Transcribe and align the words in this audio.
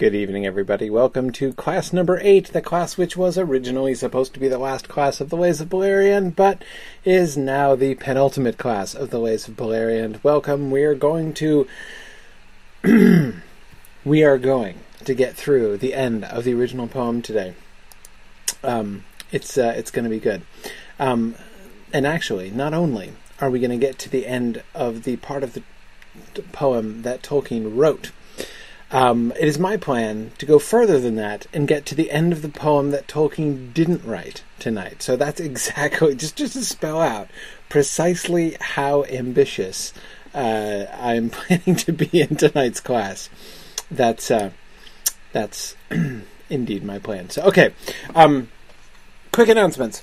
Good 0.00 0.14
evening, 0.14 0.46
everybody. 0.46 0.88
Welcome 0.88 1.30
to 1.32 1.52
class 1.52 1.92
number 1.92 2.18
eight, 2.22 2.54
the 2.54 2.62
class 2.62 2.96
which 2.96 3.18
was 3.18 3.36
originally 3.36 3.94
supposed 3.94 4.32
to 4.32 4.40
be 4.40 4.48
the 4.48 4.56
last 4.56 4.88
class 4.88 5.20
of 5.20 5.28
the 5.28 5.36
Lays 5.36 5.60
of 5.60 5.68
Beleriand, 5.68 6.34
but 6.34 6.64
is 7.04 7.36
now 7.36 7.76
the 7.76 7.94
penultimate 7.96 8.56
class 8.56 8.94
of 8.94 9.10
the 9.10 9.18
Lays 9.18 9.46
of 9.46 9.56
Beleriand. 9.58 10.24
Welcome. 10.24 10.70
We 10.70 10.84
are 10.84 10.94
going 10.94 11.34
to. 11.34 11.68
we 14.06 14.24
are 14.24 14.38
going 14.38 14.78
to 15.04 15.14
get 15.14 15.36
through 15.36 15.76
the 15.76 15.92
end 15.92 16.24
of 16.24 16.44
the 16.44 16.54
original 16.54 16.88
poem 16.88 17.20
today. 17.20 17.54
Um, 18.64 19.04
it's 19.30 19.58
uh, 19.58 19.74
it's 19.76 19.90
going 19.90 20.04
to 20.04 20.10
be 20.10 20.18
good. 20.18 20.40
Um, 20.98 21.34
and 21.92 22.06
actually, 22.06 22.50
not 22.50 22.72
only 22.72 23.12
are 23.38 23.50
we 23.50 23.60
going 23.60 23.70
to 23.70 23.76
get 23.76 23.98
to 23.98 24.08
the 24.08 24.26
end 24.26 24.62
of 24.74 25.02
the 25.02 25.16
part 25.16 25.42
of 25.42 25.52
the 25.52 25.62
poem 26.52 27.02
that 27.02 27.22
Tolkien 27.22 27.76
wrote 27.76 28.12
um, 28.92 29.32
it 29.38 29.46
is 29.46 29.58
my 29.58 29.76
plan 29.76 30.32
to 30.38 30.46
go 30.46 30.58
further 30.58 30.98
than 30.98 31.16
that 31.16 31.46
and 31.52 31.68
get 31.68 31.86
to 31.86 31.94
the 31.94 32.10
end 32.10 32.32
of 32.32 32.42
the 32.42 32.48
poem 32.48 32.90
that 32.90 33.06
Tolkien 33.06 33.72
didn't 33.72 34.04
write 34.04 34.42
tonight. 34.58 35.02
So 35.02 35.16
that's 35.16 35.40
exactly 35.50 36.14
just 36.14 36.36
just 36.36 36.54
to 36.54 36.64
spell 36.64 37.00
out 37.00 37.28
precisely 37.68 38.56
how 38.60 39.04
ambitious 39.04 39.92
uh, 40.34 40.86
I'm 40.92 41.30
planning 41.30 41.76
to 41.76 41.92
be 41.92 42.20
in 42.20 42.36
tonight's 42.36 42.80
class. 42.80 43.30
That's 43.90 44.30
uh, 44.30 44.50
that's 45.32 45.76
indeed 46.50 46.84
my 46.84 46.98
plan. 46.98 47.30
So 47.30 47.42
okay, 47.44 47.72
um, 48.14 48.48
quick 49.32 49.48
announcements. 49.48 50.02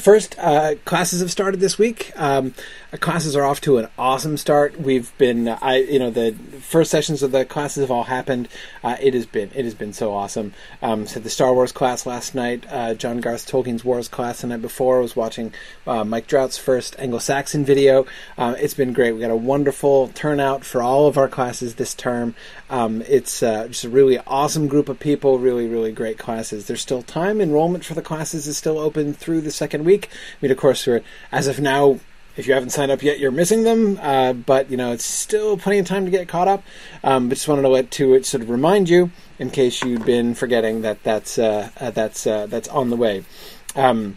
First, 0.00 0.36
uh, 0.38 0.76
classes 0.84 1.20
have 1.20 1.30
started 1.30 1.58
this 1.58 1.76
week. 1.76 2.12
Um, 2.14 2.54
classes 3.00 3.34
are 3.34 3.42
off 3.42 3.60
to 3.62 3.78
an 3.78 3.88
awesome 3.98 4.36
start. 4.36 4.80
We've 4.80 5.12
been, 5.18 5.48
I, 5.48 5.78
you 5.78 5.98
know, 5.98 6.10
the 6.10 6.36
first 6.60 6.92
sessions 6.92 7.20
of 7.24 7.32
the 7.32 7.44
classes 7.44 7.80
have 7.80 7.90
all 7.90 8.04
happened. 8.04 8.48
Uh, 8.84 8.96
it 9.00 9.12
has 9.14 9.26
been, 9.26 9.50
it 9.56 9.64
has 9.64 9.74
been 9.74 9.92
so 9.92 10.14
awesome. 10.14 10.54
Um, 10.82 11.08
so 11.08 11.18
the 11.18 11.28
Star 11.28 11.52
Wars 11.52 11.72
class 11.72 12.06
last 12.06 12.32
night, 12.32 12.64
uh, 12.70 12.94
John 12.94 13.20
Garth 13.20 13.50
Tolkien's 13.50 13.84
Wars 13.84 14.06
class 14.06 14.40
the 14.42 14.46
night 14.46 14.62
before. 14.62 14.98
I 14.98 15.02
was 15.02 15.16
watching 15.16 15.52
uh, 15.84 16.04
Mike 16.04 16.28
Drout's 16.28 16.56
first 16.56 16.94
Anglo-Saxon 17.00 17.64
video. 17.64 18.06
Uh, 18.38 18.54
it's 18.56 18.74
been 18.74 18.92
great. 18.92 19.12
We 19.12 19.20
got 19.20 19.32
a 19.32 19.36
wonderful 19.36 20.08
turnout 20.14 20.64
for 20.64 20.80
all 20.80 21.08
of 21.08 21.18
our 21.18 21.28
classes 21.28 21.74
this 21.74 21.92
term. 21.92 22.36
Um, 22.70 23.02
it's 23.08 23.42
uh, 23.42 23.66
just 23.66 23.82
a 23.82 23.88
really 23.88 24.18
awesome 24.18 24.68
group 24.68 24.88
of 24.88 25.00
people. 25.00 25.40
Really, 25.40 25.66
really 25.66 25.90
great 25.90 26.18
classes. 26.18 26.68
There's 26.68 26.82
still 26.82 27.02
time. 27.02 27.40
Enrollment 27.40 27.84
for 27.84 27.94
the 27.94 28.02
classes 28.02 28.46
is 28.46 28.56
still 28.56 28.78
open 28.78 29.12
through 29.12 29.40
the 29.40 29.50
second 29.50 29.87
week. 29.88 30.08
I 30.12 30.36
mean, 30.42 30.52
of 30.52 30.58
course, 30.58 30.86
we're 30.86 31.02
as 31.32 31.46
of 31.46 31.58
now 31.60 32.00
if 32.38 32.46
you 32.46 32.54
haven't 32.54 32.70
signed 32.70 32.92
up 32.92 33.02
yet, 33.02 33.18
you're 33.18 33.32
missing 33.32 33.64
them. 33.64 33.98
Uh, 34.00 34.32
but 34.32 34.70
you 34.70 34.76
know, 34.76 34.92
it's 34.92 35.04
still 35.04 35.56
plenty 35.56 35.80
of 35.80 35.86
time 35.86 36.04
to 36.04 36.10
get 36.10 36.28
caught 36.28 36.46
up. 36.46 36.62
Um, 37.02 37.28
but 37.28 37.34
just 37.34 37.48
wanted 37.48 37.62
to 37.62 37.68
let 37.68 37.90
to 37.92 38.14
it 38.14 38.24
sort 38.24 38.42
of 38.42 38.48
remind 38.48 38.88
you 38.88 39.10
in 39.38 39.50
case 39.50 39.82
you've 39.82 40.06
been 40.06 40.34
forgetting 40.34 40.82
that 40.82 41.02
that's 41.02 41.38
uh, 41.38 41.70
uh, 41.78 41.90
that's 41.90 42.26
uh, 42.26 42.46
that's 42.46 42.68
on 42.68 42.90
the 42.90 42.96
way. 42.96 43.24
Um, 43.74 44.16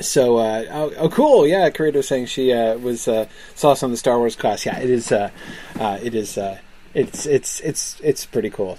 so 0.00 0.38
uh, 0.38 0.64
oh, 0.70 0.92
oh, 0.96 1.08
cool 1.10 1.46
yeah 1.46 1.68
Karita 1.68 1.96
was 1.96 2.08
saying 2.08 2.26
she 2.26 2.52
uh, 2.52 2.76
was 2.78 3.06
uh, 3.06 3.26
saw 3.54 3.74
some 3.74 3.88
of 3.88 3.92
the 3.92 3.98
Star 3.98 4.18
Wars 4.18 4.36
class 4.36 4.64
yeah 4.64 4.78
it 4.78 4.88
is 4.88 5.12
uh, 5.12 5.30
uh, 5.78 5.98
it 6.02 6.14
is 6.14 6.38
it's 6.94 7.26
it's 7.26 7.60
it's 7.60 8.00
it's 8.00 8.24
pretty 8.24 8.48
cool 8.48 8.78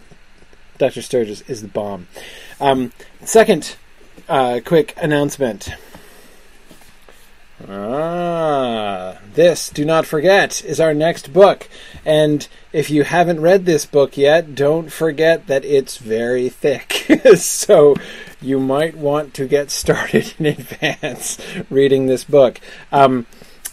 Dr. 0.80 1.04
Sturgis 1.04 1.42
is 1.42 1.62
the 1.62 1.68
bomb 1.68 2.08
um, 2.60 2.92
second 3.24 3.76
quick 4.28 4.94
announcement 4.98 5.74
Ah, 7.70 9.20
this, 9.36 9.70
do 9.70 9.86
not 9.86 10.06
forget, 10.06 10.64
is 10.66 10.80
our 10.80 10.94
next 10.94 11.32
book. 11.32 11.70
And 12.06 12.46
if 12.74 12.90
you 12.90 13.04
haven't 13.04 13.40
read 13.40 13.66
this 13.66 13.86
book 13.86 14.18
yet, 14.18 14.54
don't 14.54 14.92
forget 14.92 15.48
that 15.48 15.64
it's 15.64 15.98
very 15.98 16.50
thick. 16.50 17.06
so 17.38 17.96
you 18.42 18.60
might 18.60 18.98
want 18.98 19.34
to 19.36 19.48
get 19.48 19.72
started 19.72 20.34
in 20.40 20.46
advance 20.48 21.40
reading 21.70 22.08
this 22.08 22.26
book. 22.26 22.60
Um, 22.92 23.28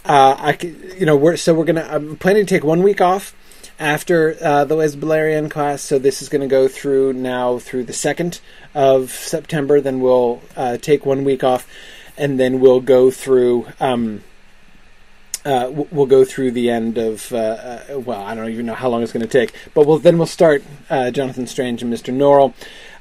uh, 0.05 0.37
I, 0.39 0.59
you 0.97 1.07
know, 1.07 1.17
we're, 1.17 1.37
so 1.37 1.53
we're 1.53 1.65
gonna. 1.65 1.87
I'm 1.91 2.17
planning 2.17 2.47
to 2.47 2.55
take 2.55 2.65
one 2.65 2.83
week 2.83 3.01
off 3.01 3.35
after 3.81 4.37
uh, 4.43 4.65
the 4.67 4.77
Les 4.77 4.95
Beleriand 4.95 5.51
class. 5.51 5.83
So 5.83 5.99
this 5.99 6.23
is 6.23 6.29
going 6.29 6.43
to 6.43 6.47
go 6.47 6.69
through 6.69 7.15
now 7.15 7.59
through 7.59 7.85
the 7.85 7.93
second 7.95 8.41
of 8.75 9.11
September. 9.11 9.81
Then 9.81 10.01
we'll 10.01 10.43
uh, 10.55 10.77
take 10.77 11.07
one 11.07 11.25
week 11.25 11.43
off 11.43 11.67
and 12.17 12.39
then 12.39 12.61
we'll 12.61 12.83
go 12.83 13.11
through. 13.11 13.67
Um, 13.81 14.23
uh, 15.43 15.71
we'll 15.71 16.05
go 16.05 16.23
through 16.23 16.51
the 16.51 16.69
end 16.69 16.99
of. 16.99 17.33
Uh, 17.33 17.39
uh, 17.39 18.01
well, 18.01 18.21
I 18.21 18.35
don't 18.35 18.51
even 18.51 18.67
know 18.67 18.75
how 18.75 18.91
long 18.91 19.03
it's 19.03 19.11
going 19.11 19.27
to 19.27 19.27
take, 19.27 19.55
but 19.73 19.87
we'll 19.87 19.99
then 19.99 20.19
we'll 20.19 20.27
start 20.27 20.63
uh, 20.91 21.11
Jonathan 21.11 21.47
Strange 21.47 21.81
and 21.81 21.91
Mister 21.91 22.13
Norrell. 22.13 22.53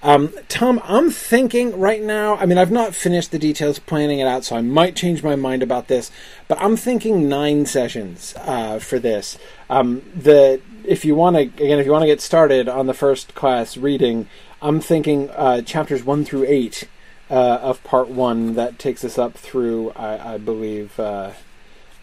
Um, 0.02 0.34
Tom, 0.48 0.80
I'm 0.86 1.12
thinking 1.12 1.78
right 1.78 2.02
now. 2.02 2.38
I 2.38 2.46
mean, 2.46 2.58
I've 2.58 2.72
not 2.72 2.96
finished 2.96 3.32
the 3.32 3.40
details 3.40 3.80
planning 3.80 4.20
it 4.20 4.28
out, 4.28 4.46
so 4.46 4.56
I 4.56 4.62
might 4.62 4.96
change 4.96 5.22
my 5.22 5.36
mind 5.36 5.62
about 5.62 5.90
this. 5.90 6.12
But 6.48 6.62
I'm 6.62 6.78
thinking 6.78 7.28
nine 7.28 7.66
sessions 7.66 8.32
for 8.80 9.00
this. 9.00 9.38
Um, 9.70 10.02
the 10.16 10.62
if 10.90 11.06
you 11.06 11.14
want 11.14 11.36
to 11.36 11.42
again, 11.42 11.80
if 11.80 11.86
you 11.86 11.92
want 11.92 12.02
to 12.02 12.08
get 12.08 12.20
started 12.20 12.68
on 12.68 12.88
the 12.88 12.96
first 12.96 13.36
class 13.36 13.78
reading, 13.78 14.28
I'm 14.60 14.82
thinking 14.82 15.30
uh, 15.30 15.62
chapters 15.62 16.04
one 16.04 16.26
through 16.26 16.46
eight 16.48 16.90
uh, 17.30 17.60
of 17.62 17.84
part 17.84 18.10
one 18.10 18.56
that 18.56 18.80
takes 18.80 19.04
us 19.06 19.20
up 19.20 19.36
through, 19.36 19.92
I, 19.92 20.34
I 20.34 20.38
believe, 20.40 21.00
uh, 21.00 21.34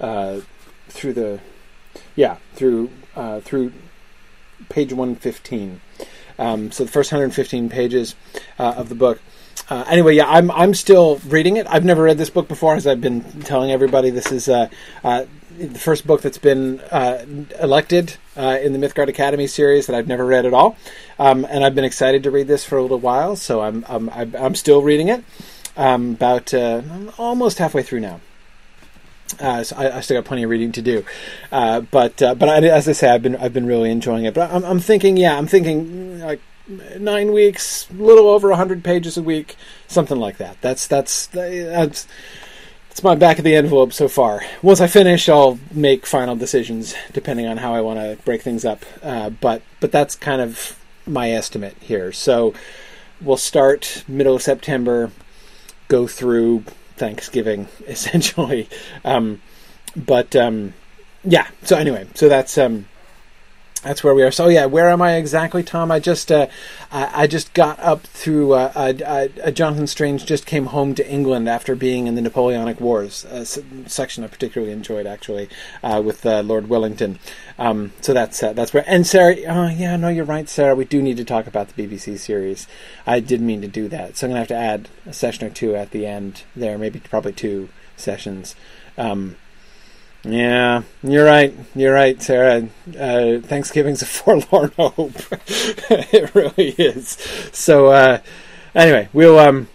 uh, 0.00 0.40
through 0.88 1.14
the, 1.14 1.40
yeah, 2.14 2.36
through 2.54 2.90
uh, 3.16 3.40
through 3.40 3.72
page 4.68 4.92
one 4.92 5.16
fifteen. 5.16 5.80
Um, 6.38 6.70
so 6.70 6.84
the 6.84 6.92
first 6.92 7.10
115 7.10 7.70
pages 7.70 8.14
uh, 8.58 8.74
of 8.76 8.90
the 8.90 8.94
book. 8.94 9.20
Uh, 9.70 9.84
anyway, 9.88 10.14
yeah, 10.14 10.28
I'm 10.28 10.50
I'm 10.50 10.74
still 10.74 11.16
reading 11.26 11.56
it. 11.56 11.66
I've 11.68 11.84
never 11.84 12.02
read 12.04 12.18
this 12.18 12.28
book 12.30 12.46
before, 12.46 12.76
as 12.76 12.86
I've 12.86 13.00
been 13.00 13.22
telling 13.42 13.72
everybody. 13.72 14.10
This 14.10 14.30
is 14.30 14.48
uh, 14.48 14.68
uh, 15.02 15.24
the 15.58 15.78
first 15.78 16.06
book 16.06 16.20
that's 16.20 16.38
been 16.38 16.80
elected 17.58 18.18
uh, 18.36 18.58
in 18.62 18.72
the 18.72 18.78
Mythgard 18.78 19.08
Academy 19.08 19.46
series 19.46 19.86
that 19.86 19.96
I've 19.96 20.08
never 20.08 20.24
read 20.24 20.46
at 20.46 20.54
all, 20.54 20.76
um, 21.18 21.46
and 21.48 21.64
I've 21.64 21.74
been 21.74 21.84
excited 21.84 22.22
to 22.24 22.30
read 22.30 22.48
this 22.48 22.64
for 22.64 22.78
a 22.78 22.82
little 22.82 22.98
while. 22.98 23.36
So 23.36 23.62
I'm 23.62 23.84
I'm, 23.88 24.10
I'm 24.10 24.54
still 24.54 24.82
reading 24.82 25.08
it. 25.08 25.24
Um, 25.76 26.12
about 26.12 26.54
uh, 26.54 26.80
almost 27.18 27.58
halfway 27.58 27.82
through 27.82 28.00
now. 28.00 28.20
Uh, 29.38 29.62
so 29.62 29.76
I, 29.76 29.98
I, 29.98 30.00
still 30.00 30.16
got 30.16 30.24
plenty 30.24 30.44
of 30.44 30.48
reading 30.48 30.72
to 30.72 30.80
do, 30.80 31.04
uh, 31.52 31.80
but 31.80 32.22
uh, 32.22 32.34
but 32.34 32.48
I, 32.48 32.66
as 32.68 32.88
I 32.88 32.92
say, 32.92 33.10
I've 33.10 33.22
been 33.22 33.36
I've 33.36 33.52
been 33.52 33.66
really 33.66 33.90
enjoying 33.90 34.24
it. 34.24 34.32
But 34.32 34.50
I'm, 34.52 34.64
I'm 34.64 34.80
thinking, 34.80 35.16
yeah, 35.16 35.36
I'm 35.36 35.46
thinking 35.46 36.20
like 36.20 36.40
nine 36.98 37.32
weeks, 37.32 37.88
a 37.90 37.94
little 37.94 38.28
over 38.28 38.54
hundred 38.54 38.84
pages 38.84 39.16
a 39.16 39.22
week, 39.22 39.56
something 39.88 40.18
like 40.18 40.38
that. 40.38 40.56
That's 40.60 40.86
that's 40.86 41.26
that's 41.26 42.06
it's 42.96 43.02
my 43.02 43.14
back 43.14 43.36
of 43.36 43.44
the 43.44 43.54
envelope 43.54 43.92
so 43.92 44.08
far. 44.08 44.40
Once 44.62 44.80
I 44.80 44.86
finish, 44.86 45.28
I'll 45.28 45.58
make 45.70 46.06
final 46.06 46.34
decisions 46.34 46.94
depending 47.12 47.46
on 47.46 47.58
how 47.58 47.74
I 47.74 47.82
want 47.82 47.98
to 47.98 48.16
break 48.24 48.40
things 48.40 48.64
up. 48.64 48.86
Uh, 49.02 49.28
but 49.28 49.60
but 49.80 49.92
that's 49.92 50.16
kind 50.16 50.40
of 50.40 50.82
my 51.06 51.30
estimate 51.30 51.76
here. 51.78 52.10
So 52.10 52.54
we'll 53.20 53.36
start 53.36 54.02
middle 54.08 54.34
of 54.36 54.40
September, 54.40 55.10
go 55.88 56.06
through 56.06 56.64
Thanksgiving 56.96 57.68
essentially. 57.86 58.66
Um, 59.04 59.42
but 59.94 60.34
um, 60.34 60.72
yeah. 61.22 61.48
So 61.64 61.76
anyway, 61.76 62.06
so 62.14 62.30
that's 62.30 62.56
um, 62.56 62.88
that's 63.86 64.02
where 64.02 64.14
we 64.14 64.22
are. 64.24 64.32
So 64.32 64.48
yeah, 64.48 64.66
where 64.66 64.88
am 64.90 65.00
I 65.00 65.14
exactly, 65.14 65.62
Tom? 65.62 65.92
I 65.92 66.00
just 66.00 66.32
uh, 66.32 66.48
I, 66.90 67.26
just 67.28 67.54
got 67.54 67.78
up 67.78 68.02
through 68.02 68.52
uh, 68.54 68.72
uh, 68.74 69.28
uh, 69.44 69.50
Jonathan 69.52 69.86
Strange 69.86 70.26
just 70.26 70.44
came 70.44 70.66
home 70.66 70.94
to 70.96 71.08
England 71.08 71.48
after 71.48 71.76
being 71.76 72.08
in 72.08 72.16
the 72.16 72.20
Napoleonic 72.20 72.80
Wars 72.80 73.24
uh, 73.26 73.44
section 73.44 74.24
I 74.24 74.26
particularly 74.26 74.72
enjoyed 74.72 75.06
actually 75.06 75.48
uh, 75.84 76.02
with 76.04 76.24
Lord 76.24 76.68
Wellington. 76.68 77.20
Um, 77.58 77.92
so 78.00 78.12
that's 78.12 78.40
that's 78.40 78.74
where. 78.74 78.84
And 78.88 79.06
Sarah, 79.06 79.36
oh 79.46 79.68
yeah, 79.68 79.96
no, 79.96 80.08
you're 80.08 80.24
right, 80.24 80.48
Sarah. 80.48 80.74
We 80.74 80.84
do 80.84 81.00
need 81.00 81.16
to 81.18 81.24
talk 81.24 81.46
about 81.46 81.68
the 81.68 81.86
BBC 81.86 82.18
series. 82.18 82.66
I 83.06 83.20
did 83.20 83.40
mean 83.40 83.62
to 83.62 83.68
do 83.68 83.88
that, 83.88 84.16
so 84.16 84.26
I'm 84.26 84.30
gonna 84.30 84.40
have 84.40 84.48
to 84.48 84.54
add 84.54 84.88
a 85.06 85.12
session 85.12 85.46
or 85.46 85.50
two 85.50 85.76
at 85.76 85.92
the 85.92 86.06
end 86.06 86.42
there, 86.56 86.76
maybe 86.76 86.98
probably 86.98 87.32
two 87.32 87.68
sessions. 87.96 88.56
Um, 88.98 89.36
yeah, 90.26 90.82
you're 91.02 91.24
right. 91.24 91.54
You're 91.74 91.94
right, 91.94 92.20
Sarah. 92.20 92.68
Uh, 92.88 93.38
Thanksgiving's 93.40 94.02
a 94.02 94.06
forlorn 94.06 94.72
hope. 94.76 95.12
it 95.48 96.34
really 96.34 96.70
is. 96.70 97.10
So, 97.52 97.86
uh, 97.86 98.18
anyway, 98.74 99.08
we'll 99.12 99.38
um, 99.38 99.68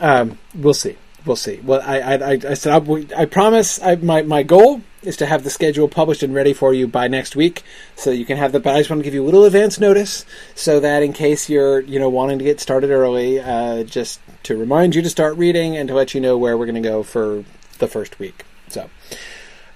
um, 0.00 0.38
we'll 0.54 0.74
see. 0.74 0.96
We'll 1.26 1.36
see. 1.36 1.60
Well, 1.62 1.82
I 1.84 2.00
I, 2.00 2.32
I 2.32 2.54
said 2.54 2.72
I, 2.72 3.20
I 3.20 3.24
promise. 3.26 3.82
I, 3.82 3.96
my 3.96 4.22
my 4.22 4.42
goal 4.42 4.80
is 5.02 5.16
to 5.18 5.26
have 5.26 5.44
the 5.44 5.50
schedule 5.50 5.88
published 5.88 6.22
and 6.22 6.34
ready 6.34 6.54
for 6.54 6.72
you 6.72 6.88
by 6.88 7.06
next 7.06 7.36
week, 7.36 7.62
so 7.94 8.10
you 8.10 8.24
can 8.24 8.38
have 8.38 8.52
the. 8.52 8.60
But 8.60 8.76
I 8.76 8.78
just 8.78 8.88
want 8.88 9.00
to 9.00 9.04
give 9.04 9.14
you 9.14 9.22
a 9.22 9.26
little 9.26 9.44
advance 9.44 9.78
notice, 9.78 10.24
so 10.54 10.80
that 10.80 11.02
in 11.02 11.12
case 11.12 11.50
you're 11.50 11.80
you 11.80 11.98
know 11.98 12.08
wanting 12.08 12.38
to 12.38 12.44
get 12.44 12.60
started 12.60 12.90
early, 12.90 13.40
uh, 13.40 13.82
just 13.82 14.20
to 14.44 14.56
remind 14.56 14.94
you 14.94 15.02
to 15.02 15.10
start 15.10 15.36
reading 15.36 15.76
and 15.76 15.88
to 15.88 15.94
let 15.94 16.14
you 16.14 16.20
know 16.20 16.38
where 16.38 16.56
we're 16.56 16.66
going 16.66 16.82
to 16.82 16.88
go 16.88 17.02
for 17.02 17.44
the 17.78 17.88
first 17.88 18.18
week. 18.18 18.44
So. 18.68 18.88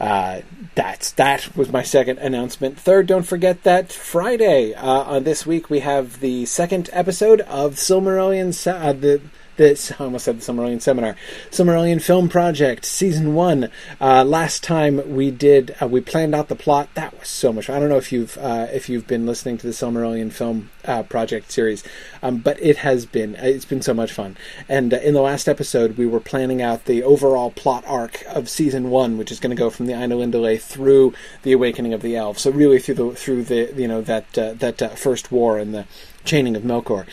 Uh, 0.02 0.40
that's 0.75 1.12
that 1.12 1.56
was 1.56 1.70
my 1.70 1.84
second 1.84 2.19
announcement. 2.19 2.76
Third, 2.76 3.06
don't 3.06 3.22
forget 3.22 3.62
that 3.62 3.93
Friday 3.93 4.75
uh, 4.75 4.84
on 4.84 5.22
this 5.22 5.46
week 5.46 5.70
we 5.70 5.78
have 5.78 6.19
the 6.19 6.44
second 6.44 6.90
episode 6.93 7.40
of 7.43 7.76
Silmarillion. 7.76 8.50
Uh, 8.66 8.93
the 8.93 9.20
this 9.56 9.93
I 10.00 10.04
almost 10.04 10.25
said 10.25 10.40
the 10.40 10.52
Silmarillion 10.52 10.81
Seminar, 10.81 11.16
Silmarillion 11.50 12.00
Film 12.00 12.28
Project 12.28 12.84
Season 12.84 13.34
One. 13.34 13.70
Uh, 14.00 14.25
last 14.25 14.62
time 14.62 15.14
we 15.14 15.31
did, 15.31 15.75
uh, 15.81 15.87
we 15.87 16.00
planned 16.00 16.34
out 16.34 16.49
the 16.49 16.56
plot. 16.56 16.88
That 16.94 17.19
was 17.19 17.28
so 17.28 17.52
much. 17.52 17.69
I 17.69 17.78
don't 17.78 17.88
know 17.88 17.96
if 17.96 18.12
you've 18.12 18.37
uh, 18.38 18.69
if 18.72 18.88
you've 18.88 19.06
been 19.06 19.26
listening 19.26 19.58
to 19.58 19.66
the 19.66 19.72
Silmarillion 19.72 20.32
Film 20.32 20.70
uh, 20.84 21.02
Project 21.02 21.50
series, 21.50 21.84
um, 22.22 22.38
but 22.38 22.60
it 22.60 22.78
has 22.78 23.06
been 23.06 23.34
it's 23.37 23.64
been 23.64 23.82
so 23.82 23.94
much 23.94 24.12
fun. 24.12 24.37
And 24.69 24.94
uh, 24.94 24.99
in 24.99 25.14
the 25.14 25.22
last 25.22 25.49
episode, 25.49 25.96
we 25.96 26.06
were 26.06 26.20
planning 26.20 26.62
out 26.62 26.84
the 26.84 27.02
overall 27.02 27.50
plot 27.50 27.84
arc 27.87 28.22
of 28.28 28.49
Season 28.49 28.90
One, 28.90 29.19
which 29.19 29.31
is 29.31 29.40
going 29.40 29.54
to 29.54 29.60
go 29.60 29.70
from 29.70 29.87
the 29.87 29.93
Ainulindalë 29.93 30.60
through 30.60 31.14
the 31.43 31.52
Awakening 31.52 31.93
of 31.93 32.02
the 32.02 32.16
Elves. 32.16 32.43
So 32.43 32.50
really 32.50 32.78
through 32.78 32.94
the 32.94 33.10
through 33.14 33.44
the 33.44 33.72
you 33.76 33.88
know 33.88 34.00
that 34.02 34.38
uh, 34.38 34.54
that 34.54 34.99
first 34.99 35.31
war 35.31 35.58
and 35.58 35.75
the 35.75 35.87
chaining 36.25 36.56
of 36.56 36.62
Melkor. 36.62 37.06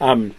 Um, 0.00 0.34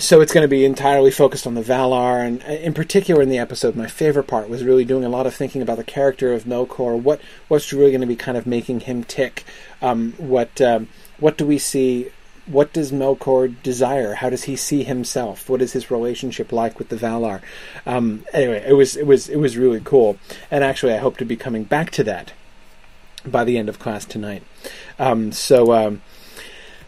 so 0.00 0.20
it's 0.20 0.32
going 0.32 0.42
to 0.42 0.48
be 0.48 0.64
entirely 0.64 1.10
focused 1.10 1.46
on 1.46 1.54
the 1.54 1.62
Valar, 1.62 2.26
and 2.26 2.42
uh, 2.42 2.52
in 2.52 2.74
particular 2.74 3.22
in 3.22 3.28
the 3.28 3.38
episode, 3.38 3.76
my 3.76 3.86
favorite 3.86 4.26
part 4.26 4.48
was 4.48 4.64
really 4.64 4.84
doing 4.84 5.04
a 5.04 5.08
lot 5.08 5.26
of 5.26 5.34
thinking 5.34 5.62
about 5.62 5.76
the 5.76 5.84
character 5.84 6.32
of 6.32 6.44
Melkor. 6.44 7.00
What 7.00 7.20
what's 7.48 7.72
really 7.72 7.90
going 7.90 8.00
to 8.00 8.06
be 8.06 8.16
kind 8.16 8.36
of 8.36 8.46
making 8.46 8.80
him 8.80 9.04
tick? 9.04 9.44
Um, 9.80 10.14
what 10.18 10.60
um, 10.60 10.88
what 11.18 11.36
do 11.36 11.46
we 11.46 11.58
see? 11.58 12.10
What 12.46 12.72
does 12.72 12.90
Melkor 12.90 13.54
desire? 13.62 14.14
How 14.14 14.30
does 14.30 14.44
he 14.44 14.56
see 14.56 14.82
himself? 14.82 15.48
What 15.48 15.62
is 15.62 15.72
his 15.72 15.90
relationship 15.90 16.50
like 16.50 16.78
with 16.78 16.88
the 16.88 16.96
Valar? 16.96 17.42
Um, 17.86 18.24
anyway, 18.32 18.64
it 18.66 18.72
was 18.72 18.96
it 18.96 19.06
was 19.06 19.28
it 19.28 19.36
was 19.36 19.56
really 19.56 19.80
cool, 19.84 20.18
and 20.50 20.64
actually, 20.64 20.94
I 20.94 20.98
hope 20.98 21.18
to 21.18 21.24
be 21.24 21.36
coming 21.36 21.64
back 21.64 21.90
to 21.92 22.04
that 22.04 22.32
by 23.24 23.44
the 23.44 23.58
end 23.58 23.68
of 23.68 23.78
class 23.78 24.04
tonight. 24.04 24.42
Um, 24.98 25.30
so 25.32 25.72
um, 25.72 26.02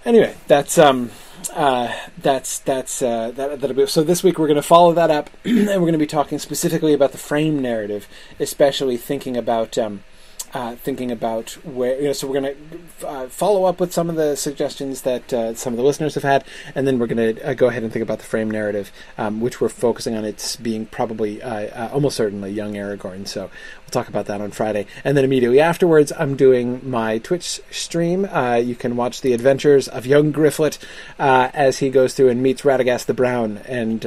anyway, 0.04 0.34
that's 0.46 0.78
um, 0.78 1.10
uh, 1.54 1.92
that's 2.18 2.58
that's 2.60 3.02
uh, 3.02 3.30
that, 3.32 3.60
that'll 3.60 3.76
be 3.76 3.86
so. 3.86 4.02
This 4.02 4.22
week 4.22 4.38
we're 4.38 4.46
going 4.46 4.56
to 4.56 4.62
follow 4.62 4.92
that 4.94 5.10
up, 5.10 5.30
and 5.44 5.66
we're 5.66 5.80
going 5.80 5.92
to 5.92 5.98
be 5.98 6.06
talking 6.06 6.38
specifically 6.38 6.94
about 6.94 7.12
the 7.12 7.18
frame 7.18 7.60
narrative, 7.60 8.08
especially 8.40 8.96
thinking 8.96 9.36
about 9.36 9.76
um, 9.76 10.02
uh, 10.54 10.76
thinking 10.76 11.10
about 11.10 11.50
where 11.64 11.98
you 11.98 12.04
know. 12.04 12.12
So 12.12 12.26
we're 12.26 12.40
going 12.40 12.56
to 13.00 13.06
uh, 13.06 13.28
follow 13.28 13.64
up 13.64 13.80
with 13.80 13.92
some 13.92 14.10
of 14.10 14.16
the 14.16 14.36
suggestions 14.36 15.02
that 15.02 15.32
uh, 15.32 15.54
some 15.54 15.72
of 15.72 15.76
the 15.76 15.82
listeners 15.82 16.14
have 16.14 16.22
had, 16.22 16.44
and 16.74 16.86
then 16.86 16.98
we're 16.98 17.06
going 17.06 17.36
to 17.36 17.50
uh, 17.50 17.54
go 17.54 17.68
ahead 17.68 17.82
and 17.82 17.92
think 17.92 18.02
about 18.02 18.18
the 18.18 18.24
frame 18.24 18.50
narrative, 18.50 18.92
um, 19.16 19.40
which 19.40 19.60
we're 19.60 19.68
focusing 19.68 20.14
on. 20.14 20.24
It's 20.24 20.56
being 20.56 20.86
probably 20.86 21.42
uh, 21.42 21.86
uh, 21.86 21.90
almost 21.92 22.16
certainly 22.16 22.50
young 22.50 22.74
Aragorn. 22.74 23.26
So 23.26 23.50
talk 23.92 24.08
about 24.08 24.26
that 24.26 24.40
on 24.40 24.50
Friday, 24.50 24.86
and 25.04 25.16
then 25.16 25.24
immediately 25.24 25.60
afterwards, 25.60 26.12
I'm 26.18 26.36
doing 26.36 26.88
my 26.88 27.18
Twitch 27.18 27.60
stream. 27.70 28.26
you 28.62 28.74
can 28.74 28.96
watch 28.96 29.20
the 29.20 29.32
adventures 29.32 29.88
of 29.88 30.06
young 30.06 30.32
Grifflet 30.32 30.78
as 31.18 31.78
he 31.78 31.90
goes 31.90 32.14
through 32.14 32.30
and 32.30 32.42
meets 32.42 32.62
Radagast 32.62 33.06
the 33.06 33.14
Brown, 33.14 33.58
and 33.66 34.04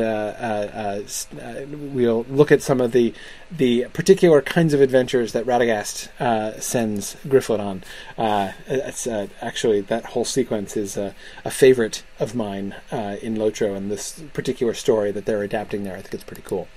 we'll 1.93 2.25
look 2.29 2.51
at 2.51 2.61
some 2.61 2.81
of 2.81 2.91
the 2.91 3.13
the 3.51 3.85
particular 3.93 4.41
kinds 4.41 4.73
of 4.73 4.81
adventures 4.81 5.31
that 5.33 5.45
Radagast 5.45 6.09
uh, 6.19 6.59
sends 6.59 7.15
Grifflet 7.27 7.59
on. 7.59 7.83
Uh, 8.17 8.51
it's 8.67 9.07
uh, 9.07 9.27
actually 9.41 9.81
that 9.81 10.05
whole 10.05 10.25
sequence 10.25 10.75
is 10.75 10.97
a 10.97 11.13
favorite 11.49 12.03
of 12.19 12.35
mine 12.35 12.75
uh, 12.91 13.17
in 13.21 13.35
Lotro, 13.35 13.75
and 13.75 13.91
this 13.91 14.21
particular 14.33 14.73
story 14.73 15.11
that 15.11 15.25
they're 15.25 15.43
adapting 15.43 15.83
there, 15.83 15.95
I 15.95 16.01
think 16.01 16.13
it's 16.13 16.23
pretty 16.23 16.43
cool. 16.43 16.67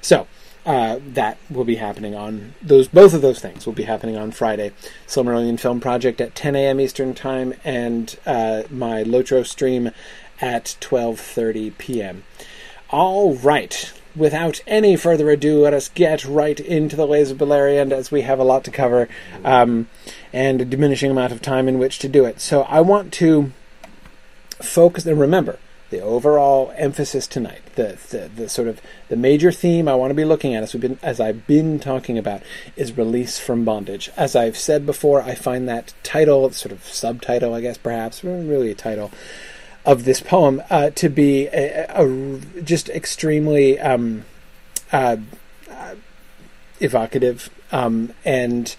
So. 0.00 0.26
Uh, 0.66 0.98
that 1.00 1.38
will 1.48 1.64
be 1.64 1.76
happening 1.76 2.16
on 2.16 2.52
those. 2.60 2.88
Both 2.88 3.14
of 3.14 3.22
those 3.22 3.38
things 3.38 3.66
will 3.66 3.72
be 3.72 3.84
happening 3.84 4.16
on 4.16 4.32
Friday. 4.32 4.72
Silmarillion 5.06 5.60
Film 5.60 5.78
Project 5.78 6.20
at 6.20 6.34
10 6.34 6.56
a.m. 6.56 6.80
Eastern 6.80 7.14
Time, 7.14 7.54
and 7.62 8.18
uh, 8.26 8.64
my 8.68 9.04
Lotro 9.04 9.46
stream 9.46 9.92
at 10.40 10.76
12:30 10.80 11.78
p.m. 11.78 12.24
All 12.90 13.34
right, 13.36 13.92
without 14.16 14.60
any 14.66 14.96
further 14.96 15.30
ado, 15.30 15.60
let 15.60 15.72
us 15.72 15.88
get 15.88 16.24
right 16.24 16.58
into 16.58 16.96
the 16.96 17.06
Lays 17.06 17.30
of 17.30 17.38
Beleriand 17.38 17.92
as 17.92 18.10
we 18.10 18.22
have 18.22 18.40
a 18.40 18.44
lot 18.44 18.64
to 18.64 18.72
cover 18.72 19.08
um, 19.44 19.88
and 20.32 20.60
a 20.60 20.64
diminishing 20.64 21.12
amount 21.12 21.32
of 21.32 21.40
time 21.40 21.68
in 21.68 21.78
which 21.78 22.00
to 22.00 22.08
do 22.08 22.24
it. 22.24 22.40
So 22.40 22.62
I 22.62 22.80
want 22.80 23.12
to 23.14 23.52
focus 24.60 25.06
and 25.06 25.20
remember 25.20 25.60
the 25.90 26.00
overall 26.00 26.72
emphasis 26.76 27.26
tonight, 27.26 27.62
the, 27.76 27.98
the, 28.10 28.30
the 28.34 28.48
sort 28.48 28.66
of 28.66 28.80
the 29.08 29.16
major 29.16 29.52
theme 29.52 29.88
I 29.88 29.94
want 29.94 30.10
to 30.10 30.14
be 30.14 30.24
looking 30.24 30.54
at 30.54 30.62
as 30.62 30.74
we've 30.74 30.80
been 30.80 30.98
as 31.02 31.20
I've 31.20 31.46
been 31.46 31.78
talking 31.78 32.18
about 32.18 32.42
is 32.74 32.96
release 32.96 33.38
from 33.38 33.64
bondage. 33.64 34.10
As 34.16 34.34
I've 34.34 34.56
said 34.56 34.84
before, 34.84 35.22
I 35.22 35.34
find 35.34 35.68
that 35.68 35.94
title, 36.02 36.50
sort 36.50 36.72
of 36.72 36.84
subtitle, 36.84 37.54
I 37.54 37.60
guess 37.60 37.78
perhaps, 37.78 38.24
really 38.24 38.70
a 38.70 38.74
title, 38.74 39.12
of 39.84 40.04
this 40.04 40.20
poem 40.20 40.60
uh, 40.68 40.90
to 40.90 41.08
be 41.08 41.46
a, 41.46 41.86
a, 41.88 42.40
just 42.62 42.88
extremely 42.88 43.78
um, 43.78 44.24
uh, 44.90 45.16
uh, 45.70 45.94
evocative, 46.80 47.48
um, 47.70 48.12
and 48.24 48.74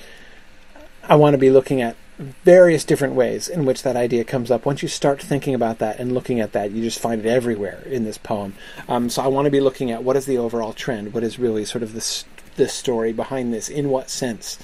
I 1.04 1.16
want 1.16 1.36
to 1.36 1.38
be 1.38 1.50
looking 1.50 1.82
at 1.82 1.96
various 2.18 2.84
different 2.84 3.14
ways 3.14 3.48
in 3.48 3.66
which 3.66 3.84
that 3.84 3.96
idea 3.96 4.24
comes 4.24 4.50
up. 4.50 4.66
Once 4.66 4.82
you 4.82 4.88
start 4.88 5.22
thinking 5.22 5.54
about 5.54 5.78
that 5.80 6.00
and 6.00 6.14
looking 6.14 6.40
at 6.40 6.52
that, 6.54 6.72
you 6.72 6.82
just 6.82 7.00
find 7.00 7.24
it 7.24 7.30
everywhere 7.30 7.84
in 7.86 8.06
this 8.06 8.18
poem. 8.18 8.56
Um, 8.88 9.10
so 9.10 9.22
I 9.22 9.28
want 9.28 9.46
to 9.46 9.52
be 9.52 9.60
looking 9.60 9.92
at 9.92 10.04
what 10.04 10.16
is 10.16 10.26
the 10.26 10.38
overall 10.38 10.74
trend, 10.74 11.14
what 11.14 11.24
is 11.24 11.38
really 11.38 11.66
sort 11.66 11.84
of 11.84 11.94
this 11.94 12.26
the 12.56 12.68
story 12.68 13.14
behind 13.14 13.54
this, 13.54 13.70
in 13.70 13.90
what 13.90 14.10
sense 14.10 14.58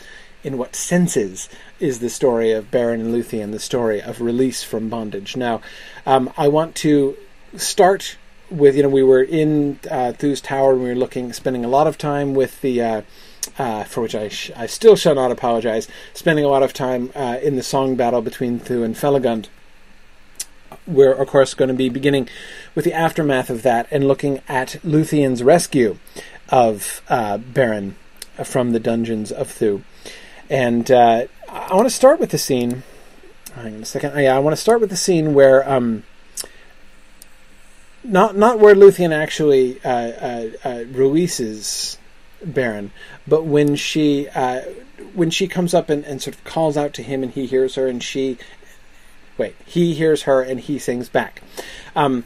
in 0.44 0.58
what 0.58 0.76
senses 0.76 1.48
is 1.80 2.00
the 2.00 2.10
story 2.10 2.52
of 2.52 2.70
Beren 2.70 2.96
and 2.96 3.14
Luthien, 3.14 3.52
the 3.52 3.60
story 3.60 4.02
of 4.02 4.20
release 4.20 4.62
from 4.62 4.90
bondage. 4.90 5.38
Now, 5.38 5.62
um, 6.06 6.34
I 6.36 6.50
want 6.50 6.76
to 6.78 7.16
start 7.56 8.18
with 8.50 8.76
you 8.76 8.84
know 8.84 8.90
we 8.90 9.04
were 9.04 9.24
in 9.24 9.80
uh, 9.90 10.12
Thu's 10.14 10.42
tower 10.42 10.74
and 10.74 10.82
we 10.82 10.90
were 10.90 10.96
looking, 10.96 11.32
spending 11.34 11.64
a 11.64 11.70
lot 11.70 11.88
of 11.88 11.98
time 11.98 12.34
with 12.34 12.62
the. 12.62 12.82
Uh, 12.82 13.02
uh, 13.58 13.84
for 13.84 14.02
which 14.02 14.16
I, 14.16 14.30
sh- 14.30 14.52
I 14.56 14.66
still 14.66 14.96
shall 14.96 15.16
not 15.16 15.32
apologize, 15.32 15.88
spending 16.14 16.46
a 16.46 16.50
lot 16.50 16.64
of 16.64 16.74
time 16.74 17.12
uh, 17.16 17.38
in 17.42 17.56
the 17.56 17.64
song 17.64 17.96
battle 17.96 18.22
between 18.22 18.60
Thu 18.60 18.84
and 18.84 18.96
Felagund. 18.96 19.48
We're, 20.86 21.14
of 21.14 21.28
course, 21.28 21.54
going 21.54 21.70
to 21.70 21.74
be 21.74 21.90
beginning 21.90 22.28
with 22.76 22.86
the 22.86 22.94
aftermath 22.94 23.50
of 23.50 23.62
that 23.64 23.88
and 23.92 24.08
looking 24.08 24.42
at 24.48 24.80
Luthien's 24.84 25.44
rescue 25.44 25.98
of 26.50 27.02
uh, 27.08 27.38
Beren 27.38 27.94
from 28.44 28.72
the 28.72 28.80
dungeons 28.80 29.32
of 29.32 29.52
Thu. 29.52 29.84
And 30.50 30.90
uh, 30.92 31.28
I 31.50 31.76
want 31.76 31.86
to 31.86 31.96
start 31.96 32.20
with 32.20 32.32
the 32.32 32.38
scene. 32.38 32.84
Hang 33.54 33.76
on 33.76 33.82
a 33.84 33.86
second. 33.86 34.18
Yeah, 34.20 34.36
I 34.36 34.40
want 34.40 34.56
to 34.56 34.62
start 34.62 34.82
with 34.82 34.90
the 34.90 34.98
scene 34.98 35.34
where, 35.34 35.68
um, 35.70 36.04
not 38.04 38.36
not 38.36 38.60
where 38.60 38.76
Luthien 38.76 39.14
actually 39.14 39.80
uh, 39.84 39.90
uh, 39.90 40.50
uh 40.66 40.84
releases 40.92 41.98
Beren, 42.46 42.92
but 43.28 43.46
when 43.46 43.76
she 43.76 44.28
uh, 44.30 44.62
when 45.14 45.30
she 45.30 45.48
comes 45.48 45.74
up 45.74 45.90
and, 45.90 46.04
and 46.06 46.22
sort 46.22 46.36
of 46.36 46.44
calls 46.44 46.78
out 46.78 46.94
to 46.94 47.04
him, 47.04 47.24
and 47.24 47.32
he 47.32 47.46
hears 47.46 47.76
her, 47.76 47.88
and 47.88 48.04
she 48.04 48.38
wait, 49.38 49.56
he 49.66 49.94
hears 49.94 50.24
her, 50.24 50.42
and 50.42 50.60
he 50.60 50.78
sings 50.80 51.10
back. 51.10 51.42
Um, 51.96 52.26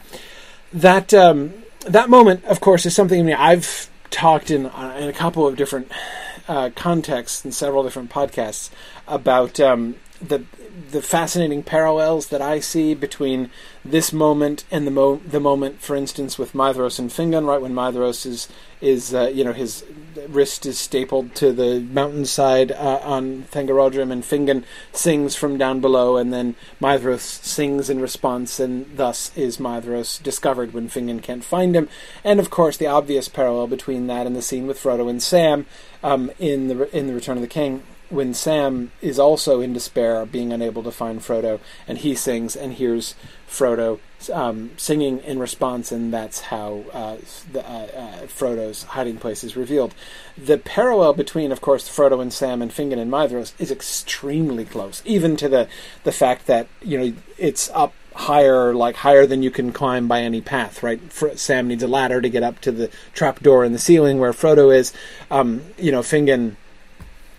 that 0.74 1.14
um, 1.14 1.54
that 1.82 2.10
moment, 2.10 2.44
of 2.46 2.60
course, 2.60 2.86
is 2.86 2.96
something 2.96 3.32
I've 3.34 3.90
talked 4.10 4.52
in 4.52 4.68
uh, 4.68 4.98
in 5.00 5.08
a 5.08 5.14
couple 5.14 5.48
of 5.48 5.56
different 5.56 5.92
uh, 6.48 6.70
contexts 6.76 7.44
and 7.44 7.54
several 7.54 7.84
different 7.84 8.10
podcasts 8.10 8.70
about 9.08 9.60
um, 9.60 9.96
the 10.22 10.44
the 10.92 11.02
fascinating 11.02 11.64
parallels 11.64 12.28
that 12.28 12.42
I 12.42 12.60
see 12.60 12.94
between 12.94 13.50
this 13.84 14.14
moment 14.14 14.64
and 14.70 14.86
the 14.86 14.92
mo- 14.92 15.22
the 15.26 15.40
moment, 15.40 15.82
for 15.82 15.96
instance, 15.96 16.38
with 16.38 16.54
Maedhros 16.54 17.00
and 17.00 17.10
Fingon, 17.10 17.48
right 17.48 17.62
when 17.62 17.74
Maedhros 17.74 18.26
is 18.26 18.48
is 18.82 19.14
uh, 19.14 19.32
you 19.34 19.44
know 19.44 19.54
his 19.54 19.84
wrist 20.28 20.66
is 20.66 20.78
stapled 20.78 21.36
to 21.36 21.52
the 21.52 21.80
mountainside 21.80 22.72
uh, 22.72 23.00
on 23.04 23.44
Thangorodrim, 23.52 24.12
and 24.12 24.24
Fingon 24.24 24.64
sings 24.92 25.36
from 25.36 25.58
down 25.58 25.80
below, 25.80 26.18
and 26.18 26.34
then 26.34 26.56
Maedhros 26.82 27.22
sings 27.22 27.90
in 27.90 28.02
response, 28.02 28.60
and 28.60 28.98
thus 28.98 29.32
is 29.36 29.58
Maedhros 29.58 30.22
discovered 30.22 30.74
when 30.74 30.90
Fingon 30.90 31.22
can't 31.22 31.44
find 31.44 31.76
him. 31.76 31.90
And 32.24 32.40
of 32.40 32.50
course, 32.50 32.78
the 32.78 32.88
obvious 32.88 33.28
parallel 33.28 33.68
between 33.68 34.08
that 34.08 34.28
and 34.28 34.36
the 34.36 34.42
scene 34.42 34.68
with 34.68 34.82
Frodo 34.82 35.10
and 35.10 35.22
Sam 35.22 35.66
um, 36.04 36.32
in 36.40 36.68
the 36.68 36.98
in 36.98 37.08
the 37.08 37.14
Return 37.14 37.38
of 37.38 37.42
the 37.42 37.48
King 37.48 37.84
when 38.10 38.34
Sam 38.34 38.92
is 39.02 39.20
also 39.20 39.60
in 39.60 39.74
despair, 39.74 40.26
being 40.26 40.54
unable 40.54 40.84
to 40.84 40.92
find 40.92 41.20
Frodo, 41.20 41.60
and 41.88 41.98
he 41.98 42.16
sings 42.16 42.56
and 42.56 42.74
hears 42.74 43.16
Frodo 43.50 44.00
um, 44.32 44.72
singing 44.78 45.20
in 45.20 45.40
response, 45.40 45.92
and 45.92 46.14
that's 46.14 46.42
how 46.42 46.84
uh, 46.94 47.18
the, 47.52 47.68
uh, 47.68 47.86
uh, 47.86 48.18
Frodo's 48.28 48.84
hiding 48.84 49.18
place 49.18 49.44
is 49.44 49.56
revealed. 49.56 49.94
The 50.38 50.58
parallel 50.58 51.14
between, 51.14 51.52
of 51.52 51.62
course, 51.62 51.90
Frodo 51.90 52.22
and 52.22 52.34
Sam 52.34 52.62
and 52.62 52.72
Fingon 52.72 53.00
and 53.00 53.12
Maedhros 53.12 53.54
is 53.60 53.72
extremely 53.72 54.66
close, 54.66 55.02
even 55.06 55.38
to 55.38 55.50
the 55.50 55.68
the 56.04 56.12
fact 56.12 56.48
that 56.48 56.68
you 56.82 56.98
know 56.98 57.14
it's 57.38 57.70
up 57.72 57.94
higher, 58.14 58.74
like 58.74 58.96
higher 58.96 59.28
than 59.28 59.44
you 59.44 59.52
can 59.52 59.72
climb 59.72 60.08
by 60.08 60.22
any 60.22 60.42
path. 60.42 60.84
Right? 60.84 61.00
Sam 61.36 61.68
needs 61.68 61.84
a 61.84 61.88
ladder 61.88 62.22
to 62.22 62.30
get 62.30 62.44
up 62.44 62.60
to 62.62 62.72
the 62.72 62.90
trap 63.14 63.42
door 63.42 63.64
in 63.64 63.74
the 63.74 63.80
ceiling 63.80 64.20
where 64.20 64.34
Frodo 64.34 64.76
is. 64.76 64.94
Um, 65.30 65.62
you 65.78 65.92
know, 65.92 66.02
Fingon 66.02 66.56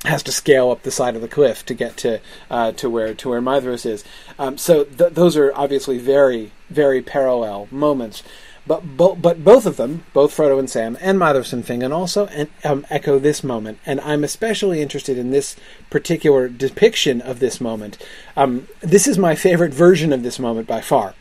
has 0.05 0.23
to 0.23 0.33
scale 0.33 0.71
up 0.71 0.83
the 0.83 0.91
side 0.91 1.17
of 1.17 1.23
the 1.23 1.29
cliff 1.29 1.65
to 1.67 1.75
get 1.75 1.97
to 1.99 2.21
uh, 2.51 2.73
to 2.73 2.89
where 2.89 3.15
to 3.15 3.29
where 3.29 3.43
Maedhros 3.43 3.85
is. 3.85 4.05
Um, 4.39 4.57
so 4.57 4.85
th- 4.85 5.15
those 5.15 5.37
are 5.37 5.53
obviously 5.55 5.99
very 5.99 6.53
very 6.71 7.03
parallel 7.03 7.69
moments. 7.71 8.23
But 8.67 8.99
bo- 8.99 9.15
but 9.15 9.43
both 9.43 9.65
of 9.65 9.79
them, 9.79 10.05
both 10.13 10.37
Frodo 10.37 10.59
and 10.59 10.69
Sam 10.69 10.99
and 11.01 11.19
Maedhros 11.19 11.55
and 11.55 11.65
Fingon, 11.65 11.91
also 11.91 12.27
en- 12.27 12.51
um, 12.65 12.87
echo 12.91 13.19
this 13.19 13.43
moment, 13.43 13.79
and 13.87 13.99
I'm 14.03 14.25
especially 14.25 14.83
interested 14.83 15.17
in 15.17 15.31
this 15.31 15.57
particular 15.89 16.51
depiction 16.51 17.23
of 17.23 17.41
this 17.41 17.63
moment. 17.63 17.97
Um, 18.37 18.69
this 18.81 19.07
is 19.09 19.17
my 19.17 19.35
favorite 19.35 19.73
version 19.73 20.13
of 20.13 20.23
this 20.23 20.39
moment 20.39 20.69
by 20.69 20.83
far. 20.83 21.15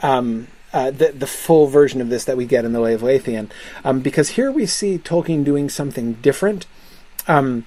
Um, 0.00 0.46
uh, 0.72 0.92
the 0.92 1.08
the 1.08 1.26
full 1.26 1.66
version 1.66 2.00
of 2.00 2.10
this 2.10 2.24
that 2.26 2.36
we 2.36 2.46
get 2.46 2.64
in 2.64 2.72
the 2.72 2.80
Lay 2.80 2.94
of 2.94 3.02
Leithian, 3.02 3.50
um, 3.82 3.98
because 4.00 4.30
here 4.30 4.52
we 4.52 4.64
see 4.64 4.96
Tolkien 4.96 5.44
doing 5.44 5.68
something 5.68 6.14
different. 6.14 6.64
Um, 7.26 7.66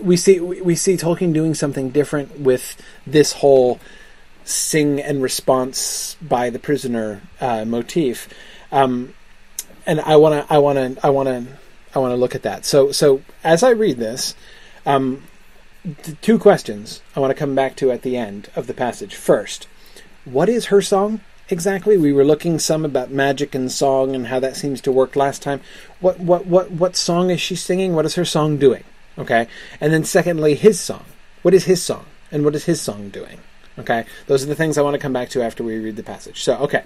we 0.00 0.16
see 0.16 0.40
we 0.40 0.74
see 0.74 0.96
Tolkien 0.96 1.32
doing 1.32 1.54
something 1.54 1.90
different 1.90 2.40
with 2.40 2.80
this 3.06 3.32
whole 3.34 3.80
sing 4.44 5.00
and 5.00 5.22
response 5.22 6.16
by 6.22 6.50
the 6.50 6.58
prisoner 6.58 7.22
uh, 7.40 7.64
motif, 7.64 8.28
um, 8.72 9.14
and 9.86 10.00
I 10.00 10.16
want 10.16 10.46
to 10.46 10.52
I 10.52 10.58
want 10.58 10.78
to 10.78 11.06
I 11.06 11.10
want 11.10 11.28
to 11.28 11.46
I 11.94 11.98
want 11.98 12.12
to 12.12 12.16
look 12.16 12.34
at 12.34 12.42
that. 12.42 12.64
So 12.64 12.92
so 12.92 13.22
as 13.44 13.62
I 13.62 13.70
read 13.70 13.98
this, 13.98 14.34
um, 14.86 15.24
two 16.22 16.38
questions 16.38 17.02
I 17.14 17.20
want 17.20 17.30
to 17.30 17.38
come 17.38 17.54
back 17.54 17.76
to 17.76 17.90
at 17.90 18.02
the 18.02 18.16
end 18.16 18.50
of 18.56 18.66
the 18.66 18.74
passage. 18.74 19.14
First, 19.14 19.66
what 20.24 20.48
is 20.48 20.66
her 20.66 20.82
song? 20.82 21.20
Exactly. 21.50 21.96
We 21.96 22.12
were 22.12 22.24
looking 22.24 22.58
some 22.58 22.84
about 22.84 23.10
magic 23.10 23.54
and 23.54 23.72
song 23.72 24.14
and 24.14 24.26
how 24.26 24.38
that 24.40 24.54
seems 24.54 24.82
to 24.82 24.92
work 24.92 25.16
last 25.16 25.42
time. 25.42 25.60
What 26.00 26.20
what 26.20 26.46
what 26.46 26.70
what 26.70 26.96
song 26.96 27.30
is 27.30 27.40
she 27.40 27.56
singing? 27.56 27.94
What 27.94 28.04
is 28.04 28.16
her 28.16 28.24
song 28.24 28.58
doing? 28.58 28.84
Okay. 29.18 29.48
And 29.80 29.92
then 29.92 30.04
secondly, 30.04 30.54
his 30.54 30.78
song. 30.78 31.04
What 31.42 31.54
is 31.54 31.64
his 31.64 31.82
song? 31.82 32.06
And 32.30 32.44
what 32.44 32.54
is 32.54 32.64
his 32.64 32.80
song 32.80 33.08
doing? 33.08 33.40
Okay. 33.78 34.04
Those 34.26 34.44
are 34.44 34.46
the 34.48 34.54
things 34.54 34.78
I 34.78 34.82
want 34.82 34.94
to 34.94 35.00
come 35.00 35.12
back 35.12 35.28
to 35.30 35.42
after 35.42 35.62
we 35.64 35.78
read 35.78 35.96
the 35.96 36.02
passage. 36.02 36.42
So, 36.42 36.56
okay. 36.58 36.84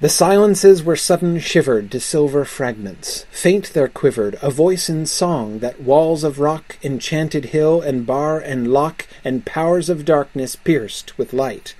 The 0.00 0.08
silences 0.08 0.82
were 0.82 0.96
sudden 0.96 1.38
shivered 1.38 1.92
to 1.92 2.00
silver 2.00 2.44
fragments. 2.44 3.24
Faint 3.30 3.72
there 3.72 3.86
quivered 3.86 4.36
a 4.42 4.50
voice 4.50 4.88
in 4.88 5.06
song 5.06 5.60
that 5.60 5.80
walls 5.80 6.24
of 6.24 6.40
rock, 6.40 6.76
enchanted 6.82 7.46
hill 7.46 7.80
and 7.80 8.04
bar 8.04 8.40
and 8.40 8.72
lock, 8.72 9.06
and 9.24 9.46
powers 9.46 9.88
of 9.88 10.04
darkness 10.04 10.56
pierced 10.56 11.16
with 11.16 11.32
light. 11.32 11.76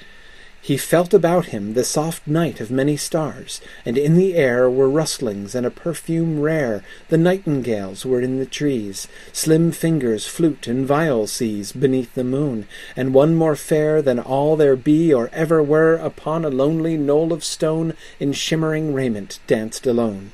He 0.65 0.77
felt 0.77 1.13
about 1.13 1.47
him 1.47 1.75
the 1.75 1.83
soft 1.83 2.25
night 2.25 2.61
of 2.61 2.71
many 2.71 2.97
stars, 2.97 3.61
and 3.85 3.99
in 3.99 4.15
the 4.15 4.37
air 4.37 4.71
were 4.71 4.89
rustlings 4.89 5.57
and 5.57 5.67
a 5.67 5.73
perfume 5.73 6.41
rare. 6.41 6.85
The 7.09 7.19
nightingales 7.19 8.07
were 8.07 8.21
in 8.21 8.39
the 8.39 8.47
trees, 8.47 9.09
slim 9.33 9.73
fingers 9.73 10.29
flute 10.29 10.69
and 10.69 10.87
viol 10.87 11.27
seize 11.27 11.73
beneath 11.73 12.15
the 12.15 12.23
moon, 12.23 12.69
and 12.95 13.13
one 13.13 13.35
more 13.35 13.57
fair 13.57 14.01
than 14.01 14.21
all 14.21 14.55
there 14.55 14.77
be 14.77 15.13
or 15.13 15.31
ever 15.33 15.61
were 15.61 15.97
upon 15.97 16.45
a 16.45 16.49
lonely 16.49 16.97
knoll 16.97 17.33
of 17.33 17.43
stone 17.43 17.95
in 18.21 18.33
shimmering 18.33 18.95
raiment 18.95 19.41
danced 19.49 19.85
alone. 19.85 20.31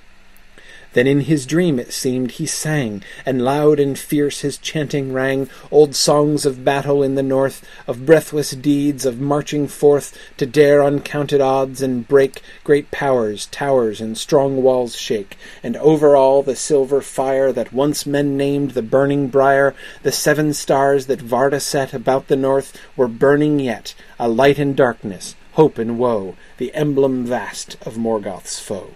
Then 0.98 1.06
in 1.06 1.20
his 1.20 1.46
dream 1.46 1.78
it 1.78 1.92
seemed 1.92 2.32
he 2.32 2.46
sang, 2.46 3.04
and 3.24 3.44
loud 3.44 3.78
and 3.78 3.96
fierce 3.96 4.40
his 4.40 4.58
chanting 4.58 5.12
rang, 5.12 5.48
old 5.70 5.94
songs 5.94 6.44
of 6.44 6.64
battle 6.64 7.04
in 7.04 7.14
the 7.14 7.22
north, 7.22 7.64
of 7.86 8.04
breathless 8.04 8.50
deeds, 8.50 9.06
of 9.06 9.20
marching 9.20 9.68
forth 9.68 10.18
to 10.38 10.44
dare 10.44 10.82
uncounted 10.82 11.40
odds 11.40 11.80
and 11.82 12.08
break 12.08 12.42
great 12.64 12.90
powers, 12.90 13.46
towers 13.46 14.00
and 14.00 14.18
strong 14.18 14.60
walls 14.60 14.96
shake, 14.96 15.38
and 15.62 15.76
over 15.76 16.16
all 16.16 16.42
the 16.42 16.56
silver 16.56 17.00
fire 17.00 17.52
that 17.52 17.72
once 17.72 18.04
men 18.04 18.36
named 18.36 18.72
the 18.72 18.82
burning 18.82 19.28
briar, 19.28 19.76
the 20.02 20.10
seven 20.10 20.52
stars 20.52 21.06
that 21.06 21.20
Varda 21.20 21.60
set 21.60 21.94
about 21.94 22.26
the 22.26 22.34
north 22.34 22.76
were 22.96 23.06
burning 23.06 23.60
yet, 23.60 23.94
a 24.18 24.28
light 24.28 24.58
in 24.58 24.74
darkness, 24.74 25.36
hope 25.52 25.78
and 25.78 25.96
woe, 25.96 26.34
the 26.56 26.74
emblem 26.74 27.24
vast 27.24 27.76
of 27.86 27.96
Morgoth's 27.96 28.58
foe. 28.58 28.94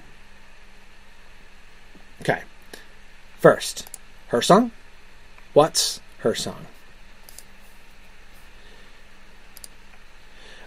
Okay. 2.22 2.42
First, 3.40 3.88
her 4.28 4.40
song. 4.40 4.70
What's 5.54 6.00
her 6.18 6.36
song? 6.36 6.66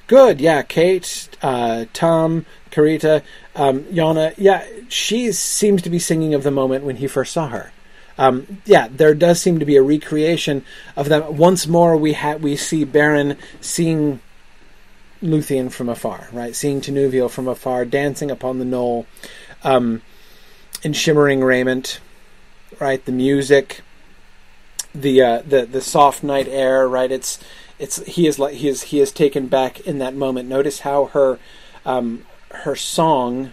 Good, 0.08 0.42
yeah. 0.42 0.64
Kate, 0.64 1.30
uh, 1.42 1.86
Tom, 1.94 2.46
Carita, 2.72 3.24
um, 3.56 3.84
Yana, 3.86 4.34
yeah, 4.38 4.66
she 4.90 5.32
seems 5.32 5.82
to 5.84 5.90
be 5.90 5.98
singing 5.98 6.34
of 6.34 6.44
the 6.44 6.52
moment 6.52 6.84
when 6.84 6.98
he 6.98 7.08
first 7.08 7.32
saw 7.32 7.48
her. 7.48 7.72
Um, 8.18 8.62
yeah, 8.66 8.90
there 8.92 9.14
does 9.16 9.42
seem 9.42 9.60
to 9.60 9.66
be 9.66 9.78
a 9.78 9.82
recreation 9.82 10.66
of 10.98 11.08
them. 11.08 11.38
Once 11.38 11.68
more, 11.68 11.96
we 11.96 12.12
ha- 12.12 12.36
we 12.36 12.58
see 12.58 12.86
Beren 12.86 13.38
seeing 13.62 14.20
Luthien 15.24 15.72
from 15.72 15.88
afar, 15.88 16.28
right? 16.34 16.54
Seeing 16.54 16.82
Tinuviel 16.82 17.32
from 17.32 17.48
afar, 17.48 17.86
dancing 17.86 18.30
upon 18.30 18.60
the 18.60 18.66
knoll. 18.66 19.06
Um, 19.64 20.02
in 20.86 20.94
shimmering 20.94 21.44
raiment, 21.44 22.00
right? 22.80 23.04
The 23.06 23.12
music, 23.12 23.82
the 24.94 25.20
uh, 25.20 25.42
the 25.42 25.66
the 25.66 25.82
soft 25.82 26.24
night 26.24 26.48
air, 26.48 26.88
right? 26.88 27.12
It's 27.12 27.40
it's 27.80 28.04
he 28.06 28.28
is 28.28 28.38
like 28.38 28.54
he 28.54 28.68
is 28.68 28.84
he 28.84 29.00
is 29.00 29.12
taken 29.12 29.48
back 29.48 29.80
in 29.80 29.98
that 29.98 30.14
moment. 30.14 30.48
Notice 30.48 30.82
how 30.82 31.06
her 31.06 31.40
um, 31.88 32.24
her 32.52 32.76
song 32.76 33.52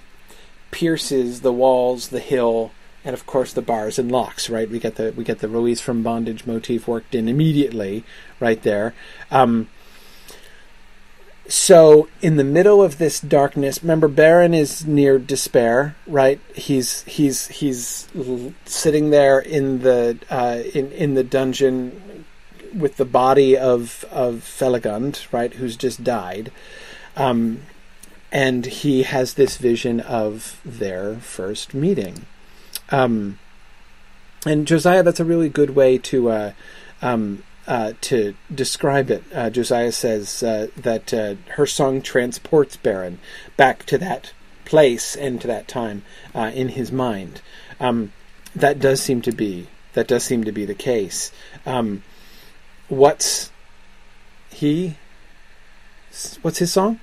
pierces 0.71 1.41
the 1.41 1.55
walls, 1.55 2.09
the 2.09 2.21
hill, 2.21 2.71
and 3.03 3.15
of 3.15 3.25
course 3.25 3.55
the 3.55 3.63
bars 3.63 3.99
and 3.99 4.13
locks. 4.13 4.51
Right? 4.51 4.69
We 4.69 4.79
get 4.79 4.97
the 4.97 5.15
we 5.17 5.25
get 5.25 5.39
the 5.39 5.49
release 5.49 5.81
from 5.81 6.03
bondage 6.03 6.45
motif 6.47 6.87
worked 6.87 7.15
in 7.15 7.29
immediately, 7.29 8.05
right 8.41 8.63
there. 8.63 8.93
Um, 9.31 9.71
so 11.53 12.09
in 12.23 12.37
the 12.37 12.45
middle 12.45 12.83
of 12.83 12.97
this 12.97 13.21
darkness 13.21 13.83
remember 13.83 14.09
Beren 14.09 14.55
is 14.55 14.87
near 14.87 15.19
despair 15.19 15.95
right? 16.07 16.41
He's 16.55 17.03
he's 17.03 17.49
he's 17.49 18.09
sitting 18.65 19.11
there 19.11 19.39
in 19.39 19.81
the 19.81 20.19
uh, 20.31 20.63
in 20.75 20.91
in 20.93 21.15
the 21.15 21.23
dungeon 21.23 22.25
with 22.75 22.97
the 22.97 23.05
body 23.05 23.55
of 23.57 24.07
of 24.11 24.37
Felagund 24.37 25.31
right 25.31 25.53
who's 25.53 25.77
just 25.77 26.03
died. 26.03 26.51
Um, 27.17 27.65
and 28.31 28.65
he 28.65 29.03
has 29.03 29.35
this 29.35 29.59
vision 29.59 30.01
of 30.01 30.59
their 30.65 31.17
first 31.17 31.75
meeting. 31.75 32.25
Um, 32.91 33.39
and 34.47 34.67
Josiah 34.67 35.03
that's 35.03 35.21
a 35.21 35.25
really 35.25 35.51
good 35.51 35.77
way 35.77 35.99
to 35.99 36.31
uh, 36.31 36.53
um, 37.03 37.43
uh, 37.67 37.93
to 38.01 38.35
describe 38.53 39.11
it, 39.11 39.25
uh, 39.35 39.51
Josiah 39.51 39.93
says 39.93 40.43
uh, 40.43 40.69
that 40.77 41.15
uh, 41.15 41.35
her 41.57 41.67
song 41.67 42.03
transports 42.03 42.77
Beren 42.77 43.19
back 43.57 43.85
to 43.87 43.99
that 43.99 44.33
place 44.65 45.15
and 45.17 45.41
to 45.41 45.47
that 45.47 45.69
time 45.69 46.03
uh, 46.35 46.51
in 46.55 46.71
his 46.71 46.91
mind. 46.91 47.41
Um, 47.79 48.13
that 48.55 48.79
does 48.79 49.03
seem 49.03 49.23
to 49.23 49.33
be 49.33 49.69
that 49.95 50.09
does 50.09 50.25
seem 50.25 50.45
to 50.45 50.53
be 50.53 50.65
the 50.65 50.75
case. 50.75 51.33
Um, 51.67 52.03
what's 52.89 53.51
he? 54.51 54.97
What's 56.43 56.59
his 56.59 56.73
song? 56.73 57.01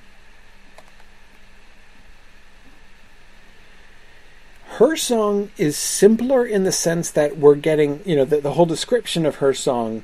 her 4.80 4.96
song 4.96 5.50
is 5.58 5.76
simpler 5.76 6.46
in 6.46 6.64
the 6.64 6.72
sense 6.72 7.10
that 7.10 7.36
we're 7.36 7.54
getting, 7.54 8.00
you 8.06 8.16
know, 8.16 8.24
the, 8.24 8.40
the 8.40 8.54
whole 8.54 8.64
description 8.64 9.26
of 9.26 9.36
her 9.36 9.52
song 9.52 10.02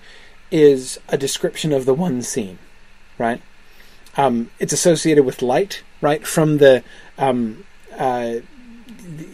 is 0.50 0.98
a 1.08 1.18
description 1.18 1.72
of 1.72 1.84
the 1.84 1.94
one 1.94 2.22
scene, 2.22 2.58
right? 3.18 3.40
Um, 4.16 4.50
it's 4.58 4.72
associated 4.72 5.24
with 5.24 5.42
light, 5.42 5.82
right? 6.00 6.26
From 6.26 6.58
the 6.58 6.82
um, 7.18 7.64
uh, 7.96 8.36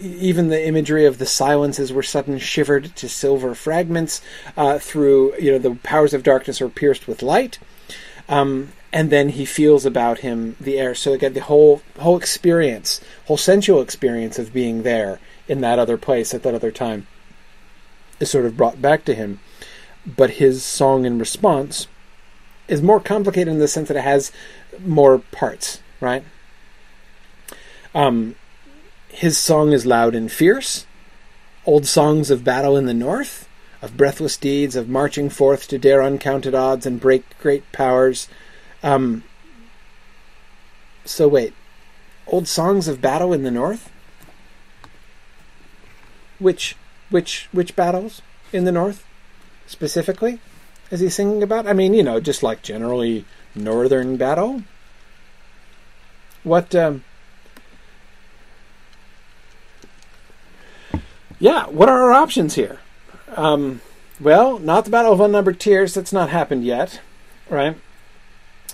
even 0.01 0.49
the 0.49 0.67
imagery 0.67 1.07
of 1.07 1.19
the 1.19 1.27
silences 1.27 1.93
were 1.93 2.03
sudden 2.03 2.39
shivered 2.39 2.95
to 2.97 3.09
silver 3.09 3.55
fragments 3.55 4.21
uh, 4.57 4.79
through 4.79 5.35
you 5.39 5.53
know 5.53 5.59
the 5.59 5.75
powers 5.77 6.13
of 6.13 6.23
darkness 6.23 6.61
are 6.61 6.69
pierced 6.69 7.09
with 7.09 7.23
light 7.23 7.59
um, 8.29 8.73
and 8.93 9.11
then 9.11 9.31
he 9.31 9.45
feels 9.45 9.87
about 9.87 10.19
him 10.19 10.57
the 10.61 10.79
air 10.79 10.95
so 10.95 11.13
again 11.13 11.33
the 11.33 11.41
whole 11.41 11.81
whole 11.99 12.17
experience 12.17 13.01
whole 13.27 13.37
sensual 13.37 13.81
experience 13.81 14.39
of 14.39 14.53
being 14.53 14.83
there 14.83 15.19
in 15.49 15.61
that 15.61 15.79
other 15.79 15.97
place 15.97 16.35
at 16.35 16.43
that 16.43 16.55
other 16.55 16.71
time 16.71 17.07
is 18.21 18.31
sort 18.31 18.47
of 18.47 18.57
brought 18.57 18.83
back 18.83 19.05
to 19.05 19.15
him 19.15 19.41
but 20.07 20.33
his 20.33 20.65
song 20.65 21.05
in 21.05 21.19
response 21.19 21.87
is 22.69 22.83
more 22.83 23.01
complicated 23.01 23.53
in 23.53 23.59
the 23.59 23.69
sense 23.69 23.89
that 23.89 23.97
it 23.97 24.03
has 24.03 24.33
more 24.85 25.19
parts, 25.19 25.81
right? 26.01 26.25
Um, 27.95 28.35
his 29.09 29.37
song 29.37 29.73
is 29.73 29.87
loud 29.87 30.15
and 30.15 30.31
fierce. 30.31 30.87
Old 31.67 31.87
songs 31.87 32.31
of 32.31 32.45
battle 32.45 32.77
in 32.77 32.87
the 32.87 32.95
north, 32.95 33.49
of 33.81 33.97
breathless 33.97 34.37
deeds, 34.37 34.75
of 34.75 34.89
marching 34.89 35.29
forth 35.29 35.69
to 35.69 35.79
dare 35.79 36.03
uncounted 36.03 36.55
odds 36.55 36.87
and 36.87 37.01
break 37.01 37.39
great 37.39 37.71
powers. 37.73 38.29
Um, 38.83 39.23
so 41.05 41.29
wait, 41.29 41.53
old 42.27 42.49
songs 42.49 42.89
of 42.89 43.01
battle 43.01 43.33
in 43.33 43.43
the 43.43 43.51
north? 43.51 43.91
Which 46.39 46.77
which 47.11 47.49
which 47.53 47.77
battles 47.77 48.23
in 48.53 48.65
the 48.65 48.73
north? 48.73 49.05
Specifically 49.73 50.39
is 50.93 51.01
he 51.01 51.09
singing 51.09 51.43
about? 51.43 51.67
I 51.67 51.73
mean, 51.73 51.95
you 51.95 52.03
know, 52.03 52.21
just 52.21 52.43
like 52.43 52.63
generally 52.63 53.25
northern 53.55 54.19
battle. 54.19 54.63
What? 56.45 56.75
Um, 56.75 57.03
yeah, 61.39 61.67
what 61.67 61.89
are 61.89 62.03
our 62.03 62.13
options 62.13 62.57
here? 62.57 62.79
Um, 63.35 63.81
well, 64.21 64.59
not 64.59 64.85
the 64.85 64.91
Battle 64.91 65.15
of 65.15 65.21
Unnumbered 65.21 65.59
Tears. 65.59 65.95
That's 65.95 66.13
not 66.13 66.29
happened 66.29 66.65
yet, 66.65 67.01
right? 67.49 67.77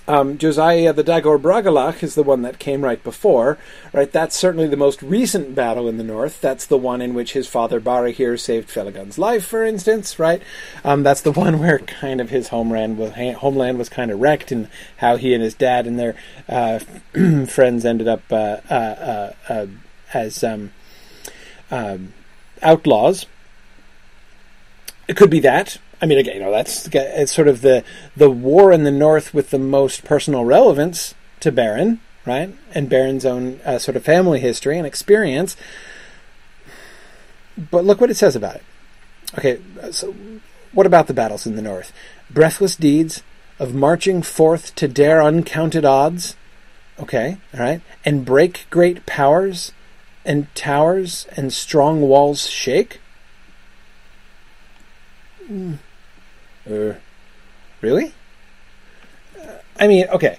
Um, 0.09 0.39
Josiah 0.39 0.95
the 0.95 1.05
Dagor 1.05 1.39
Bragollach 1.39 2.03
is 2.03 2.15
the 2.15 2.23
one 2.23 2.41
that 2.41 2.59
came 2.59 2.83
right 2.83 3.03
before, 3.05 3.59
right? 3.93 4.11
That's 4.11 4.35
certainly 4.35 4.67
the 4.67 4.75
most 4.75 5.03
recent 5.03 5.55
battle 5.55 5.87
in 5.87 5.99
the 5.99 6.03
north. 6.03 6.41
That's 6.41 6.65
the 6.65 6.79
one 6.79 7.03
in 7.03 7.13
which 7.13 7.35
his 7.35 7.47
father 7.47 7.79
Barahir 7.79 8.41
saved 8.41 8.71
Felagund's 8.71 9.19
life, 9.19 9.45
for 9.45 9.63
instance, 9.63 10.19
right? 10.19 10.43
Um, 10.83 11.03
that's 11.03 11.21
the 11.21 11.33
one 11.45 11.59
where 11.59 11.79
kind 11.81 12.23
of 12.23 12.31
his 12.31 12.49
homeland 12.49 12.97
was 12.97 13.13
homeland 13.13 13.77
was 13.77 13.91
kind 13.91 14.11
of 14.11 14.19
wrecked, 14.19 14.51
and 14.51 14.69
how 14.97 15.17
he 15.17 15.35
and 15.35 15.43
his 15.43 15.53
dad 15.53 15.87
and 15.87 15.99
their 15.99 16.15
uh, 16.49 16.79
friends 17.47 17.85
ended 17.85 18.09
up 18.09 18.23
uh, 18.33 18.57
uh, 18.71 19.33
uh, 19.51 19.53
uh 19.53 19.67
as 20.15 20.43
um, 20.43 20.73
um, 21.71 22.15
outlaws. 22.63 23.27
It 25.07 25.19
could 25.19 25.31
be 25.31 25.41
that, 25.41 25.77
I 26.01 26.07
mean, 26.07 26.19
again, 26.19 26.37
you 26.37 26.41
know, 26.41 26.51
that's 26.51 26.89
it's 26.93 27.33
sort 27.33 27.49
of 27.49 27.61
the 27.61 27.85
the 28.17 28.31
war 28.31 28.73
in 28.73 28.85
the 28.85 28.91
north 28.91 29.35
with 29.35 29.51
the 29.51 29.59
most 29.59 30.05
personal 30.05 30.45
relevance 30.45 31.15
to 31.41 31.51
Beren, 31.51 31.99
right? 32.25 32.55
And 32.73 32.89
Beren's 32.89 33.25
own 33.25 33.61
uh, 33.65 33.79
sort 33.79 33.97
of 33.97 34.05
family 34.05 34.41
history 34.41 34.79
and 34.79 34.87
experience. 34.87 35.57
But 37.57 37.85
look 37.85 38.01
what 38.01 38.11
it 38.11 38.17
says 38.17 38.37
about 38.37 38.57
it. 38.57 38.63
Okay, 39.37 39.61
so 39.91 40.15
what 40.73 40.87
about 40.87 41.09
the 41.09 41.15
battles 41.15 41.47
in 41.47 41.57
the 41.57 41.63
north? 41.63 41.93
Breathless 42.31 42.77
deeds 42.77 43.23
of 43.59 43.75
marching 43.75 44.23
forth 44.23 44.75
to 44.77 44.87
dare 44.87 45.21
uncounted 45.21 45.85
odds. 45.85 46.37
Okay, 47.01 47.39
all 47.53 47.61
right, 47.61 47.81
and 48.05 48.25
break 48.25 48.67
great 48.71 49.05
powers, 49.07 49.73
and 50.25 50.53
towers 50.55 51.27
and 51.37 51.53
strong 51.53 52.03
walls 52.03 52.49
shake. 52.49 53.01
Mm. 55.51 55.79
Really? 57.81 58.13
Uh, 59.41 59.53
I 59.79 59.87
mean, 59.87 60.07
okay, 60.09 60.39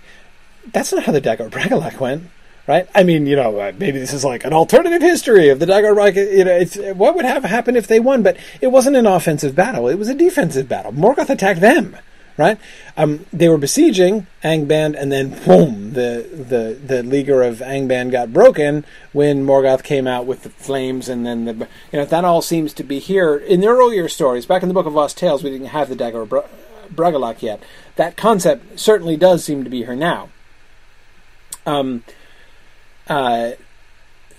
that's 0.72 0.92
not 0.92 1.04
how 1.04 1.12
the 1.12 1.22
Dagor 1.22 1.50
Bragollach 1.50 2.00
went, 2.00 2.24
right? 2.68 2.88
I 2.94 3.04
mean, 3.04 3.26
you 3.26 3.36
know, 3.36 3.60
uh, 3.60 3.72
maybe 3.78 4.00
this 4.00 4.14
is 4.14 4.26
like 4.26 4.46
an 4.46 4.54
alternative 4.54 5.02
history 5.02 5.50
of 5.50 5.60
the 5.60 5.66
Dagor 5.66 5.96
Bragollach. 5.96 6.38
You 6.38 6.46
know, 6.46 6.52
it's 6.52 6.78
what 6.96 7.16
would 7.16 7.26
have 7.26 7.44
happened 7.44 7.78
if 7.78 7.88
they 7.88 8.00
won, 8.00 8.24
but 8.24 8.38
it 8.62 8.68
wasn't 8.68 8.96
an 8.96 9.06
offensive 9.06 9.56
battle; 9.56 9.88
it 9.88 9.96
was 9.96 10.10
a 10.10 10.16
defensive 10.16 10.68
battle. 10.68 10.92
Morgoth 10.92 11.30
attacked 11.30 11.62
them 11.62 11.98
right? 12.40 12.58
Um, 12.96 13.26
they 13.34 13.50
were 13.50 13.58
besieging 13.58 14.26
Angband, 14.44 14.96
and 15.00 15.12
then 15.12 15.30
boom, 15.44 15.94
the 15.94 16.26
the 16.32 16.80
the 16.82 17.04
leaguer 17.04 17.44
of 17.44 17.60
Angband 17.60 18.12
got 18.12 18.32
broken 18.32 18.86
when 19.12 19.46
Morgoth 19.46 19.84
came 19.84 20.08
out 20.08 20.26
with 20.26 20.44
the 20.44 20.50
flames, 20.50 21.10
and 21.10 21.26
then 21.26 21.44
the 21.46 21.54
you 21.92 22.00
know 22.00 22.06
that 22.06 22.26
all 22.26 22.42
seems 22.42 22.74
to 22.74 22.84
be 22.84 23.00
here 23.00 23.36
in 23.36 23.60
the 23.60 23.68
earlier 23.68 24.08
stories. 24.08 24.46
Back 24.46 24.64
in 24.64 24.70
the 24.70 24.74
Book 24.74 24.86
of 24.86 24.94
Lost 24.94 25.18
Tales, 25.18 25.44
we 25.44 25.50
didn't 25.50 25.68
have 25.68 25.90
the 25.90 25.96
Dagor 25.96 26.28
Bra- 26.28 27.36
yet. 27.42 27.62
That 27.98 28.16
concept 28.16 28.80
certainly 28.80 29.18
does 29.18 29.44
seem 29.44 29.66
to 29.66 29.70
be 29.70 29.84
here 29.84 29.96
now. 29.96 30.30
Um. 31.66 32.04
Uh. 33.08 33.52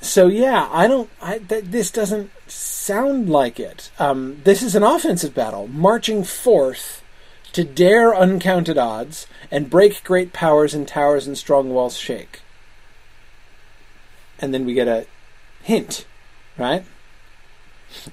So 0.01 0.29
yeah, 0.29 0.71
I 0.73 0.87
don't. 0.87 1.11
I 1.21 1.39
th- 1.39 1.65
this 1.65 1.91
doesn't 1.91 2.31
sound 2.47 3.29
like 3.29 3.61
it. 3.61 3.91
Um, 3.99 4.41
this 4.45 4.63
is 4.63 4.75
an 4.75 4.83
offensive 4.83 5.35
battle, 5.35 5.69
marching 5.69 6.25
forth 6.25 7.01
to 7.53 7.65
dare 7.65 8.15
uncounted 8.15 8.79
odds, 8.79 9.27
and 9.51 9.71
break 9.71 10.03
great 10.05 10.33
powers 10.33 10.75
and 10.75 10.87
towers 10.87 11.27
and 11.27 11.37
strong 11.37 11.71
walls 11.71 11.97
shake. 11.97 12.41
And 14.39 14.55
then 14.55 14.65
we 14.65 14.75
get 14.75 14.89
a 14.89 15.07
hint, 15.63 16.07
right? 16.57 16.85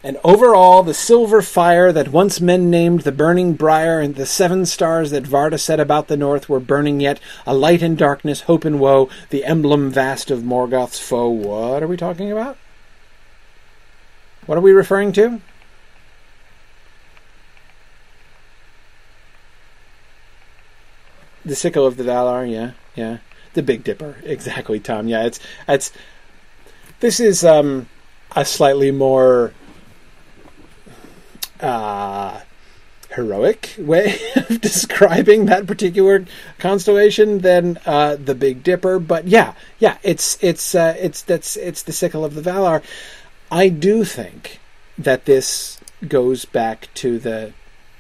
And 0.04 0.18
over 0.24 0.56
all 0.56 0.82
the 0.82 0.94
silver 0.94 1.42
fire 1.42 1.92
that 1.92 2.08
once 2.08 2.42
men 2.42 2.70
named 2.70 3.02
the 3.02 3.12
burning 3.12 3.54
briar, 3.54 4.00
and 4.00 4.16
the 4.16 4.26
seven 4.26 4.66
stars 4.66 5.12
that 5.12 5.24
Varda 5.24 5.60
set 5.60 5.80
about 5.80 6.08
the 6.08 6.18
north 6.18 6.50
were 6.50 6.60
burning 6.60 7.00
yet, 7.00 7.20
a 7.46 7.54
light 7.54 7.84
in 7.84 7.96
darkness, 7.96 8.42
hope 8.42 8.66
and 8.66 8.80
woe, 8.80 9.08
the 9.30 9.46
emblem 9.46 9.92
vast 9.92 10.32
of 10.32 10.44
Morgoth's 10.44 11.00
foe. 11.00 11.30
What 11.30 11.84
are 11.84 11.88
we 11.88 11.96
talking 11.96 12.32
about? 12.32 12.58
What 14.48 14.58
are 14.58 14.62
we 14.62 14.72
referring 14.72 15.12
to? 15.14 15.42
The 21.48 21.56
sickle 21.56 21.86
of 21.86 21.96
the 21.96 22.04
Valar, 22.04 22.52
yeah, 22.52 22.72
yeah. 22.94 23.20
The 23.54 23.64
Big 23.64 23.86
Dipper, 23.86 24.18
exactly, 24.24 24.82
Tom. 24.82 25.08
Yeah, 25.08 25.24
it's 25.24 25.40
it's. 25.66 25.94
This 27.00 27.22
is 27.22 27.46
um, 27.46 27.88
a 28.36 28.44
slightly 28.44 28.92
more 28.92 29.54
uh, 31.62 32.42
heroic 33.12 33.76
way 33.78 34.20
of 34.36 34.60
describing 34.60 35.46
that 35.46 35.66
particular 35.66 36.26
constellation 36.60 37.40
than 37.40 37.80
uh, 37.86 38.18
the 38.18 38.36
Big 38.36 38.62
Dipper. 38.62 39.00
But 39.00 39.26
yeah, 39.26 39.54
yeah, 39.80 40.00
it's 40.04 40.38
it's 40.44 40.76
uh, 40.76 40.98
it's 41.00 41.22
that's 41.22 41.56
it's 41.56 41.84
the 41.84 41.94
sickle 41.94 42.26
of 42.26 42.36
the 42.36 42.42
Valar. 42.42 42.84
I 43.50 43.70
do 43.70 44.04
think 44.04 44.60
that 44.98 45.24
this 45.24 45.80
goes 46.06 46.44
back 46.44 46.90
to 46.96 47.20
the 47.20 47.54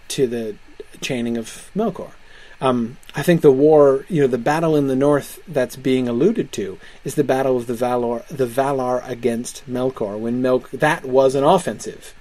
to 0.10 0.28
the 0.28 0.58
chaining 1.00 1.38
of 1.38 1.72
Melkor. 1.74 2.12
Um, 2.60 2.98
I 3.18 3.24
think 3.24 3.42
the 3.42 3.52
war, 3.52 4.06
you 4.10 4.22
know, 4.22 4.28
the 4.28 4.38
battle 4.38 4.76
in 4.76 4.88
the 4.88 4.96
north 4.96 5.40
that's 5.48 5.76
being 5.76 6.08
alluded 6.08 6.52
to 6.52 6.78
is 7.04 7.16
the 7.16 7.24
battle 7.24 7.58
of 7.58 7.66
the 7.66 7.74
Valar, 7.74 8.24
the 8.28 8.46
Valar 8.46 9.02
against 9.10 9.68
Melkor. 9.68 10.20
When 10.20 10.40
Melk, 10.40 10.70
that 10.70 11.04
was 11.04 11.34
an 11.34 11.44
offensive 11.44 12.14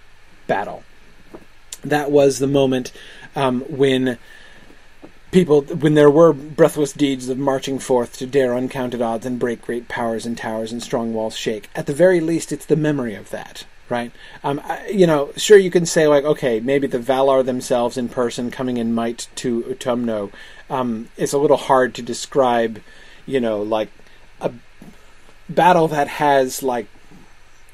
battle. 0.46 0.85
That 1.85 2.11
was 2.11 2.38
the 2.38 2.46
moment 2.46 2.92
um, 3.37 3.61
when 3.68 4.16
people, 5.32 5.61
when 5.64 5.92
there 5.92 6.11
were 6.11 6.32
breathless 6.32 6.94
deeds 6.94 7.28
of 7.28 7.37
marching 7.37 7.78
forth 7.78 8.16
to 8.16 8.26
dare 8.26 8.54
uncounted 8.54 9.02
odds 9.02 9.26
and 9.26 9.38
break 9.38 9.61
great 9.61 9.88
powers 9.88 10.24
and 10.24 10.38
towers 10.38 10.72
and 10.72 10.82
strong 10.82 11.12
walls 11.12 11.37
shake. 11.37 11.68
At 11.74 11.85
the 11.85 11.92
very 11.92 12.20
least, 12.20 12.52
it's 12.52 12.64
the 12.64 12.74
memory 12.74 13.14
of 13.14 13.28
that 13.28 13.66
right? 13.88 14.12
Um, 14.42 14.61
I, 14.64 14.88
you 14.88 15.06
know, 15.06 15.30
sure 15.37 15.56
you 15.56 15.70
can 15.70 15.87
say 15.87 16.09
like, 16.09 16.24
okay, 16.24 16.61
maybe 16.61 16.87
the 16.87 16.98
Valar 16.98 17.44
themselves 17.44 17.96
in 17.96 18.09
person 18.09 18.50
coming 18.50 18.76
in 18.76 18.94
might 18.94 19.28
to 19.37 19.62
Utumno. 19.62 20.32
Um, 20.68 21.09
it's 21.16 21.33
a 21.33 21.38
little 21.38 21.57
hard 21.57 21.94
to 21.94 22.02
describe, 22.02 22.81
you 23.24 23.40
know, 23.40 23.62
like 23.62 23.88
a 24.40 24.52
battle 25.48 25.88
that 25.88 26.09
has 26.09 26.62
like 26.62 26.87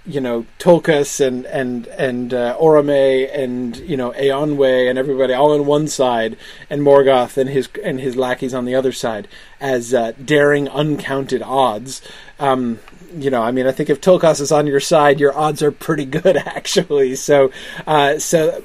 you 0.05 0.21
know 0.21 0.45
Tulkas 0.59 1.25
and 1.25 1.47
and 1.47 1.87
and 1.87 2.35
uh, 2.35 2.57
Orome 2.59 3.31
and 3.33 3.77
you 3.77 3.97
know 3.97 4.11
Eonwe 4.13 4.89
and 4.89 4.99
everybody 4.99 5.33
all 5.33 5.53
on 5.53 5.67
one 5.67 5.89
side, 5.89 6.37
and 6.69 6.83
Morgoth 6.83 7.37
and 7.37 7.49
his 7.49 7.69
and 7.85 8.01
his 8.01 8.17
lackeys 8.17 8.55
on 8.55 8.65
the 8.65 8.75
other 8.75 8.93
side 8.93 9.29
as 9.61 9.95
uh, 9.95 10.13
daring 10.25 10.69
uncounted 10.69 11.43
odds. 11.43 12.03
Um, 12.41 12.81
you 13.15 13.31
know, 13.31 13.43
I 13.43 13.53
mean, 13.53 13.67
I 13.67 13.73
think 13.73 13.91
if 13.91 14.01
Tulkas 14.01 14.41
is 14.41 14.51
on 14.51 14.67
your 14.67 14.81
side, 14.81 15.21
your 15.21 15.37
odds 15.37 15.63
are 15.63 15.71
pretty 15.71 16.07
good 16.07 16.37
actually. 16.47 17.15
So, 17.15 17.53
uh, 17.87 18.19
so, 18.19 18.63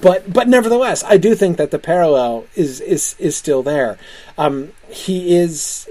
but 0.00 0.32
but 0.32 0.48
nevertheless, 0.48 1.02
I 1.04 1.16
do 1.16 1.34
think 1.34 1.56
that 1.56 1.70
the 1.70 1.78
parallel 1.78 2.46
is 2.54 2.80
is 2.80 3.14
is 3.18 3.36
still 3.36 3.62
there. 3.62 3.98
Um, 4.36 4.72
he 4.88 5.36
is. 5.36 5.88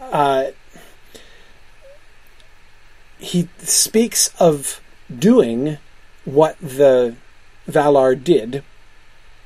Uh, 0.00 0.46
he 3.18 3.48
speaks 3.58 4.30
of 4.40 4.80
doing 5.16 5.76
what 6.24 6.58
the 6.58 7.14
Valar 7.68 8.14
did 8.22 8.64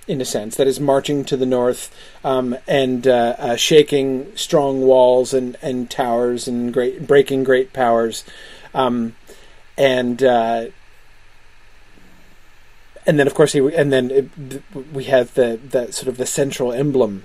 in 0.07 0.21
a 0.21 0.25
sense, 0.25 0.57
that 0.57 0.67
is 0.67 0.79
marching 0.79 1.25
to 1.25 1.37
the 1.37 1.47
north 1.47 1.95
um, 2.23 2.57
and 2.67 3.07
uh, 3.07 3.35
uh, 3.39 3.57
shaking 3.57 4.37
strong 4.37 4.83
walls 4.83 5.33
and, 5.33 5.57
and 5.63 5.91
towers 5.91 6.47
and 6.47 6.73
great 6.73 7.07
breaking 7.07 7.45
great 7.45 7.73
powers, 7.73 8.25
um, 8.75 9.15
and 9.79 10.23
uh, 10.23 10.67
and 13.07 13.19
then 13.19 13.27
of 13.27 13.35
course 13.35 13.53
he 13.53 13.61
and 13.75 13.93
then 13.93 14.11
it, 14.11 14.63
we 14.93 15.05
have 15.05 15.35
the 15.35 15.59
the 15.69 15.93
sort 15.93 16.09
of 16.09 16.17
the 16.17 16.27
central 16.27 16.73
emblem, 16.73 17.25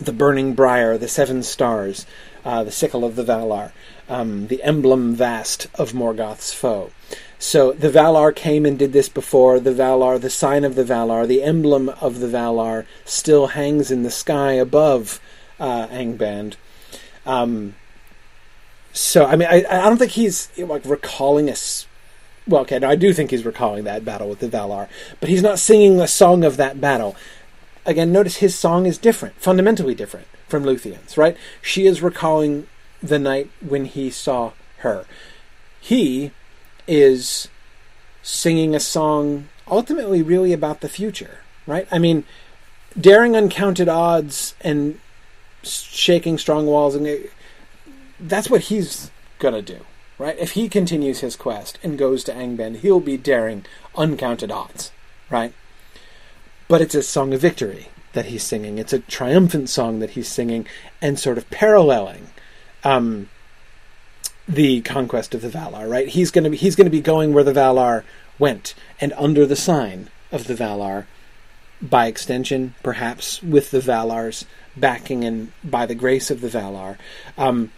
the 0.00 0.12
burning 0.12 0.54
briar, 0.54 0.96
the 0.98 1.08
seven 1.08 1.42
stars, 1.42 2.06
uh, 2.44 2.64
the 2.64 2.72
sickle 2.72 3.04
of 3.04 3.16
the 3.16 3.24
Valar, 3.24 3.72
um, 4.08 4.46
the 4.46 4.62
emblem 4.62 5.14
vast 5.14 5.66
of 5.74 5.92
Morgoth's 5.92 6.52
foe. 6.52 6.90
So 7.38 7.72
the 7.72 7.90
Valar 7.90 8.34
came 8.34 8.64
and 8.64 8.78
did 8.78 8.92
this 8.92 9.08
before. 9.08 9.60
The 9.60 9.72
Valar, 9.72 10.20
the 10.20 10.30
sign 10.30 10.64
of 10.64 10.74
the 10.74 10.84
Valar, 10.84 11.26
the 11.26 11.42
emblem 11.42 11.88
of 11.88 12.20
the 12.20 12.28
Valar, 12.28 12.86
still 13.04 13.48
hangs 13.48 13.90
in 13.90 14.02
the 14.02 14.10
sky 14.10 14.52
above 14.52 15.20
uh, 15.60 15.86
Angband. 15.88 16.54
Um, 17.26 17.74
so 18.92 19.26
I 19.26 19.36
mean, 19.36 19.48
I, 19.50 19.64
I 19.68 19.88
don't 19.88 19.98
think 19.98 20.12
he's 20.12 20.50
like 20.56 20.84
recalling 20.84 21.50
a 21.50 21.56
well, 22.46 22.62
okay, 22.62 22.78
now 22.78 22.90
I 22.90 22.96
do 22.96 23.12
think 23.12 23.30
he's 23.30 23.44
recalling 23.44 23.84
that 23.84 24.04
battle 24.04 24.28
with 24.28 24.40
the 24.40 24.48
Valar, 24.48 24.88
but 25.20 25.28
he's 25.28 25.42
not 25.42 25.58
singing 25.58 25.96
the 25.96 26.06
song 26.06 26.44
of 26.44 26.56
that 26.56 26.80
battle. 26.80 27.16
Again, 27.84 28.12
notice 28.12 28.36
his 28.36 28.56
song 28.56 28.86
is 28.86 28.98
different, 28.98 29.40
fundamentally 29.40 29.94
different 29.94 30.26
from 30.48 30.64
Luthien's, 30.64 31.16
right? 31.16 31.36
She 31.60 31.86
is 31.86 32.02
recalling 32.02 32.66
the 33.02 33.18
night 33.18 33.50
when 33.60 33.84
he 33.84 34.10
saw 34.10 34.52
her. 34.78 35.06
He 35.80 36.32
is 36.86 37.48
singing 38.22 38.74
a 38.74 38.80
song 38.80 39.48
ultimately 39.68 40.22
really 40.22 40.52
about 40.52 40.80
the 40.80 40.88
future, 40.88 41.40
right? 41.66 41.86
I 41.90 41.98
mean, 41.98 42.24
daring 42.98 43.36
uncounted 43.36 43.88
odds 43.88 44.54
and 44.60 45.00
shaking 45.62 46.38
strong 46.38 46.66
walls 46.66 46.94
and 46.94 47.28
that's 48.20 48.48
what 48.48 48.62
he's 48.62 49.10
gonna 49.38 49.62
do, 49.62 49.80
right? 50.18 50.38
If 50.38 50.52
he 50.52 50.68
continues 50.68 51.20
his 51.20 51.36
quest 51.36 51.78
and 51.82 51.98
goes 51.98 52.24
to 52.24 52.32
Angband, 52.32 52.76
he'll 52.76 53.00
be 53.00 53.16
daring 53.16 53.64
uncounted 53.96 54.50
odds, 54.50 54.92
right? 55.30 55.52
But 56.68 56.80
it's 56.80 56.94
a 56.94 57.02
song 57.02 57.32
of 57.32 57.40
victory 57.40 57.88
that 58.12 58.26
he's 58.26 58.42
singing. 58.42 58.78
It's 58.78 58.92
a 58.92 58.98
triumphant 58.98 59.68
song 59.68 60.00
that 60.00 60.10
he's 60.10 60.28
singing 60.28 60.66
and 61.00 61.18
sort 61.18 61.38
of 61.38 61.48
paralleling 61.50 62.30
um, 62.82 63.28
the 64.48 64.80
conquest 64.82 65.34
of 65.34 65.42
the 65.42 65.48
Valar, 65.48 65.88
right? 65.88 66.08
He's 66.08 66.30
gonna 66.30 66.50
be 66.50 66.56
he's 66.56 66.76
gonna 66.76 66.90
be 66.90 67.00
going 67.00 67.32
where 67.32 67.44
the 67.44 67.52
Valar 67.52 68.04
went 68.38 68.74
and 69.00 69.12
under 69.16 69.44
the 69.44 69.56
sign 69.56 70.08
of 70.32 70.46
the 70.46 70.54
Valar, 70.54 71.06
by 71.82 72.06
extension, 72.06 72.74
perhaps 72.82 73.42
with 73.42 73.70
the 73.70 73.80
Valar's 73.80 74.46
backing 74.76 75.24
and 75.24 75.52
by 75.62 75.86
the 75.86 75.94
grace 75.94 76.30
of 76.30 76.40
the 76.40 76.48
Valar. 76.48 76.96
Um, 77.36 77.70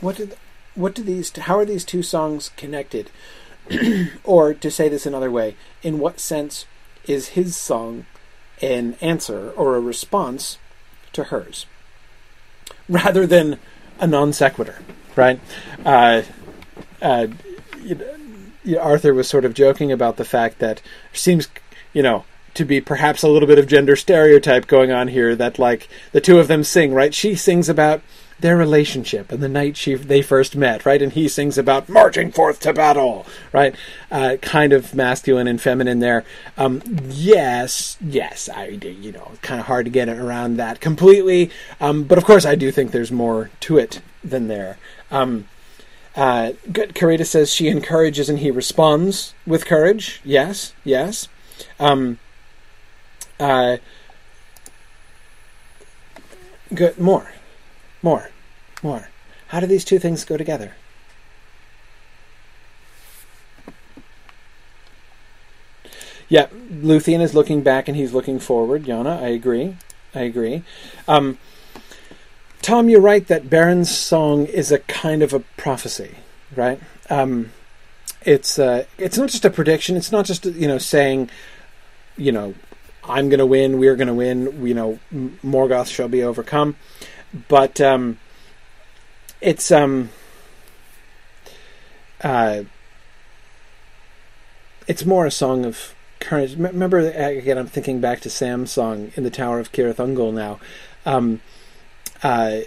what 0.00 0.16
did 0.16 0.36
what 0.74 0.94
do 0.94 1.02
these 1.02 1.36
how 1.36 1.58
are 1.58 1.64
these 1.64 1.84
two 1.84 2.02
songs 2.02 2.50
connected? 2.56 3.10
or 4.24 4.54
to 4.54 4.70
say 4.70 4.88
this 4.88 5.06
another 5.06 5.30
way, 5.30 5.54
in 5.82 5.98
what 5.98 6.18
sense 6.18 6.66
is 7.06 7.28
his 7.28 7.56
song 7.56 8.06
an 8.60 8.94
answer 9.00 9.50
or 9.50 9.76
a 9.76 9.80
response 9.80 10.58
to 11.12 11.24
hers, 11.24 11.66
rather 12.88 13.26
than 13.26 13.58
a 13.98 14.06
non 14.06 14.32
sequitur, 14.32 14.80
right? 15.16 15.40
Uh, 15.84 16.22
uh, 17.00 17.26
you 17.82 17.94
know, 17.94 18.78
Arthur 18.78 19.14
was 19.14 19.28
sort 19.28 19.44
of 19.44 19.54
joking 19.54 19.90
about 19.92 20.16
the 20.16 20.24
fact 20.24 20.58
that 20.58 20.82
seems, 21.12 21.48
you 21.92 22.02
know, 22.02 22.24
to 22.54 22.64
be 22.64 22.80
perhaps 22.80 23.22
a 23.22 23.28
little 23.28 23.48
bit 23.48 23.58
of 23.58 23.66
gender 23.66 23.96
stereotype 23.96 24.66
going 24.66 24.90
on 24.90 25.08
here. 25.08 25.34
That 25.34 25.58
like 25.58 25.88
the 26.12 26.20
two 26.20 26.38
of 26.38 26.48
them 26.48 26.64
sing, 26.64 26.92
right? 26.92 27.14
She 27.14 27.34
sings 27.34 27.68
about 27.68 28.02
their 28.40 28.56
relationship 28.56 29.32
and 29.32 29.42
the 29.42 29.48
night 29.48 29.76
she 29.76 29.94
they 29.94 30.22
first 30.22 30.56
met, 30.56 30.86
right? 30.86 31.00
And 31.00 31.12
he 31.12 31.28
sings 31.28 31.58
about 31.58 31.88
marching 31.88 32.32
forth 32.32 32.60
to 32.60 32.72
battle, 32.72 33.26
right? 33.52 33.74
Uh, 34.10 34.36
kind 34.40 34.72
of 34.72 34.94
masculine 34.94 35.46
and 35.46 35.60
feminine 35.60 36.00
there. 36.00 36.24
Um, 36.56 36.82
yes, 37.08 37.96
yes, 38.00 38.48
I 38.48 38.66
you 38.68 39.12
know, 39.12 39.32
kind 39.42 39.60
of 39.60 39.66
hard 39.66 39.86
to 39.86 39.90
get 39.90 40.08
around 40.08 40.56
that 40.56 40.80
completely. 40.80 41.50
Um, 41.80 42.04
but 42.04 42.18
of 42.18 42.24
course, 42.24 42.44
I 42.44 42.54
do 42.54 42.70
think 42.70 42.90
there's 42.90 43.12
more 43.12 43.50
to 43.60 43.78
it 43.78 44.00
than 44.22 44.48
there. 44.48 44.78
Um, 45.10 45.48
uh, 46.16 46.52
Carita 46.72 47.24
says 47.24 47.52
she 47.52 47.68
encourages 47.68 48.28
and 48.28 48.40
he 48.40 48.50
responds 48.50 49.34
with 49.46 49.64
courage. 49.64 50.20
Yes, 50.24 50.74
yes. 50.84 51.28
Um, 51.78 52.18
uh, 53.38 53.78
good. 56.74 56.98
More. 56.98 57.32
More. 58.02 58.30
More. 58.82 59.08
How 59.48 59.60
do 59.60 59.66
these 59.66 59.84
two 59.84 59.98
things 59.98 60.24
go 60.24 60.36
together? 60.36 60.74
Yeah, 66.28 66.46
Luthien 66.70 67.20
is 67.20 67.34
looking 67.34 67.62
back 67.62 67.88
and 67.88 67.96
he's 67.96 68.14
looking 68.14 68.38
forward. 68.38 68.84
Yona, 68.84 69.20
I 69.20 69.28
agree. 69.28 69.76
I 70.14 70.20
agree. 70.20 70.62
Um, 71.08 71.38
Tom, 72.62 72.88
you're 72.88 73.00
right 73.00 73.26
that 73.26 73.50
Beren's 73.50 73.90
song 73.90 74.46
is 74.46 74.70
a 74.70 74.78
kind 74.78 75.22
of 75.22 75.34
a 75.34 75.40
prophecy, 75.40 76.14
right? 76.54 76.80
Um, 77.10 77.50
it's 78.22 78.58
uh, 78.60 78.84
it's 78.96 79.18
not 79.18 79.30
just 79.30 79.44
a 79.44 79.50
prediction. 79.50 79.96
It's 79.96 80.12
not 80.12 80.24
just 80.24 80.44
you 80.44 80.68
know 80.68 80.78
saying, 80.78 81.30
you 82.16 82.30
know, 82.30 82.54
I'm 83.02 83.28
going 83.28 83.38
to 83.38 83.46
win. 83.46 83.78
We're 83.78 83.96
going 83.96 84.08
to 84.08 84.14
win. 84.14 84.64
You 84.64 84.74
know, 84.74 84.98
Morgoth 85.12 85.88
shall 85.88 86.08
be 86.08 86.22
overcome 86.22 86.76
but 87.48 87.80
um, 87.80 88.18
it's 89.40 89.70
um, 89.70 90.10
uh, 92.22 92.62
it's 94.86 95.04
more 95.04 95.26
a 95.26 95.30
song 95.30 95.64
of 95.64 95.94
courage. 96.18 96.56
Remember, 96.56 96.98
again, 96.98 97.58
I'm 97.58 97.66
thinking 97.66 98.00
back 98.00 98.20
to 98.20 98.30
Sam's 98.30 98.70
song 98.70 99.12
in 99.16 99.22
the 99.22 99.30
Tower 99.30 99.58
of 99.58 99.72
Cirith 99.72 99.96
Ungol 99.96 100.32
now. 100.32 100.58
Um, 101.06 101.40
uh, 102.22 102.60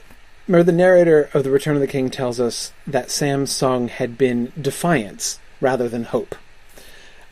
remember, 0.47 0.63
the 0.63 0.77
narrator 0.77 1.29
of 1.33 1.43
The 1.43 1.51
Return 1.51 1.75
of 1.75 1.81
the 1.81 1.87
King 1.87 2.09
tells 2.09 2.39
us 2.39 2.73
that 2.87 3.11
Sam's 3.11 3.51
song 3.51 3.87
had 3.87 4.17
been 4.17 4.51
defiance 4.59 5.39
rather 5.61 5.87
than 5.87 6.05
hope. 6.05 6.35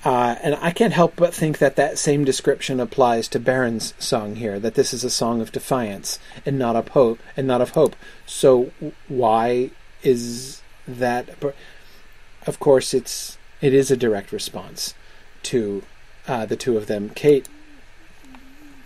Uh, 0.03 0.35
and 0.41 0.55
I 0.55 0.71
can't 0.71 0.93
help 0.93 1.15
but 1.15 1.33
think 1.33 1.59
that 1.59 1.75
that 1.75 1.99
same 1.99 2.25
description 2.25 2.79
applies 2.79 3.27
to 3.29 3.39
Beren's 3.39 3.93
song 3.99 4.35
here. 4.35 4.59
That 4.59 4.73
this 4.73 4.93
is 4.93 5.03
a 5.03 5.11
song 5.11 5.41
of 5.41 5.51
defiance 5.51 6.17
and 6.45 6.57
not 6.57 6.75
of 6.75 6.89
hope, 6.89 7.19
and 7.37 7.47
not 7.47 7.61
of 7.61 7.71
hope. 7.71 7.95
So 8.25 8.71
why 9.07 9.69
is 10.01 10.61
that? 10.87 11.29
Of 12.47 12.59
course, 12.59 12.93
it's 12.93 13.37
it 13.61 13.73
is 13.73 13.91
a 13.91 13.97
direct 13.97 14.31
response 14.31 14.95
to 15.43 15.83
uh, 16.27 16.45
the 16.47 16.55
two 16.55 16.77
of 16.77 16.87
them. 16.87 17.09
Kate, 17.09 17.47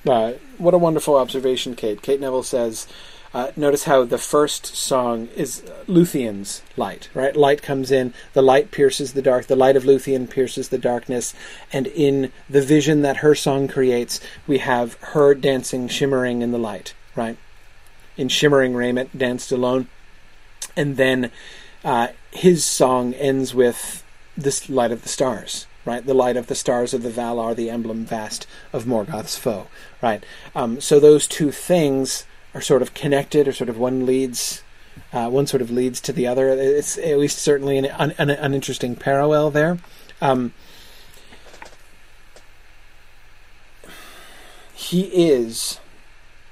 uh, 0.06 0.34
what 0.58 0.74
a 0.74 0.78
wonderful 0.78 1.16
observation, 1.16 1.76
Kate. 1.76 2.02
Kate 2.02 2.20
Neville 2.20 2.44
says 2.44 2.88
uh, 3.36 3.52
notice 3.58 3.84
how 3.84 4.06
the 4.06 4.18
first 4.18 4.66
song 4.66 5.28
is 5.36 5.62
Luthien's 5.88 6.64
light, 6.78 7.10
right? 7.14 7.36
Light 7.36 7.62
comes 7.62 7.92
in, 7.92 8.14
the 8.32 8.42
light 8.42 8.72
pierces 8.72 9.12
the 9.12 9.22
dark, 9.22 9.48
the 9.48 9.58
light 9.58 9.76
of 9.76 9.84
Luthien 9.84 10.30
pierces 10.30 10.70
the 10.70 10.78
darkness, 10.78 11.34
and 11.70 11.88
in 11.88 12.32
the 12.50 12.62
vision 12.62 13.02
that 13.02 13.18
her 13.18 13.36
song 13.36 13.68
creates, 13.68 14.22
we 14.48 14.60
have 14.60 14.94
her 15.02 15.36
dancing, 15.36 15.90
shimmering 15.90 16.44
in 16.44 16.54
the 16.54 16.58
light, 16.58 16.94
right? 17.14 17.38
In 18.16 18.30
shimmering 18.30 18.74
raiment, 18.74 19.18
danced 19.18 19.52
alone. 19.52 19.90
And 20.78 20.96
then 20.96 21.30
uh, 21.84 22.08
his 22.32 22.64
song 22.64 23.14
ends 23.16 23.54
with 23.54 24.06
this 24.38 24.70
light 24.70 24.94
of 24.94 25.04
the 25.04 25.10
stars, 25.10 25.68
right? 25.84 26.06
The 26.06 26.14
light 26.14 26.38
of 26.38 26.48
the 26.48 26.56
stars 26.56 26.94
of 26.94 27.04
the 27.04 27.10
Valar, 27.10 27.54
the 27.54 27.70
emblem 27.70 28.06
vast 28.06 28.48
of 28.72 28.86
Morgoth's 28.86 29.38
foe, 29.38 29.68
right? 30.02 30.24
Um, 30.56 30.80
so 30.80 31.02
those 31.02 31.28
two 31.28 31.52
things 31.52 32.26
are 32.56 32.62
sort 32.62 32.82
of 32.82 32.94
connected, 32.94 33.48
or 33.48 33.52
sort 33.52 33.70
of 33.70 33.78
one 33.78 34.06
leads, 34.06 34.64
uh, 35.14 35.30
one 35.30 35.46
sort 35.46 35.62
of 35.62 35.70
leads 35.70 36.02
to 36.02 36.14
the 36.14 36.26
other. 36.26 36.50
It's 36.50 36.98
at 36.98 37.20
least 37.20 37.38
certainly 37.38 37.78
an, 37.78 37.86
an, 38.18 38.30
an 38.32 38.54
interesting 38.54 38.96
parallel 38.96 39.52
there. 39.52 39.78
Um, 40.22 40.54
he 44.74 45.02
is 45.30 45.80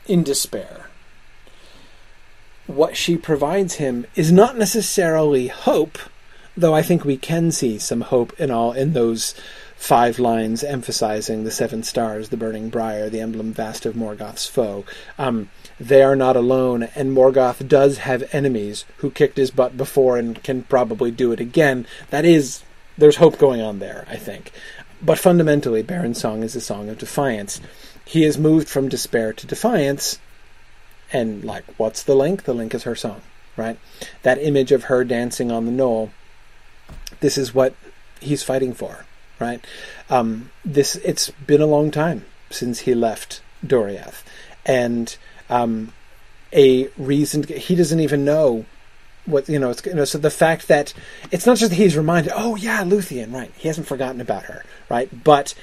in 0.05 0.23
despair. 0.23 0.89
What 2.67 2.97
she 2.97 3.17
provides 3.17 3.75
him 3.75 4.05
is 4.15 4.31
not 4.31 4.57
necessarily 4.57 5.47
hope, 5.47 5.97
though 6.55 6.73
I 6.73 6.81
think 6.81 7.05
we 7.05 7.17
can 7.17 7.51
see 7.51 7.79
some 7.79 8.01
hope 8.01 8.37
in 8.39 8.51
all 8.51 8.73
in 8.73 8.93
those 8.93 9.35
five 9.75 10.17
lines 10.17 10.63
emphasizing 10.63 11.43
the 11.43 11.51
seven 11.51 11.83
stars, 11.83 12.29
the 12.29 12.37
burning 12.37 12.69
briar, 12.69 13.09
the 13.09 13.19
emblem 13.19 13.51
vast 13.51 13.85
of 13.85 13.95
Morgoth's 13.95 14.47
foe. 14.47 14.85
Um, 15.17 15.49
they 15.79 16.01
are 16.01 16.15
not 16.15 16.35
alone, 16.35 16.83
and 16.95 17.15
Morgoth 17.15 17.67
does 17.67 17.99
have 17.99 18.33
enemies 18.33 18.85
who 18.97 19.11
kicked 19.11 19.37
his 19.37 19.51
butt 19.51 19.75
before 19.75 20.17
and 20.17 20.41
can 20.43 20.63
probably 20.63 21.11
do 21.11 21.31
it 21.31 21.39
again. 21.39 21.85
That 22.09 22.25
is, 22.25 22.63
there's 22.97 23.17
hope 23.17 23.37
going 23.37 23.61
on 23.61 23.79
there, 23.79 24.05
I 24.09 24.15
think. 24.15 24.51
But 25.01 25.19
fundamentally, 25.19 25.81
Beren's 25.81 26.21
song 26.21 26.43
is 26.43 26.55
a 26.55 26.61
song 26.61 26.89
of 26.89 26.97
defiance. 26.97 27.59
He 28.05 28.23
is 28.23 28.37
moved 28.37 28.69
from 28.69 28.89
despair 28.89 29.33
to 29.33 29.47
defiance, 29.47 30.19
and 31.11 31.43
like, 31.43 31.65
what's 31.77 32.03
the 32.03 32.15
link? 32.15 32.43
The 32.43 32.53
link 32.53 32.73
is 32.73 32.83
her 32.83 32.95
song, 32.95 33.21
right? 33.57 33.77
That 34.21 34.41
image 34.41 34.71
of 34.71 34.85
her 34.85 35.03
dancing 35.03 35.51
on 35.51 35.65
the 35.65 35.71
knoll. 35.71 36.11
This 37.19 37.37
is 37.37 37.53
what 37.53 37.75
he's 38.19 38.43
fighting 38.43 38.73
for, 38.73 39.05
right? 39.39 39.65
Um, 40.09 40.51
this 40.63 40.95
it's 40.97 41.29
been 41.31 41.61
a 41.61 41.65
long 41.65 41.91
time 41.91 42.25
since 42.49 42.81
he 42.81 42.93
left 42.93 43.41
Doriath, 43.65 44.23
and 44.65 45.15
um, 45.53 45.93
a 46.51 46.87
reason. 46.97 47.43
To, 47.43 47.57
He 47.57 47.75
doesn't 47.75 47.99
even 47.99 48.25
know 48.25 48.65
what 49.25 49.47
you 49.47 49.59
know. 49.59 49.69
It's 49.69 49.85
you 49.85 49.93
know. 49.93 50.05
So 50.05 50.17
the 50.17 50.31
fact 50.31 50.67
that 50.67 50.93
it's 51.31 51.45
not 51.45 51.57
just 51.57 51.69
that 51.69 51.77
he's 51.77 51.95
reminded. 51.95 52.33
Oh 52.35 52.55
yeah, 52.55 52.83
Luthien, 52.83 53.33
right? 53.33 53.51
He 53.55 53.67
hasn't 53.67 53.87
forgotten 53.87 54.19
about 54.19 54.43
her, 54.43 54.63
right? 54.89 55.23
But 55.23 55.53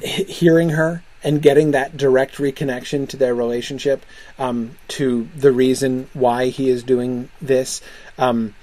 hearing 0.00 0.70
her 0.70 1.02
and 1.22 1.42
getting 1.42 1.72
that 1.72 1.96
direct 1.96 2.36
reconnection 2.36 3.08
to 3.08 3.16
their 3.16 3.34
relationship, 3.34 4.06
um, 4.38 4.76
to 4.88 5.28
the 5.36 5.50
reason 5.50 6.08
why 6.12 6.48
he 6.48 6.68
is 6.68 6.82
doing 6.84 7.30
this, 7.40 7.80
um, 8.18 8.54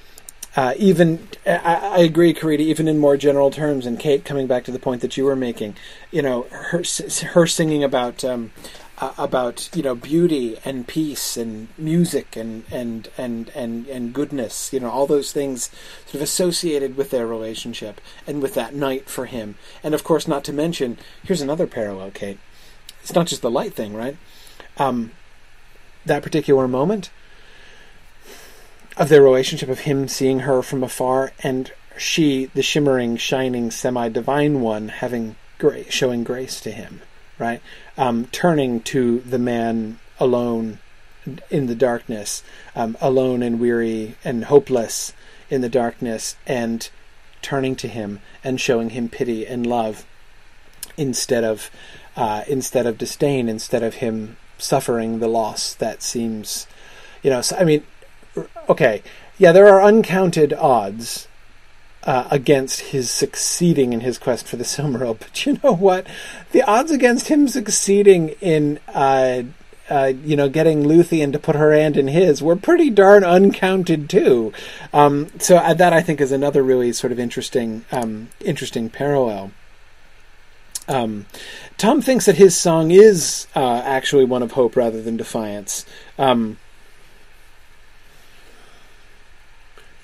uh, 0.56 0.74
even 0.78 1.28
I, 1.46 1.96
I 1.96 1.98
agree, 2.00 2.34
Karita. 2.34 2.60
Even 2.60 2.88
in 2.88 2.98
more 2.98 3.18
general 3.18 3.52
terms, 3.52 3.86
and 3.86 4.00
Kate, 4.00 4.24
coming 4.24 4.48
back 4.48 4.64
to 4.66 4.72
the 4.72 4.80
point 4.80 5.02
that 5.02 5.18
you 5.18 5.26
were 5.26 5.36
making, 5.36 5.76
you 6.12 6.22
know, 6.22 6.44
her 6.44 6.84
her 7.34 7.48
singing 7.48 7.84
about 7.84 8.24
um, 8.24 8.52
uh, 9.04 9.14
about 9.18 9.70
you 9.76 9.84
know 9.84 9.96
beauty 9.96 10.58
and 10.64 10.88
peace 10.88 11.36
and 11.36 11.68
music 11.78 12.38
and 12.38 12.64
and 12.72 13.10
and 13.18 13.50
and 13.50 13.86
and 13.88 14.14
goodness, 14.14 14.72
you 14.72 14.80
know, 14.80 14.90
all 14.90 15.08
those 15.08 15.34
things 15.34 15.70
sort 16.06 16.16
of 16.16 16.22
associated 16.22 16.96
with 16.96 17.10
their 17.10 17.28
relationship 17.28 18.00
and 18.26 18.42
with 18.42 18.54
that 18.54 18.74
night 18.74 19.10
for 19.10 19.26
him, 19.26 19.56
and 19.84 19.94
of 19.94 20.06
course, 20.06 20.26
not 20.26 20.46
to 20.46 20.54
mention, 20.54 20.98
here's 21.24 21.42
another 21.42 21.68
parallel, 21.68 22.12
Kate. 22.12 22.40
It's 23.02 23.14
not 23.14 23.28
just 23.28 23.42
the 23.42 23.52
light 23.52 23.74
thing, 23.74 23.94
right? 23.94 24.16
Um, 24.78 25.12
that 26.06 26.24
particular 26.24 26.68
moment 26.68 27.10
of 28.96 29.10
their 29.10 29.22
relationship 29.22 29.68
of 29.68 29.80
him 29.80 30.08
seeing 30.08 30.40
her 30.42 30.62
from 30.62 30.82
afar 30.82 31.34
and 31.42 31.74
she 31.98 32.46
the 32.54 32.64
shimmering 32.64 33.18
shining 33.18 33.70
semi-divine 33.70 34.62
one 34.62 34.88
having 34.88 35.36
gra- 35.58 35.92
showing 35.92 36.24
grace 36.24 36.62
to 36.62 36.72
him 36.72 37.02
right? 37.40 37.62
Um, 37.98 38.26
turning 38.32 38.82
to 38.82 39.20
the 39.22 39.40
man 39.40 40.00
alone 40.20 40.80
in 41.50 41.68
the 41.68 41.76
darkness 41.76 42.44
um, 42.76 42.98
alone 43.00 43.42
and 43.42 43.60
weary 43.60 44.16
and 44.24 44.46
hopeless 44.46 45.14
in 45.50 45.62
the 45.62 45.70
darkness 45.70 46.36
and 46.46 46.90
turning 47.42 47.76
to 47.78 47.88
him 47.88 48.20
and 48.44 48.60
showing 48.60 48.90
him 48.90 49.08
pity 49.08 49.46
and 49.46 49.66
love 49.66 50.06
instead 50.98 51.44
of 51.44 51.72
uh, 52.16 52.44
instead 52.48 52.86
of 52.86 52.98
disdain 52.98 53.48
instead 53.48 53.84
of 53.84 53.96
him 53.96 54.36
suffering 54.58 55.20
the 55.20 55.28
loss 55.28 55.74
that 55.76 56.04
seems 56.04 56.68
you 57.22 57.30
know 57.30 57.42
so, 57.42 57.56
i 57.56 57.64
mean 57.64 57.84
okay, 58.70 59.04
yeah, 59.38 59.52
there 59.52 59.68
are 59.68 59.82
uncounted 59.82 60.54
odds 60.54 61.28
uh, 62.06 62.28
against 62.32 62.82
his 62.82 63.10
succeeding 63.10 63.94
in 63.94 64.02
his 64.02 64.18
quest 64.18 64.48
for 64.48 64.58
the 64.58 64.64
Silmaril, 64.64 65.18
but 65.20 65.46
you 65.46 65.60
know 65.64 65.74
what? 65.74 66.06
The 66.52 66.62
odds 66.64 66.92
against 66.92 67.28
him 67.28 67.48
succeeding 67.48 68.30
in, 68.42 68.80
uh, 68.94 69.44
uh, 69.90 70.14
you 70.24 70.36
know, 70.36 70.50
getting 70.50 70.84
Luthien 70.84 71.32
to 71.34 71.40
put 71.40 71.56
her 71.56 71.74
hand 71.74 71.98
in 71.98 72.08
his 72.08 72.42
were 72.42 72.56
pretty 72.56 72.90
darn 72.90 73.24
uncounted 73.24 74.10
too. 74.10 74.54
Um, 74.94 75.30
so 75.40 75.58
uh, 75.58 75.74
that 75.74 75.94
I 75.94 76.02
think 76.02 76.22
is 76.22 76.32
another 76.32 76.64
really 76.64 76.94
sort 76.94 77.12
of 77.12 77.20
interesting, 77.20 77.86
um, 77.92 78.30
interesting 78.40 78.90
parallel. 78.90 79.52
Um, 80.88 81.28
Tom 81.78 82.02
thinks 82.02 82.26
that 82.26 82.36
his 82.36 82.58
song 82.58 82.92
is 82.92 83.48
uh, 83.56 83.82
actually 83.86 84.26
one 84.26 84.44
of 84.44 84.52
hope 84.52 84.76
rather 84.76 85.02
than 85.02 85.16
defiance. 85.16 85.86
Um, 86.18 86.58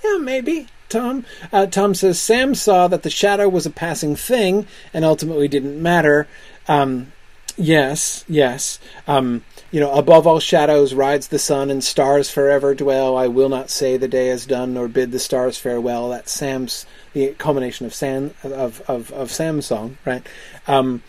Yeah, 0.04 0.18
maybe. 0.18 0.68
Tom. 0.90 1.26
Uh, 1.52 1.66
Tom 1.68 1.94
says 1.96 2.20
Sam 2.20 2.56
saw 2.56 2.88
that 2.88 3.04
the 3.04 3.10
shadow 3.10 3.48
was 3.48 3.66
a 3.66 3.72
passing 3.72 4.16
thing 4.16 4.68
and 4.94 5.06
ultimately 5.06 5.48
didn't 5.48 5.82
matter. 5.82 6.28
Um, 6.68 7.14
yes, 7.56 8.26
yes. 8.28 8.80
Um, 9.08 9.44
you 9.72 9.80
know, 9.80 9.92
above 9.94 10.26
all 10.26 10.40
shadows 10.40 10.94
rides 10.94 11.28
the 11.28 11.40
sun 11.40 11.70
and 11.70 11.84
stars 11.84 12.30
forever 12.30 12.74
dwell. 12.74 13.16
I 13.16 13.28
will 13.28 13.50
not 13.50 13.70
say 13.70 13.98
the 13.98 14.08
day 14.08 14.30
is 14.30 14.46
done 14.46 14.74
nor 14.74 14.88
bid 14.88 15.12
the 15.12 15.20
stars 15.20 15.58
farewell. 15.58 16.10
That's 16.10 16.32
Sam's 16.32 16.86
the 17.14 17.36
culmination 17.38 17.86
of 17.86 17.94
Sam 17.94 18.34
of 18.44 18.82
of, 18.88 19.12
of 19.12 19.32
Sam's 19.32 19.68
song, 19.68 19.98
right? 20.06 20.26
Um, 20.68 21.04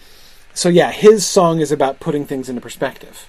so 0.52 0.68
yeah, 0.68 0.92
his 0.92 1.26
song 1.26 1.60
is 1.60 1.72
about 1.72 2.00
putting 2.00 2.26
things 2.26 2.48
into 2.48 2.60
perspective. 2.60 3.28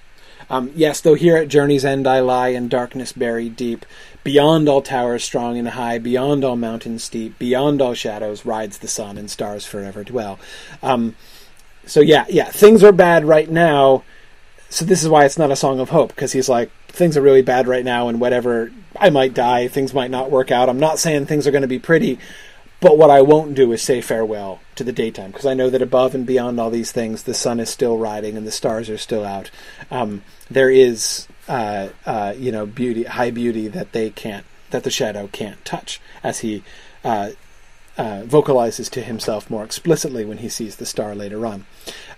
Um, 0.51 0.69
yes, 0.75 0.99
though 0.99 1.13
here 1.13 1.37
at 1.37 1.47
journey's 1.47 1.85
end 1.85 2.05
I 2.05 2.19
lie 2.19 2.49
in 2.49 2.67
darkness 2.67 3.13
buried 3.13 3.55
deep. 3.55 3.85
Beyond 4.25 4.67
all 4.67 4.81
towers 4.81 5.23
strong 5.23 5.57
and 5.57 5.69
high, 5.69 5.97
beyond 5.97 6.43
all 6.43 6.57
mountains 6.57 7.05
steep, 7.05 7.39
beyond 7.39 7.81
all 7.81 7.93
shadows 7.93 8.45
rides 8.45 8.79
the 8.79 8.89
sun, 8.89 9.17
and 9.17 9.31
stars 9.31 9.65
forever 9.65 10.03
dwell. 10.03 10.39
Um, 10.83 11.15
so 11.85 12.01
yeah, 12.01 12.25
yeah, 12.27 12.51
things 12.51 12.83
are 12.83 12.91
bad 12.91 13.23
right 13.23 13.49
now. 13.49 14.03
So 14.69 14.83
this 14.83 15.01
is 15.01 15.07
why 15.07 15.23
it's 15.23 15.37
not 15.37 15.51
a 15.51 15.55
song 15.55 15.79
of 15.79 15.89
hope 15.89 16.09
because 16.09 16.33
he's 16.33 16.49
like 16.49 16.69
things 16.89 17.15
are 17.15 17.21
really 17.21 17.41
bad 17.41 17.65
right 17.65 17.85
now, 17.85 18.09
and 18.09 18.19
whatever 18.19 18.73
I 18.99 19.09
might 19.09 19.33
die, 19.33 19.69
things 19.69 19.93
might 19.93 20.11
not 20.11 20.31
work 20.31 20.51
out. 20.51 20.67
I'm 20.67 20.79
not 20.79 20.99
saying 20.99 21.27
things 21.27 21.47
are 21.47 21.51
going 21.51 21.61
to 21.61 21.67
be 21.67 21.79
pretty, 21.79 22.19
but 22.81 22.97
what 22.97 23.11
I 23.11 23.21
won't 23.21 23.53
do 23.53 23.71
is 23.71 23.81
say 23.81 24.01
farewell 24.01 24.59
to 24.75 24.83
the 24.83 24.91
daytime 24.91 25.29
because 25.29 25.45
I 25.45 25.53
know 25.53 25.69
that 25.69 25.83
above 25.83 26.15
and 26.15 26.25
beyond 26.25 26.59
all 26.59 26.71
these 26.71 26.91
things, 26.91 27.23
the 27.23 27.33
sun 27.33 27.59
is 27.59 27.69
still 27.69 27.97
riding 27.97 28.35
and 28.35 28.45
the 28.45 28.51
stars 28.51 28.89
are 28.89 28.97
still 28.97 29.23
out. 29.23 29.51
Um, 29.91 30.23
there 30.49 30.71
is 30.71 31.27
uh, 31.47 31.89
uh, 32.05 32.33
you 32.35 32.51
know 32.51 32.65
beauty, 32.65 33.03
high 33.03 33.31
beauty 33.31 33.67
that 33.67 33.91
they 33.91 34.09
can't, 34.09 34.45
that 34.71 34.83
the 34.83 34.89
shadow 34.89 35.29
can't 35.31 35.63
touch, 35.63 36.01
as 36.23 36.39
he 36.39 36.63
uh, 37.03 37.31
uh, 37.97 38.23
vocalizes 38.25 38.89
to 38.89 39.01
himself 39.01 39.49
more 39.49 39.63
explicitly 39.63 40.25
when 40.25 40.39
he 40.39 40.49
sees 40.49 40.77
the 40.77 40.85
star 40.85 41.13
later 41.13 41.45
on. 41.45 41.65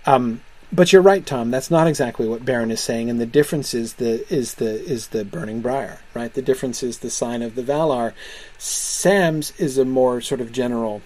Um, 0.06 0.40
but 0.72 0.92
you're 0.92 1.02
right, 1.02 1.24
Tom. 1.24 1.50
That's 1.50 1.70
not 1.70 1.86
exactly 1.86 2.28
what 2.28 2.44
Beren 2.44 2.70
is 2.70 2.80
saying, 2.80 3.10
and 3.10 3.20
the 3.20 3.26
difference 3.26 3.74
is 3.74 3.94
the 3.94 4.26
is 4.32 4.54
the 4.54 4.82
is 4.84 5.08
the 5.08 5.24
burning 5.24 5.60
briar, 5.60 6.00
right? 6.14 6.32
The 6.32 6.42
difference 6.42 6.82
is 6.82 6.98
the 6.98 7.10
sign 7.10 7.42
of 7.42 7.54
the 7.54 7.62
Valar. 7.62 8.12
Sam's 8.58 9.52
is 9.58 9.78
a 9.78 9.84
more 9.84 10.20
sort 10.20 10.40
of 10.40 10.52
general 10.52 11.02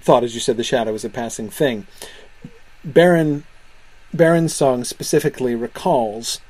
thought, 0.00 0.24
as 0.24 0.34
you 0.34 0.40
said, 0.40 0.56
the 0.56 0.64
shadow 0.64 0.94
is 0.94 1.04
a 1.04 1.10
passing 1.10 1.50
thing. 1.50 1.86
Beren 2.86 3.42
Beren's 4.14 4.54
song 4.54 4.84
specifically 4.84 5.54
recalls 5.54 6.40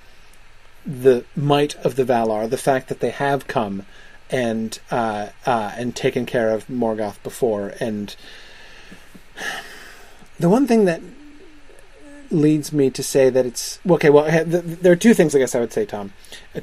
the 0.86 1.24
might 1.36 1.74
of 1.76 1.96
the 1.96 2.04
Valar, 2.04 2.48
the 2.48 2.56
fact 2.56 2.88
that 2.88 3.00
they 3.00 3.10
have 3.10 3.46
come 3.46 3.84
and 4.30 4.78
uh, 4.90 5.28
uh, 5.44 5.72
and 5.76 5.94
taken 5.94 6.24
care 6.24 6.50
of 6.50 6.66
Morgoth 6.68 7.22
before, 7.22 7.74
and 7.80 8.14
the 10.38 10.48
one 10.48 10.66
thing 10.66 10.84
that 10.86 11.02
leads 12.30 12.72
me 12.72 12.90
to 12.90 13.02
say 13.02 13.30
that 13.30 13.46
it's 13.46 13.78
okay. 13.88 14.10
Well, 14.10 14.24
there 14.46 14.92
are 14.92 14.96
two 14.96 15.14
things 15.14 15.34
I 15.34 15.38
guess 15.38 15.54
I 15.54 15.60
would 15.60 15.72
say, 15.72 15.84
Tom, 15.84 16.12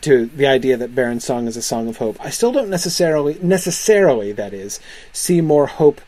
to 0.02 0.26
the 0.28 0.48
idea 0.48 0.78
that 0.78 0.96
Beren's 0.96 1.26
song 1.26 1.48
is 1.48 1.58
a 1.58 1.62
song 1.62 1.88
of 1.88 1.98
hope. 1.98 2.18
I 2.20 2.30
still 2.30 2.52
don't 2.52 2.70
necessarily 2.70 3.38
necessarily 3.42 4.32
that 4.34 4.54
is 4.54 4.80
see 5.12 5.42
more 5.42 5.68
hope 5.68 6.02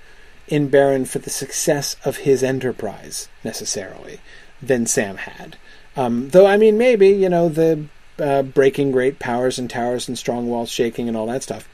in 0.47 0.69
Beren 0.69 1.07
for 1.07 1.19
the 1.19 1.29
success 1.29 1.95
of 2.03 2.17
his 2.17 2.43
enterprise 2.43 3.29
necessarily 3.43 4.19
than 4.61 4.85
Sam 4.85 5.17
had. 5.17 5.57
Um, 5.95 6.29
though 6.29 6.45
I 6.45 6.57
mean, 6.57 6.77
maybe 6.77 7.09
you 7.09 7.29
know 7.29 7.49
the 7.49 7.85
uh, 8.19 8.43
breaking 8.43 8.91
great 8.91 9.19
powers 9.19 9.59
and 9.59 9.69
towers 9.69 10.07
and 10.07 10.17
strong 10.17 10.47
walls 10.47 10.69
shaking 10.69 11.07
and 11.07 11.15
all 11.15 11.27
that 11.27 11.43
stuff. 11.43 11.67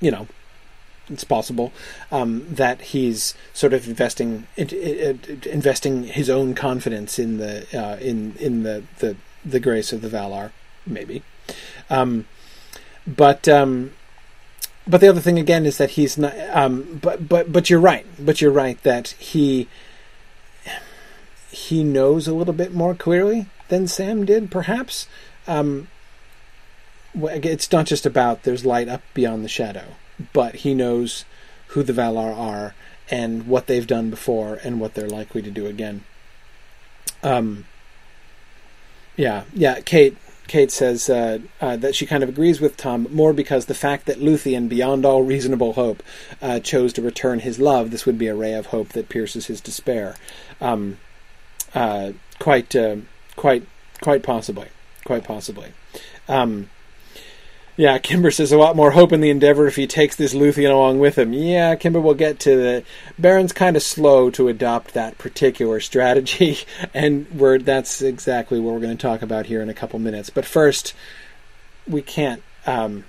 You 0.00 0.10
know, 0.10 0.28
it's 1.10 1.24
possible 1.24 1.72
um, 2.10 2.46
that 2.48 2.80
he's 2.80 3.34
sort 3.52 3.72
of 3.72 3.86
investing 3.88 4.46
investing 4.56 6.04
his 6.04 6.30
own 6.30 6.54
confidence 6.54 7.18
in 7.18 7.38
the 7.38 7.66
uh, 7.76 7.96
in 7.98 8.34
in 8.36 8.62
the, 8.62 8.84
the 8.98 9.16
the 9.44 9.60
grace 9.60 9.92
of 9.92 10.02
the 10.02 10.08
Valar, 10.08 10.52
maybe. 10.86 11.22
Um, 11.88 12.26
but 13.06 13.48
um, 13.48 13.92
but 14.86 15.00
the 15.00 15.08
other 15.08 15.20
thing 15.20 15.38
again 15.38 15.66
is 15.66 15.78
that 15.78 15.90
he's 15.90 16.16
not. 16.18 16.34
Um, 16.50 16.98
but 17.02 17.28
but 17.28 17.52
but 17.52 17.70
you're 17.70 17.80
right. 17.80 18.06
But 18.18 18.40
you're 18.40 18.52
right 18.52 18.80
that 18.82 19.08
he 19.18 19.68
he 21.50 21.82
knows 21.82 22.26
a 22.28 22.34
little 22.34 22.54
bit 22.54 22.72
more 22.72 22.94
clearly 22.94 23.46
than 23.68 23.86
Sam 23.86 24.24
did, 24.24 24.50
perhaps. 24.50 25.08
Um, 25.46 25.88
it's 27.14 27.72
not 27.72 27.86
just 27.86 28.06
about 28.06 28.44
there's 28.44 28.64
light 28.64 28.88
up 28.88 29.02
beyond 29.14 29.44
the 29.44 29.48
shadow, 29.48 29.96
but 30.32 30.56
he 30.56 30.74
knows 30.74 31.24
who 31.68 31.82
the 31.82 31.92
Valar 31.92 32.36
are 32.36 32.74
and 33.10 33.46
what 33.46 33.66
they've 33.66 33.86
done 33.86 34.10
before 34.10 34.58
and 34.62 34.80
what 34.80 34.94
they're 34.94 35.08
likely 35.08 35.42
to 35.42 35.50
do 35.50 35.66
again. 35.66 36.04
Um, 37.22 37.66
yeah, 39.16 39.44
yeah. 39.52 39.80
Kate, 39.80 40.16
Kate 40.46 40.70
says 40.70 41.10
uh, 41.10 41.38
uh, 41.60 41.76
that 41.76 41.94
she 41.94 42.06
kind 42.06 42.22
of 42.22 42.28
agrees 42.28 42.60
with 42.60 42.76
Tom 42.76 43.06
more 43.10 43.32
because 43.32 43.66
the 43.66 43.74
fact 43.74 44.06
that 44.06 44.18
Luthien, 44.18 44.68
beyond 44.68 45.04
all 45.04 45.22
reasonable 45.22 45.74
hope, 45.74 46.02
uh, 46.40 46.60
chose 46.60 46.92
to 46.94 47.02
return 47.02 47.40
his 47.40 47.58
love. 47.58 47.90
This 47.90 48.06
would 48.06 48.18
be 48.18 48.28
a 48.28 48.34
ray 48.34 48.54
of 48.54 48.66
hope 48.66 48.90
that 48.90 49.08
pierces 49.08 49.46
his 49.46 49.60
despair. 49.60 50.16
Um, 50.60 50.98
uh, 51.74 52.12
quite, 52.38 52.74
uh, 52.74 52.96
quite, 53.36 53.64
quite 54.00 54.22
possibly, 54.22 54.68
quite 55.04 55.24
possibly. 55.24 55.72
Um, 56.28 56.70
yeah, 57.80 57.96
Kimber 57.96 58.30
says 58.30 58.52
a 58.52 58.58
lot 58.58 58.76
more 58.76 58.90
hope 58.90 59.10
in 59.10 59.22
the 59.22 59.30
endeavor 59.30 59.66
if 59.66 59.76
he 59.76 59.86
takes 59.86 60.14
this 60.14 60.34
Luthien 60.34 60.70
along 60.70 60.98
with 60.98 61.16
him. 61.16 61.32
Yeah, 61.32 61.74
Kimber 61.76 61.98
will 61.98 62.12
get 62.12 62.38
to 62.40 62.54
the. 62.54 62.84
Beren's 63.18 63.54
kind 63.54 63.74
of 63.74 63.82
slow 63.82 64.28
to 64.32 64.48
adopt 64.48 64.92
that 64.92 65.16
particular 65.16 65.80
strategy, 65.80 66.58
and 66.94 67.26
we're 67.30 67.58
that's 67.58 68.02
exactly 68.02 68.60
what 68.60 68.74
we're 68.74 68.80
going 68.80 68.98
to 68.98 69.00
talk 69.00 69.22
about 69.22 69.46
here 69.46 69.62
in 69.62 69.70
a 69.70 69.74
couple 69.74 69.98
minutes. 69.98 70.28
But 70.28 70.44
first, 70.44 70.92
we 71.88 72.02
can't 72.02 72.42
um, 72.66 73.04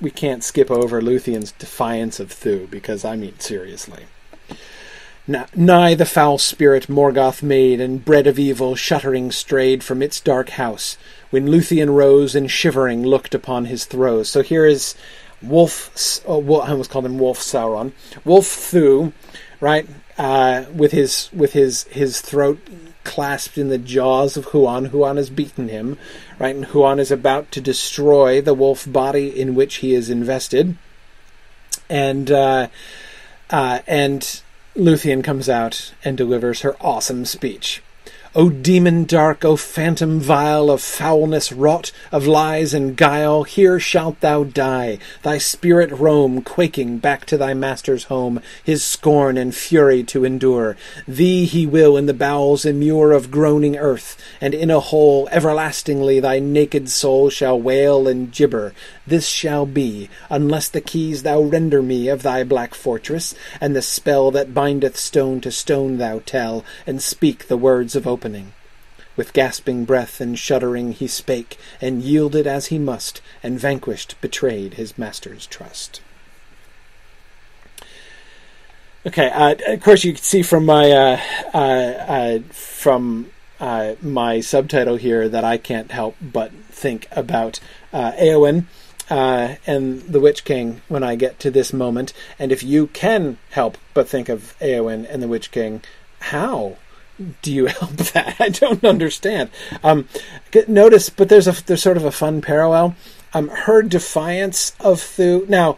we 0.00 0.10
can't 0.10 0.42
skip 0.42 0.70
over 0.70 1.02
Luthien's 1.02 1.52
defiance 1.52 2.18
of 2.18 2.32
Thu 2.32 2.66
because 2.66 3.04
I 3.04 3.14
mean 3.14 3.38
seriously. 3.38 4.04
Nigh 5.54 5.94
the 5.94 6.06
foul 6.06 6.38
spirit 6.38 6.88
Morgoth 6.88 7.42
made, 7.42 7.80
and 7.80 8.02
bred 8.02 8.26
of 8.26 8.38
evil, 8.38 8.74
shuddering 8.74 9.30
strayed 9.30 9.84
from 9.84 10.00
its 10.00 10.20
dark 10.20 10.50
house, 10.50 10.96
when 11.28 11.46
Luthien 11.48 11.94
rose 11.94 12.34
and 12.34 12.50
shivering 12.50 13.02
looked 13.02 13.34
upon 13.34 13.66
his 13.66 13.84
throes. 13.84 14.30
So 14.30 14.42
here 14.42 14.64
is 14.64 14.94
Wolf, 15.42 16.24
Wolf 16.26 16.66
I 16.66 16.72
almost 16.72 16.90
called 16.90 17.04
him 17.04 17.18
Wolf 17.18 17.38
Sauron, 17.40 17.92
Wolf 18.24 18.46
Thu, 18.46 19.12
right, 19.60 19.86
uh, 20.16 20.64
with 20.74 20.92
his 20.92 21.28
with 21.32 21.52
his 21.52 21.84
his 21.84 22.22
throat 22.22 22.58
clasped 23.04 23.58
in 23.58 23.68
the 23.68 23.78
jaws 23.78 24.36
of 24.36 24.46
Huan. 24.46 24.86
Huan 24.86 25.18
has 25.18 25.28
beaten 25.28 25.68
him, 25.68 25.98
right, 26.38 26.56
and 26.56 26.64
Huan 26.66 26.98
is 26.98 27.10
about 27.10 27.52
to 27.52 27.60
destroy 27.60 28.40
the 28.40 28.54
wolf 28.54 28.90
body 28.90 29.28
in 29.28 29.54
which 29.54 29.76
he 29.76 29.94
is 29.94 30.08
invested, 30.08 30.76
and 31.90 32.30
uh, 32.30 32.68
uh, 33.50 33.80
and 33.86 34.42
Luthien 34.78 35.24
comes 35.24 35.48
out 35.48 35.92
and 36.04 36.16
delivers 36.16 36.60
her 36.60 36.76
awesome 36.80 37.24
speech. 37.24 37.82
O 38.34 38.48
demon 38.48 39.04
dark, 39.04 39.44
O 39.44 39.56
phantom 39.56 40.20
vile, 40.20 40.70
of 40.70 40.80
foulness 40.80 41.50
wrought, 41.50 41.90
of 42.12 42.28
lies 42.28 42.72
and 42.72 42.96
guile, 42.96 43.42
here 43.42 43.80
shalt 43.80 44.20
thou 44.20 44.44
die, 44.44 44.98
thy 45.24 45.38
spirit 45.38 45.90
roam, 45.90 46.42
quaking 46.42 46.98
back 46.98 47.24
to 47.24 47.36
thy 47.36 47.54
master's 47.54 48.04
home, 48.04 48.40
his 48.62 48.84
scorn 48.84 49.36
and 49.36 49.56
fury 49.56 50.04
to 50.04 50.24
endure. 50.24 50.76
Thee 51.08 51.46
he 51.46 51.66
will 51.66 51.96
in 51.96 52.06
the 52.06 52.14
bowels 52.14 52.64
immure 52.64 53.10
of 53.10 53.32
groaning 53.32 53.76
earth, 53.76 54.16
and 54.40 54.54
in 54.54 54.70
a 54.70 54.78
hole 54.78 55.28
everlastingly 55.32 56.20
thy 56.20 56.38
naked 56.38 56.88
soul 56.88 57.30
shall 57.30 57.60
wail 57.60 58.06
and 58.06 58.30
gibber. 58.30 58.74
This 59.08 59.26
shall 59.26 59.64
be, 59.64 60.10
unless 60.28 60.68
the 60.68 60.82
keys 60.82 61.22
thou 61.22 61.40
render 61.40 61.80
me 61.80 62.08
of 62.08 62.22
thy 62.22 62.44
black 62.44 62.74
fortress, 62.74 63.34
and 63.58 63.74
the 63.74 63.80
spell 63.80 64.30
that 64.32 64.52
bindeth 64.52 64.98
stone 64.98 65.40
to 65.40 65.50
stone 65.50 65.96
thou 65.96 66.18
tell, 66.26 66.62
and 66.86 67.00
speak 67.00 67.48
the 67.48 67.56
words 67.56 67.96
of 67.96 68.06
opening. 68.06 68.52
With 69.16 69.32
gasping 69.32 69.86
breath 69.86 70.20
and 70.20 70.38
shuddering 70.38 70.92
he 70.92 71.06
spake, 71.06 71.56
and 71.80 72.02
yielded 72.02 72.46
as 72.46 72.66
he 72.66 72.78
must, 72.78 73.22
and 73.42 73.58
vanquished 73.58 74.14
betrayed 74.20 74.74
his 74.74 74.98
master's 74.98 75.46
trust. 75.46 76.02
Okay, 79.06 79.30
uh, 79.30 79.54
of 79.68 79.80
course 79.80 80.04
you 80.04 80.12
can 80.12 80.22
see 80.22 80.42
from 80.42 80.66
my 80.66 80.90
uh, 80.90 81.20
uh, 81.54 81.58
uh 81.58 82.38
from 82.50 83.30
uh, 83.58 83.94
my 84.02 84.40
subtitle 84.40 84.96
here 84.96 85.30
that 85.30 85.44
I 85.44 85.56
can't 85.56 85.92
help 85.92 86.16
but 86.20 86.52
think 86.70 87.08
about 87.10 87.58
uh, 87.90 88.12
Eowyn 88.12 88.66
uh, 89.10 89.56
and 89.66 90.02
the 90.02 90.20
Witch 90.20 90.44
King 90.44 90.80
when 90.88 91.02
I 91.02 91.16
get 91.16 91.38
to 91.40 91.50
this 91.50 91.72
moment. 91.72 92.12
And 92.38 92.52
if 92.52 92.62
you 92.62 92.88
can 92.88 93.38
help 93.50 93.78
but 93.94 94.08
think 94.08 94.28
of 94.28 94.54
Eowyn 94.60 95.06
and 95.08 95.22
the 95.22 95.28
Witch 95.28 95.50
King, 95.50 95.82
how 96.20 96.76
do 97.42 97.52
you 97.52 97.66
help 97.66 97.90
that? 97.90 98.36
I 98.40 98.48
don't 98.48 98.84
understand. 98.84 99.50
Um, 99.82 100.08
notice, 100.66 101.10
but 101.10 101.28
there's 101.28 101.48
a 101.48 101.64
there's 101.64 101.82
sort 101.82 101.96
of 101.96 102.04
a 102.04 102.12
fun 102.12 102.40
parallel. 102.40 102.96
Um, 103.34 103.48
her 103.48 103.82
defiance 103.82 104.74
of 104.80 105.00
Thu. 105.00 105.44
Now, 105.48 105.76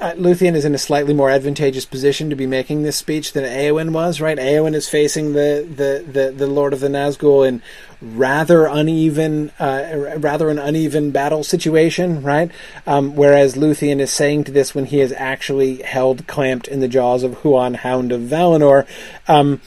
uh, 0.00 0.12
Luthien 0.12 0.54
is 0.54 0.64
in 0.64 0.74
a 0.74 0.78
slightly 0.78 1.14
more 1.14 1.30
advantageous 1.30 1.84
position 1.84 2.30
to 2.30 2.36
be 2.36 2.46
making 2.46 2.82
this 2.82 2.96
speech 2.96 3.32
than 3.32 3.44
Eowyn 3.44 3.92
was, 3.92 4.20
right? 4.20 4.38
Eowyn 4.38 4.74
is 4.74 4.88
facing 4.88 5.32
the, 5.32 5.66
the, 5.68 6.04
the, 6.10 6.30
the 6.32 6.46
Lord 6.46 6.72
of 6.72 6.80
the 6.80 6.88
Nazgul 6.88 7.46
in 7.46 7.62
rather 8.00 8.66
uneven, 8.66 9.50
uh, 9.58 10.16
rather 10.18 10.50
an 10.50 10.58
uneven 10.58 11.10
battle 11.10 11.42
situation, 11.42 12.22
right? 12.22 12.50
Um, 12.86 13.16
whereas 13.16 13.54
Luthien 13.54 14.00
is 14.00 14.12
saying 14.12 14.44
to 14.44 14.52
this 14.52 14.74
when 14.74 14.86
he 14.86 15.00
is 15.00 15.12
actually 15.12 15.82
held 15.82 16.26
clamped 16.26 16.68
in 16.68 16.80
the 16.80 16.88
jaws 16.88 17.22
of 17.22 17.34
Huan, 17.38 17.74
Hound 17.74 18.12
of 18.12 18.22
Valinor. 18.22 18.86
Um, 19.28 19.60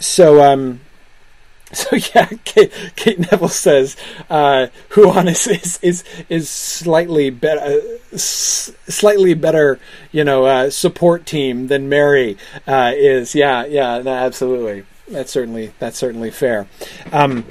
so, 0.00 0.42
um, 0.42 0.80
So 1.84 1.96
yeah, 2.14 2.28
Kate, 2.44 2.72
Kate 2.96 3.18
Neville 3.18 3.48
says 3.48 3.96
uh, 4.30 4.68
Huan 4.90 5.28
is, 5.28 5.78
is 5.82 6.04
is 6.28 6.48
slightly 6.48 7.30
better, 7.30 7.60
uh, 7.60 8.16
slightly 8.16 9.34
better, 9.34 9.80
you 10.12 10.24
know, 10.24 10.44
uh, 10.44 10.70
support 10.70 11.26
team 11.26 11.66
than 11.66 11.88
Merry 11.88 12.38
uh, 12.66 12.92
is. 12.94 13.34
Yeah, 13.34 13.66
yeah, 13.66 13.98
no, 13.98 14.12
absolutely. 14.12 14.84
That's 15.08 15.32
certainly 15.32 15.72
that's 15.78 15.98
certainly 15.98 16.30
fair. 16.30 16.66
Um, 17.12 17.44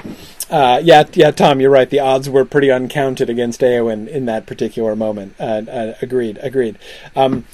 uh, 0.49 0.79
yeah, 0.83 1.03
yeah, 1.13 1.31
Tom, 1.31 1.59
you're 1.59 1.69
right. 1.69 1.89
The 1.89 1.99
odds 1.99 2.29
were 2.29 2.45
pretty 2.45 2.69
uncounted 2.69 3.29
against 3.29 3.61
Eowyn 3.61 4.07
in 4.07 4.25
that 4.25 4.45
particular 4.45 4.95
moment. 4.95 5.35
Uh, 5.39 5.93
agreed, 6.01 6.39
agreed. 6.41 6.79
Um, 7.15 7.45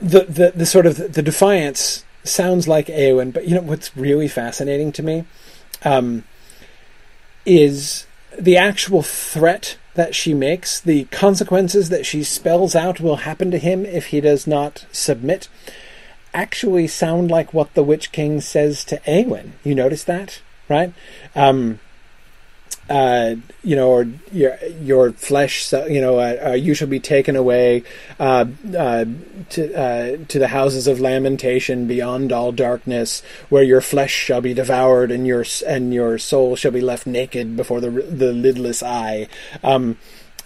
the, 0.00 0.24
the 0.24 0.52
the 0.56 0.66
sort 0.66 0.86
of 0.86 1.12
the 1.12 1.22
defiance 1.22 2.04
sounds 2.24 2.66
like 2.66 2.86
Eowyn, 2.86 3.32
but 3.32 3.46
you 3.46 3.54
know 3.54 3.62
what's 3.62 3.96
really 3.96 4.28
fascinating 4.28 4.90
to 4.92 5.02
me 5.02 5.24
um, 5.84 6.24
is 7.46 8.06
the 8.38 8.56
actual 8.56 9.02
threat 9.02 9.76
that 9.94 10.14
she 10.14 10.34
makes, 10.34 10.80
the 10.80 11.04
consequences 11.04 11.88
that 11.88 12.04
she 12.04 12.24
spells 12.24 12.74
out 12.74 13.00
will 13.00 13.16
happen 13.16 13.50
to 13.50 13.58
him 13.58 13.86
if 13.86 14.06
he 14.06 14.20
does 14.20 14.46
not 14.46 14.86
submit, 14.90 15.48
actually 16.32 16.88
sound 16.88 17.30
like 17.30 17.54
what 17.54 17.74
the 17.74 17.84
Witch 17.84 18.10
King 18.10 18.40
says 18.40 18.84
to 18.84 18.98
Eowyn. 19.06 19.52
You 19.62 19.74
notice 19.74 20.02
that, 20.04 20.42
right? 20.68 20.92
Um, 21.36 21.78
uh, 22.88 23.36
you 23.62 23.76
know, 23.76 23.88
or 23.88 24.06
your 24.30 24.58
your 24.80 25.12
flesh, 25.12 25.72
you 25.72 26.00
know, 26.00 26.18
uh, 26.18 26.48
uh, 26.48 26.52
you 26.52 26.74
shall 26.74 26.88
be 26.88 27.00
taken 27.00 27.34
away 27.34 27.82
uh, 28.20 28.44
uh, 28.76 29.04
to 29.50 30.26
to 30.26 30.38
the 30.38 30.48
houses 30.48 30.86
of 30.86 31.00
lamentation 31.00 31.86
beyond 31.86 32.30
all 32.30 32.52
darkness, 32.52 33.22
where 33.48 33.62
your 33.62 33.80
flesh 33.80 34.12
shall 34.12 34.42
be 34.42 34.52
devoured 34.52 35.10
and 35.10 35.26
your 35.26 35.44
and 35.66 35.94
your 35.94 36.18
soul 36.18 36.56
shall 36.56 36.72
be 36.72 36.82
left 36.82 37.06
naked 37.06 37.56
before 37.56 37.80
the 37.80 37.90
the 37.90 38.32
lidless 38.32 38.82
eye. 38.82 39.28
Um, 39.62 39.96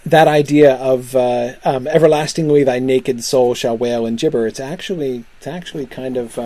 that 0.05 0.29
idea 0.29 0.75
of 0.75 1.13
um, 1.15 1.87
everlastingly 1.87 2.63
thy 2.63 2.79
naked 2.79 3.21
soul 3.21 3.53
shall 3.53 3.77
wail 3.77 4.05
and 4.05 4.17
gibber. 4.17 4.47
It's 4.47 4.61
actually 4.61 5.25
it's 5.37 5.47
actually 5.47 5.87
kind 5.87 6.15
of 6.15 6.39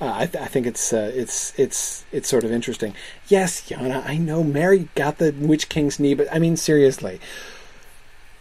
uh, 0.00 0.12
I, 0.14 0.26
th- 0.26 0.44
I, 0.44 0.46
think 0.46 0.66
it's 0.66 0.92
uh, 0.92 1.10
it's 1.14 1.58
it's 1.58 2.04
it's 2.12 2.28
sort 2.28 2.44
of 2.44 2.52
interesting. 2.52 2.94
Yes, 3.28 3.68
Yana, 3.70 4.06
I 4.06 4.18
know 4.18 4.44
Merry 4.44 4.88
got 4.94 5.18
the 5.18 5.32
Witch 5.32 5.68
King's 5.68 5.98
knee, 5.98 6.14
but 6.14 6.28
I 6.30 6.38
mean 6.38 6.56
seriously, 6.56 7.18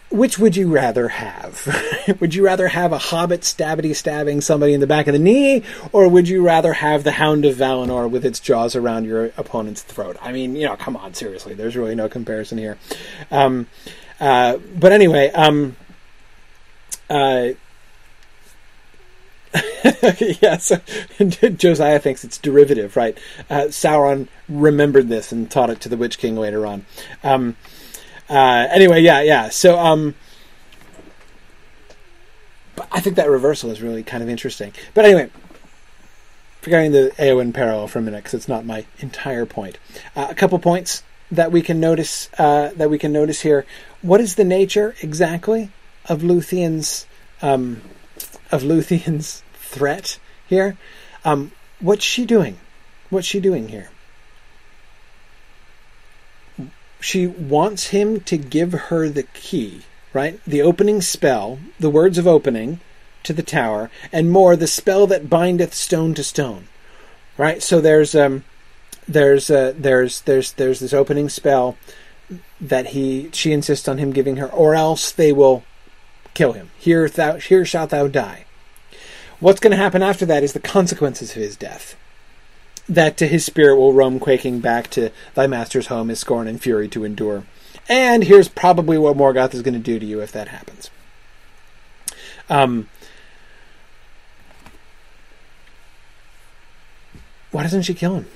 which 0.10 0.38
would 0.38 0.56
you 0.56 0.72
rather 0.72 1.10
have? 1.10 2.18
would 2.20 2.36
you 2.36 2.44
rather 2.44 2.68
have 2.68 2.92
a 2.92 2.98
hobbit 2.98 3.42
stabbity 3.42 3.96
stabbing 3.96 4.42
somebody 4.42 4.74
in 4.74 4.80
the 4.80 4.88
back 4.88 5.08
of 5.08 5.14
the 5.14 5.20
knee, 5.20 5.64
or 5.92 6.08
would 6.08 6.28
you 6.28 6.44
rather 6.44 6.74
have 6.74 7.04
the 7.04 7.14
Hound 7.14 7.46
of 7.46 7.56
Valinor 7.56 8.10
with 8.10 8.26
its 8.26 8.40
jaws 8.40 8.76
around 8.76 9.06
your 9.06 9.26
opponent's 9.38 9.82
throat? 9.82 10.18
I 10.22 10.32
mean, 10.32 10.56
you 10.56 10.68
know, 10.68 10.76
come 10.76 10.96
on, 10.96 11.14
seriously, 11.14 11.54
there's 11.54 11.76
really 11.76 11.96
no 11.96 12.10
comparison 12.10 12.58
here. 12.58 12.78
Um, 13.32 13.68
uh, 14.20 14.58
but 14.78 14.92
anyway, 14.92 15.32
um, 15.32 15.76
uh, 17.10 17.50
yes, 20.42 20.72
Josiah 21.58 22.00
thinks 22.00 22.24
it's 22.24 22.38
derivative, 22.38 22.96
right? 22.96 23.18
Uh, 23.50 23.66
Sauron 23.66 24.28
remembered 24.50 25.08
this 25.08 25.32
and 25.32 25.50
taught 25.50 25.70
it 25.70 25.80
to 25.82 25.90
the 25.90 25.98
Witch 25.98 26.18
King 26.18 26.36
later 26.36 26.66
on. 26.66 26.86
Um, 27.24 27.56
uh, 28.30 28.68
anyway, 28.72 29.02
yeah, 29.02 29.22
yeah. 29.22 29.50
So, 29.50 29.78
um, 29.78 30.16
I 32.92 33.00
think 33.00 33.16
that 33.16 33.30
reversal 33.30 33.72
is 33.72 33.82
really 33.82 34.04
kind 34.04 34.24
of 34.24 34.30
interesting. 34.30 34.74
But 34.94 35.06
anyway, 35.06 35.30
forgetting 36.62 36.92
the 36.92 37.14
Eowyn 37.18 37.54
parallel 37.54 37.88
for 37.88 38.00
a 38.00 38.02
minute 38.02 38.24
because 38.24 38.34
it's 38.34 38.48
not 38.48 38.66
my 38.66 38.86
entire 39.00 39.46
point. 39.46 39.78
Uh, 40.16 40.28
a 40.30 40.36
couple 40.36 40.58
points 40.60 41.04
that 41.32 41.52
we 41.52 41.62
can 41.62 41.80
notice 41.80 42.30
uh, 42.38 42.72
that 42.76 42.90
we 42.90 42.98
can 42.98 43.12
notice 43.12 43.42
here. 43.42 43.66
What 44.02 44.20
is 44.20 44.36
the 44.36 44.44
nature 44.44 44.96
exactly 45.02 45.70
of 46.08 46.22
Luthien's 46.22 47.06
um, 47.42 47.82
of 48.52 48.64
Luthien's 48.64 49.44
threat 49.66 50.20
here. 50.48 50.78
Um, 51.24 51.52
what's 51.80 52.06
she 52.06 52.26
doing? 52.26 52.58
What's 53.10 53.28
she 53.28 53.40
doing 53.40 53.70
here? 53.70 53.90
She 57.00 57.28
wants 57.28 57.88
him 57.88 58.20
to 58.22 58.38
give 58.38 58.74
her 58.74 59.10
the 59.10 59.24
key, 59.24 59.82
right? 60.14 60.40
The 60.46 60.62
opening 60.62 61.02
spell, 61.02 61.60
the 61.80 61.90
words 61.90 62.18
of 62.18 62.26
opening 62.26 62.80
to 63.24 63.34
the 63.34 63.44
tower, 63.44 63.92
and 64.12 64.32
more, 64.32 64.56
the 64.56 64.68
spell 64.68 65.06
that 65.08 65.30
bindeth 65.30 65.74
stone 65.74 66.14
to 66.16 66.24
stone, 66.24 66.68
right? 67.38 67.62
So 67.62 67.82
there's 67.82 68.16
um, 68.16 68.44
there's 69.08 69.50
uh, 69.50 69.74
there's 69.78 70.22
there's 70.22 70.54
there's 70.54 70.80
this 70.80 70.94
opening 70.94 71.30
spell 71.30 71.78
that 72.60 72.88
he 72.88 73.30
she 73.34 73.52
insists 73.52 73.88
on 73.88 73.98
him 73.98 74.12
giving 74.12 74.38
her, 74.38 74.52
or 74.52 74.74
else 74.74 75.12
they 75.12 75.32
will 75.32 75.64
kill 76.34 76.54
him. 76.54 76.70
Here 76.78 77.08
thou 77.08 77.36
here 77.36 77.66
shalt 77.66 77.92
thou 77.92 78.08
die. 78.08 78.45
What's 79.40 79.60
going 79.60 79.72
to 79.72 79.78
happen 79.78 80.02
after 80.02 80.26
that 80.26 80.44
is 80.44 80.54
the 80.54 80.60
consequences 80.60 81.32
of 81.32 81.38
his 81.38 81.56
death. 81.56 81.96
That 82.88 83.18
to 83.18 83.28
his 83.28 83.46
spirit 83.46 83.78
will 83.78 83.94
roam 83.94 84.20
quaking 84.20 84.60
back 84.60 84.90
to 84.92 85.12
thy 85.34 85.48
master's 85.48 85.88
home, 85.88 86.10
his 86.10 86.20
scorn 86.20 86.48
and 86.48 86.62
fury 86.62 86.88
to 86.90 87.04
endure. 87.04 87.44
And 87.90 88.24
here's 88.24 88.48
probably 88.48 88.98
what 88.98 89.18
Morgoth 89.18 89.54
is 89.54 89.62
going 89.62 89.74
to 89.74 89.80
do 89.80 90.00
to 90.00 90.06
you 90.06 90.22
if 90.22 90.32
that 90.32 90.48
happens. 90.50 90.90
Um, 92.50 92.90
why 97.52 97.64
doesn't 97.64 97.84
she 97.84 97.94
kill 97.94 98.16
him? 98.16 98.28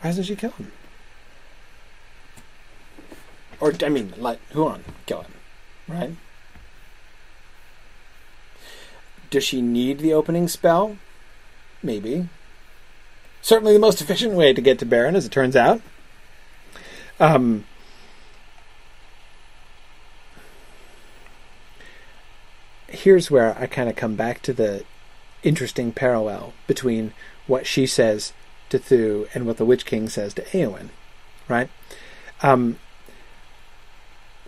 Why 0.00 0.10
doesn't 0.10 0.24
she 0.24 0.36
kill 0.36 0.50
him? 0.50 0.72
Or, 3.60 3.72
I 3.84 3.88
mean, 3.88 4.12
let 4.18 4.40
Huan 4.52 4.82
kill 5.06 5.22
him, 5.22 5.32
right? 5.92 6.16
Does 9.30 9.44
she 9.44 9.62
need 9.62 9.98
the 9.98 10.12
opening 10.12 10.48
spell? 10.48 10.96
Maybe. 11.82 12.28
Certainly 13.40 13.72
the 13.72 13.78
most 13.78 14.00
efficient 14.00 14.34
way 14.34 14.52
to 14.52 14.60
get 14.60 14.78
to 14.78 14.86
Beren, 14.86 15.14
as 15.14 15.26
it 15.26 15.32
turns 15.32 15.56
out. 15.56 15.80
Um, 17.18 17.64
here's 22.88 23.30
where 23.30 23.56
I 23.58 23.66
kind 23.66 23.88
of 23.88 23.96
come 23.96 24.14
back 24.14 24.42
to 24.42 24.52
the 24.52 24.84
interesting 25.42 25.92
parallel 25.92 26.52
between 26.66 27.12
what 27.46 27.66
she 27.66 27.86
says 27.86 28.32
to 28.68 28.78
Thu 28.78 29.26
and 29.34 29.46
what 29.46 29.56
the 29.56 29.64
Witch 29.64 29.84
King 29.84 30.08
says 30.08 30.34
to 30.34 30.42
Eowyn, 30.42 30.90
right? 31.48 31.68
Um, 32.42 32.78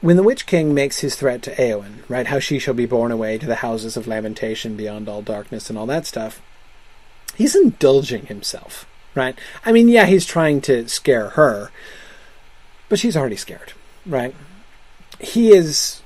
when 0.04 0.18
the 0.18 0.22
Witch 0.22 0.44
King 0.44 0.74
makes 0.74 0.98
his 0.98 1.16
threat 1.16 1.40
to 1.40 1.54
Eowyn, 1.54 2.00
right, 2.10 2.26
how 2.26 2.38
she 2.38 2.58
shall 2.58 2.74
be 2.74 2.84
borne 2.84 3.10
away 3.10 3.38
to 3.38 3.46
the 3.46 3.54
houses 3.54 3.96
of 3.96 4.06
lamentation 4.06 4.76
beyond 4.76 5.08
all 5.08 5.22
darkness 5.22 5.70
and 5.70 5.78
all 5.78 5.86
that 5.86 6.04
stuff, 6.04 6.42
he's 7.36 7.56
indulging 7.56 8.26
himself, 8.26 8.84
right? 9.14 9.34
I 9.64 9.72
mean, 9.72 9.88
yeah, 9.88 10.04
he's 10.04 10.26
trying 10.26 10.60
to 10.60 10.86
scare 10.88 11.30
her, 11.30 11.70
but 12.90 12.98
she's 12.98 13.16
already 13.16 13.36
scared, 13.36 13.72
right? 14.04 14.34
He 15.20 15.52
is 15.52 16.02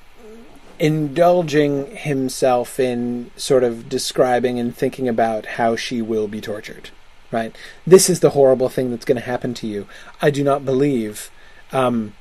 indulging 0.79 1.97
himself 1.97 2.79
in 2.79 3.33
sort 3.37 3.65
of 3.65 3.89
describing 3.89 4.61
and 4.61 4.77
thinking 4.77 5.09
about 5.09 5.45
how 5.45 5.75
she 5.75 6.01
will 6.03 6.29
be 6.29 6.41
tortured, 6.41 6.91
right? 7.33 7.53
This 7.85 8.09
is 8.09 8.21
the 8.21 8.31
horrible 8.31 8.69
thing 8.69 8.93
that's 8.93 9.05
going 9.05 9.19
to 9.19 9.27
happen 9.27 9.55
to 9.55 9.67
you. 9.67 9.89
I 10.23 10.31
do 10.31 10.45
not 10.45 10.65
believe, 10.65 11.33
um, 11.73 12.15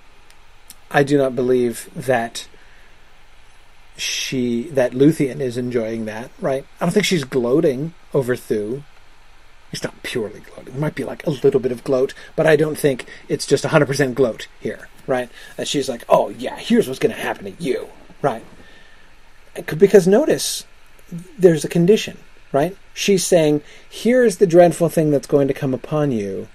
I 0.90 1.04
do 1.04 1.18
not 1.18 1.36
believe 1.36 1.90
that 1.96 2.48
she, 3.98 4.64
that 4.70 4.92
Luthien 4.92 5.40
is 5.40 5.58
enjoying 5.58 6.06
that, 6.06 6.30
right? 6.40 6.66
I 6.80 6.86
don't 6.86 6.94
think 6.94 7.06
she's 7.06 7.24
gloating 7.24 7.94
over 8.14 8.36
Thu. 8.36 8.84
It's 9.72 9.84
not 9.84 10.02
purely 10.04 10.40
gloating. 10.40 10.76
It 10.76 10.80
might 10.80 10.96
be 10.96 11.04
like 11.04 11.26
a 11.26 11.32
little 11.32 11.60
bit 11.60 11.72
of 11.72 11.84
gloat, 11.84 12.14
but 12.36 12.48
I 12.48 12.56
don't 12.56 12.78
think 12.78 13.06
it's 13.28 13.46
just 13.46 13.66
100% 13.66 14.16
gloat 14.16 14.48
here, 14.62 14.88
right? 15.08 15.30
That 15.58 15.68
she's 15.68 15.90
like, 15.90 16.06
oh 16.08 16.30
yeah, 16.30 16.58
here's 16.58 16.88
what's 16.88 17.00
going 17.00 17.14
to 17.14 17.22
happen 17.22 17.46
to 17.46 17.64
you, 17.64 17.90
right? 18.22 18.46
Because 19.78 20.08
notice, 20.08 20.66
there's 21.38 21.66
a 21.66 21.70
condition, 21.70 22.18
right? 22.52 22.78
She's 22.94 23.26
saying, 23.26 23.62
here's 23.90 24.38
the 24.38 24.48
dreadful 24.48 24.90
thing 24.90 25.12
that's 25.12 25.28
going 25.28 25.48
to 25.48 25.54
come 25.54 25.74
upon 25.74 26.12
you 26.12 26.48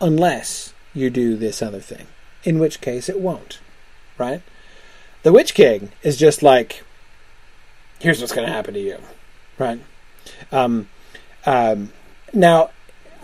unless 0.00 0.74
you 0.92 1.08
do 1.08 1.36
this 1.36 1.62
other 1.62 1.80
thing, 1.80 2.06
in 2.44 2.58
which 2.58 2.80
case 2.80 3.08
it 3.08 3.20
won't, 3.20 3.60
right? 4.22 4.42
The 5.24 5.32
Witch 5.32 5.52
King 5.52 5.90
is 6.04 6.16
just 6.16 6.42
like, 6.42 6.84
here's 7.98 8.20
what's 8.20 8.32
going 8.32 8.46
to 8.46 8.52
happen 8.52 8.74
to 8.74 8.80
you, 8.80 8.98
right? 9.58 9.80
Um, 10.52 10.88
um, 11.44 11.92
now, 12.32 12.70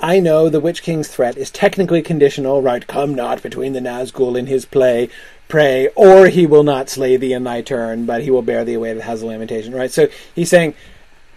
I 0.00 0.18
know 0.18 0.48
the 0.48 0.60
Witch 0.60 0.82
King's 0.82 1.08
threat 1.08 1.36
is 1.36 1.50
technically 1.50 2.02
conditional, 2.02 2.62
right? 2.62 2.84
Come 2.84 3.14
not 3.14 3.42
between 3.42 3.74
the 3.74 3.80
Nazgul 3.80 4.36
in 4.36 4.46
his 4.46 4.64
play, 4.64 5.08
pray, 5.46 5.88
or 5.94 6.26
he 6.26 6.46
will 6.46 6.64
not 6.64 6.90
slay 6.90 7.16
thee 7.16 7.32
in 7.32 7.44
thy 7.44 7.62
turn, 7.62 8.04
but 8.04 8.22
he 8.22 8.30
will 8.30 8.42
bear 8.42 8.64
thee 8.64 8.74
away 8.74 8.90
to 8.90 8.98
the 8.98 9.04
house 9.04 9.22
of 9.22 9.28
lamentation, 9.28 9.72
right? 9.72 9.90
So 9.90 10.08
he's 10.34 10.50
saying, 10.50 10.74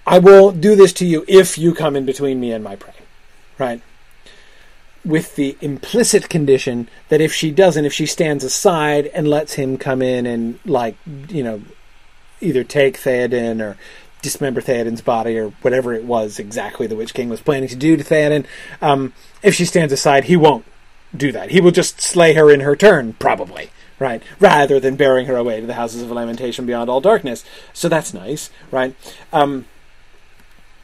I 0.08 0.18
will 0.18 0.52
do 0.52 0.76
this 0.76 0.94
to 0.94 1.06
you 1.06 1.24
if 1.28 1.58
you 1.58 1.74
come 1.76 1.96
in 1.96 2.06
between 2.06 2.40
me 2.40 2.52
and 2.52 2.64
my 2.64 2.76
prey, 2.76 2.94
right? 3.60 3.82
With 5.04 5.36
the 5.36 5.58
implicit 5.62 6.30
condition 6.30 6.88
that 7.10 7.22
if 7.22 7.34
she 7.34 7.50
doesn't, 7.50 7.86
if 7.86 7.94
she 7.94 8.06
stands 8.06 8.44
aside 8.44 9.08
and 9.08 9.28
lets 9.28 9.54
him 9.54 9.78
come 9.78 10.02
in 10.02 10.28
and, 10.28 10.60
like, 10.64 10.96
you 11.30 11.44
know, 11.44 11.62
either 12.40 12.64
take 12.64 13.00
Theoden 13.00 13.62
or 13.62 13.78
dismember 14.22 14.62
Theoden's 14.62 15.02
body 15.02 15.38
or 15.40 15.50
whatever 15.64 15.94
it 15.94 16.04
was 16.04 16.38
exactly 16.38 16.86
the 16.86 16.96
Witch 16.96 17.16
King 17.16 17.30
was 17.30 17.42
planning 17.42 17.70
to 17.70 17.76
do 17.76 17.98
to 17.98 18.04
Theoden. 18.04 18.46
Um, 18.80 19.14
if 19.42 19.56
she 19.56 19.66
stands 19.66 19.92
aside, 19.92 20.26
he 20.26 20.38
won't 20.38 20.66
do 21.16 21.32
that. 21.32 21.50
He 21.50 21.62
will 21.62 21.72
just 21.72 22.00
slay 22.00 22.34
her 22.36 22.52
in 22.52 22.60
her 22.60 22.76
turn, 22.76 23.14
probably, 23.14 23.72
right? 23.98 24.22
Rather 24.40 24.80
than 24.80 24.96
bearing 24.96 25.26
her 25.26 25.36
away 25.36 25.62
to 25.62 25.68
the 25.68 25.74
houses 25.74 26.04
of 26.04 26.12
lamentation 26.12 26.68
beyond 26.68 26.90
all 26.90 27.02
darkness. 27.02 27.44
So 27.74 27.90
that's 27.90 28.14
nice, 28.14 28.52
right? 28.70 28.96
Um, 29.34 29.66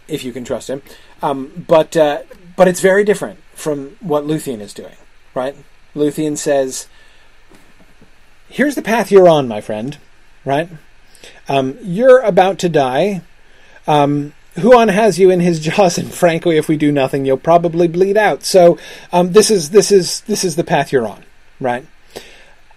if 0.07 0.24
you 0.24 0.34
can 0.34 0.43
trust 0.43 0.70
him. 0.70 0.82
Um, 1.22 1.65
but 1.68 1.95
uh, 1.95 2.24
but 2.55 2.68
it's 2.68 2.82
very 2.82 3.03
different 3.03 3.39
from 3.58 3.97
what 3.99 4.24
Luthien 4.24 4.62
is 4.62 4.74
doing, 4.74 4.95
right? 5.34 5.55
Luthien 5.95 6.38
says, 6.38 6.88
"Here's 8.47 8.76
the 8.76 8.82
path 8.82 9.12
you're 9.12 9.28
on, 9.28 9.47
my 9.47 9.62
friend, 9.62 9.97
right? 10.45 10.70
Um, 11.49 11.78
you're 11.82 12.22
about 12.22 12.60
to 12.60 12.70
die. 12.70 13.22
Um, 13.88 14.34
Huan 14.55 14.89
has 14.89 15.18
you 15.18 15.30
in 15.30 15.39
his 15.39 15.60
jaws, 15.68 15.97
and 15.97 16.14
frankly, 16.14 16.58
if 16.58 16.68
we 16.68 16.78
do 16.78 16.91
nothing, 16.91 17.26
you'll 17.26 17.38
probably 17.38 17.88
bleed 17.88 18.18
out. 18.18 18.43
So 18.43 18.78
um, 19.12 19.34
this 19.34 19.49
is 19.49 19.72
this 19.72 19.91
is 19.91 20.22
this 20.22 20.43
is 20.43 20.55
the 20.55 20.64
path 20.64 20.91
you're 20.91 21.08
on, 21.08 21.24
right? 21.60 21.86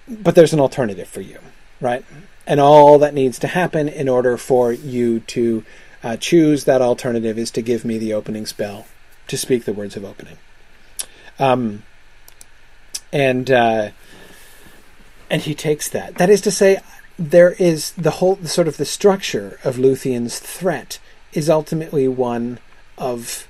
But 0.09 0.35
there's 0.35 0.53
an 0.53 0.61
alternative 0.61 1.09
for 1.09 1.20
you, 1.20 1.39
right? 1.81 2.05
And 2.47 2.59
all 2.59 2.99
that 2.99 3.14
needs 3.14 3.39
to 3.41 3.49
happen 3.49 3.89
in 3.89 4.09
order 4.09 4.37
for 4.37 4.72
you 4.72 5.20
to 5.20 5.64
uh, 6.03 6.16
choose 6.16 6.64
that 6.64 6.83
alternative 6.83 7.39
is 7.39 7.51
to 7.53 7.62
give 7.62 7.85
me 7.85 7.99
the 7.99 8.14
opening 8.14 8.47
spell 8.47 8.87
to 9.28 9.37
speak 9.37 9.64
the 9.64 9.72
words 9.72 9.97
of 9.97 10.05
opening. 10.05 10.39
Um, 11.41 11.82
and 13.12 13.51
uh, 13.51 13.91
and 15.28 15.43
he 15.43 15.55
takes 15.55 15.88
that. 15.88 16.16
That 16.16 16.30
is 16.30 16.41
to 16.43 16.51
say, 16.51 16.80
there 17.18 17.53
is 17.53 17.93
the 17.93 18.12
whole 18.12 18.36
sort 18.45 18.68
of 18.68 18.76
the 18.76 18.84
structure 18.84 19.59
of 19.64 19.76
Luthien's 19.76 20.38
threat 20.38 20.99
is 21.32 21.51
ultimately 21.51 22.09
one 22.09 22.59
of 22.99 23.49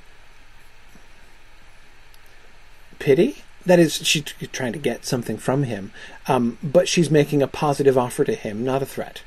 pity. 2.99 3.43
That 3.67 3.79
is, 3.79 3.97
she's 4.07 4.25
trying 4.53 4.73
to 4.73 4.79
get 4.79 5.05
something 5.05 5.37
from 5.37 5.65
him, 5.65 5.93
um, 6.27 6.59
but 6.63 6.89
she's 6.89 7.11
making 7.11 7.43
a 7.43 7.47
positive 7.47 7.99
offer 7.99 8.25
to 8.25 8.35
him, 8.35 8.65
not 8.65 8.83
a 8.83 8.87
threat. 8.87 9.23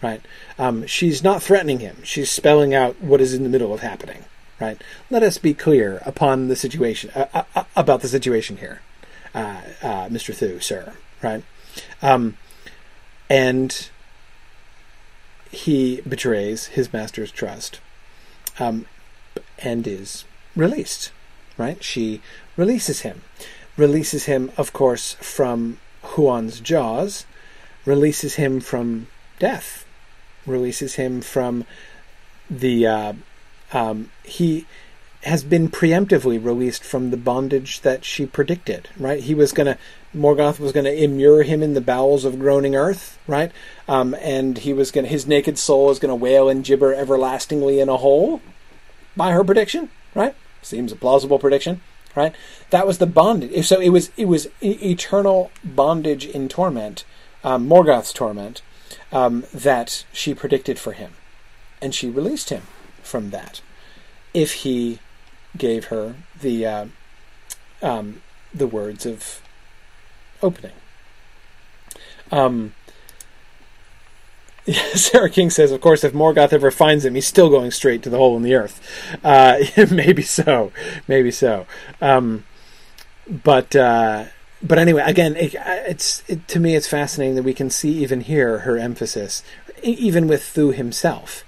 Right? 0.00 0.20
Um, 0.58 0.86
she's 0.86 1.24
not 1.24 1.42
threatening 1.42 1.80
him. 1.80 1.96
She's 2.04 2.30
spelling 2.30 2.72
out 2.72 3.00
what 3.02 3.20
is 3.20 3.34
in 3.34 3.42
the 3.42 3.48
middle 3.48 3.74
of 3.74 3.80
happening. 3.80 4.24
Right? 4.60 4.82
Let 5.10 5.22
us 5.22 5.38
be 5.38 5.54
clear 5.54 6.02
upon 6.04 6.48
the 6.48 6.56
situation 6.56 7.10
uh, 7.14 7.44
uh, 7.54 7.64
about 7.76 8.00
the 8.00 8.08
situation 8.08 8.56
here, 8.56 8.82
uh, 9.34 9.60
uh 9.82 10.08
Mr. 10.08 10.34
Thu, 10.34 10.58
sir. 10.60 10.94
Right? 11.22 11.44
Um, 12.02 12.36
and 13.30 13.88
he 15.50 16.00
betrays 16.02 16.66
his 16.66 16.92
master's 16.92 17.30
trust 17.30 17.80
um, 18.58 18.86
and 19.58 19.86
is 19.86 20.24
released. 20.56 21.12
Right? 21.56 21.82
She 21.82 22.20
releases 22.56 23.00
him. 23.00 23.22
Releases 23.76 24.24
him, 24.24 24.50
of 24.56 24.72
course, 24.72 25.14
from 25.14 25.78
Huan's 26.02 26.60
jaws, 26.60 27.26
releases 27.84 28.34
him 28.34 28.60
from 28.60 29.06
death, 29.38 29.84
releases 30.46 30.94
him 30.96 31.20
from 31.20 31.64
the. 32.50 33.16
Um, 33.72 34.10
he 34.24 34.66
has 35.24 35.42
been 35.42 35.68
preemptively 35.68 36.42
released 36.42 36.84
from 36.84 37.10
the 37.10 37.16
bondage 37.16 37.80
that 37.80 38.04
she 38.04 38.24
predicted, 38.24 38.88
right? 38.96 39.20
He 39.20 39.34
was 39.34 39.52
going 39.52 39.66
to, 39.66 39.78
Morgoth 40.14 40.60
was 40.60 40.72
going 40.72 40.84
to 40.84 41.04
immure 41.04 41.42
him 41.42 41.62
in 41.62 41.74
the 41.74 41.80
bowels 41.80 42.24
of 42.24 42.38
groaning 42.38 42.76
earth, 42.76 43.18
right? 43.26 43.50
Um, 43.88 44.14
and 44.20 44.58
he 44.58 44.72
was 44.72 44.90
going 44.90 45.04
to, 45.04 45.10
his 45.10 45.26
naked 45.26 45.58
soul 45.58 45.90
is 45.90 45.98
going 45.98 46.10
to 46.10 46.14
wail 46.14 46.48
and 46.48 46.64
gibber 46.64 46.94
everlastingly 46.94 47.80
in 47.80 47.88
a 47.88 47.96
hole 47.96 48.40
by 49.16 49.32
her 49.32 49.42
prediction, 49.42 49.90
right? 50.14 50.36
Seems 50.62 50.92
a 50.92 50.96
plausible 50.96 51.40
prediction, 51.40 51.80
right? 52.14 52.34
That 52.70 52.86
was 52.86 52.98
the 52.98 53.06
bondage. 53.06 53.66
So 53.66 53.80
it 53.80 53.90
was, 53.90 54.10
it 54.16 54.28
was 54.28 54.46
eternal 54.62 55.50
bondage 55.64 56.26
in 56.26 56.48
torment, 56.48 57.04
um, 57.42 57.68
Morgoth's 57.68 58.12
torment, 58.12 58.62
um, 59.10 59.44
that 59.52 60.04
she 60.12 60.32
predicted 60.32 60.78
for 60.78 60.92
him. 60.92 61.12
And 61.82 61.94
she 61.94 62.08
released 62.08 62.50
him 62.50 62.62
from 63.08 63.30
that 63.30 63.60
if 64.34 64.52
he 64.54 64.98
gave 65.56 65.86
her 65.86 66.14
the 66.40 66.66
uh, 66.66 66.86
um, 67.82 68.22
the 68.54 68.66
words 68.66 69.06
of 69.06 69.42
opening. 70.42 70.72
Um, 72.30 72.74
Sarah 74.94 75.30
King 75.30 75.50
says, 75.50 75.72
of 75.72 75.80
course, 75.80 76.04
if 76.04 76.12
Morgoth 76.12 76.52
ever 76.52 76.70
finds 76.70 77.04
him, 77.04 77.14
he's 77.14 77.26
still 77.26 77.48
going 77.48 77.70
straight 77.70 78.02
to 78.02 78.10
the 78.10 78.18
hole 78.18 78.36
in 78.36 78.42
the 78.42 78.54
earth. 78.54 78.80
Uh, 79.24 79.58
maybe 79.90 80.22
so, 80.22 80.72
maybe 81.06 81.30
so. 81.30 81.66
Um, 82.00 82.44
but 83.26 83.74
uh, 83.74 84.26
but 84.62 84.78
anyway, 84.78 85.02
again, 85.04 85.36
it, 85.36 85.54
it's 85.54 86.22
it, 86.28 86.48
to 86.48 86.60
me, 86.60 86.74
it's 86.74 86.88
fascinating 86.88 87.36
that 87.36 87.42
we 87.42 87.54
can 87.54 87.70
see 87.70 87.92
even 88.02 88.22
here 88.22 88.60
her 88.60 88.76
emphasis, 88.76 89.42
even 89.82 90.28
with 90.28 90.42
Thu 90.42 90.72
himself, 90.72 91.44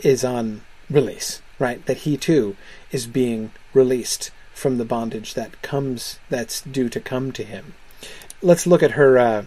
is 0.00 0.24
on 0.24 0.62
release. 0.92 1.40
Right, 1.58 1.84
that 1.86 1.98
he 1.98 2.16
too 2.16 2.56
is 2.90 3.06
being 3.06 3.52
released 3.72 4.32
from 4.52 4.78
the 4.78 4.84
bondage 4.84 5.34
that 5.34 5.62
comes 5.62 6.18
that's 6.28 6.60
due 6.60 6.88
to 6.88 6.98
come 6.98 7.30
to 7.32 7.44
him. 7.44 7.74
Let's 8.42 8.66
look 8.66 8.82
at 8.82 8.92
her 8.92 9.16
uh, 9.16 9.44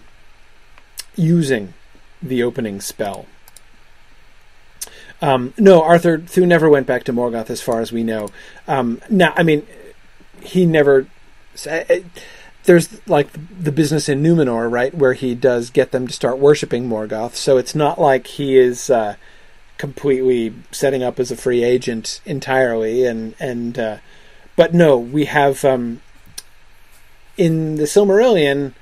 using 1.16 1.74
the 2.22 2.42
opening 2.42 2.80
spell. 2.80 3.26
Um, 5.22 5.54
no, 5.58 5.82
Arthur 5.82 6.20
Thu 6.20 6.46
never 6.46 6.70
went 6.70 6.88
back 6.88 7.04
to 7.06 7.14
Morgoth, 7.14 7.50
as 7.50 7.62
far 7.62 7.82
as 7.82 7.92
we 7.92 8.04
know. 8.04 8.30
Um, 8.68 9.02
now, 9.10 9.34
I 9.36 9.44
mean, 9.44 9.66
he 10.42 10.66
never. 10.66 11.08
There's 12.64 13.08
like 13.08 13.30
the 13.34 13.72
business 13.72 14.08
in 14.10 14.24
Numenor, 14.24 14.72
right, 14.72 14.94
where 14.94 15.14
he 15.14 15.36
does 15.36 15.70
get 15.70 15.92
them 15.92 16.08
to 16.08 16.14
start 16.14 16.38
worshiping 16.38 16.88
Morgoth. 16.88 17.36
So 17.36 17.58
it's 17.58 17.76
not 17.76 18.00
like 18.00 18.28
he 18.28 18.58
is 18.58 18.90
uh, 18.90 19.16
completely 19.78 20.54
setting 20.72 21.04
up 21.04 21.20
as 21.20 21.32
a 21.32 21.36
free 21.36 21.64
agent 21.64 22.22
entirely. 22.26 23.06
And 23.06 23.36
and 23.40 23.78
uh, 23.78 23.98
but 24.56 24.74
no, 24.74 24.98
we 24.98 25.26
have 25.26 25.64
um, 25.66 26.02
in 27.38 27.76
the 27.76 27.84
Silmarillion 27.84 28.74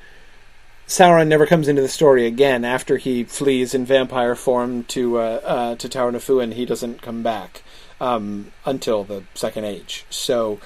Sauron 0.87 1.27
never 1.27 1.45
comes 1.45 1.67
into 1.67 1.81
the 1.81 1.87
story 1.87 2.25
again 2.25 2.65
after 2.65 2.97
he 2.97 3.23
flees 3.23 3.73
in 3.73 3.85
vampire 3.85 4.35
form 4.35 4.83
to 4.85 5.17
uh, 5.17 5.41
uh, 5.43 5.75
to 5.75 5.89
Taur-na-Fuin. 5.89 6.51
He 6.51 6.65
doesn't 6.65 7.01
come 7.01 7.23
back 7.23 7.63
um, 8.01 8.51
until 8.65 9.03
the 9.03 9.23
Second 9.33 9.65
Age. 9.65 10.05
So 10.09 10.59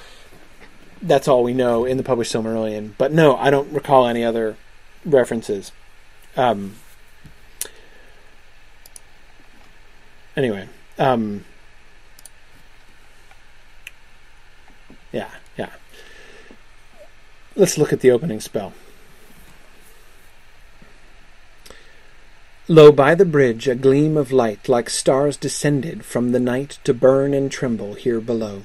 that's 1.02 1.28
all 1.28 1.44
we 1.44 1.54
know 1.54 1.86
in 1.86 1.98
the 1.98 2.04
published 2.04 2.34
Silmarillion. 2.34 2.94
But 2.98 3.12
no, 3.12 3.38
I 3.38 3.50
don't 3.50 3.72
recall 3.72 4.08
any 4.08 4.24
other 4.24 4.58
references. 5.06 5.72
Um, 6.36 6.76
anyway, 10.38 10.70
um, 10.98 11.44
yeah, 15.12 15.32
yeah. 15.58 15.72
Let's 17.56 17.78
look 17.78 17.92
at 17.92 18.00
the 18.00 18.12
opening 18.12 18.40
spell. 18.40 18.72
Lo, 22.70 22.92
by 22.92 23.16
the 23.16 23.26
bridge 23.26 23.68
a 23.68 23.76
gleam 23.76 24.18
of 24.18 24.32
light 24.32 24.68
like 24.68 24.90
stars 24.90 25.38
descended 25.38 26.04
from 26.04 26.34
the 26.34 26.40
night 26.40 26.80
to 26.84 26.94
burn 26.94 27.34
and 27.34 27.50
tremble 27.50 27.94
here 27.94 28.20
below. 28.20 28.64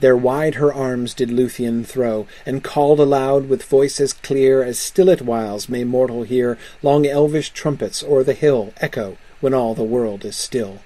There 0.00 0.16
wide 0.16 0.56
her 0.56 0.72
arms 0.72 1.12
did 1.12 1.30
Luthien 1.30 1.84
throw, 1.86 2.26
and 2.46 2.64
called 2.64 3.00
aloud 3.00 3.48
with 3.48 3.64
voice 3.64 4.00
as 4.00 4.12
clear 4.12 4.62
as 4.62 4.78
still 4.78 5.10
at 5.10 5.22
whiles 5.22 5.68
may 5.68 5.84
mortal 5.84 6.22
hear 6.22 6.58
long 6.82 7.06
elvish 7.06 7.50
trumpets 7.50 8.02
o'er 8.02 8.22
the 8.22 8.34
hill 8.34 8.72
echo 8.78 9.16
when 9.40 9.54
all 9.54 9.74
the 9.74 9.82
world 9.82 10.24
is 10.24 10.36
still. 10.36 10.80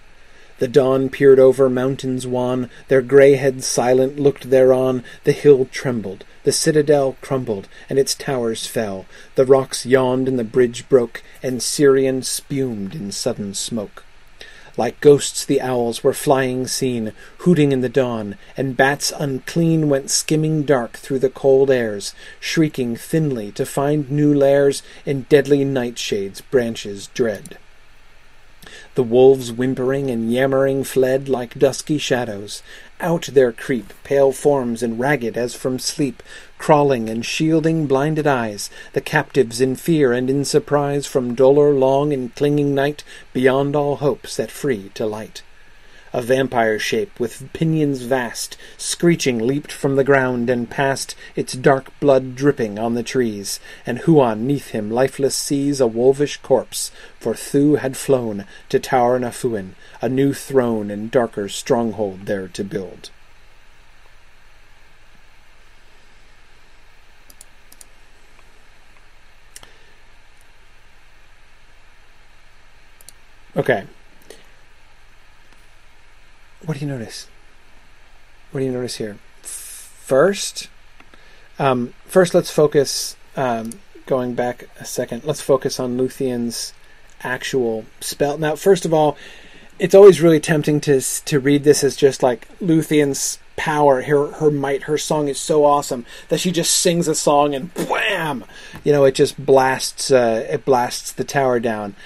The 0.60 0.68
dawn 0.68 1.08
peered 1.08 1.40
over 1.40 1.68
mountains 1.68 2.28
wan, 2.28 2.70
their 2.86 3.02
grey 3.02 3.34
heads 3.34 3.66
silent 3.66 4.20
looked 4.20 4.50
thereon, 4.50 5.02
the 5.24 5.32
hill 5.32 5.68
trembled, 5.72 6.24
the 6.44 6.52
citadel 6.52 7.16
crumbled, 7.20 7.66
and 7.90 7.98
its 7.98 8.14
towers 8.14 8.64
fell, 8.64 9.06
the 9.34 9.44
rocks 9.44 9.84
yawned 9.84 10.28
and 10.28 10.38
the 10.38 10.44
bridge 10.44 10.88
broke, 10.88 11.24
and 11.42 11.60
Sirion 11.60 12.22
spumed 12.22 12.94
in 12.94 13.10
sudden 13.10 13.52
smoke. 13.54 14.04
Like 14.76 15.00
ghosts 15.00 15.44
the 15.44 15.60
owls 15.60 16.04
were 16.04 16.12
flying 16.12 16.66
seen, 16.68 17.12
hooting 17.38 17.72
in 17.72 17.80
the 17.80 17.88
dawn, 17.88 18.36
and 18.56 18.76
bats 18.76 19.12
unclean 19.18 19.88
went 19.88 20.10
skimming 20.10 20.62
dark 20.62 20.92
through 20.92 21.20
the 21.20 21.30
cold 21.30 21.70
airs, 21.70 22.14
shrieking 22.38 22.96
thinly 22.96 23.50
to 23.52 23.66
find 23.66 24.10
new 24.10 24.32
lairs 24.32 24.82
in 25.04 25.26
deadly 25.28 25.64
nightshades' 25.64 26.40
branches 26.40 27.08
dread. 27.14 27.58
The 28.94 29.02
wolves 29.02 29.50
whimpering 29.50 30.08
and 30.08 30.32
yammering 30.32 30.84
fled 30.84 31.28
like 31.28 31.58
dusky 31.58 31.98
shadows. 31.98 32.62
Out 33.00 33.28
there 33.32 33.50
creep 33.50 33.92
pale 34.04 34.30
forms 34.30 34.82
and 34.84 35.00
ragged 35.00 35.36
as 35.36 35.54
from 35.54 35.80
sleep, 35.80 36.22
crawling 36.58 37.08
and 37.08 37.26
shielding 37.26 37.86
blinded 37.86 38.26
eyes, 38.26 38.70
the 38.92 39.00
captives 39.00 39.60
in 39.60 39.74
fear 39.74 40.12
and 40.12 40.30
in 40.30 40.44
surprise 40.44 41.06
from 41.06 41.34
dolour 41.34 41.72
long 41.72 42.12
and 42.12 42.34
clinging 42.36 42.72
night, 42.72 43.02
beyond 43.32 43.74
all 43.74 43.96
hope 43.96 44.28
set 44.28 44.50
free 44.50 44.90
to 44.94 45.06
light. 45.06 45.42
A 46.14 46.22
vampire 46.22 46.78
shape 46.78 47.18
with 47.18 47.52
pinions 47.52 48.02
vast, 48.02 48.56
screeching 48.78 49.40
leaped 49.40 49.72
from 49.72 49.96
the 49.96 50.04
ground 50.04 50.48
and 50.48 50.70
past, 50.70 51.16
its 51.34 51.54
dark 51.54 51.90
blood 51.98 52.36
dripping 52.36 52.78
on 52.78 52.94
the 52.94 53.02
trees, 53.02 53.58
and 53.84 53.98
Huan 53.98 54.46
neath 54.46 54.68
him 54.68 54.92
lifeless 54.92 55.34
sees 55.34 55.80
a 55.80 55.88
wolvish 55.88 56.36
corpse, 56.36 56.92
for 57.18 57.34
Thu 57.34 57.74
had 57.74 57.96
flown 57.96 58.44
to 58.68 58.78
Taur-na-Fuin, 58.78 59.74
a 60.00 60.08
new 60.08 60.32
throne 60.32 60.88
and 60.88 61.10
darker 61.10 61.48
stronghold 61.48 62.26
there 62.26 62.46
to 62.46 62.62
build. 62.62 63.10
Okay, 73.56 73.84
what 76.66 76.78
do 76.78 76.84
you 76.84 76.90
notice? 76.90 77.28
What 78.50 78.60
do 78.60 78.66
you 78.66 78.72
notice 78.72 78.96
here? 78.96 79.18
First, 79.42 80.68
um, 81.58 81.94
first 82.06 82.34
let's 82.34 82.50
focus. 82.50 83.16
Um, 83.36 83.72
going 84.06 84.34
back 84.34 84.68
a 84.78 84.84
second, 84.84 85.24
let's 85.24 85.40
focus 85.40 85.80
on 85.80 85.96
Luthien's 85.96 86.72
actual 87.22 87.84
spell. 88.00 88.38
Now, 88.38 88.54
first 88.54 88.84
of 88.84 88.92
all, 88.92 89.16
it's 89.78 89.94
always 89.94 90.20
really 90.20 90.40
tempting 90.40 90.80
to 90.82 91.00
to 91.00 91.40
read 91.40 91.64
this 91.64 91.82
as 91.82 91.96
just 91.96 92.22
like 92.22 92.48
Luthien's 92.60 93.38
power, 93.56 94.02
her 94.02 94.32
her 94.32 94.50
might, 94.50 94.84
her 94.84 94.98
song 94.98 95.28
is 95.28 95.38
so 95.38 95.64
awesome 95.64 96.06
that 96.28 96.40
she 96.40 96.52
just 96.52 96.76
sings 96.76 97.08
a 97.08 97.14
song 97.14 97.54
and 97.54 97.70
wham, 97.88 98.44
you 98.84 98.92
know, 98.92 99.04
it 99.04 99.14
just 99.14 99.44
blasts 99.44 100.10
uh, 100.10 100.46
it 100.48 100.64
blasts 100.64 101.12
the 101.12 101.24
tower 101.24 101.58
down. 101.58 101.96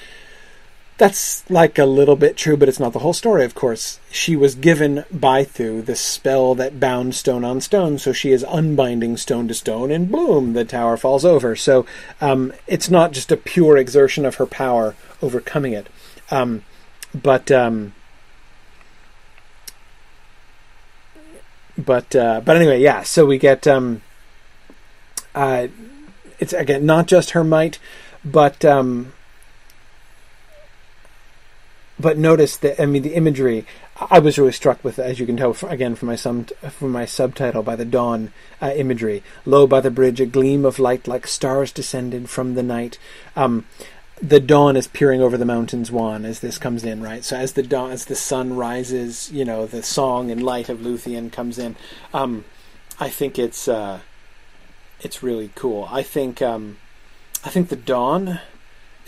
That's 0.99 1.49
like 1.49 1.79
a 1.79 1.85
little 1.85 2.17
bit 2.17 2.37
true, 2.37 2.57
but 2.57 2.69
it's 2.69 2.81
not 2.81 2.93
the 2.93 2.99
whole 2.99 3.13
story, 3.13 3.45
of 3.45 3.55
course. 3.55 4.01
She 4.11 4.35
was 4.35 4.57
given 4.57 5.05
by 5.13 5.45
Thu 5.45 5.81
the 5.81 5.95
spell 5.95 6.57
that 6.57 6.81
bound 6.81 7.15
stone 7.15 7.45
on 7.45 7.61
stone, 7.61 7.99
so 7.99 8.13
she 8.13 8.33
is 8.33 8.45
unbinding 8.49 9.17
stone 9.17 9.47
to 9.47 9.55
stone, 9.55 9.93
and 9.93 10.11
boom, 10.11 10.55
the 10.55 10.65
tower 10.65 10.97
falls 10.97 11.25
over. 11.25 11.55
So 11.55 11.87
um, 12.21 12.53
it's 12.67 12.91
not 12.91 13.13
just 13.13 13.31
a 13.31 13.37
pure 13.37 13.77
exertion 13.77 14.27
of 14.27 14.35
her 14.37 14.47
power 14.47 14.97
overcoming 15.23 15.73
it. 15.73 15.87
Um, 16.31 16.65
but. 17.15 17.51
Um, 17.51 17.95
but 21.79 22.15
uh, 22.17 22.41
but 22.45 22.57
anyway, 22.57 22.81
yeah. 22.81 23.05
So 23.05 23.25
we 23.25 23.39
get 23.39 23.69
um, 23.69 24.03
uh, 25.33 25.69
it's 26.41 26.53
again 26.53 26.85
not 26.85 27.07
just 27.07 27.31
her 27.31 27.45
might, 27.45 27.79
but 28.25 28.65
um, 28.65 29.13
but 32.01 32.19
notice 32.19 32.57
that 32.59 32.81
I 32.81 32.87
mean 32.87 33.03
the 33.03 33.15
imagery. 33.15 33.67
I 34.11 34.21
was 34.21 34.39
really 34.39 34.53
struck 34.53 34.83
with, 34.85 34.99
as 34.99 35.19
you 35.19 35.27
can 35.27 35.37
tell 35.37 35.57
again 35.69 35.97
from 35.97 36.07
my 36.07 36.17
sum, 36.17 36.47
from 36.71 36.93
my 36.93 37.05
subtitle, 37.05 37.63
by 37.63 37.77
the 37.77 37.85
dawn 37.85 38.33
uh, 38.63 38.73
imagery. 38.75 39.23
Low 39.45 39.67
by 39.67 39.81
the 39.81 39.91
bridge, 39.91 40.21
a 40.21 40.27
gleam 40.27 40.65
of 40.65 40.79
light 40.79 41.09
like 41.09 41.27
stars 41.27 41.73
descended 41.73 42.31
from 42.31 42.55
the 42.55 42.63
night. 42.63 42.99
Um, 43.35 43.67
the 44.21 44.41
dawn 44.41 44.77
is 44.77 44.89
peering 44.89 45.21
over 45.21 45.37
the 45.37 45.45
mountains 45.45 45.93
wan 45.93 46.25
as 46.25 46.41
this 46.41 46.59
comes 46.59 46.85
in, 46.85 47.03
right? 47.03 47.25
So 47.25 47.37
as 47.37 47.53
the 47.53 47.63
dawn, 47.63 47.91
as 47.91 48.05
the 48.05 48.17
sun 48.17 48.55
rises, 48.55 49.31
you 49.33 49.45
know, 49.45 49.67
the 49.67 49.83
song 49.83 50.31
and 50.31 50.43
light 50.43 50.69
of 50.69 50.79
Luthien 50.79 51.31
comes 51.33 51.59
in. 51.59 51.77
Um, 52.13 52.45
I 53.01 53.09
think 53.09 53.39
it's 53.39 53.69
uh, 53.69 54.01
it's 55.01 55.23
really 55.23 55.51
cool. 55.55 55.89
I 55.91 56.03
think 56.03 56.43
um, 56.43 56.79
I 57.45 57.51
think 57.51 57.69
the 57.69 57.77
dawn 57.77 58.41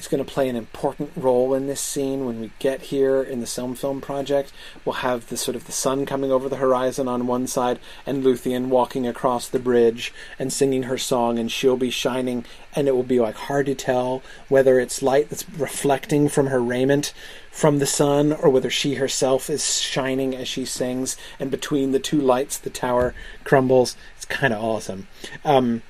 is 0.01 0.09
going 0.09 0.24
to 0.24 0.30
play 0.30 0.48
an 0.48 0.57
important 0.57 1.11
role 1.14 1.55
in 1.55 1.66
this 1.66 1.80
scene 1.80 2.24
when 2.24 2.40
we 2.40 2.51
get 2.59 2.82
here 2.82 3.22
in 3.22 3.40
the 3.40 3.46
Silm 3.46 3.74
Film 3.74 4.01
project. 4.01 4.53
We'll 4.84 4.94
have 4.94 5.28
the 5.28 5.36
sort 5.36 5.57
of 5.57 5.66
the 5.66 5.72
sun 5.72 6.07
coming 6.07 6.32
over 6.32 6.48
the 6.48 6.57
horizon 6.57 7.07
on 7.07 7.26
one 7.26 7.46
side 7.46 7.78
and 8.07 8.24
Luthien 8.24 8.66
walking 8.66 9.07
across 9.07 9.48
the 9.48 9.59
bridge 9.59 10.12
and 10.38 10.53
singing 10.53 10.84
her 10.84 10.98
song 10.98 11.38
and 11.38 11.53
she'll 11.53 11.76
be 11.76 11.90
shining 11.90 12.44
and 12.74 12.88
it 12.88 12.94
will 12.96 13.03
be 13.03 13.20
like 13.20 13.36
hard 13.36 13.66
to 13.66 13.74
tell 13.74 14.22
whether 14.48 14.80
it's 14.80 15.03
light 15.03 15.28
that's 15.28 15.48
reflecting 15.51 16.28
from 16.28 16.46
her 16.46 16.61
raiment 16.61 17.12
from 17.51 17.78
the 17.78 17.86
sun 17.86 18.32
or 18.32 18.48
whether 18.48 18.70
she 18.70 18.94
herself 18.94 19.51
is 19.51 19.78
shining 19.80 20.34
as 20.34 20.48
she 20.48 20.64
sings 20.64 21.16
and 21.38 21.51
between 21.51 21.92
the 21.92 21.98
two 21.98 22.20
lights 22.20 22.57
the 22.57 22.70
tower 22.70 23.14
crumbles. 23.44 23.96
It's 24.16 24.24
kind 24.24 24.55
of 24.55 24.62
awesome. 24.62 25.09
Um, 25.44 25.82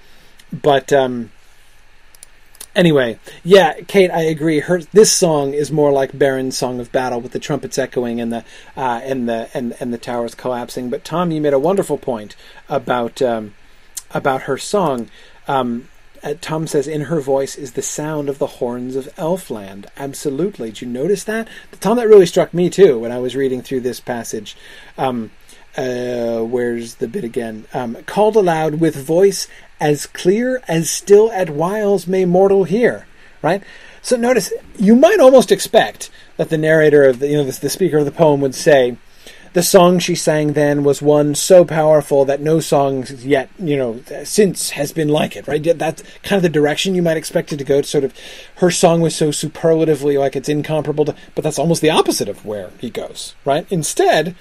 but 0.52 0.92
um, 0.92 1.30
Anyway, 2.75 3.18
yeah, 3.43 3.75
Kate, 3.89 4.11
I 4.11 4.23
agree. 4.23 4.61
Her 4.61 4.81
this 4.93 5.11
song 5.11 5.55
is 5.55 5.73
more 5.73 5.91
like 5.91 6.16
Beren's 6.16 6.57
song 6.57 6.79
of 6.79 6.93
battle, 6.93 7.21
with 7.21 7.33
the 7.33 7.41
trumpets 7.41 7.79
echoing 7.79 8.21
and 8.21 8.33
the 8.33 8.45
uh, 8.77 9.01
and 9.03 9.29
the 9.29 9.51
and 9.53 9.75
and 9.81 9.93
the 9.93 9.99
towers 9.99 10.37
collapsing. 10.37 10.89
But 10.89 11.05
Tom, 11.05 11.33
you 11.33 11.41
made 11.41 11.53
a 11.53 11.59
wonderful 11.59 11.99
point 11.99 12.37
about 12.68 13.21
um, 13.21 13.55
about 14.12 14.43
her 14.43 14.57
song. 14.57 15.11
Um, 15.49 15.89
uh, 16.23 16.35
Tom 16.41 16.66
says, 16.66 16.87
in 16.87 17.03
her 17.03 17.21
voice 17.21 17.57
is 17.57 17.73
the 17.73 17.83
sound 17.83 18.29
of 18.29 18.39
the 18.39 18.47
horns 18.47 18.95
of 18.95 19.07
Elfland. 19.16 19.87
Absolutely. 19.97 20.68
Did 20.68 20.83
you 20.83 20.89
notice 20.89 21.25
that? 21.25 21.49
Tom, 21.81 21.97
that 21.97 22.09
really 22.09 22.27
struck 22.27 22.53
me 22.53 22.68
too 22.68 22.99
when 22.99 23.11
I 23.11 23.18
was 23.18 23.35
reading 23.35 23.62
through 23.62 23.81
this 23.81 24.01
passage. 24.01 24.55
Um, 24.99 25.31
uh, 25.77 26.41
where's 26.41 26.97
the 26.97 27.09
bit 27.09 27.25
again? 27.25 27.66
Um, 27.73 27.97
called 28.07 28.37
aloud 28.37 28.77
with 28.77 28.97
voice 28.97 29.47
as 29.81 30.07
clear 30.07 30.62
as 30.68 30.91
still 30.91 31.31
at 31.33 31.51
whiles 31.51 32.07
may 32.07 32.25
mortal 32.25 32.64
hear. 32.64 33.07
right? 33.43 33.62
So 34.03 34.16
notice 34.16 34.53
you 34.79 34.97
might 34.97 35.21
almost 35.21 35.53
expect 35.53 36.11
that 36.37 36.51
the 36.51 36.59
narrator 36.59 37.05
of 37.05 37.18
the 37.18 37.29
you 37.29 37.37
know 37.37 37.45
the, 37.45 37.61
the 37.61 37.71
speaker 37.71 37.99
of 37.99 38.05
the 38.05 38.12
poem 38.12 38.41
would 38.41 38.55
say, 38.55 38.97
the 39.53 39.62
song 39.64 39.99
she 39.99 40.14
sang 40.14 40.53
then 40.53 40.85
was 40.85 41.03
one 41.03 41.35
so 41.35 41.64
powerful 41.64 42.25
that 42.25 42.41
no 42.41 42.61
song 42.61 43.05
yet, 43.18 43.51
you 43.59 43.77
know, 43.77 44.01
since 44.23 44.71
has 44.71 44.93
been 44.93 45.09
like 45.09 45.35
it, 45.35 45.49
right? 45.49 45.62
That's 45.77 46.05
kind 46.23 46.37
of 46.37 46.43
the 46.43 46.49
direction 46.49 46.95
you 46.95 47.03
might 47.03 47.16
expect 47.16 47.53
it 47.53 47.57
to 47.57 47.64
go. 47.64 47.81
To 47.81 47.87
sort 47.87 48.05
of, 48.05 48.14
her 48.57 48.71
song 48.71 49.01
was 49.01 49.16
so 49.16 49.33
superlatively 49.33 50.16
like 50.16 50.37
it's 50.37 50.49
incomparable 50.49 51.05
to, 51.07 51.16
but 51.35 51.43
that's 51.43 51.59
almost 51.59 51.83
the 51.83 51.91
opposite 51.91 52.29
of 52.29 52.47
where 52.47 52.71
he 52.79 52.91
goes, 52.91 53.35
right? 53.45 53.66
Instead, 53.71 54.37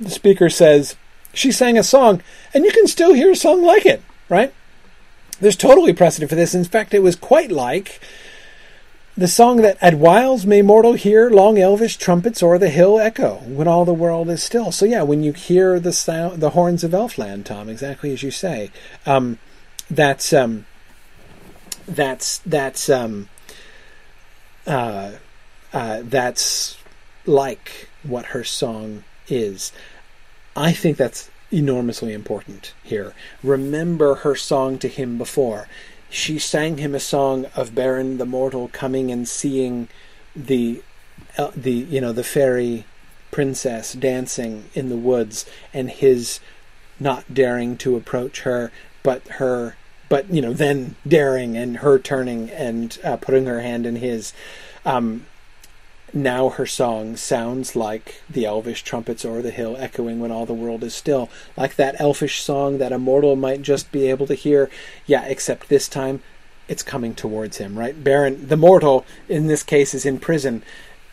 the 0.00 0.10
speaker 0.10 0.48
says, 0.48 0.96
she 1.32 1.50
sang 1.50 1.76
a 1.78 1.82
song, 1.82 2.22
and 2.52 2.64
you 2.64 2.70
can 2.70 2.86
still 2.86 3.12
hear 3.12 3.32
a 3.32 3.36
song 3.36 3.62
like 3.62 3.86
it, 3.86 4.02
right? 4.28 4.52
There's 5.40 5.56
totally 5.56 5.92
precedent 5.92 6.30
for 6.30 6.36
this. 6.36 6.54
In 6.54 6.64
fact, 6.64 6.94
it 6.94 7.02
was 7.02 7.16
quite 7.16 7.50
like 7.50 8.00
the 9.16 9.28
song 9.28 9.58
that 9.58 9.76
at 9.80 9.94
whiles 9.94 10.44
may 10.44 10.62
mortal 10.62 10.94
hear 10.94 11.30
long 11.30 11.58
elvish 11.58 11.96
trumpets 11.96 12.42
o'er 12.42 12.58
the 12.58 12.68
hill 12.68 12.98
echo 12.98 13.36
when 13.46 13.68
all 13.68 13.84
the 13.84 13.94
world 13.94 14.28
is 14.28 14.42
still. 14.42 14.72
So 14.72 14.84
yeah, 14.84 15.02
when 15.02 15.22
you 15.22 15.32
hear 15.32 15.78
the 15.78 15.92
sound, 15.92 16.40
the 16.40 16.50
horns 16.50 16.82
of 16.82 16.90
Elfland, 16.90 17.44
Tom, 17.44 17.68
exactly 17.68 18.12
as 18.12 18.22
you 18.22 18.30
say, 18.30 18.70
um, 19.06 19.38
that's 19.88 20.32
um, 20.32 20.66
that's 21.86 22.38
that's 22.38 22.88
um, 22.88 23.28
uh, 24.66 25.12
uh, 25.72 26.00
that's 26.02 26.76
like 27.26 27.88
what 28.02 28.26
her 28.26 28.42
song 28.42 29.04
is. 29.28 29.72
I 30.56 30.72
think 30.72 30.96
that's 30.96 31.30
enormously 31.52 32.12
important 32.12 32.74
here. 32.82 33.12
Remember 33.42 34.16
her 34.16 34.34
song 34.34 34.78
to 34.78 34.88
him 34.88 35.18
before 35.18 35.68
she 36.14 36.38
sang 36.38 36.76
him 36.76 36.94
a 36.94 37.00
song 37.00 37.44
of 37.56 37.72
Beren 37.72 38.18
the 38.18 38.24
mortal 38.24 38.68
coming 38.68 39.10
and 39.10 39.26
seeing 39.26 39.88
the 40.36 40.80
uh, 41.36 41.50
the 41.56 41.72
you 41.72 42.00
know 42.00 42.12
the 42.12 42.22
fairy 42.22 42.84
princess 43.32 43.94
dancing 43.94 44.64
in 44.74 44.88
the 44.88 44.96
woods 44.96 45.44
and 45.72 45.90
his 45.90 46.38
not 47.00 47.34
daring 47.34 47.76
to 47.76 47.96
approach 47.96 48.42
her 48.42 48.70
but 49.02 49.26
her 49.26 49.76
but 50.08 50.32
you 50.32 50.40
know 50.40 50.52
then 50.52 50.94
daring 51.06 51.56
and 51.56 51.78
her 51.78 51.98
turning 51.98 52.48
and 52.50 52.98
uh, 53.02 53.16
putting 53.16 53.46
her 53.46 53.60
hand 53.60 53.84
in 53.84 53.96
his 53.96 54.32
um, 54.84 55.26
now 56.14 56.48
her 56.48 56.66
song 56.66 57.16
sounds 57.16 57.74
like 57.74 58.22
the 58.30 58.44
elvish 58.44 58.82
trumpets 58.82 59.24
o'er 59.24 59.42
the 59.42 59.50
hill 59.50 59.76
echoing 59.78 60.20
when 60.20 60.30
all 60.30 60.46
the 60.46 60.54
world 60.54 60.84
is 60.84 60.94
still, 60.94 61.28
like 61.56 61.74
that 61.76 62.00
elfish 62.00 62.40
song 62.40 62.78
that 62.78 62.92
a 62.92 62.98
mortal 62.98 63.36
might 63.36 63.62
just 63.62 63.90
be 63.90 64.08
able 64.08 64.26
to 64.28 64.34
hear. 64.34 64.70
Yeah, 65.06 65.24
except 65.24 65.68
this 65.68 65.88
time 65.88 66.22
it's 66.68 66.82
coming 66.82 67.14
towards 67.14 67.58
him, 67.58 67.78
right? 67.78 68.02
Beren, 68.02 68.48
the 68.48 68.56
mortal, 68.56 69.04
in 69.28 69.48
this 69.48 69.62
case, 69.62 69.94
is 69.94 70.06
in 70.06 70.18
prison. 70.18 70.62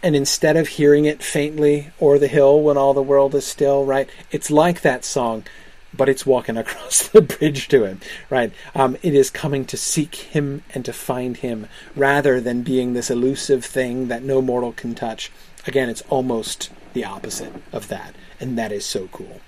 And 0.04 0.16
instead 0.16 0.58
of 0.58 0.68
hearing 0.68 1.06
it 1.06 1.22
faintly 1.22 1.92
o'er 2.02 2.18
the 2.18 2.28
hill 2.28 2.62
when 2.62 2.78
all 2.78 2.94
the 2.94 3.04
world 3.04 3.36
is 3.36 3.46
still, 3.46 3.86
right? 3.86 4.10
It's 4.32 4.50
like 4.50 4.82
that 4.82 5.06
song 5.06 5.44
but 5.94 6.10
it's 6.10 6.26
walking 6.26 6.58
across 6.58 7.08
the 7.08 7.22
bridge 7.22 7.68
to 7.70 7.86
him, 7.86 8.00
right? 8.30 8.52
Um, 8.76 8.98
it 9.02 9.14
is 9.14 9.30
coming 9.30 9.66
to 9.66 9.78
seek 9.78 10.16
him 10.16 10.64
and 10.74 10.86
to 10.86 10.94
find 10.94 11.38
him 11.38 11.68
rather 11.96 12.40
than 12.42 12.64
being 12.64 12.94
this 12.94 13.10
elusive 13.10 13.66
thing 13.66 14.08
that 14.08 14.24
no 14.24 14.42
mortal 14.42 14.72
can 14.72 14.96
touch. 14.96 15.32
Again, 15.68 15.90
it's 15.90 16.04
almost 16.10 16.72
the 16.94 17.06
opposite 17.06 17.54
of 17.72 17.88
that, 17.90 18.16
and 18.40 18.58
that 18.58 18.72
is 18.72 18.86
so 18.86 19.08
cool. 19.12 19.42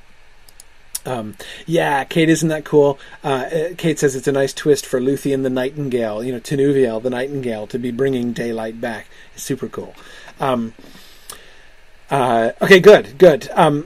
Um, 1.05 1.35
yeah, 1.65 2.05
Kate, 2.05 2.29
isn't 2.29 2.47
that 2.47 2.63
cool? 2.63 2.97
Uh, 3.23 3.27
uh 3.27 3.69
Kate 3.77 3.99
says 3.99 4.15
it's 4.15 4.27
a 4.27 4.31
nice 4.31 4.53
twist 4.53 4.85
for 4.85 5.01
Luthien 5.01 5.43
the 5.43 5.49
Nightingale, 5.49 6.23
you 6.23 6.31
know, 6.31 6.39
Tinuviel 6.39 7.01
the 7.01 7.09
Nightingale, 7.09 7.67
to 7.67 7.77
be 7.77 7.91
bringing 7.91 8.31
daylight 8.31 8.79
back. 8.79 9.07
It's 9.33 9.43
super 9.43 9.67
cool. 9.67 9.93
Um, 10.39 10.73
uh, 12.09 12.51
okay, 12.61 12.79
good, 12.79 13.17
good. 13.17 13.49
Um, 13.53 13.85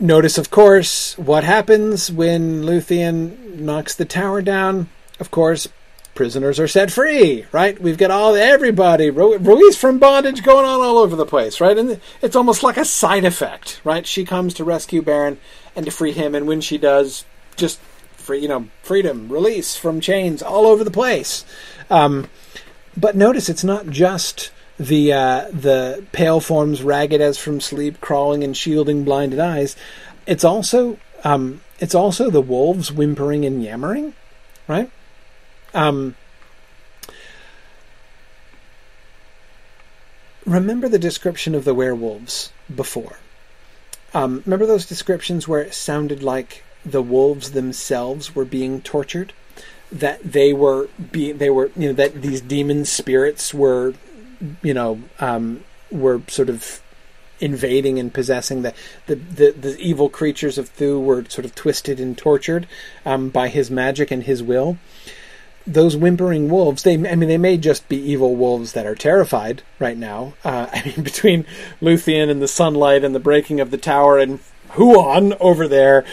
notice, 0.00 0.38
of 0.38 0.50
course, 0.50 1.16
what 1.18 1.44
happens 1.44 2.10
when 2.10 2.62
Luthien 2.62 3.58
knocks 3.58 3.94
the 3.94 4.04
tower 4.04 4.42
down. 4.42 4.88
Of 5.20 5.30
course, 5.30 5.68
prisoners 6.14 6.58
are 6.58 6.68
set 6.68 6.90
free, 6.90 7.44
right? 7.52 7.80
We've 7.80 7.98
got 7.98 8.10
all 8.10 8.34
everybody 8.34 9.10
released 9.10 9.78
from 9.78 9.98
bondage 9.98 10.42
going 10.42 10.64
on 10.64 10.80
all 10.80 10.98
over 10.98 11.16
the 11.16 11.26
place, 11.26 11.60
right? 11.60 11.78
And 11.78 12.00
it's 12.22 12.36
almost 12.36 12.62
like 12.62 12.76
a 12.76 12.84
side 12.84 13.24
effect, 13.24 13.80
right? 13.84 14.06
She 14.06 14.24
comes 14.24 14.54
to 14.54 14.64
rescue 14.64 15.02
Beren 15.02 15.36
and 15.76 15.86
to 15.86 15.92
free 15.92 16.12
him, 16.12 16.34
and 16.34 16.46
when 16.46 16.60
she 16.60 16.76
does, 16.76 17.24
just 17.56 17.78
free, 18.16 18.40
you 18.40 18.48
know, 18.48 18.68
freedom, 18.82 19.28
release 19.28 19.76
from 19.76 20.00
chains 20.00 20.42
all 20.42 20.66
over 20.66 20.82
the 20.82 20.90
place. 20.90 21.44
Um, 21.88 22.28
but 22.96 23.16
notice 23.16 23.48
it's 23.48 23.64
not 23.64 23.88
just 23.88 24.50
the 24.78 25.12
uh, 25.12 25.48
the 25.52 26.04
pale 26.12 26.40
forms 26.40 26.82
ragged 26.82 27.20
as 27.20 27.38
from 27.38 27.60
sleep, 27.60 28.00
crawling 28.00 28.44
and 28.44 28.56
shielding 28.56 29.04
blinded 29.04 29.40
eyes. 29.40 29.76
It's 30.26 30.44
also 30.44 30.98
um, 31.24 31.60
it's 31.78 31.94
also 31.94 32.30
the 32.30 32.40
wolves 32.40 32.92
whimpering 32.92 33.44
and 33.44 33.62
yammering, 33.62 34.14
right? 34.66 34.90
Um, 35.74 36.14
remember 40.46 40.88
the 40.88 40.98
description 40.98 41.54
of 41.54 41.64
the 41.64 41.74
werewolves 41.74 42.52
before. 42.74 43.18
Um, 44.14 44.42
remember 44.46 44.66
those 44.66 44.86
descriptions 44.86 45.46
where 45.46 45.60
it 45.60 45.74
sounded 45.74 46.22
like 46.22 46.64
the 46.84 47.02
wolves 47.02 47.50
themselves 47.50 48.34
were 48.34 48.44
being 48.44 48.80
tortured, 48.80 49.32
that 49.92 50.22
they 50.22 50.52
were 50.52 50.88
being 51.12 51.38
they 51.38 51.50
were 51.50 51.70
you 51.76 51.88
know 51.88 51.94
that 51.94 52.22
these 52.22 52.40
demon 52.40 52.84
spirits 52.84 53.52
were 53.52 53.94
you 54.62 54.74
know, 54.74 55.00
um, 55.20 55.64
were 55.90 56.22
sort 56.28 56.48
of 56.48 56.82
invading 57.40 57.98
and 57.98 58.12
possessing 58.12 58.62
the, 58.62 58.74
the, 59.06 59.14
the, 59.14 59.50
the, 59.52 59.78
evil 59.78 60.08
creatures 60.08 60.58
of 60.58 60.68
Thu 60.70 61.00
were 61.00 61.24
sort 61.28 61.44
of 61.44 61.54
twisted 61.54 62.00
and 62.00 62.18
tortured 62.18 62.66
um, 63.06 63.28
by 63.28 63.48
his 63.48 63.70
magic 63.70 64.10
and 64.10 64.24
his 64.24 64.42
will. 64.42 64.78
Those 65.66 65.96
whimpering 65.96 66.48
wolves, 66.48 66.82
they, 66.82 66.94
I 66.94 67.14
mean, 67.14 67.28
they 67.28 67.38
may 67.38 67.56
just 67.56 67.88
be 67.88 67.96
evil 67.96 68.34
wolves 68.34 68.72
that 68.72 68.86
are 68.86 68.94
terrified 68.94 69.62
right 69.78 69.96
now. 69.96 70.34
Uh, 70.44 70.66
I 70.72 70.82
mean, 70.84 71.02
between 71.02 71.44
Luthien 71.80 72.30
and 72.30 72.42
the 72.42 72.48
sunlight 72.48 73.04
and 73.04 73.14
the 73.14 73.20
breaking 73.20 73.60
of 73.60 73.70
the 73.70 73.78
tower 73.78 74.18
and 74.18 74.40
Huan 74.70 75.34
over 75.40 75.68
there, 75.68 76.04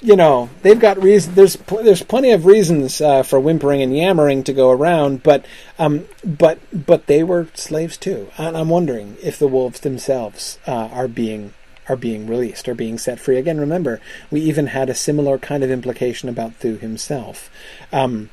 you 0.00 0.16
know 0.16 0.48
they've 0.62 0.78
got 0.78 1.02
reason. 1.02 1.34
There's 1.34 1.56
pl- 1.56 1.82
there's 1.82 2.02
plenty 2.02 2.30
of 2.30 2.46
reasons 2.46 3.00
uh, 3.00 3.22
for 3.22 3.40
whimpering 3.40 3.82
and 3.82 3.96
yammering 3.96 4.44
to 4.44 4.52
go 4.52 4.70
around, 4.70 5.22
but 5.22 5.44
um, 5.78 6.06
but 6.24 6.58
but 6.72 7.06
they 7.06 7.22
were 7.22 7.48
slaves 7.54 7.96
too, 7.96 8.30
and 8.38 8.56
I'm 8.56 8.68
wondering 8.68 9.16
if 9.22 9.38
the 9.38 9.48
wolves 9.48 9.80
themselves 9.80 10.58
uh, 10.66 10.88
are 10.92 11.08
being 11.08 11.54
are 11.88 11.96
being 11.96 12.26
released, 12.26 12.68
are 12.68 12.74
being 12.74 12.98
set 12.98 13.18
free. 13.18 13.38
Again, 13.38 13.58
remember 13.58 14.00
we 14.30 14.40
even 14.42 14.68
had 14.68 14.88
a 14.88 14.94
similar 14.94 15.38
kind 15.38 15.64
of 15.64 15.70
implication 15.70 16.28
about 16.28 16.54
Thu 16.56 16.76
himself. 16.76 17.50
Um, 17.92 18.30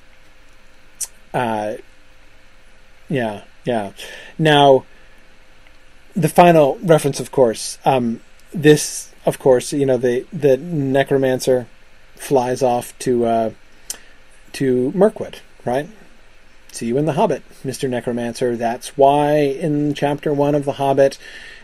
uh, 1.34 1.76
yeah, 3.10 3.44
yeah. 3.66 3.92
Now, 4.38 4.86
the 6.16 6.30
final 6.30 6.78
reference, 6.82 7.20
of 7.20 7.32
course, 7.32 7.78
um, 7.86 8.22
this 8.54 9.12
of 9.26 9.40
course, 9.40 9.74
you 9.74 9.86
know 9.86 9.98
the 9.98 10.26
the 10.32 10.58
necromancer 10.58 11.68
flies 12.16 12.62
off 12.64 12.98
to 13.00 13.26
uh, 13.26 13.52
to 14.54 14.92
Mirkwood, 14.94 15.40
right? 15.66 15.90
See 16.72 16.88
you 16.88 16.98
in 16.98 17.06
the 17.06 17.14
Hobbit, 17.14 17.44
Mister 17.64 17.88
Necromancer. 17.88 18.56
That's 18.56 18.98
why 18.98 19.38
in 19.38 19.94
chapter 19.94 20.34
one 20.34 20.56
of 20.56 20.66
the 20.66 20.74
Hobbit, 20.74 21.18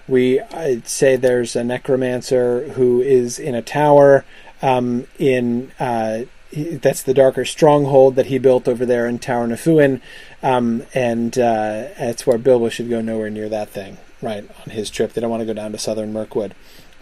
we 0.08 0.40
I'd 0.40 0.88
say 0.88 1.16
there's 1.16 1.56
a 1.56 1.64
necromancer 1.64 2.70
who 2.70 3.02
is 3.02 3.40
in 3.40 3.56
a 3.56 3.62
tower 3.62 4.26
um, 4.62 5.08
in. 5.20 5.72
Uh, 5.80 6.24
that's 6.54 7.02
the 7.04 7.14
darker 7.14 7.46
stronghold 7.46 8.18
that 8.18 8.26
he 8.26 8.38
built 8.38 8.68
over 8.68 8.86
there 8.86 9.08
in 9.08 9.20
Taur-na-Fuin, 9.20 10.02
um, 10.44 10.84
and 10.94 11.38
uh, 11.38 11.88
that's 11.98 12.28
where 12.28 12.38
Bilbo 12.38 12.68
should 12.68 12.90
go 12.90 13.00
nowhere 13.00 13.30
near 13.30 13.48
that 13.48 13.70
thing, 13.70 13.98
right, 14.22 14.44
on 14.44 14.74
his 14.74 14.90
trip. 14.90 15.14
They 15.14 15.22
don't 15.22 15.30
want 15.30 15.40
to 15.40 15.46
go 15.46 15.54
down 15.54 15.72
to 15.72 15.78
southern 15.78 16.12
Mirkwood. 16.12 16.54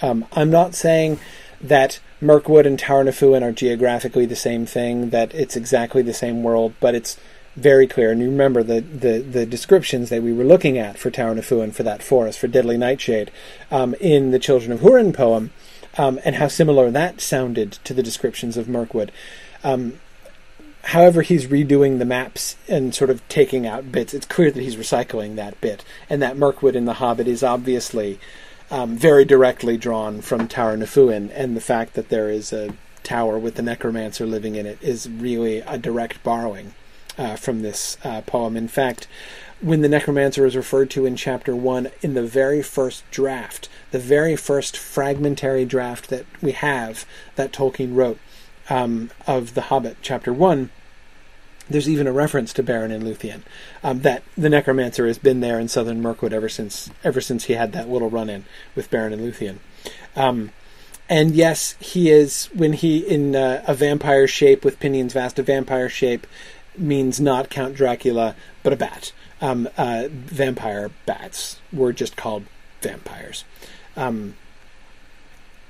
Um, 0.02 0.26
I'm 0.34 0.50
not 0.50 0.76
saying 0.76 1.20
that 1.62 2.00
Mirkwood 2.22 2.66
and 2.66 2.80
Taur-na-Fuin 2.80 3.44
are 3.44 3.52
geographically 3.52 4.26
the 4.26 4.36
same 4.36 4.66
thing, 4.66 5.10
that 5.10 5.34
it's 5.34 5.56
exactly 5.56 6.02
the 6.02 6.14
same 6.14 6.44
world, 6.44 6.74
but 6.80 6.96
it's 6.96 7.18
very 7.56 7.88
clear. 7.88 8.12
And 8.12 8.22
you 8.22 8.30
remember 8.30 8.64
the, 8.64 8.82
the, 8.82 9.20
the 9.20 9.46
descriptions 9.46 10.10
that 10.10 10.24
we 10.24 10.32
were 10.32 10.44
looking 10.44 10.78
at 10.78 10.98
for 10.98 11.12
Taur-na-Fuin, 11.12 11.72
for 11.72 11.84
that 11.84 12.04
forest, 12.04 12.40
for 12.40 12.48
Deadly 12.48 12.78
Nightshade, 12.78 13.32
um, 13.72 13.94
in 14.00 14.32
the 14.32 14.40
Children 14.40 14.72
of 14.72 14.80
Hurin 14.80 15.14
poem, 15.14 15.52
um, 15.98 16.20
and 16.24 16.36
how 16.36 16.48
similar 16.48 16.92
that 16.92 17.20
sounded 17.20 17.74
to 17.84 17.94
the 17.94 18.04
descriptions 18.04 18.56
of 18.56 18.70
Mirkwood. 18.70 19.12
Um, 19.64 20.00
however, 20.84 21.22
he's 21.22 21.48
redoing 21.48 22.00
the 22.00 22.06
maps 22.06 22.56
and 22.68 22.96
sort 22.96 23.10
of 23.10 23.28
taking 23.28 23.68
out 23.68 23.92
bits. 23.92 24.14
It's 24.14 24.26
clear 24.26 24.52
that 24.52 24.62
he's 24.62 24.78
recycling 24.78 25.36
that 25.36 25.60
bit, 25.60 25.84
and 26.10 26.22
that 26.22 26.38
Mirkwood 26.38 26.76
in 26.76 26.86
The 26.86 26.94
Hobbit 26.94 27.28
is 27.28 27.44
obviously 27.44 28.20
um, 28.72 28.96
very 28.96 29.26
directly 29.26 29.78
drawn 29.78 30.22
from 30.22 30.48
Taur-na-Fuin, 30.48 31.32
and 31.32 31.56
the 31.56 31.62
fact 31.62 31.94
that 31.94 32.10
there 32.10 32.30
is 32.30 32.54
a 32.54 32.74
tower 33.04 33.40
with 33.40 33.56
the 33.56 33.62
necromancer 33.62 34.26
living 34.26 34.56
in 34.56 34.66
it 34.66 34.78
is 34.82 35.10
really 35.10 35.60
a 35.60 35.78
direct 35.78 36.24
borrowing. 36.24 36.74
uh, 37.20 37.36
from 37.36 37.62
this 37.62 37.98
uh, 38.04 38.22
poem. 38.22 38.56
In 38.56 38.70
fact, 38.70 39.08
when 39.60 39.82
the 39.82 39.90
necromancer 39.90 40.46
is 40.46 40.56
referred 40.56 40.90
to 40.92 41.06
in 41.06 41.18
chapter 41.18 41.54
one, 41.54 41.90
in 42.02 42.14
the 42.14 42.24
very 42.24 42.64
first 42.64 43.04
draft, 43.12 43.68
the 43.92 44.00
very 44.00 44.38
first 44.38 44.78
fragmentary 44.78 45.66
draft 45.66 46.10
that 46.10 46.26
we 46.42 46.54
have 46.54 47.06
that 47.36 47.52
Tolkien 47.52 47.94
wrote 47.94 48.20
um, 48.70 49.12
of 49.28 49.54
The 49.54 49.64
Hobbit, 49.64 49.98
chapter 50.02 50.32
one, 50.32 50.70
there's 51.70 51.90
even 51.90 52.08
a 52.08 52.12
reference 52.12 52.54
to 52.54 52.64
Beren 52.64 52.92
and 52.92 53.04
Luthien. 53.04 53.42
Um, 53.84 54.02
that 54.02 54.24
the 54.38 54.50
necromancer 54.50 55.08
has 55.08 55.18
been 55.18 55.40
there 55.40 55.60
in 55.60 55.68
southern 55.68 56.02
Mirkwood 56.02 56.34
ever 56.34 56.50
since 56.50 56.90
ever 57.04 57.22
since 57.22 57.46
he 57.46 57.54
had 57.54 57.72
that 57.74 57.90
little 57.90 58.10
run 58.10 58.30
in 58.30 58.46
with 58.76 58.90
Beren 58.90 59.14
and 59.14 59.22
Luthien. 59.22 59.58
Um, 60.16 60.52
and 61.10 61.32
yes, 61.32 61.76
he 61.80 62.10
is 62.10 62.46
when 62.54 62.74
he 62.74 63.00
in 63.00 63.36
uh, 63.36 63.64
a 63.68 63.74
vampire 63.74 64.28
shape 64.28 64.64
with 64.64 64.80
pinions 64.80 65.14
vast. 65.14 65.40
A 65.40 65.44
vampire 65.44 65.90
shape 65.90 66.28
means 66.78 67.20
not 67.20 67.50
Count 67.50 67.76
Dracula, 67.76 68.36
but 68.64 68.74
a 68.74 68.78
bat 68.78 69.12
um, 69.42 69.70
uh, 69.78 70.08
vampire 70.10 70.92
bats 71.06 71.60
were 71.72 71.94
just 71.94 72.16
called 72.16 72.46
vampires. 72.82 73.46
Um, 73.96 74.36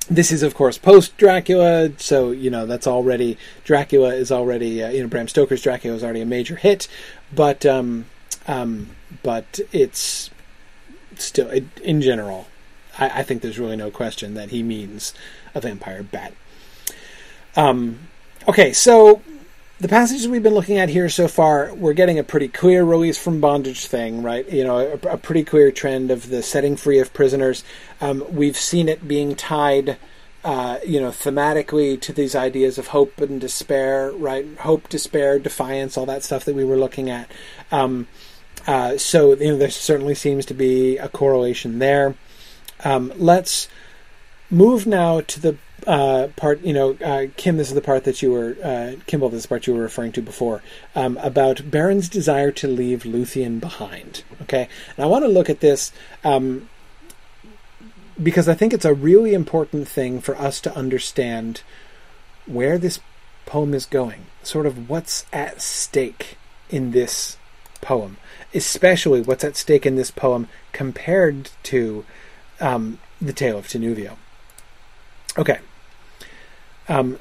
this 0.10 0.32
is, 0.32 0.44
of 0.44 0.56
course, 0.56 0.78
post 0.78 1.16
Dracula, 1.18 1.92
so 1.98 2.32
you 2.32 2.50
know 2.50 2.66
that's 2.66 2.88
already 2.88 3.38
Dracula 3.64 4.14
is 4.14 4.32
already 4.32 4.84
uh, 4.84 4.90
you 4.90 5.02
know 5.02 5.08
Bram 5.08 5.28
Stoker's 5.28 5.62
Dracula 5.62 5.96
is 5.96 6.04
already 6.04 6.22
a 6.22 6.26
major 6.26 6.56
hit, 6.56 6.88
but 7.34 7.66
um, 7.66 8.06
um, 8.48 8.90
but 9.22 9.60
it's 9.72 10.30
still 11.16 11.50
it, 11.50 11.66
in 11.84 12.02
general. 12.02 12.48
I, 12.98 13.20
I, 13.20 13.24
think 13.24 13.42
there's 13.42 13.60
really 13.60 13.76
no 13.76 13.92
question 13.92 14.34
that 14.34 14.50
he 14.50 14.64
means 14.64 15.14
a 15.54 15.62
vampire 15.62 16.04
bat. 16.04 16.34
Um, 17.56 18.00
okay, 18.48 18.74
so 18.74 19.22
the 19.80 19.88
passages 19.88 20.28
we've 20.28 20.44
been 20.44 20.54
looking 20.54 20.78
at 20.78 20.90
here 20.90 21.08
so 21.08 21.28
far, 21.28 21.74
we're 21.74 21.94
getting 21.94 22.20
a 22.20 22.24
pretty 22.24 22.50
clear 22.50 22.84
release 22.84 23.18
from 23.18 23.40
bondage 23.40 23.86
thing, 23.86 24.22
right? 24.22 24.48
You 24.52 24.66
know, 24.66 24.78
a, 24.78 25.14
a 25.14 25.18
pretty 25.18 25.44
clear 25.44 25.72
trend 25.72 26.12
of 26.12 26.30
the 26.30 26.44
setting 26.44 26.76
free 26.76 27.00
of 27.00 27.14
prisoners. 27.14 27.64
Um, 28.02 28.26
we've 28.30 28.58
seen 28.58 28.90
it 28.90 29.08
being 29.08 29.36
tied, 29.36 29.98
uh, 30.44 30.80
you 30.86 31.00
know, 31.00 31.12
thematically 31.12 32.00
to 32.02 32.12
these 32.12 32.36
ideas 32.36 32.78
of 32.78 32.88
hope 32.88 33.22
and 33.22 33.40
despair, 33.40 34.12
right? 34.12 34.46
Hope, 34.60 34.90
despair, 34.90 35.40
defiance, 35.40 35.98
all 35.98 36.06
that 36.08 36.24
stuff 36.24 36.44
that 36.44 36.56
we 36.56 36.66
were 36.66 36.78
looking 36.78 37.10
at. 37.10 37.32
Um, 37.72 38.08
uh, 38.68 38.98
so, 38.98 39.34
you 39.36 39.52
know, 39.52 39.58
there 39.58 39.70
certainly 39.70 40.16
seems 40.16 40.46
to 40.48 40.54
be 40.54 40.98
a 40.98 41.08
correlation 41.08 41.80
there. 41.80 42.16
Um, 42.84 43.14
let's 43.16 43.70
move 44.50 44.86
now 44.86 45.22
to 45.22 45.40
the 45.40 45.58
uh, 45.88 46.28
part, 46.36 46.62
you 46.62 46.74
know, 46.74 46.98
uh, 47.04 47.28
Kim, 47.38 47.58
this 47.58 47.70
is 47.70 47.76
the 47.76 47.82
part 47.82 48.04
that 48.04 48.22
you 48.22 48.32
were, 48.32 48.58
uh, 48.64 48.94
Kimball, 49.06 49.30
this 49.30 49.40
is 49.40 49.44
the 49.44 49.50
part 49.50 49.68
you 49.68 49.74
were 49.74 49.82
referring 49.82 50.12
to 50.14 50.22
before, 50.22 50.62
um, 50.96 51.18
about 51.18 51.70
Beren's 51.70 52.10
desire 52.10 52.52
to 52.52 52.68
leave 52.68 53.04
Luthien 53.04 53.60
behind. 53.60 54.24
Okay? 54.42 54.68
And 54.96 55.04
I 55.04 55.08
want 55.08 55.24
to 55.26 55.30
look 55.30 55.50
at 55.50 55.60
this 55.60 55.92
um, 56.24 56.70
because 58.22 58.50
I 58.50 58.54
think 58.54 58.74
it's 58.74 58.86
a 58.86 58.94
really 58.94 59.34
important 59.34 59.88
thing 59.88 60.20
for 60.22 60.36
us 60.38 60.60
to 60.62 60.76
understand 60.76 61.62
where 62.46 62.78
this 62.78 63.00
poem 63.46 63.74
is 63.74 63.86
going, 63.86 64.26
sort 64.44 64.66
of 64.66 64.90
what's 64.90 65.26
at 65.32 65.62
stake 65.62 66.38
in 66.70 66.92
this 66.92 67.38
poem, 67.82 68.18
especially 68.54 69.22
what's 69.22 69.44
at 69.44 69.56
stake 69.56 69.86
in 69.86 69.96
this 69.96 70.12
poem 70.12 70.48
compared 70.72 71.50
to 71.64 72.06
um, 72.60 73.00
the 73.22 73.34
Tale 73.34 73.58
of 73.58 73.68
Tinuviel. 73.68 74.18
Okay, 75.38 75.60
um, 76.90 77.20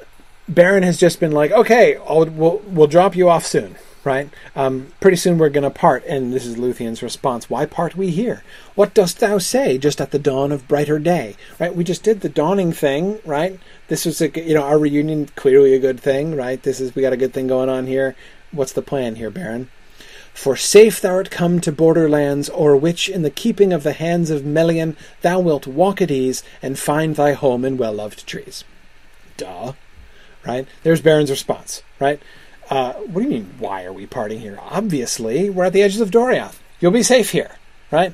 Beren 0.51 0.81
has 0.81 0.97
just 0.97 1.19
been 1.19 1.31
like, 1.31 1.51
okay, 1.51 1.95
I'll, 1.97 2.25
we'll 2.25 2.57
we'll 2.65 2.87
drop 2.87 3.15
you 3.15 3.29
off 3.29 3.45
soon, 3.45 3.75
right? 4.03 4.29
Um, 4.55 4.91
pretty 4.99 5.17
soon 5.17 5.37
we're 5.37 5.49
going 5.49 5.63
to 5.63 5.69
part, 5.69 6.03
and 6.05 6.33
this 6.33 6.43
is 6.43 6.57
Luthien's 6.57 7.03
response: 7.03 7.51
Why 7.51 7.67
part 7.67 7.95
we 7.95 8.09
here? 8.09 8.43
What 8.73 8.95
dost 8.95 9.19
thou 9.19 9.37
say? 9.37 9.77
Just 9.77 10.01
at 10.01 10.09
the 10.09 10.17
dawn 10.17 10.51
of 10.51 10.67
brighter 10.67 10.97
day, 10.97 11.35
right? 11.59 11.75
We 11.75 11.83
just 11.83 12.01
did 12.01 12.21
the 12.21 12.29
dawning 12.29 12.73
thing, 12.73 13.19
right? 13.25 13.59
This 13.89 14.05
was 14.05 14.21
a 14.21 14.29
you 14.29 14.55
know 14.55 14.63
our 14.63 14.79
reunion 14.79 15.27
clearly 15.35 15.75
a 15.75 15.79
good 15.79 15.99
thing, 15.99 16.35
right? 16.35 16.61
This 16.63 16.81
is 16.81 16.95
we 16.95 17.03
got 17.03 17.13
a 17.13 17.17
good 17.17 17.33
thing 17.33 17.45
going 17.45 17.69
on 17.69 17.85
here. 17.85 18.15
What's 18.51 18.73
the 18.73 18.81
plan 18.81 19.15
here, 19.17 19.29
Beren? 19.29 19.67
For 20.33 20.55
safe 20.55 20.99
thou 20.99 21.11
art 21.11 21.29
come 21.29 21.59
to 21.61 21.71
borderlands, 21.71 22.49
o'er 22.49 22.75
which 22.75 23.07
in 23.07 23.21
the 23.21 23.29
keeping 23.29 23.71
of 23.71 23.83
the 23.83 23.93
hands 23.93 24.31
of 24.31 24.43
Melian 24.43 24.97
thou 25.21 25.39
wilt 25.39 25.67
walk 25.67 26.01
at 26.01 26.09
ease 26.09 26.41
and 26.59 26.79
find 26.79 27.15
thy 27.15 27.33
home 27.33 27.63
in 27.63 27.77
well 27.77 27.93
loved 27.93 28.25
trees 28.25 28.63
duh. 29.39 29.73
Right? 30.45 30.67
There's 30.83 31.01
Beren's 31.01 31.29
response, 31.29 31.83
right? 31.99 32.21
Uh, 32.69 32.93
what 32.93 33.21
do 33.21 33.23
you 33.23 33.29
mean, 33.29 33.55
why 33.57 33.83
are 33.83 33.93
we 33.93 34.05
parting 34.05 34.39
here? 34.39 34.59
Obviously, 34.61 35.49
we're 35.49 35.65
at 35.65 35.73
the 35.73 35.81
edges 35.81 36.01
of 36.01 36.11
Doriath. 36.11 36.59
You'll 36.79 36.91
be 36.91 37.03
safe 37.03 37.31
here, 37.31 37.51
right? 37.91 38.13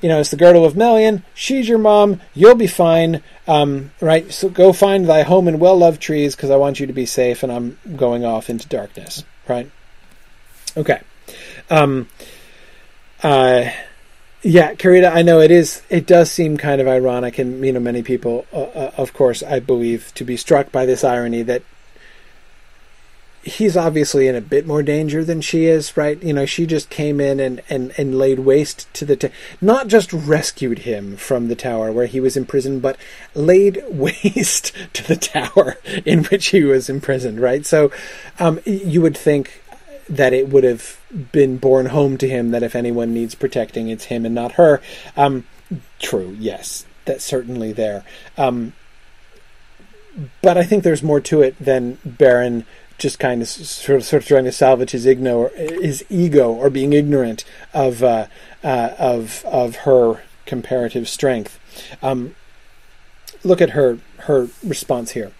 You 0.00 0.08
know, 0.08 0.18
it's 0.18 0.30
the 0.30 0.36
girdle 0.36 0.64
of 0.64 0.74
Melian. 0.76 1.22
She's 1.34 1.68
your 1.68 1.78
mom. 1.78 2.20
You'll 2.34 2.54
be 2.54 2.66
fine, 2.66 3.22
um, 3.46 3.92
right? 4.00 4.32
So 4.32 4.48
go 4.48 4.72
find 4.72 5.06
thy 5.06 5.22
home 5.22 5.46
in 5.46 5.58
well-loved 5.58 6.00
trees 6.00 6.34
because 6.34 6.50
I 6.50 6.56
want 6.56 6.80
you 6.80 6.86
to 6.86 6.92
be 6.94 7.04
safe, 7.04 7.42
and 7.42 7.52
I'm 7.52 7.78
going 7.96 8.24
off 8.24 8.48
into 8.48 8.66
darkness, 8.66 9.24
right? 9.46 9.70
Okay. 10.76 11.00
Um, 11.68 12.08
uh, 13.22 13.70
yeah, 14.42 14.74
Karita, 14.74 15.12
I 15.12 15.22
know 15.22 15.40
it 15.40 15.50
is. 15.50 15.82
It 15.90 16.06
does 16.06 16.30
seem 16.30 16.56
kind 16.56 16.80
of 16.80 16.88
ironic, 16.88 17.38
and 17.38 17.64
you 17.64 17.72
know, 17.72 17.80
many 17.80 18.02
people, 18.02 18.46
uh, 18.52 18.62
uh, 18.62 18.90
of 18.96 19.12
course, 19.12 19.42
I 19.42 19.60
believe, 19.60 20.12
to 20.14 20.24
be 20.24 20.36
struck 20.36 20.72
by 20.72 20.86
this 20.86 21.04
irony 21.04 21.42
that 21.42 21.62
he's 23.42 23.76
obviously 23.76 24.28
in 24.28 24.34
a 24.34 24.40
bit 24.40 24.66
more 24.66 24.82
danger 24.82 25.24
than 25.24 25.40
she 25.40 25.64
is, 25.64 25.96
right? 25.96 26.22
You 26.22 26.32
know, 26.32 26.46
she 26.46 26.66
just 26.66 26.90
came 26.90 27.20
in 27.20 27.40
and 27.40 27.62
and 27.68 27.92
and 27.98 28.16
laid 28.18 28.40
waste 28.40 28.92
to 28.94 29.04
the, 29.04 29.16
t- 29.16 29.30
not 29.60 29.88
just 29.88 30.12
rescued 30.12 30.80
him 30.80 31.16
from 31.16 31.48
the 31.48 31.56
tower 31.56 31.92
where 31.92 32.06
he 32.06 32.20
was 32.20 32.36
imprisoned, 32.36 32.80
but 32.82 32.96
laid 33.34 33.82
waste 33.88 34.72
to 34.94 35.06
the 35.06 35.16
tower 35.16 35.76
in 36.04 36.24
which 36.24 36.48
he 36.48 36.64
was 36.64 36.88
imprisoned, 36.88 37.40
right? 37.40 37.66
So, 37.66 37.90
um, 38.38 38.60
you 38.64 39.02
would 39.02 39.16
think 39.16 39.59
that 40.10 40.32
it 40.32 40.48
would 40.48 40.64
have 40.64 40.98
been 41.32 41.56
borne 41.56 41.86
home 41.86 42.18
to 42.18 42.28
him 42.28 42.50
that 42.50 42.62
if 42.62 42.74
anyone 42.74 43.14
needs 43.14 43.34
protecting, 43.34 43.88
it's 43.88 44.06
him 44.06 44.26
and 44.26 44.34
not 44.34 44.52
her. 44.52 44.82
Um, 45.16 45.46
true, 46.00 46.36
yes, 46.38 46.84
that's 47.04 47.24
certainly 47.24 47.72
there. 47.72 48.04
Um, 48.36 48.72
but 50.42 50.58
I 50.58 50.64
think 50.64 50.82
there's 50.82 51.02
more 51.02 51.20
to 51.20 51.42
it 51.42 51.56
than 51.58 51.96
Beren 52.06 52.64
just 52.98 53.18
kind 53.18 53.40
of 53.40 53.48
sort 53.48 53.96
of 53.96 54.04
sort 54.04 54.22
of 54.22 54.28
trying 54.28 54.44
to 54.44 54.52
salvage 54.52 54.90
his 54.90 55.06
or 55.06 55.48
his 55.56 56.04
ego 56.10 56.52
or 56.52 56.68
being 56.68 56.92
ignorant 56.92 57.44
of 57.72 58.02
uh, 58.02 58.26
uh, 58.62 58.90
of 58.98 59.44
of 59.46 59.76
her 59.76 60.22
comparative 60.44 61.08
strength. 61.08 61.58
Um, 62.02 62.34
look 63.42 63.60
at 63.60 63.70
her 63.70 63.98
her 64.18 64.48
response 64.62 65.12
here. 65.12 65.32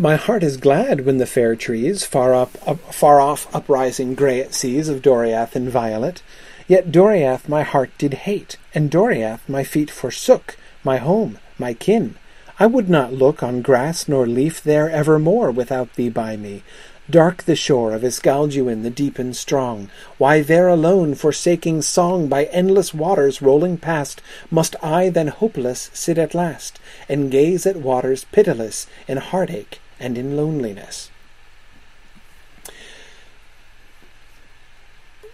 My 0.00 0.14
heart 0.14 0.44
is 0.44 0.58
glad 0.58 1.04
when 1.04 1.18
the 1.18 1.26
fair 1.26 1.56
trees, 1.56 2.04
far 2.04 2.32
up, 2.32 2.56
up 2.64 2.78
far 2.94 3.18
off 3.18 3.52
uprising 3.52 4.14
grey 4.14 4.40
at 4.40 4.54
seas 4.54 4.88
of 4.88 5.02
Doriath 5.02 5.56
and 5.56 5.68
violet. 5.68 6.22
Yet 6.68 6.92
Doriath 6.92 7.48
my 7.48 7.64
heart 7.64 7.90
did 7.98 8.14
hate, 8.14 8.58
and 8.72 8.92
Doriath 8.92 9.40
my 9.48 9.64
feet 9.64 9.90
forsook, 9.90 10.56
my 10.84 10.98
home, 10.98 11.38
my 11.58 11.74
kin. 11.74 12.14
I 12.60 12.66
would 12.66 12.88
not 12.88 13.12
look 13.12 13.42
on 13.42 13.60
grass 13.60 14.06
nor 14.06 14.24
leaf 14.24 14.62
there 14.62 14.88
evermore 14.88 15.50
without 15.50 15.92
thee 15.94 16.10
by 16.10 16.36
me. 16.36 16.62
Dark 17.10 17.42
the 17.42 17.56
shore 17.56 17.92
of 17.92 18.04
Esgalduin 18.04 18.84
the 18.84 18.90
deep 18.90 19.18
and 19.18 19.34
strong. 19.34 19.90
Why 20.16 20.42
there 20.42 20.68
alone, 20.68 21.16
forsaking 21.16 21.82
song 21.82 22.28
by 22.28 22.44
endless 22.44 22.94
waters 22.94 23.42
rolling 23.42 23.78
past, 23.78 24.22
must 24.48 24.76
I 24.80 25.08
then 25.08 25.26
hopeless 25.26 25.90
sit 25.92 26.18
at 26.18 26.34
last, 26.34 26.78
and 27.08 27.32
gaze 27.32 27.66
at 27.66 27.78
waters 27.78 28.26
pitiless 28.30 28.86
in 29.08 29.16
heartache 29.16 29.80
and 30.00 30.16
in 30.16 30.36
loneliness. 30.36 31.10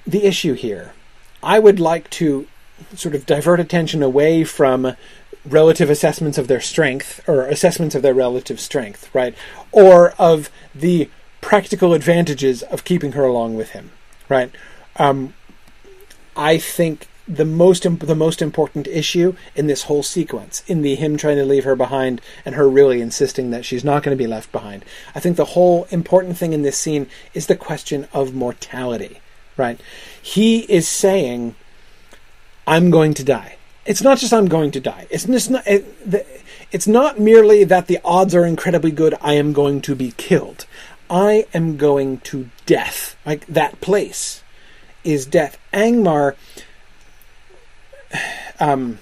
The 0.07 0.25
issue 0.25 0.55
here, 0.55 0.93
I 1.43 1.59
would 1.59 1.81
like 1.81 2.11
to 2.11 2.47
sort 2.95 3.15
of 3.15 3.27
divert 3.27 3.61
attention 3.61 4.03
away 4.03 4.45
from 4.45 4.97
relative 5.45 5.91
assessments 5.91 6.39
of 6.39 6.49
their 6.49 6.61
strength 6.61 7.21
or 7.29 7.43
assessments 7.43 7.95
of 7.95 8.03
their 8.03 8.15
relative 8.15 8.61
strength, 8.61 9.15
right? 9.15 9.35
Or 9.73 10.13
of 10.19 10.51
the 10.75 11.11
practical 11.41 11.93
advantages 11.93 12.63
of 12.63 12.85
keeping 12.85 13.13
her 13.13 13.25
along 13.25 13.55
with 13.55 13.71
him, 13.71 13.93
right? 14.29 14.51
Um, 14.97 15.35
I 16.37 16.59
think 16.59 17.07
the 17.27 17.45
most 17.45 17.83
the 17.83 18.15
most 18.15 18.43
important 18.43 18.87
issue 18.87 19.35
in 19.55 19.67
this 19.67 19.85
whole 19.85 20.03
sequence, 20.03 20.63
in 20.67 20.83
the 20.83 20.95
him 20.95 21.17
trying 21.17 21.37
to 21.37 21.45
leave 21.45 21.65
her 21.65 21.77
behind 21.77 22.21
and 22.45 22.55
her 22.55 22.69
really 22.69 23.01
insisting 23.01 23.51
that 23.51 23.65
she's 23.65 23.85
not 23.85 24.03
going 24.03 24.17
to 24.17 24.23
be 24.23 24.29
left 24.29 24.53
behind. 24.53 24.85
I 25.15 25.21
think 25.21 25.37
the 25.37 25.47
whole 25.47 25.87
important 25.91 26.37
thing 26.37 26.53
in 26.53 26.63
this 26.63 26.77
scene 26.77 27.07
is 27.33 27.47
the 27.47 27.57
question 27.57 28.07
of 28.13 28.35
mortality. 28.35 29.21
Right? 29.57 29.81
He 30.21 30.61
is 30.71 30.89
saying, 30.89 31.55
"I'm 32.67 32.91
going 32.91 33.15
to 33.15 33.25
die." 33.25 33.57
It's 33.87 34.03
not 34.03 34.19
just 34.19 34.33
I'm 34.33 34.49
going 34.49 34.71
to 34.73 34.81
die. 34.81 35.07
It's 35.11 35.25
just 35.25 35.51
not. 35.51 35.67
It, 35.67 36.11
the, 36.11 36.27
it's 36.73 36.87
not 36.87 37.21
merely 37.21 37.65
that 37.65 37.87
the 37.87 38.01
odds 38.05 38.35
are 38.35 38.45
incredibly 38.45 38.91
good. 38.91 39.15
I 39.21 39.35
am 39.35 39.53
going 39.53 39.81
to 39.83 39.95
be 39.95 40.13
killed. 40.17 40.67
I 41.09 41.47
am 41.55 41.77
going 41.77 42.19
to 42.19 42.51
death. 42.67 43.17
Like 43.25 43.47
that 43.47 43.81
place 43.81 44.43
is 45.05 45.27
death. 45.27 45.59
Angmar, 45.73 46.35
um, 48.61 48.99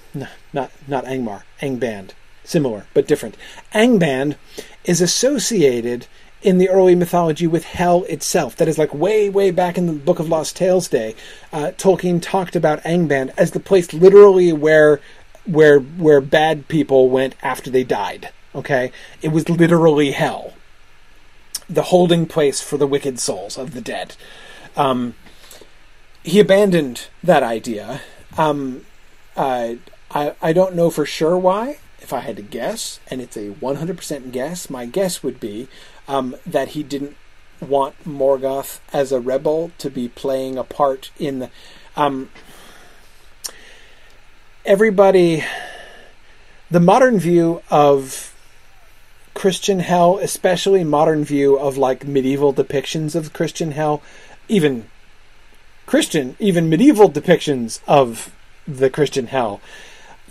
not 0.53 0.71
not 0.87 1.05
Angmar, 1.05 1.43
Angband, 1.61 2.11
similar 2.43 2.85
but 2.93 3.07
different. 3.07 3.37
Angband 3.73 4.35
is 4.85 5.01
associated 5.01 6.07
in 6.43 6.57
the 6.57 6.69
early 6.69 6.93
mythology 6.93 7.47
with 7.47 7.63
hell 7.63 8.03
itself. 8.03 8.55
That 8.57 8.67
is 8.67 8.77
like 8.77 8.93
way, 8.93 9.29
way 9.29 9.49
back 9.49 9.77
in 9.77 9.87
the 9.87 9.93
Book 9.93 10.19
of 10.19 10.27
Lost 10.27 10.57
Tales 10.57 10.89
day. 10.89 11.15
Uh, 11.51 11.71
Tolkien 11.77 12.21
talked 12.21 12.55
about 12.55 12.83
Angband 12.83 13.33
as 13.37 13.51
the 13.51 13.59
place 13.59 13.93
literally 13.93 14.51
where 14.51 14.99
where 15.45 15.79
where 15.79 16.21
bad 16.21 16.67
people 16.67 17.09
went 17.09 17.35
after 17.41 17.69
they 17.69 17.83
died. 17.83 18.31
Okay, 18.55 18.91
it 19.21 19.29
was 19.29 19.49
literally 19.49 20.11
hell, 20.11 20.53
the 21.69 21.83
holding 21.83 22.25
place 22.25 22.61
for 22.61 22.77
the 22.77 22.87
wicked 22.87 23.19
souls 23.19 23.57
of 23.57 23.73
the 23.73 23.81
dead. 23.81 24.15
Um, 24.75 25.15
he 26.23 26.39
abandoned 26.39 27.07
that 27.23 27.41
idea. 27.41 28.01
Um, 28.37 28.85
I 29.35 29.79
I 30.41 30.53
don't 30.53 30.75
know 30.75 30.89
for 30.89 31.05
sure 31.05 31.37
why. 31.37 31.77
If 31.99 32.11
I 32.11 32.19
had 32.19 32.35
to 32.35 32.41
guess, 32.41 32.99
and 33.09 33.21
it's 33.21 33.37
a 33.37 33.51
100% 33.51 34.31
guess, 34.33 34.69
my 34.69 34.85
guess 34.85 35.23
would 35.23 35.39
be 35.39 35.69
um, 36.05 36.35
that 36.45 36.69
he 36.69 36.83
didn't 36.83 37.15
want 37.61 37.95
Morgoth 38.03 38.79
as 38.91 39.13
a 39.13 39.21
rebel 39.21 39.71
to 39.77 39.89
be 39.89 40.09
playing 40.09 40.57
a 40.57 40.63
part 40.63 41.11
in 41.17 41.39
the. 41.39 41.49
Um, 41.95 42.29
everybody, 44.65 45.45
the 46.69 46.81
modern 46.81 47.19
view 47.19 47.61
of 47.71 48.35
Christian 49.33 49.79
hell, 49.79 50.19
especially 50.19 50.83
modern 50.83 51.23
view 51.23 51.57
of 51.57 51.77
like 51.77 52.05
medieval 52.05 52.53
depictions 52.53 53.15
of 53.15 53.33
Christian 53.33 53.71
hell, 53.71 54.01
even 54.47 54.89
Christian, 55.85 56.35
even 56.39 56.69
medieval 56.69 57.09
depictions 57.09 57.79
of 57.87 58.33
the 58.67 58.89
Christian 58.89 59.27
hell, 59.27 59.61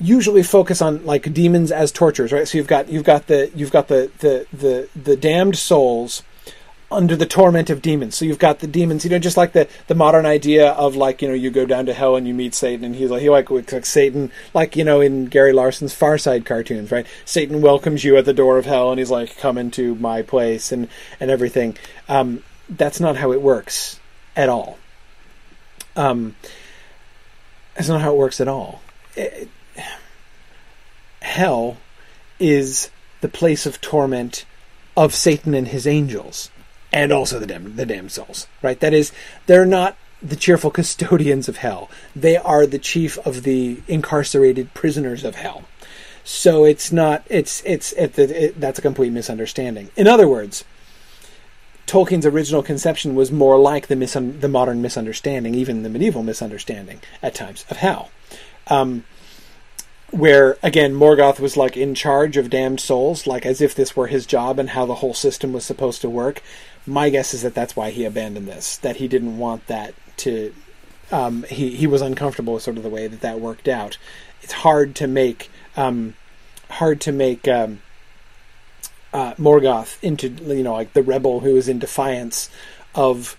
usually 0.01 0.43
focus 0.43 0.83
on 0.83 1.05
like 1.05 1.33
demons 1.33 1.71
as 1.71 1.93
tortures, 1.93 2.33
right? 2.33 2.49
So 2.49 2.59
you've 2.59 2.67
got 2.67 2.89
you've 2.89 3.05
got 3.05 3.27
the 3.27 3.51
you've 3.55 3.73
got 3.73 3.89
the 3.89 4.11
the 4.19 4.47
the, 4.53 4.89
the 4.95 5.17
damned 5.17 5.57
souls 5.57 6.23
under 6.93 7.17
the 7.17 7.27
torment 7.27 7.71
of 7.71 7.83
demons. 7.83 8.17
So 8.17 8.25
you've 8.25 8.39
got 8.39 8.61
the 8.61 8.67
demons, 8.67 9.05
you 9.05 9.11
know, 9.11 9.19
just 9.19 9.37
like 9.37 9.53
the, 9.53 9.69
the 9.87 9.95
modern 9.95 10.27
idea 10.27 10.71
of 10.73 10.95
like, 10.95 11.23
you 11.23 11.29
know, 11.29 11.35
you 11.35 11.51
go 11.51 11.67
down 11.67 11.87
to 11.87 11.95
hell 11.95 12.17
and 12.17 12.29
you 12.29 12.35
meet 12.35 12.55
Satan 12.55 12.85
and 12.85 12.95
he's 12.95 13.11
like, 13.11 13.23
he 13.23 13.31
like, 13.31 13.51
like 13.51 13.87
Satan, 13.87 14.31
like, 14.55 14.77
you 14.77 14.85
know, 14.85 15.01
in 15.01 15.27
Gary 15.27 15.53
Larson's 15.53 15.95
Far 15.95 16.19
Side 16.19 16.45
cartoons, 16.45 16.93
right? 16.93 17.07
Satan 17.25 17.63
welcomes 17.63 18.05
you 18.05 18.17
at 18.17 18.25
the 18.25 18.35
door 18.35 18.59
of 18.59 18.67
hell 18.67 18.91
and 18.91 18.99
he's 18.99 19.11
like, 19.11 19.37
come 19.39 19.59
into 19.59 19.95
my 19.97 20.23
place 20.23 20.71
and, 20.71 20.89
and 21.19 21.31
everything. 21.31 21.77
Um, 22.09 22.43
that's 22.69 23.01
not 23.01 23.17
how 23.17 23.33
it 23.33 23.43
works 23.43 23.99
at 24.37 24.49
all. 24.49 24.79
Um, 25.97 26.37
that's 27.75 27.89
not 27.89 28.01
how 28.01 28.13
it 28.13 28.19
works 28.19 28.41
at 28.41 28.49
all. 28.49 28.83
It, 29.17 29.49
hell 31.21 31.77
is 32.39 32.91
the 33.21 33.29
place 33.29 33.67
of 33.67 33.81
torment 33.81 34.45
of 34.97 35.15
Satan 35.15 35.55
and 35.55 35.69
his 35.69 35.87
angels 35.87 36.51
and 36.93 37.13
also 37.13 37.39
the 37.39 37.47
damned, 37.47 37.77
the 37.77 38.09
souls, 38.09 38.47
right? 38.61 38.79
That 38.81 38.93
is, 38.93 39.13
they're 39.47 39.65
not 39.65 39.97
the 40.21 40.37
cheerful 40.37 40.71
custodians 40.79 41.49
of 41.49 41.59
hell. 41.59 41.91
They 42.15 42.37
are 42.37 42.67
the 42.67 42.79
chief 42.79 43.19
of 43.27 43.45
the 43.45 43.81
incarcerated 43.89 44.75
prisoners 44.75 45.25
of 45.25 45.37
hell. 45.37 45.63
So 46.25 46.65
it's 46.65 46.93
not, 46.93 47.25
it's, 47.29 47.63
it's, 47.65 47.93
it, 47.93 48.19
it, 48.19 48.61
that's 48.61 48.79
a 48.79 48.83
complete 48.83 49.13
misunderstanding. 49.13 49.91
In 49.97 50.07
other 50.07 50.29
words, 50.29 50.65
Tolkien's 51.93 52.25
original 52.25 52.63
conception 52.63 53.15
was 53.15 53.31
more 53.31 53.59
like 53.59 53.89
the, 53.89 53.95
misun- 53.95 54.41
the 54.41 54.49
modern 54.49 54.81
misunderstanding, 54.81 55.55
even 55.55 55.83
the 55.83 55.91
medieval 55.91 56.23
misunderstanding 56.23 57.03
at 57.23 57.35
times, 57.35 57.67
of 57.69 57.77
hell. 57.77 58.11
Um, 58.69 59.05
where 60.11 60.57
again 60.63 60.95
Morgoth 60.95 61.39
was 61.39 61.55
like 61.55 61.77
in 61.77 61.95
charge 61.95 62.39
of 62.39 62.49
damned 62.49 62.81
souls, 62.81 63.27
like 63.27 63.45
as 63.45 63.61
if 63.61 63.75
this 63.75 63.95
were 63.95 64.07
his 64.07 64.25
job 64.25 64.59
and 64.59 64.71
how 64.71 64.87
the 64.87 64.97
whole 64.97 65.13
system 65.13 65.53
was 65.53 65.67
supposed 65.67 66.01
to 66.01 66.09
work. 66.09 66.43
My 66.87 67.11
guess 67.11 67.35
is 67.35 67.43
that 67.43 67.55
that's 67.55 67.77
why 67.77 67.91
he 67.91 68.07
abandoned 68.07 68.49
this. 68.49 68.79
That 68.79 68.97
he 68.97 69.07
didn't 69.07 69.37
want 69.37 69.67
that 69.67 69.93
to. 70.19 70.55
Um, 71.11 71.43
he 71.43 71.77
he 71.77 71.87
was 71.87 72.01
uncomfortable 72.01 72.55
with 72.55 72.63
sort 72.63 72.79
of 72.79 72.85
the 72.85 72.89
way 72.89 73.07
that 73.07 73.21
that 73.21 73.39
worked 73.39 73.69
out. 73.69 73.99
It's 74.41 74.55
hard 74.55 74.95
to 74.95 75.07
make 75.07 75.51
um, 75.77 76.15
hard 76.71 77.03
to 77.03 77.13
make 77.13 77.47
um, 77.47 77.82
uh, 79.13 79.35
Morgoth 79.35 80.03
into 80.03 80.29
you 80.29 80.63
know 80.63 80.73
like 80.73 80.93
the 80.93 81.03
rebel 81.03 81.41
who 81.41 81.57
is 81.57 81.69
in 81.69 81.79
defiance 81.79 82.51
of 82.95 83.37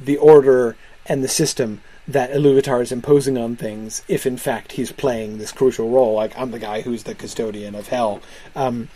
the 0.00 0.16
order 0.16 0.76
and 1.06 1.22
the 1.22 1.28
system 1.28 1.80
that 2.08 2.32
Iluvatar 2.32 2.82
is 2.82 2.90
imposing 2.90 3.38
on 3.38 3.54
things 3.54 4.02
if 4.08 4.26
in 4.26 4.36
fact 4.36 4.72
he's 4.72 4.90
playing 4.92 5.38
this 5.38 5.52
crucial 5.52 5.88
role. 5.90 6.14
Like 6.14 6.36
I'm 6.36 6.50
the 6.50 6.58
guy 6.58 6.80
who's 6.80 7.04
the 7.04 7.14
custodian 7.14 7.74
of 7.74 7.88
hell. 7.88 8.20
Um, 8.56 8.88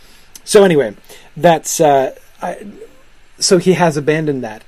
so 0.43 0.63
anyway, 0.63 0.95
that's 1.35 1.79
uh, 1.79 2.15
I, 2.41 2.67
so 3.39 3.57
he 3.57 3.73
has 3.73 3.97
abandoned 3.97 4.43
that. 4.43 4.63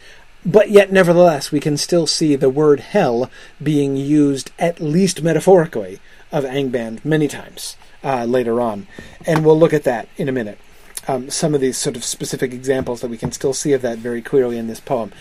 But 0.46 0.70
yet, 0.70 0.92
nevertheless, 0.92 1.52
we 1.52 1.60
can 1.60 1.76
still 1.76 2.08
see 2.08 2.36
the 2.36 2.50
word 2.50 2.80
hell 2.80 3.30
being 3.62 3.98
used, 3.98 4.52
at 4.58 4.80
least 4.80 5.22
metaphorically, 5.22 6.00
of 6.32 6.46
Angband 6.46 7.04
many 7.04 7.28
times 7.28 7.76
uh, 8.04 8.24
later 8.24 8.62
on. 8.62 8.88
And 9.26 9.46
we'll 9.46 9.60
look 9.60 9.74
at 9.74 9.84
that 9.84 10.08
in 10.16 10.30
a 10.30 10.32
minute. 10.32 10.58
Um, 11.10 11.32
some 11.32 11.56
of 11.56 11.62
these 11.62 11.76
sort 11.76 11.96
of 11.96 12.04
specific 12.04 12.54
examples 12.54 13.02
that 13.02 13.10
we 13.10 13.18
can 13.18 13.32
still 13.32 13.52
see 13.52 13.74
of 13.74 13.82
that 13.82 13.98
very 13.98 14.22
clearly 14.22 14.60
in 14.60 14.68
this 14.68 14.80
poem. 14.80 15.12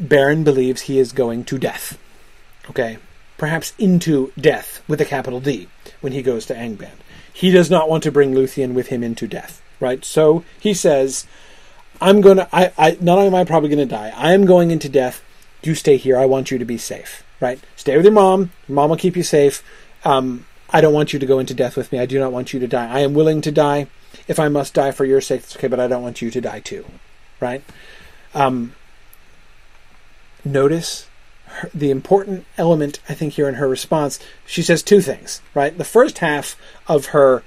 Beren 0.00 0.44
believes 0.44 0.82
he 0.82 1.00
is 1.00 1.10
going 1.10 1.42
to 1.46 1.58
death. 1.58 1.98
Okay? 2.68 2.98
Perhaps 3.38 3.72
into 3.76 4.32
death 4.38 4.84
with 4.86 5.00
a 5.00 5.04
capital 5.04 5.40
D 5.40 5.66
when 6.00 6.12
he 6.12 6.22
goes 6.22 6.46
to 6.46 6.54
Angband. 6.54 7.00
He 7.32 7.50
does 7.50 7.72
not 7.72 7.88
want 7.88 8.04
to 8.04 8.12
bring 8.12 8.32
Luthien 8.32 8.72
with 8.72 8.86
him 8.86 9.02
into 9.02 9.26
death, 9.26 9.60
right? 9.80 10.04
So 10.04 10.44
he 10.60 10.74
says, 10.74 11.26
I'm 12.00 12.20
going 12.20 12.36
to, 12.36 12.48
I, 12.52 12.72
I, 12.78 12.98
not 13.00 13.18
only 13.18 13.26
am 13.26 13.34
I 13.34 13.42
probably 13.42 13.68
going 13.68 13.88
to 13.88 13.94
die, 13.96 14.12
I 14.14 14.32
am 14.32 14.46
going 14.46 14.70
into 14.70 14.88
death. 14.88 15.24
You 15.64 15.74
stay 15.74 15.96
here. 15.96 16.16
I 16.16 16.26
want 16.26 16.52
you 16.52 16.58
to 16.58 16.64
be 16.64 16.78
safe, 16.78 17.24
right? 17.40 17.58
Stay 17.74 17.96
with 17.96 18.04
your 18.04 18.14
mom. 18.14 18.52
Your 18.68 18.76
mom 18.76 18.90
will 18.90 18.96
keep 18.96 19.16
you 19.16 19.24
safe. 19.24 19.64
Um, 20.04 20.46
I 20.70 20.80
don't 20.80 20.94
want 20.94 21.12
you 21.12 21.18
to 21.18 21.26
go 21.26 21.40
into 21.40 21.52
death 21.52 21.76
with 21.76 21.90
me. 21.90 21.98
I 21.98 22.06
do 22.06 22.20
not 22.20 22.30
want 22.30 22.52
you 22.52 22.60
to 22.60 22.68
die. 22.68 22.88
I 22.88 23.00
am 23.00 23.12
willing 23.12 23.40
to 23.40 23.50
die. 23.50 23.88
If 24.30 24.38
I 24.38 24.46
must 24.46 24.74
die 24.74 24.92
for 24.92 25.04
your 25.04 25.20
sake, 25.20 25.40
it's 25.40 25.56
okay, 25.56 25.66
but 25.66 25.80
I 25.80 25.88
don't 25.88 26.04
want 26.04 26.22
you 26.22 26.30
to 26.30 26.40
die 26.40 26.60
too, 26.60 26.84
right? 27.40 27.64
Um, 28.32 28.76
notice 30.44 31.08
her, 31.46 31.68
the 31.74 31.90
important 31.90 32.46
element, 32.56 33.00
I 33.08 33.14
think, 33.14 33.32
here 33.32 33.48
in 33.48 33.56
her 33.56 33.68
response. 33.68 34.20
She 34.46 34.62
says 34.62 34.84
two 34.84 35.00
things, 35.00 35.42
right? 35.52 35.76
The 35.76 35.82
first 35.82 36.18
half 36.18 36.54
of 36.86 37.06
her 37.06 37.42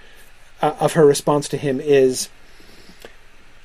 uh, 0.61 0.75
of 0.77 0.91
her 0.91 1.05
response 1.05 1.47
to 1.49 1.57
him 1.57 1.79
is, 1.79 2.27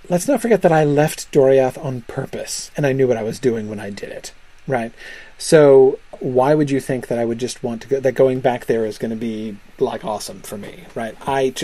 "Let's 0.08 0.28
not 0.28 0.40
forget 0.40 0.62
that 0.62 0.70
I 0.70 0.84
left 0.84 1.32
Doriath 1.32 1.76
on 1.84 2.02
purpose, 2.02 2.70
and 2.76 2.86
I 2.86 2.92
knew 2.92 3.08
what 3.08 3.16
I 3.16 3.24
was 3.24 3.40
doing 3.40 3.68
when 3.68 3.80
I 3.80 3.90
did 3.90 4.10
it." 4.10 4.32
Right. 4.68 4.92
So 5.38 5.98
why 6.20 6.54
would 6.54 6.70
you 6.70 6.78
think 6.78 7.08
that 7.08 7.18
I 7.18 7.24
would 7.24 7.38
just 7.38 7.62
want 7.62 7.82
to 7.82 7.88
go? 7.88 8.00
That 8.00 8.12
going 8.12 8.40
back 8.40 8.66
there 8.66 8.84
is 8.84 8.98
going 8.98 9.10
to 9.10 9.16
be 9.16 9.56
like 9.78 10.04
awesome 10.04 10.42
for 10.42 10.58
me, 10.58 10.84
right? 10.94 11.16
I, 11.26 11.54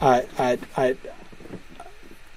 I, 0.00 0.26
I, 0.38 0.58
I 0.76 0.96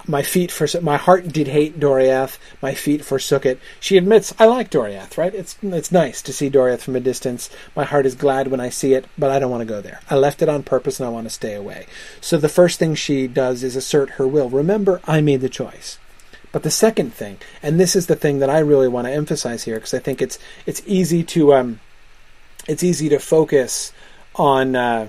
my 0.08 0.22
feet 0.22 0.50
for 0.50 0.66
my 0.80 0.96
heart 0.96 1.28
did 1.28 1.48
hate 1.48 1.80
Doriath. 1.80 2.38
My 2.62 2.74
feet 2.74 3.04
forsook 3.04 3.44
it. 3.44 3.60
She 3.80 3.96
admits 3.96 4.32
I 4.38 4.46
like 4.46 4.70
Doriath, 4.70 5.18
right? 5.18 5.34
It's 5.34 5.56
it's 5.62 5.92
nice 5.92 6.22
to 6.22 6.32
see 6.32 6.50
Doriath 6.50 6.80
from 6.80 6.96
a 6.96 7.00
distance. 7.00 7.50
My 7.74 7.84
heart 7.84 8.06
is 8.06 8.14
glad 8.14 8.48
when 8.48 8.60
I 8.60 8.68
see 8.68 8.94
it, 8.94 9.06
but 9.18 9.30
I 9.30 9.38
don't 9.38 9.50
want 9.50 9.62
to 9.62 9.66
go 9.66 9.80
there. 9.80 10.00
I 10.08 10.16
left 10.16 10.42
it 10.42 10.48
on 10.48 10.62
purpose 10.62 11.00
and 11.00 11.06
I 11.06 11.12
want 11.12 11.26
to 11.26 11.30
stay 11.30 11.54
away. 11.54 11.86
So 12.20 12.36
the 12.36 12.48
first 12.48 12.78
thing 12.78 12.94
she 12.94 13.26
does 13.26 13.62
is 13.62 13.76
assert 13.76 14.10
her 14.10 14.26
will. 14.26 14.48
Remember, 14.48 15.00
I 15.04 15.20
made 15.20 15.40
the 15.40 15.48
choice. 15.48 15.98
But 16.56 16.62
the 16.62 16.70
second 16.70 17.12
thing, 17.12 17.36
and 17.62 17.78
this 17.78 17.94
is 17.94 18.06
the 18.06 18.16
thing 18.16 18.38
that 18.38 18.48
I 18.48 18.60
really 18.60 18.88
want 18.88 19.06
to 19.06 19.12
emphasize 19.12 19.64
here, 19.64 19.74
because 19.74 19.92
I 19.92 19.98
think 19.98 20.22
it's 20.22 20.38
it's 20.64 20.80
easy 20.86 21.22
to 21.24 21.52
um, 21.52 21.80
it's 22.66 22.82
easy 22.82 23.10
to 23.10 23.18
focus 23.18 23.92
on. 24.36 24.74
Uh, 24.74 25.08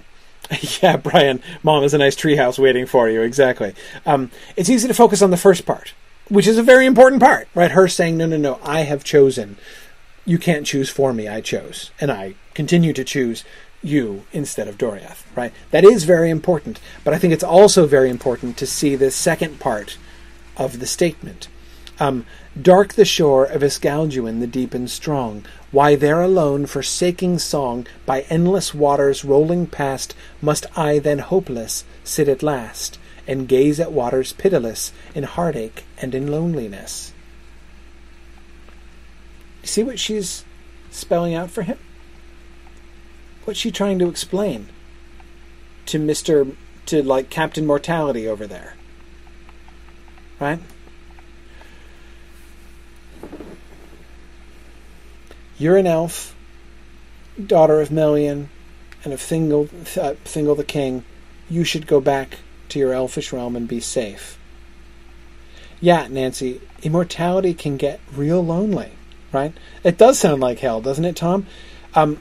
yeah, 0.81 0.97
Brian, 0.97 1.41
mom 1.63 1.85
is 1.85 1.93
a 1.93 1.99
nice 1.99 2.17
treehouse 2.17 2.59
waiting 2.59 2.85
for 2.85 3.07
you. 3.07 3.21
Exactly. 3.21 3.73
Um, 4.05 4.29
it's 4.57 4.69
easy 4.69 4.89
to 4.89 4.93
focus 4.93 5.21
on 5.21 5.31
the 5.31 5.37
first 5.37 5.65
part, 5.65 5.93
which 6.27 6.47
is 6.47 6.57
a 6.57 6.63
very 6.63 6.85
important 6.85 7.21
part, 7.21 7.47
right? 7.55 7.71
Her 7.71 7.87
saying, 7.87 8.17
no, 8.17 8.25
no, 8.25 8.35
no, 8.35 8.59
I 8.61 8.81
have 8.81 9.05
chosen. 9.05 9.55
You 10.25 10.37
can't 10.37 10.65
choose 10.65 10.89
for 10.89 11.13
me. 11.13 11.29
I 11.29 11.39
chose. 11.39 11.91
And 12.01 12.11
I 12.11 12.35
continue 12.55 12.91
to 12.91 13.05
choose 13.05 13.45
you 13.81 14.25
instead 14.33 14.67
of 14.67 14.77
Doriath, 14.77 15.23
right? 15.33 15.53
That 15.71 15.85
is 15.85 16.03
very 16.03 16.29
important. 16.29 16.81
But 17.05 17.13
I 17.13 17.19
think 17.19 17.31
it's 17.31 17.41
also 17.41 17.85
very 17.85 18.09
important 18.09 18.57
to 18.57 18.67
see 18.67 18.97
the 18.97 19.11
second 19.11 19.61
part 19.61 19.97
of 20.57 20.79
the 20.79 20.87
statement. 20.87 21.47
Um, 21.99 22.25
Dark 22.59 22.93
the 22.93 23.05
shore 23.05 23.45
of 23.45 23.61
Esgalduin 23.63 24.39
the 24.39 24.47
deep 24.47 24.73
and 24.73 24.89
strong, 24.89 25.45
why 25.71 25.95
there 25.95 26.21
alone, 26.21 26.65
forsaking 26.65 27.39
song, 27.39 27.87
by 28.05 28.21
endless 28.29 28.73
waters 28.73 29.25
rolling 29.25 29.67
past, 29.67 30.15
must 30.41 30.65
I 30.77 30.99
then 30.99 31.19
hopeless 31.19 31.85
sit 32.03 32.27
at 32.27 32.43
last, 32.43 32.99
and 33.27 33.47
gaze 33.47 33.79
at 33.79 33.91
waters 33.91 34.33
pitiless 34.33 34.91
in 35.13 35.23
heartache 35.23 35.85
and 35.99 36.15
in 36.15 36.27
loneliness. 36.27 37.13
See 39.63 39.83
what 39.83 39.99
she's 39.99 40.45
spelling 40.91 41.33
out 41.35 41.51
for 41.51 41.63
him? 41.63 41.77
What's 43.45 43.59
she 43.59 43.71
trying 43.71 43.99
to 43.99 44.09
explain 44.09 44.69
to 45.87 45.99
Mr. 45.99 46.55
to 46.87 47.03
like 47.03 47.29
Captain 47.29 47.65
Mortality 47.65 48.27
over 48.27 48.47
there? 48.47 48.76
Right? 50.39 50.59
You're 55.57 55.77
an 55.77 55.87
elf, 55.87 56.35
daughter 57.43 57.81
of 57.81 57.91
Melian, 57.91 58.49
and 59.03 59.13
of 59.13 59.19
Thingol, 59.19 59.69
uh, 59.97 60.13
Thingol 60.25 60.55
the 60.55 60.63
King. 60.63 61.03
You 61.49 61.63
should 61.63 61.87
go 61.87 61.99
back 61.99 62.39
to 62.69 62.79
your 62.79 62.93
elfish 62.93 63.33
realm 63.33 63.55
and 63.55 63.67
be 63.67 63.79
safe. 63.79 64.37
Yeah, 65.79 66.07
Nancy, 66.09 66.61
immortality 66.83 67.53
can 67.53 67.77
get 67.77 67.99
real 68.13 68.43
lonely, 68.43 68.91
right? 69.31 69.53
It 69.83 69.97
does 69.97 70.19
sound 70.19 70.41
like 70.41 70.59
hell, 70.59 70.81
doesn't 70.81 71.05
it, 71.05 71.15
Tom? 71.15 71.47
Um, 71.95 72.19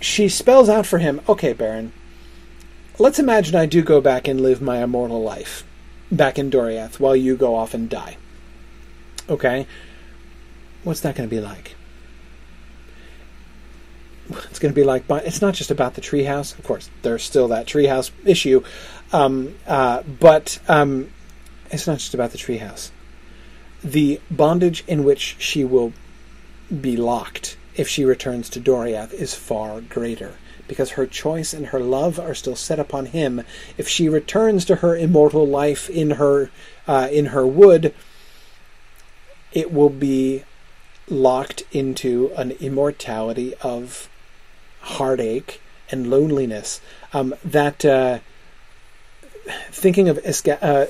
she 0.00 0.28
spells 0.28 0.68
out 0.68 0.86
for 0.86 0.98
him, 0.98 1.20
okay, 1.28 1.54
Beren, 1.54 1.90
let's 2.98 3.18
imagine 3.18 3.56
I 3.56 3.66
do 3.66 3.82
go 3.82 4.00
back 4.00 4.28
and 4.28 4.40
live 4.40 4.60
my 4.60 4.82
immortal 4.82 5.22
life 5.22 5.64
back 6.10 6.38
in 6.38 6.50
Doriath 6.50 6.98
while 6.98 7.16
you 7.16 7.36
go 7.36 7.54
off 7.54 7.74
and 7.74 7.88
die. 7.88 8.16
Okay? 9.28 9.66
What's 10.84 11.00
that 11.00 11.14
going 11.14 11.28
to 11.28 11.34
be 11.34 11.40
like? 11.40 11.74
It's 14.30 14.58
going 14.58 14.72
to 14.72 14.78
be 14.78 14.84
like, 14.84 15.04
it's 15.08 15.40
not 15.40 15.54
just 15.54 15.70
about 15.70 15.94
the 15.94 16.00
treehouse. 16.00 16.58
Of 16.58 16.64
course, 16.64 16.90
there's 17.02 17.22
still 17.22 17.48
that 17.48 17.66
treehouse 17.66 18.10
issue, 18.24 18.62
um, 19.12 19.54
uh, 19.66 20.02
but 20.02 20.58
um, 20.68 21.10
it's 21.70 21.86
not 21.86 21.98
just 21.98 22.14
about 22.14 22.32
the 22.32 22.38
treehouse. 22.38 22.90
The 23.82 24.20
bondage 24.30 24.84
in 24.86 25.04
which 25.04 25.36
she 25.38 25.64
will 25.64 25.92
be 26.68 26.96
locked 26.96 27.56
if 27.74 27.88
she 27.88 28.04
returns 28.04 28.50
to 28.50 28.60
Doriath 28.60 29.14
is 29.14 29.34
far 29.34 29.80
greater, 29.80 30.34
because 30.68 30.90
her 30.90 31.06
choice 31.06 31.52
and 31.52 31.66
her 31.66 31.80
love 31.80 32.20
are 32.20 32.34
still 32.34 32.56
set 32.56 32.78
upon 32.78 33.06
him. 33.06 33.42
If 33.76 33.88
she 33.88 34.08
returns 34.08 34.64
to 34.66 34.76
her 34.76 34.96
immortal 34.96 35.46
life 35.46 35.90
in 35.90 36.12
her 36.12 36.50
uh, 36.86 37.08
in 37.10 37.26
her 37.26 37.46
wood, 37.46 37.94
it 39.52 39.72
will 39.72 39.90
be 39.90 40.44
locked 41.08 41.62
into 41.72 42.30
an 42.36 42.52
immortality 42.52 43.54
of 43.62 44.08
heartache 44.80 45.60
and 45.90 46.10
loneliness. 46.10 46.80
Um, 47.12 47.34
that 47.44 47.84
uh, 47.84 48.18
thinking 49.70 50.08
of 50.08 50.18
Esga- 50.22 50.62
uh, 50.62 50.86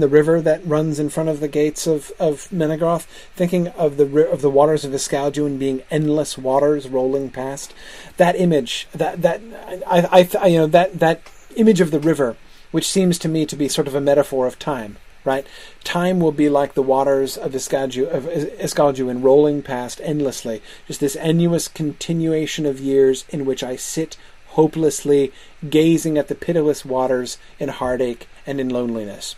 the 0.00 0.08
river 0.08 0.40
that 0.40 0.66
runs 0.66 0.98
in 0.98 1.08
front 1.08 1.28
of 1.28 1.40
the 1.40 1.48
gates 1.48 1.86
of, 1.86 2.12
of 2.18 2.48
Menegroth, 2.50 3.06
thinking 3.34 3.68
of 3.68 3.96
the 3.96 4.30
of 4.30 4.42
the 4.42 4.50
waters 4.50 4.84
of 4.84 4.92
Esgalduin 4.92 5.58
being 5.58 5.82
endless 5.90 6.36
waters 6.38 6.88
rolling 6.88 7.30
past, 7.30 7.74
that 8.16 8.36
image, 8.36 8.88
that 8.92 9.22
that 9.22 9.40
I, 9.86 10.00
I, 10.20 10.28
I 10.40 10.46
you 10.48 10.58
know 10.58 10.66
that 10.66 10.98
that 10.98 11.22
image 11.56 11.80
of 11.80 11.90
the 11.90 12.00
river, 12.00 12.36
which 12.70 12.88
seems 12.88 13.18
to 13.20 13.28
me 13.28 13.46
to 13.46 13.56
be 13.56 13.68
sort 13.68 13.86
of 13.86 13.94
a 13.94 14.00
metaphor 14.00 14.46
of 14.46 14.58
time, 14.58 14.98
right? 15.24 15.46
Time 15.84 16.20
will 16.20 16.32
be 16.32 16.48
like 16.48 16.74
the 16.74 16.82
waters 16.82 17.36
of 17.36 17.52
Esgalduin 17.52 19.22
rolling 19.22 19.62
past 19.62 20.00
endlessly, 20.02 20.62
just 20.86 21.00
this 21.00 21.16
endless 21.16 21.68
continuation 21.68 22.66
of 22.66 22.80
years 22.80 23.24
in 23.30 23.44
which 23.44 23.62
I 23.62 23.76
sit 23.76 24.16
hopelessly 24.54 25.32
gazing 25.68 26.18
at 26.18 26.28
the 26.28 26.34
pitiless 26.34 26.84
waters 26.84 27.38
in 27.58 27.68
heartache 27.68 28.26
and 28.46 28.60
in 28.60 28.68
loneliness. 28.68 29.36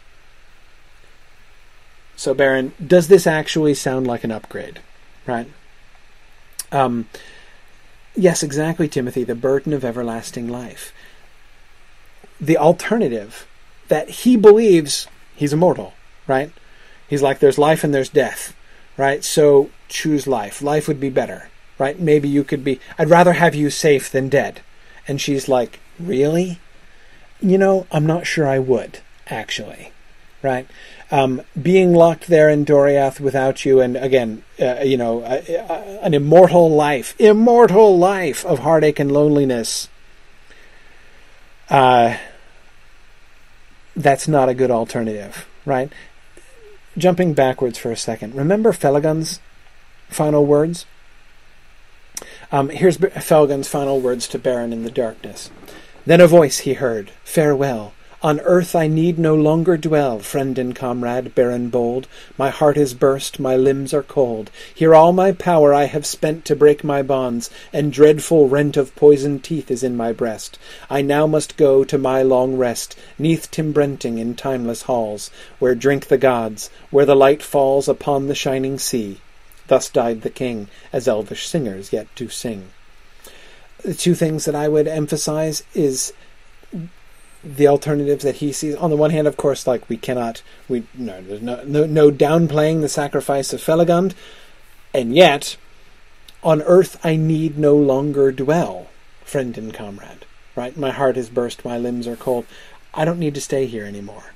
So, 2.17 2.35
Beren, 2.35 2.73
does 2.85 3.09
this 3.09 3.27
actually 3.27 3.75
sound 3.75 4.07
like 4.07 4.25
an 4.25 4.33
upgrade? 4.33 4.81
Right? 5.27 5.49
Um, 6.73 7.09
yes, 8.15 8.43
exactly, 8.43 8.89
Timothy, 8.89 9.25
the 9.25 9.35
burden 9.35 9.73
of 9.73 9.85
everlasting 9.85 10.49
life. 10.49 10.93
The 12.41 12.57
alternative 12.57 13.47
that 13.89 14.09
he 14.09 14.37
believes 14.37 15.07
he's 15.35 15.53
immortal, 15.53 15.95
right? 16.27 16.51
He's 17.09 17.23
like, 17.23 17.39
there's 17.39 17.59
life 17.59 17.85
and 17.85 17.95
there's 17.95 18.09
death, 18.09 18.57
right? 18.97 19.23
So 19.23 19.71
choose 19.89 20.27
life. 20.27 20.61
Life 20.61 20.89
would 20.89 21.01
be 21.01 21.11
better, 21.11 21.49
right? 21.79 21.99
Maybe 21.99 22.29
you 22.29 22.43
could 22.43 22.65
be, 22.65 22.81
I'd 22.99 23.11
rather 23.11 23.35
have 23.35 23.55
you 23.55 23.71
safe 23.71 24.11
than 24.11 24.29
dead. 24.29 24.61
And 25.09 25.21
she's 25.21 25.49
like, 25.49 25.81
Really? 25.99 26.61
You 27.41 27.59
know, 27.59 27.87
I'm 27.93 28.07
not 28.07 28.27
sure 28.27 28.47
I 28.47 28.59
would, 28.59 29.01
actually. 29.29 29.93
Right? 30.43 30.67
Um, 31.11 31.43
being 31.61 31.93
locked 31.93 32.27
there 32.27 32.49
in 32.49 32.65
Doriath 32.65 33.21
without 33.21 33.65
you, 33.65 33.81
and 33.81 33.97
again, 33.97 34.43
uh, 34.61 34.81
you 34.83 34.97
know, 34.97 35.23
uh, 35.23 35.43
uh, 35.69 35.99
an 36.03 36.15
immortal 36.15 36.71
life, 36.71 37.15
immortal 37.19 37.97
life 37.97 38.45
of 38.45 38.61
heartache 38.61 38.99
and 38.99 39.13
loneliness. 39.13 39.89
Uh, 41.71 42.17
that's 43.95 44.29
not 44.29 44.49
a 44.49 44.55
good 44.55 44.71
alternative, 44.71 45.47
right? 45.65 45.93
Jumping 46.99 47.35
backwards 47.35 47.79
for 47.79 47.91
a 47.91 47.97
second, 47.97 48.35
remember 48.35 48.73
Felagund's 48.73 49.41
final 50.09 50.45
words? 50.45 50.87
Um, 52.53 52.69
here's 52.69 52.99
Felagund's 52.99 53.69
final 53.69 54.01
words 54.01 54.29
to 54.29 54.39
Beren 54.39 54.73
in 54.73 54.85
the 54.85 54.91
darkness. 54.91 55.51
Then 56.05 56.21
a 56.21 56.29
voice 56.29 56.59
he 56.59 56.75
heard, 56.75 57.11
Farewell. 57.25 57.93
On 58.23 58.41
earth 58.41 58.75
I 58.75 58.87
need 58.87 59.19
no 59.19 59.35
longer 59.35 59.77
dwell, 59.77 60.21
friend 60.21 60.57
and 60.57 60.75
comrade, 60.75 61.35
Beren 61.35 61.71
bold. 61.71 62.07
My 62.39 62.51
heart 62.51 62.77
is 62.77 62.95
burst, 62.95 63.41
my 63.41 63.57
limbs 63.57 63.93
are 63.93 64.03
cold. 64.03 64.51
Here 64.75 64.95
all 64.95 65.13
my 65.13 65.33
power 65.33 65.75
I 65.75 65.85
have 65.85 66.07
spent 66.07 66.45
to 66.47 66.57
break 66.57 66.83
my 66.83 67.03
bonds, 67.03 67.51
and 67.73 67.93
dreadful 67.93 68.49
rent 68.49 68.77
of 68.77 68.95
poisoned 68.95 69.45
teeth 69.45 69.71
is 69.71 69.83
in 69.83 69.97
my 69.97 70.13
breast. 70.13 70.59
I 70.89 71.03
now 71.03 71.27
must 71.27 71.57
go 71.57 71.85
to 71.85 71.99
my 71.99 72.23
long 72.23 72.57
rest, 72.57 72.97
neath 73.19 73.51
Timbrenting 73.51 74.19
in 74.19 74.35
timeless 74.35 74.83
halls, 74.83 75.31
where 75.59 75.75
drink 75.75 76.07
the 76.07 76.19
gods, 76.19 76.71
where 76.91 77.07
the 77.07 77.17
light 77.17 77.43
falls 77.43 77.89
upon 77.89 78.29
the 78.29 78.35
shining 78.35 78.79
sea. 78.79 79.21
Thus 79.69 79.89
died 79.89 80.23
the 80.23 80.31
king, 80.31 80.69
as 80.93 81.09
elvish 81.09 81.49
singers 81.49 81.93
yet 81.93 82.07
do 82.15 82.29
sing. 82.29 82.71
The 83.83 83.95
two 83.95 84.15
things 84.15 84.45
that 84.45 84.55
I 84.55 84.69
would 84.69 84.89
emphasize 84.89 85.63
is 85.75 86.13
the 87.45 87.69
alternatives 87.69 88.25
that 88.25 88.37
he 88.37 88.53
sees. 88.53 88.75
On 88.77 88.91
the 88.91 88.97
one 88.97 89.11
hand, 89.11 89.27
of 89.27 89.37
course, 89.37 89.67
like 89.67 89.89
we 89.89 89.97
cannot, 89.97 90.43
we 90.69 90.85
no, 90.95 91.21
there's 91.23 91.43
no, 91.43 91.63
no, 91.65 91.87
no 91.87 92.11
downplaying 92.11 92.81
the 92.81 92.89
sacrifice 92.89 93.53
of 93.53 93.61
Felagund, 93.61 94.15
and 94.93 95.15
yet, 95.15 95.57
on 96.43 96.63
earth 96.63 96.99
I 97.05 97.17
need 97.17 97.59
no 97.59 97.77
longer 97.77 98.33
dwell, 98.33 98.89
friend 99.25 99.57
and 99.59 99.73
comrade. 99.73 100.25
Right, 100.55 100.77
my 100.77 100.91
heart 100.91 101.17
is 101.17 101.29
burst, 101.29 101.65
my 101.65 101.77
limbs 101.77 102.09
are 102.09 102.17
cold. 102.17 102.47
I 102.95 103.05
don't 103.05 103.19
need 103.19 103.35
to 103.35 103.41
stay 103.43 103.67
here 103.67 103.85
anymore. 103.85 104.33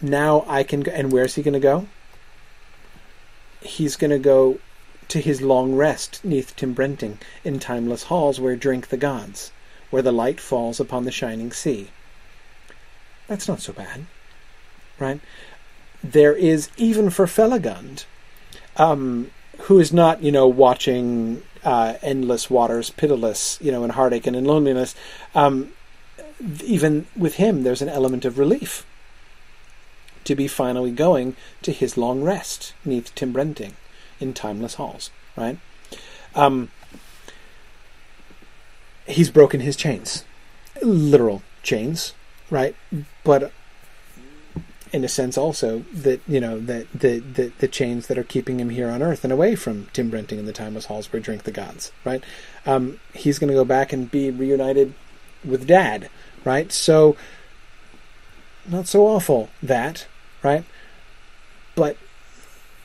Now 0.00 0.44
I 0.48 0.62
can 0.62 0.80
go, 0.80 0.90
and 0.90 1.12
where's 1.12 1.34
he 1.34 1.42
going 1.42 1.52
to 1.52 1.60
go? 1.60 1.86
He's 3.62 3.96
going 3.96 4.10
to 4.10 4.18
go 4.18 4.58
to 5.08 5.20
his 5.20 5.42
long 5.42 5.74
rest 5.74 6.24
neath 6.24 6.56
Timbrenting 6.56 7.18
in 7.44 7.58
timeless 7.58 8.04
halls 8.04 8.40
where 8.40 8.56
drink 8.56 8.88
the 8.88 8.96
gods, 8.96 9.52
where 9.90 10.02
the 10.02 10.12
light 10.12 10.40
falls 10.40 10.80
upon 10.80 11.04
the 11.04 11.12
shining 11.12 11.52
sea. 11.52 11.90
That's 13.26 13.48
not 13.48 13.60
so 13.60 13.72
bad, 13.72 14.06
right? 14.98 15.20
There 16.02 16.34
is 16.34 16.70
even 16.76 17.10
for 17.10 17.26
Felagund, 17.26 18.04
um, 18.76 19.30
who 19.62 19.78
is 19.78 19.92
not, 19.92 20.22
you 20.22 20.32
know, 20.32 20.46
watching 20.46 21.42
uh, 21.64 21.94
endless 22.02 22.50
waters, 22.50 22.90
pitiless, 22.90 23.58
you 23.60 23.70
know, 23.70 23.84
in 23.84 23.90
heartache 23.90 24.26
and 24.26 24.34
in 24.34 24.44
loneliness. 24.44 24.94
Um, 25.34 25.70
even 26.64 27.06
with 27.16 27.34
him, 27.34 27.62
there's 27.62 27.82
an 27.82 27.88
element 27.88 28.24
of 28.24 28.38
relief 28.38 28.84
to 30.24 30.34
be 30.34 30.48
finally 30.48 30.90
going 30.90 31.36
to 31.62 31.72
his 31.72 31.96
long 31.96 32.22
rest 32.22 32.74
neath 32.84 33.14
Timbrenting 33.14 33.72
in 34.20 34.32
timeless 34.32 34.74
halls, 34.74 35.10
right? 35.36 35.58
Um, 36.34 36.70
he's 39.06 39.30
broken 39.30 39.60
his 39.60 39.76
chains, 39.76 40.24
literal 40.82 41.42
chains, 41.62 42.14
right? 42.50 42.74
But 43.24 43.52
in 44.92 45.04
a 45.04 45.08
sense, 45.08 45.38
also 45.38 45.84
that 45.92 46.20
you 46.28 46.40
know 46.40 46.60
that 46.60 46.86
the, 46.92 47.18
the 47.18 47.52
the 47.58 47.68
chains 47.68 48.06
that 48.06 48.18
are 48.18 48.24
keeping 48.24 48.60
him 48.60 48.70
here 48.70 48.90
on 48.90 49.02
Earth 49.02 49.24
and 49.24 49.32
away 49.32 49.54
from 49.56 49.86
Timbrenting 49.86 50.38
and 50.38 50.46
the 50.46 50.52
timeless 50.52 50.86
halls 50.86 51.12
where 51.12 51.20
drink 51.20 51.44
the 51.44 51.50
gods, 51.50 51.92
right? 52.04 52.22
Um, 52.66 53.00
he's 53.14 53.38
going 53.38 53.48
to 53.48 53.54
go 53.54 53.64
back 53.64 53.92
and 53.92 54.10
be 54.10 54.30
reunited 54.30 54.94
with 55.44 55.66
Dad, 55.66 56.10
right? 56.44 56.70
So 56.70 57.16
not 58.66 58.86
so 58.86 59.06
awful 59.06 59.48
that 59.62 60.06
right? 60.42 60.64
But 61.74 61.96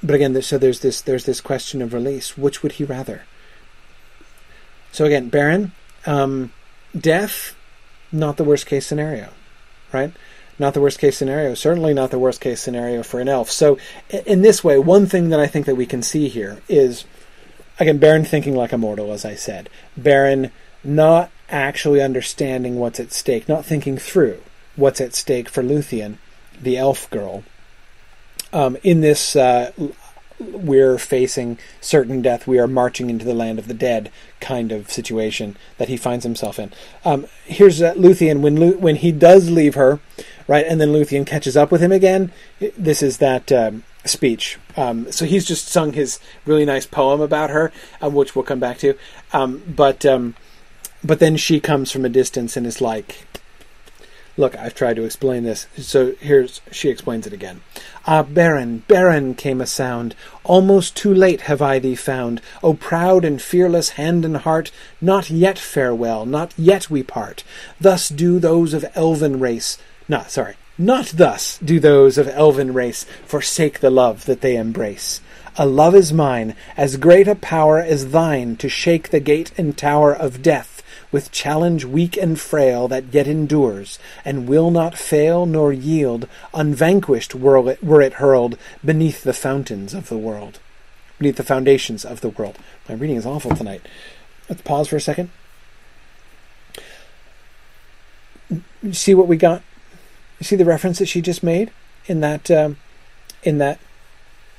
but 0.02 0.16
again, 0.16 0.40
so 0.42 0.58
there's 0.58 0.80
this 0.80 1.02
there's 1.02 1.26
this 1.26 1.42
question 1.42 1.82
of 1.82 1.94
release. 1.94 2.38
Which 2.38 2.64
would 2.64 2.74
he 2.74 2.84
rather? 2.84 3.24
So 4.92 5.06
again, 5.06 5.30
Beren, 5.30 5.72
um, 6.06 6.52
death, 6.98 7.56
not 8.12 8.38
the 8.38 8.44
worst 8.44 8.66
case 8.66 8.88
scenario, 8.88 9.30
right? 9.92 10.12
not 10.60 10.74
the 10.74 10.82
worst 10.82 11.00
case 11.00 11.18
scenario. 11.18 11.54
Certainly 11.54 11.94
not 11.94 12.12
the 12.12 12.20
worst 12.20 12.42
case 12.42 12.62
scenario 12.62 13.04
for 13.04 13.20
an 13.20 13.30
elf. 13.30 13.52
So, 13.52 13.78
in 14.26 14.42
this 14.42 14.64
way, 14.64 14.80
one 14.80 15.06
thing 15.06 15.30
that 15.30 15.40
I 15.40 15.48
think 15.48 15.66
that 15.66 15.76
we 15.76 15.86
can 15.86 16.02
see 16.02 16.28
here 16.28 16.62
is, 16.68 17.06
again, 17.80 18.00
Beren 18.00 18.26
thinking 18.26 18.56
like 18.56 18.74
a 18.74 18.78
mortal, 18.78 19.12
as 19.12 19.24
I 19.24 19.36
said. 19.36 19.70
Beren 20.00 20.52
not 20.84 21.32
actually 21.50 22.02
understanding 22.02 22.78
what's 22.78 23.00
at 23.00 23.12
stake, 23.12 23.48
not 23.48 23.66
thinking 23.66 23.98
through 23.98 24.42
what's 24.76 25.02
at 25.02 25.16
stake 25.16 25.50
for 25.50 25.64
Luthien, 25.64 26.18
the 26.62 26.78
elf 26.78 27.10
girl. 27.10 27.44
Um, 28.54 28.78
in 28.84 29.02
this, 29.02 29.36
uh, 29.36 29.72
we're 30.40 30.98
facing 30.98 31.58
certain 31.82 32.22
death, 32.22 32.48
we 32.48 32.60
are 32.60 32.68
marching 32.68 33.10
into 33.10 33.26
the 33.26 33.34
land 33.34 33.60
of 33.60 33.68
the 33.68 33.74
dead 33.74 34.12
kind 34.40 34.72
of 34.72 34.92
situation 34.92 35.58
that 35.78 35.90
he 35.90 35.98
finds 35.98 36.24
himself 36.24 36.60
in. 36.60 36.72
Um, 37.04 37.26
here's 37.46 37.82
uh, 37.82 37.94
Luthien 37.96 38.42
when 38.42 38.60
Lu- 38.60 38.78
when 38.78 38.98
he 38.98 39.12
does 39.12 39.50
leave 39.50 39.76
her, 39.76 40.00
right, 40.48 40.66
and 40.66 40.80
then 40.80 40.90
Luthien 40.90 41.26
catches 41.26 41.58
up 41.58 41.72
with 41.72 41.82
him 41.82 41.92
again. 41.92 42.32
This 42.78 43.02
is 43.02 43.18
that 43.18 43.52
um, 43.52 43.84
speech. 44.06 44.58
Um, 44.76 45.12
so 45.12 45.26
he's 45.26 45.46
just 45.46 45.68
sung 45.68 45.94
his 45.94 46.20
really 46.46 46.66
nice 46.66 46.86
poem 46.86 47.20
about 47.22 47.50
her, 47.50 47.72
uh, 48.02 48.10
which 48.10 48.36
we'll 48.36 48.46
come 48.46 48.60
back 48.60 48.78
to. 48.80 48.96
Um, 49.34 49.64
but 49.68 50.06
um, 50.06 50.36
but 51.04 51.20
then 51.20 51.38
she 51.38 51.60
comes 51.60 51.92
from 51.92 52.06
a 52.06 52.10
distance 52.10 52.58
and 52.58 52.66
is 52.66 52.82
like, 52.82 53.28
Look, 54.40 54.56
I've 54.56 54.76
tried 54.76 54.98
to 54.98 55.04
explain 55.04 55.44
this, 55.44 55.66
so 55.78 56.14
here's 56.20 56.62
she 56.72 56.90
explains 56.90 57.26
it 57.26 57.34
again. 57.34 57.62
Ah, 58.06 58.22
Beren, 58.22 58.84
Beren, 58.88 59.36
came 59.36 59.60
a 59.60 59.66
sound. 59.66 60.14
Almost 60.44 60.96
too 60.96 61.12
late 61.12 61.42
have 61.42 61.60
I 61.60 61.80
thee 61.80 61.96
found. 61.96 62.40
O 62.62 62.76
proud 62.76 63.26
and 63.26 63.42
fearless 63.42 63.90
hand 63.90 64.24
and 64.24 64.38
heart, 64.38 64.70
not 65.02 65.32
yet 65.32 65.58
farewell, 65.58 66.28
not 66.28 66.54
yet 66.56 66.88
we 66.88 67.02
part. 67.02 67.44
Thus 67.82 68.10
do 68.10 68.38
those 68.38 68.76
of 68.76 68.86
elven 68.94 69.40
race. 69.40 69.80
Not 70.08 70.30
sorry, 70.30 70.54
not 70.78 71.08
thus 71.16 71.58
do 71.58 71.80
those 71.80 72.20
of 72.20 72.28
elven 72.28 72.76
race 72.76 73.08
forsake 73.26 73.80
the 73.80 73.90
love 73.90 74.26
that 74.26 74.42
they 74.42 74.56
embrace. 74.56 75.20
A 75.58 75.66
love 75.66 75.96
is 75.96 76.14
mine, 76.14 76.56
as 76.78 76.98
great 76.98 77.28
a 77.28 77.34
power 77.34 77.80
as 77.80 78.12
thine 78.12 78.56
to 78.58 78.70
shake 78.70 79.10
the 79.10 79.20
gate 79.20 79.52
and 79.58 79.76
tower 79.76 80.14
of 80.14 80.44
death 80.44 80.77
with 81.12 81.32
challenge 81.32 81.86
weak 81.86 82.18
and 82.18 82.40
frail 82.40 82.88
that 82.88 83.14
yet 83.14 83.28
endures, 83.28 83.98
and 84.26 84.48
will 84.48 84.72
not 84.72 84.98
fail 84.98 85.46
nor 85.46 85.72
yield, 85.72 86.28
unvanquished 86.54 87.34
were 87.34 87.72
it, 87.72 87.84
were 87.84 88.02
it 88.02 88.14
hurled 88.14 88.58
beneath 88.84 89.24
the 89.24 89.34
fountains 89.34 89.94
of 89.94 90.10
the 90.10 90.18
world. 90.18 90.60
Beneath 91.18 91.38
the 91.38 91.44
foundations 91.44 92.06
of 92.06 92.22
the 92.22 92.30
world. 92.30 92.58
My 92.88 92.96
reading 92.96 93.16
is 93.16 93.26
awful 93.26 93.56
tonight. 93.56 93.82
Let's 94.50 94.62
pause 94.62 94.88
for 94.88 94.96
a 94.96 95.02
second. 95.02 95.30
You 98.50 98.94
see 98.94 99.14
what 99.14 99.28
we 99.28 99.38
got? 99.38 99.62
You 100.40 100.46
see 100.46 100.56
the 100.56 100.66
reference 100.66 101.00
that 101.00 101.08
she 101.08 101.22
just 101.22 101.44
made 101.44 101.72
in 102.06 102.22
that 102.22 102.50
um, 102.52 102.78
in 103.44 103.58
that 103.58 103.80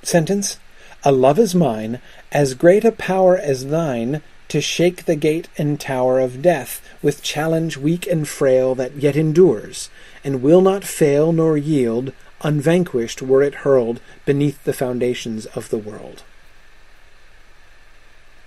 sentence? 0.03 0.59
A 1.05 1.12
love 1.12 1.38
is 1.38 1.55
mine, 1.55 2.01
as 2.32 2.55
great 2.55 2.84
a 2.84 2.90
power 2.90 3.36
as 3.36 3.66
thine 3.68 4.20
to 4.49 4.61
shake 4.61 5.05
the 5.05 5.16
gate 5.16 5.49
and 5.59 5.78
tower 5.78 6.18
of 6.18 6.42
death 6.42 6.80
with 7.03 7.22
challenge 7.22 7.76
weak 7.76 8.07
and 8.07 8.26
frail 8.26 8.74
that 8.74 8.96
yet 8.96 9.16
endures, 9.16 9.90
and 10.24 10.42
will 10.42 10.61
not 10.61 10.84
fail 10.84 11.32
nor 11.32 11.57
yield, 11.57 12.12
unvanquished 12.40 13.20
were 13.20 13.42
it 13.42 13.57
hurled 13.57 14.01
beneath 14.24 14.62
the 14.64 14.72
foundations 14.72 15.46
of 15.46 15.68
the 15.68 15.78
world. 15.78 16.22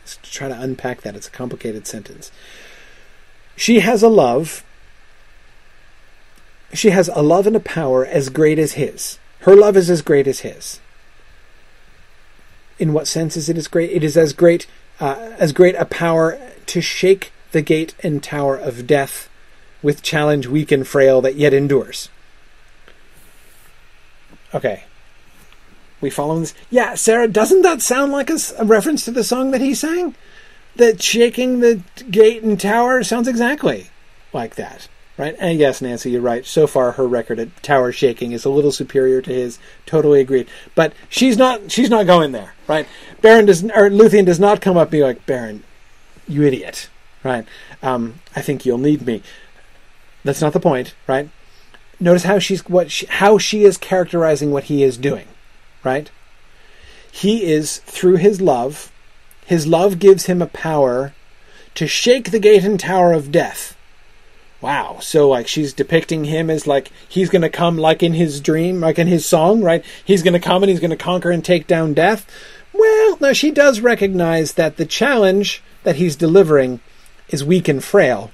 Let's 0.02 0.18
try 0.24 0.48
to 0.48 0.60
unpack 0.60 1.02
that. 1.02 1.16
It's 1.16 1.28
a 1.28 1.32
complicated 1.32 1.86
sentence. 1.88 2.32
She 3.56 3.80
has 3.80 4.02
a 4.02 4.10
love. 4.10 4.64
She 6.74 6.90
has 6.90 7.10
a 7.14 7.22
love 7.22 7.48
and 7.48 7.56
a 7.56 7.60
power 7.60 8.06
as 8.06 8.30
great 8.30 8.58
as 8.58 8.74
his. 8.74 9.20
Her 9.42 9.56
love 9.56 9.78
is 9.78 9.90
as 9.90 10.02
great 10.02 10.28
as 10.28 10.40
his. 10.40 10.80
In 12.80 12.94
what 12.94 13.08
sense 13.08 13.38
is 13.38 13.50
it 13.50 13.58
as 13.58 13.68
great? 13.68 13.92
It 13.92 14.04
is 14.04 14.18
as 14.18 14.34
great 14.34 14.68
uh, 15.02 15.34
as 15.38 15.52
great 15.52 15.76
a 15.76 15.86
power 15.86 16.40
to 16.68 16.80
shake 16.80 17.34
the 17.52 17.62
gate 17.62 17.94
and 18.02 18.24
tower 18.24 18.56
of 18.56 18.88
death 18.88 19.28
with 19.82 20.02
challenge 20.04 20.48
weak 20.48 20.72
and 20.72 20.88
frail 20.88 21.20
that 21.22 21.36
yet 21.36 21.54
endures. 21.54 22.08
Okay. 24.54 24.84
We 26.00 26.10
follow 26.10 26.40
this? 26.40 26.54
Yeah, 26.70 26.96
Sarah, 26.96 27.28
doesn't 27.28 27.64
that 27.64 27.82
sound 27.82 28.12
like 28.12 28.30
a, 28.30 28.38
a 28.58 28.66
reference 28.66 29.04
to 29.06 29.12
the 29.12 29.24
song 29.24 29.52
that 29.52 29.62
he 29.62 29.74
sang? 29.74 30.16
That 30.78 31.02
shaking 31.02 31.60
the 31.60 31.82
gate 32.10 32.44
and 32.44 32.60
tower 32.60 33.04
sounds 33.04 33.28
exactly 33.28 33.90
like 34.32 34.56
that 34.56 34.88
right? 35.22 35.36
And 35.38 35.60
yes, 35.60 35.84
Nancy, 35.84 36.10
you're 36.10 36.20
right. 36.20 36.44
So 36.48 36.66
far, 36.66 36.94
her 36.94 37.08
record 37.08 37.38
at 37.38 37.62
tower 37.62 37.92
shaking 37.92 38.32
is 38.32 38.44
a 38.44 38.50
little 38.50 38.72
superior 38.72 39.22
to 39.22 39.32
his. 39.32 39.60
Totally 39.86 40.20
agreed. 40.20 40.48
But 40.74 40.94
she's 41.10 41.38
not. 41.38 41.72
She's 41.72 41.92
not 41.92 42.08
going 42.08 42.32
there, 42.32 42.56
right? 42.68 42.88
Beren 43.22 43.46
does, 43.46 43.64
or 43.64 43.92
Luthien 43.92 44.26
does 44.26 44.40
not 44.40 44.62
come 44.62 44.78
up 44.78 44.88
and 44.88 44.92
be 44.92 45.04
like, 45.04 45.28
Beren, 45.28 45.62
you 46.28 46.42
idiot, 46.42 46.90
right? 47.24 47.46
Um, 47.84 48.20
I 48.36 48.42
think 48.42 48.66
you'll 48.66 48.80
need 48.80 49.06
me. 49.06 49.22
That's 50.24 50.42
not 50.42 50.54
the 50.54 50.60
point, 50.60 50.96
right? 51.06 51.30
Notice 52.00 52.24
how 52.24 52.40
she's 52.40 52.68
what 52.68 52.90
she, 52.90 53.06
how 53.06 53.38
she 53.38 53.64
is 53.64 53.78
characterizing 53.78 54.50
what 54.50 54.66
he 54.66 54.82
is 54.82 54.98
doing, 54.98 55.28
right? 55.84 56.10
He 57.12 57.44
is 57.44 57.78
through 57.78 58.16
his 58.16 58.42
love. 58.42 58.92
His 59.46 59.68
love 59.68 60.00
gives 60.00 60.26
him 60.26 60.42
a 60.42 60.48
power 60.48 61.14
to 61.76 61.86
shake 61.86 62.32
the 62.32 62.40
gate 62.40 62.64
and 62.64 62.80
tower 62.80 63.14
of 63.14 63.32
death 63.32 63.76
wow. 64.62 65.00
So 65.02 65.28
like 65.28 65.48
she's 65.48 65.74
depicting 65.74 66.26
him 66.26 66.50
as 66.50 66.68
like 66.68 66.92
he's 67.08 67.30
to 67.42 67.50
come 67.50 67.78
like 67.78 68.04
in 68.04 68.14
his 68.14 68.40
dream 68.40 68.80
like 68.80 69.00
in 69.00 69.08
his 69.08 69.26
song 69.26 69.62
right? 69.62 69.84
He's 70.06 70.22
to 70.34 70.40
come 70.40 70.64
and 70.64 70.70
he's 70.70 70.80
to 70.92 70.98
conquer 70.98 71.32
and 71.32 71.44
take 71.44 71.68
down 71.68 71.94
death. 71.94 72.30
Well 72.74 73.18
now 73.20 73.34
she 73.34 73.52
does 73.52 73.80
recognize 73.80 74.54
that 74.54 74.78
the 74.78 74.86
challenge 74.86 75.64
that 75.84 75.96
he's 75.96 76.16
delivering 76.16 76.80
is 77.30 77.44
weak 77.44 77.68
and 77.68 77.84
frail. 77.84 78.32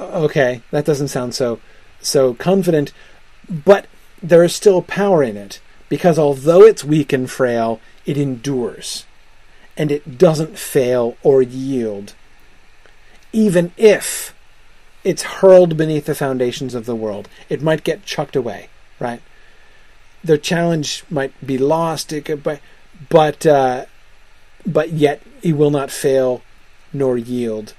Okay 0.00 0.62
that 0.70 0.84
doesn't 0.84 1.08
sound 1.08 1.34
so 1.34 1.60
so 2.00 2.34
confident 2.34 2.92
but 3.48 3.86
there 4.22 4.44
is 4.44 4.54
still 4.54 4.82
power 4.82 5.22
in 5.22 5.36
it 5.36 5.60
because 5.88 6.18
although 6.18 6.62
it's 6.62 6.84
weak 6.84 7.12
and 7.12 7.30
frail 7.30 7.80
it 8.04 8.16
endures 8.16 9.04
and 9.78 9.92
it 9.92 10.18
doesn't 10.18 10.58
fail 10.58 11.16
or 11.22 11.40
yield. 11.40 12.14
Even 13.32 13.72
if 13.76 14.34
it's 15.08 15.22
hurled 15.22 15.78
beneath 15.78 16.04
the 16.04 16.14
foundations 16.14 16.74
of 16.74 16.84
the 16.84 16.94
world. 16.94 17.30
It 17.48 17.62
might 17.62 17.82
get 17.82 18.04
chucked 18.04 18.36
away, 18.36 18.68
right? 19.00 19.22
The 20.22 20.36
challenge 20.36 21.02
might 21.08 21.32
be 21.44 21.56
lost, 21.56 22.10
could, 22.10 22.42
but 22.42 22.60
but 23.08 23.46
uh, 23.46 23.86
but 24.66 24.92
yet 24.92 25.22
it 25.42 25.56
will 25.56 25.70
not 25.70 25.90
fail 25.90 26.42
nor 26.92 27.16
yield. 27.16 27.72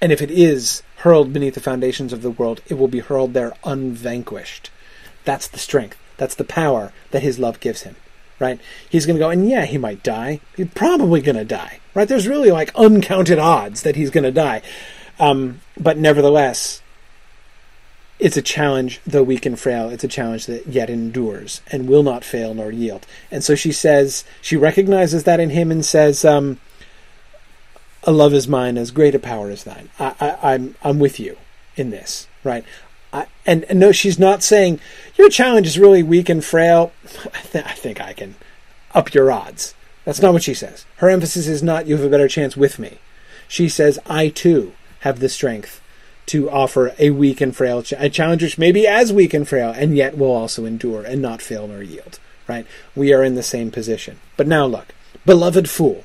And 0.00 0.12
if 0.12 0.22
it 0.22 0.30
is 0.30 0.84
hurled 0.98 1.32
beneath 1.32 1.54
the 1.54 1.60
foundations 1.60 2.12
of 2.12 2.22
the 2.22 2.30
world, 2.30 2.60
it 2.68 2.74
will 2.74 2.86
be 2.86 3.00
hurled 3.00 3.34
there 3.34 3.54
unvanquished. 3.64 4.70
That's 5.24 5.48
the 5.48 5.58
strength. 5.58 5.98
That's 6.16 6.36
the 6.36 6.44
power 6.44 6.92
that 7.10 7.24
his 7.24 7.40
love 7.40 7.58
gives 7.58 7.82
him. 7.82 7.96
Right? 8.38 8.60
He's 8.88 9.04
going 9.04 9.16
to 9.16 9.24
go, 9.24 9.30
and 9.30 9.50
yeah, 9.50 9.64
he 9.64 9.78
might 9.78 10.04
die. 10.04 10.38
He's 10.56 10.68
probably 10.68 11.20
going 11.20 11.34
to 11.34 11.44
die. 11.44 11.80
Right? 11.92 12.06
There's 12.06 12.28
really 12.28 12.52
like 12.52 12.72
uncounted 12.76 13.40
odds 13.40 13.82
that 13.82 13.96
he's 13.96 14.10
going 14.10 14.22
to 14.22 14.30
die. 14.30 14.62
Um, 15.18 15.60
but 15.78 15.98
nevertheless, 15.98 16.80
it's 18.18 18.36
a 18.36 18.42
challenge, 18.42 19.00
though 19.06 19.22
weak 19.22 19.46
and 19.46 19.58
frail, 19.58 19.90
it's 19.90 20.04
a 20.04 20.08
challenge 20.08 20.46
that 20.46 20.66
yet 20.66 20.90
endures 20.90 21.60
and 21.70 21.88
will 21.88 22.02
not 22.02 22.24
fail 22.24 22.54
nor 22.54 22.72
yield. 22.72 23.06
And 23.30 23.44
so 23.44 23.54
she 23.54 23.72
says, 23.72 24.24
she 24.40 24.56
recognizes 24.56 25.24
that 25.24 25.40
in 25.40 25.50
him 25.50 25.70
and 25.70 25.84
says, 25.84 26.24
um, 26.24 26.58
a 28.04 28.12
love 28.12 28.34
is 28.34 28.48
mine 28.48 28.76
as 28.78 28.90
great 28.90 29.14
a 29.14 29.18
power 29.18 29.50
as 29.50 29.64
thine. 29.64 29.90
I, 29.98 30.14
I, 30.20 30.54
I'm, 30.54 30.74
I'm 30.82 30.98
with 30.98 31.20
you 31.20 31.36
in 31.76 31.90
this, 31.90 32.26
right? 32.42 32.64
I, 33.12 33.26
and, 33.46 33.64
and 33.64 33.78
no, 33.78 33.92
she's 33.92 34.18
not 34.18 34.42
saying 34.42 34.80
your 35.16 35.28
challenge 35.28 35.66
is 35.66 35.78
really 35.78 36.02
weak 36.02 36.28
and 36.28 36.44
frail. 36.44 36.92
I, 37.34 37.40
th- 37.40 37.64
I 37.64 37.72
think 37.72 38.00
I 38.00 38.12
can 38.12 38.34
up 38.94 39.14
your 39.14 39.30
odds. 39.30 39.74
That's 40.04 40.22
not 40.22 40.32
what 40.32 40.42
she 40.42 40.54
says. 40.54 40.86
Her 40.96 41.08
emphasis 41.08 41.46
is 41.46 41.62
not 41.62 41.86
you 41.86 41.96
have 41.96 42.04
a 42.04 42.10
better 42.10 42.28
chance 42.28 42.56
with 42.56 42.78
me. 42.78 42.98
She 43.46 43.68
says, 43.68 43.98
I 44.06 44.28
too 44.28 44.72
have 45.00 45.20
the 45.20 45.28
strength 45.28 45.80
to 46.26 46.50
offer 46.50 46.94
a 46.98 47.10
weak 47.10 47.40
and 47.40 47.56
frail 47.56 47.82
ch- 47.82 47.94
a 47.96 48.10
challenge 48.10 48.42
which 48.42 48.58
may 48.58 48.72
be 48.72 48.86
as 48.86 49.12
weak 49.12 49.32
and 49.32 49.48
frail 49.48 49.70
and 49.70 49.96
yet 49.96 50.18
will 50.18 50.30
also 50.32 50.64
endure 50.64 51.02
and 51.02 51.22
not 51.22 51.40
fail 51.40 51.66
nor 51.66 51.82
yield 51.82 52.18
right? 52.48 52.66
We 52.96 53.12
are 53.12 53.22
in 53.22 53.34
the 53.36 53.42
same 53.42 53.70
position. 53.70 54.18
But 54.36 54.48
now 54.48 54.66
look 54.66 54.94
beloved 55.26 55.68
fool 55.68 56.04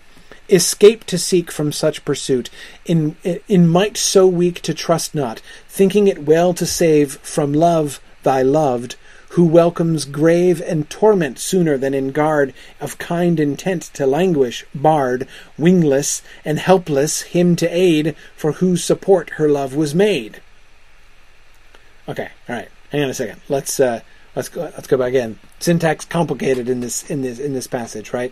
escape 0.50 1.06
to 1.06 1.18
seek 1.18 1.50
from 1.50 1.72
such 1.72 2.04
pursuit 2.04 2.50
in 2.86 3.16
in 3.48 3.66
might 3.66 3.96
so 3.96 4.28
weak 4.28 4.62
to 4.62 4.74
trust 4.74 5.16
not 5.16 5.40
thinking 5.70 6.08
it 6.08 6.26
well 6.26 6.54
to 6.54 6.66
save 6.66 7.14
from 7.20 7.54
love 7.54 8.02
thy 8.24 8.42
loved 8.42 8.98
who 9.34 9.46
welcomes 9.46 10.06
grave 10.06 10.62
and 10.62 10.90
torment 10.92 11.40
sooner 11.40 11.76
than 11.76 11.96
in 11.96 12.12
guard 12.12 12.54
of 12.80 13.00
kind 13.00 13.40
intent 13.40 13.82
to 13.82 14.06
languish, 14.06 14.64
barred, 14.76 15.28
wingless, 15.58 16.22
and 16.46 16.60
helpless 16.60 17.22
him 17.22 17.56
to 17.56 17.68
aid, 17.68 18.16
for 18.36 18.54
whose 18.54 18.84
support 18.84 19.32
her 19.32 19.50
love 19.50 19.76
was 19.76 19.96
made. 19.96 20.40
Okay, 22.08 22.30
all 22.48 22.56
right. 22.56 22.70
Hang 22.92 23.04
on 23.04 23.10
a 23.10 23.14
second. 23.16 23.42
Let's 23.50 23.80
uh, 23.80 24.02
let's 24.36 24.50
go. 24.50 24.62
Let's 24.62 24.86
go 24.86 24.98
back 24.98 25.14
in. 25.14 25.40
Syntax 25.60 26.06
complicated 26.06 26.70
in 26.70 26.82
this 26.82 27.10
in 27.10 27.24
this 27.24 27.40
in 27.40 27.54
this 27.54 27.66
passage, 27.66 28.14
right? 28.14 28.32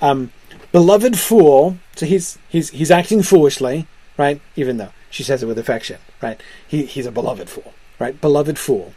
Um, 0.00 0.32
beloved 0.72 1.18
fool. 1.18 1.76
So 1.96 2.06
he's 2.06 2.38
he's 2.48 2.70
he's 2.70 2.90
acting 2.90 3.22
foolishly, 3.22 3.86
right? 4.16 4.40
Even 4.56 4.78
though 4.78 4.92
she 5.10 5.22
says 5.22 5.42
it 5.42 5.46
with 5.46 5.58
affection, 5.58 5.98
right? 6.22 6.40
He 6.66 6.86
he's 6.86 7.04
a 7.04 7.12
beloved 7.12 7.50
fool, 7.50 7.74
right? 7.98 8.18
Beloved 8.18 8.58
fool. 8.58 8.94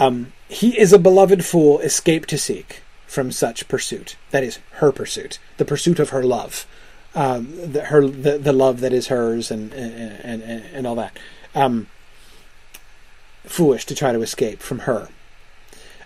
Um, 0.00 0.32
he 0.48 0.78
is 0.78 0.92
a 0.92 0.98
beloved 0.98 1.44
fool, 1.44 1.78
escape 1.80 2.26
to 2.26 2.38
seek 2.38 2.82
from 3.06 3.30
such 3.30 3.68
pursuit. 3.68 4.16
That 4.30 4.42
is 4.42 4.58
her 4.72 4.92
pursuit, 4.92 5.38
the 5.58 5.64
pursuit 5.64 5.98
of 5.98 6.10
her 6.10 6.22
love, 6.22 6.66
um, 7.14 7.72
the, 7.72 7.86
her 7.86 8.06
the, 8.06 8.38
the 8.38 8.52
love 8.52 8.80
that 8.80 8.92
is 8.92 9.08
hers, 9.08 9.50
and 9.50 9.72
and 9.74 10.42
and, 10.42 10.42
and 10.42 10.86
all 10.86 10.94
that. 10.96 11.18
Um, 11.54 11.88
foolish 13.44 13.84
to 13.86 13.94
try 13.94 14.12
to 14.12 14.22
escape 14.22 14.60
from 14.60 14.80
her. 14.80 15.08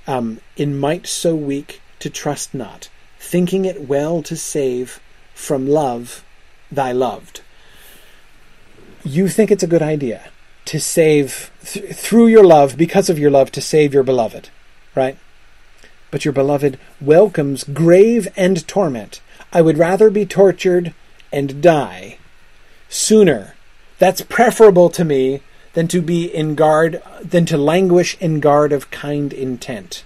Um, 0.06 0.40
in 0.56 0.78
might 0.78 1.06
so 1.06 1.36
weak 1.36 1.80
to 2.00 2.10
trust 2.10 2.54
not, 2.54 2.88
thinking 3.20 3.64
it 3.64 3.86
well 3.86 4.22
to 4.22 4.36
save 4.36 5.00
from 5.34 5.68
love 5.68 6.24
thy 6.70 6.90
loved. 6.90 7.42
You 9.04 9.28
think 9.28 9.50
it's 9.52 9.62
a 9.62 9.68
good 9.68 9.82
idea 9.82 10.31
to 10.66 10.80
save 10.80 11.50
th- 11.64 11.94
through 11.94 12.26
your 12.26 12.44
love, 12.44 12.76
because 12.76 13.10
of 13.10 13.18
your 13.18 13.30
love, 13.30 13.50
to 13.52 13.60
save 13.60 13.92
your 13.92 14.02
beloved, 14.02 14.50
right? 14.94 15.18
But 16.10 16.24
your 16.24 16.32
beloved 16.32 16.78
welcomes 17.00 17.64
grave 17.64 18.28
and 18.36 18.66
torment. 18.68 19.20
I 19.52 19.62
would 19.62 19.78
rather 19.78 20.10
be 20.10 20.26
tortured 20.26 20.94
and 21.32 21.62
die 21.62 22.18
sooner. 22.88 23.54
That's 23.98 24.22
preferable 24.22 24.90
to 24.90 25.04
me 25.04 25.40
than 25.72 25.88
to 25.88 26.02
be 26.02 26.26
in 26.26 26.54
guard, 26.54 27.02
than 27.22 27.46
to 27.46 27.56
languish 27.56 28.16
in 28.20 28.40
guard 28.40 28.72
of 28.72 28.90
kind 28.90 29.32
intent. 29.32 30.04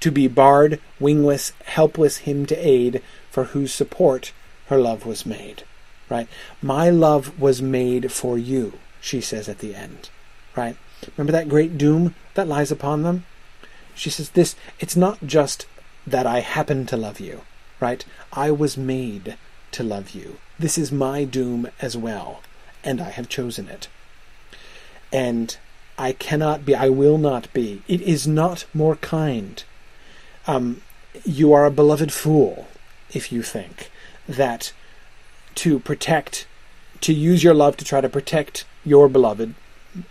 To 0.00 0.10
be 0.10 0.28
barred, 0.28 0.80
wingless, 1.00 1.52
helpless 1.64 2.18
him 2.18 2.44
to 2.46 2.56
aid, 2.56 3.02
for 3.30 3.44
whose 3.44 3.72
support 3.72 4.32
her 4.66 4.78
love 4.78 5.06
was 5.06 5.24
made. 5.24 5.64
Right? 6.10 6.28
My 6.60 6.90
love 6.90 7.40
was 7.40 7.62
made 7.62 8.12
for 8.12 8.36
you, 8.36 8.74
she 9.02 9.20
says 9.20 9.50
at 9.50 9.58
the 9.58 9.74
end. 9.74 10.08
Right? 10.56 10.76
Remember 11.16 11.32
that 11.32 11.50
great 11.50 11.76
doom 11.76 12.14
that 12.32 12.48
lies 12.48 12.72
upon 12.72 13.02
them? 13.02 13.26
She 13.94 14.08
says 14.08 14.30
this, 14.30 14.56
it's 14.80 14.96
not 14.96 15.18
just 15.26 15.66
that 16.06 16.26
I 16.26 16.40
happen 16.40 16.86
to 16.86 16.96
love 16.96 17.20
you, 17.20 17.42
right? 17.78 18.02
I 18.32 18.50
was 18.50 18.78
made 18.78 19.36
to 19.72 19.82
love 19.82 20.10
you. 20.12 20.38
This 20.58 20.78
is 20.78 20.90
my 20.90 21.24
doom 21.24 21.68
as 21.80 21.94
well, 21.94 22.40
and 22.82 23.02
I 23.02 23.10
have 23.10 23.28
chosen 23.28 23.68
it 23.68 23.88
and 25.12 25.56
I 25.98 26.12
cannot 26.12 26.64
be, 26.64 26.74
I 26.74 26.88
will 26.88 27.18
not 27.18 27.52
be. 27.52 27.82
It 27.86 28.00
is 28.00 28.26
not 28.26 28.64
more 28.72 28.96
kind. 28.96 29.62
Um, 30.46 30.82
you 31.24 31.52
are 31.52 31.66
a 31.66 31.70
beloved 31.70 32.12
fool 32.12 32.66
if 33.12 33.30
you 33.30 33.42
think 33.42 33.90
that 34.26 34.72
to 35.56 35.78
protect, 35.78 36.46
to 37.02 37.12
use 37.12 37.44
your 37.44 37.54
love 37.54 37.76
to 37.76 37.84
try 37.84 38.00
to 38.00 38.08
protect 38.08 38.64
your 38.84 39.08
beloved, 39.08 39.54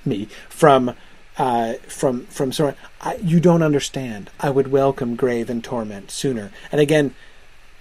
me, 0.06 0.28
from 0.50 0.96
uh, 1.38 1.74
from 1.88 2.26
from 2.28 2.52
sorrow. 2.52 2.76
You 3.22 3.40
don't 3.40 3.64
understand. 3.64 4.30
I 4.40 4.50
would 4.50 4.72
welcome 4.72 5.16
grave 5.16 5.50
and 5.50 5.64
torment 5.64 6.12
sooner. 6.12 6.52
And 6.72 6.82
again, 6.82 7.16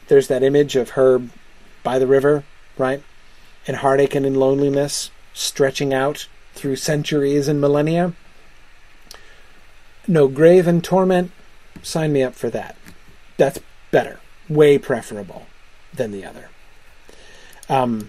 there's 0.09 0.29
that 0.29 0.43
image 0.43 0.77
of 0.77 0.91
her 0.91 1.23
by 1.83 1.99
the 1.99 2.07
river, 2.07 2.45
right, 2.79 3.03
in 3.67 3.77
heartache 3.77 4.15
and 4.15 4.27
in 4.27 4.35
loneliness, 4.35 5.11
stretching 5.33 5.93
out 5.95 6.29
through 6.55 6.77
centuries 6.77 7.49
and 7.49 7.61
millennia. 7.61 8.13
No 10.09 10.29
grave 10.29 10.67
and 10.67 10.83
torment, 10.83 11.31
sign 11.83 12.13
me 12.13 12.23
up 12.23 12.35
for 12.35 12.51
that. 12.51 12.77
That's 13.37 13.61
better, 13.91 14.21
way 14.49 14.79
preferable 14.79 15.47
than 15.95 16.11
the 16.11 16.25
other. 16.25 16.49
Um, 17.69 18.09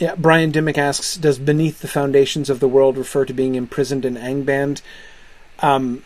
yeah, 0.00 0.14
Brian 0.16 0.50
Dimmick 0.50 0.78
asks, 0.78 1.16
does 1.16 1.38
beneath 1.38 1.80
the 1.80 1.88
foundations 1.88 2.48
of 2.48 2.58
the 2.58 2.68
world 2.68 2.96
refer 2.96 3.26
to 3.26 3.34
being 3.34 3.54
imprisoned 3.54 4.06
in 4.06 4.14
Angband? 4.16 4.80
Um, 5.60 6.04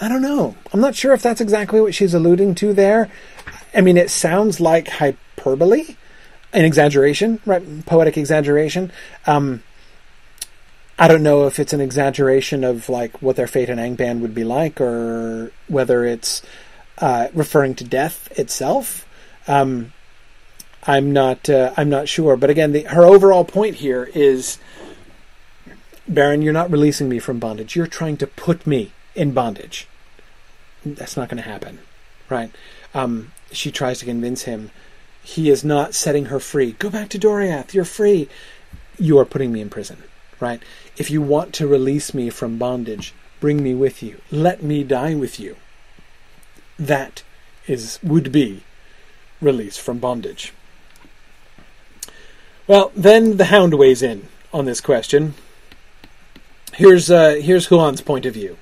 I 0.00 0.08
don't 0.08 0.22
know. 0.22 0.56
I'm 0.72 0.80
not 0.80 0.96
sure 0.96 1.12
if 1.12 1.22
that's 1.22 1.40
exactly 1.40 1.80
what 1.80 1.94
she's 1.94 2.14
alluding 2.14 2.56
to 2.56 2.74
there. 2.74 3.08
I 3.72 3.80
mean, 3.80 3.96
it 3.96 4.10
sounds 4.10 4.58
like 4.58 4.88
hyperbole, 4.88 5.94
an 6.52 6.64
exaggeration, 6.64 7.38
right? 7.46 7.86
Poetic 7.86 8.18
exaggeration. 8.18 8.90
Um, 9.24 9.62
I 10.98 11.06
don't 11.06 11.22
know 11.22 11.46
if 11.46 11.60
it's 11.60 11.72
an 11.72 11.80
exaggeration 11.80 12.64
of 12.64 12.88
like 12.88 13.22
what 13.22 13.36
their 13.36 13.46
fate 13.46 13.68
in 13.68 13.78
Angband 13.78 14.20
would 14.20 14.34
be 14.34 14.42
like, 14.42 14.80
or 14.80 15.52
whether 15.68 16.04
it's 16.04 16.42
uh, 16.98 17.28
referring 17.34 17.76
to 17.76 17.84
death 17.84 18.36
itself. 18.36 19.06
Um, 19.46 19.92
I'm 20.86 21.12
not. 21.12 21.48
Uh, 21.48 21.72
I'm 21.76 21.90
not 21.90 22.08
sure. 22.08 22.36
But 22.36 22.50
again, 22.50 22.72
the, 22.72 22.82
her 22.82 23.04
overall 23.04 23.44
point 23.44 23.76
here 23.76 24.10
is, 24.14 24.58
Beren, 26.10 26.42
you're 26.42 26.52
not 26.52 26.70
releasing 26.70 27.08
me 27.08 27.18
from 27.18 27.38
bondage. 27.38 27.76
You're 27.76 27.86
trying 27.86 28.16
to 28.18 28.26
put 28.26 28.66
me 28.66 28.92
in 29.14 29.32
bondage. 29.32 29.86
That's 30.84 31.16
not 31.16 31.28
going 31.28 31.42
to 31.42 31.48
happen, 31.48 31.80
right? 32.28 32.50
Um, 32.94 33.32
she 33.52 33.70
tries 33.70 33.98
to 33.98 34.06
convince 34.06 34.42
him 34.42 34.70
he 35.22 35.50
is 35.50 35.62
not 35.62 35.94
setting 35.94 36.26
her 36.26 36.40
free. 36.40 36.72
Go 36.72 36.90
back 36.90 37.08
to 37.10 37.18
Doriath. 37.18 37.74
You're 37.74 37.84
free. 37.84 38.28
You 38.98 39.18
are 39.18 39.24
putting 39.24 39.52
me 39.52 39.60
in 39.60 39.70
prison, 39.70 40.02
right? 40.40 40.62
If 40.96 41.10
you 41.10 41.20
want 41.20 41.52
to 41.54 41.66
release 41.66 42.14
me 42.14 42.30
from 42.30 42.58
bondage, 42.58 43.14
bring 43.38 43.62
me 43.62 43.74
with 43.74 44.02
you. 44.02 44.20
Let 44.30 44.62
me 44.62 44.82
die 44.82 45.14
with 45.14 45.38
you. 45.38 45.56
That 46.78 47.22
is 47.66 47.98
would 48.02 48.32
be 48.32 48.62
release 49.40 49.76
from 49.76 49.98
bondage. 49.98 50.52
Well, 52.70 52.92
then 52.94 53.36
the 53.36 53.46
Hound 53.46 53.74
weighs 53.74 54.00
in 54.00 54.28
on 54.52 54.64
this 54.64 54.80
question. 54.80 55.34
Here's 56.74 57.10
uh, 57.10 57.30
here's 57.42 57.66
Huan's 57.66 58.00
point 58.00 58.26
of 58.26 58.34
view. 58.34 58.58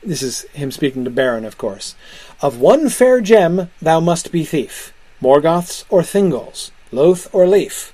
This 0.00 0.22
is 0.22 0.42
him 0.52 0.70
speaking 0.70 1.04
to 1.04 1.10
Beren, 1.10 1.44
of 1.44 1.58
course. 1.58 1.96
Of 2.40 2.60
one 2.60 2.88
fair 2.88 3.20
gem 3.20 3.68
thou 3.80 3.98
must 3.98 4.30
be 4.30 4.44
thief. 4.44 4.94
Morgoth's 5.20 5.84
or 5.88 6.02
Thingol's, 6.02 6.70
Loth 6.92 7.34
or 7.34 7.48
Leaf. 7.48 7.92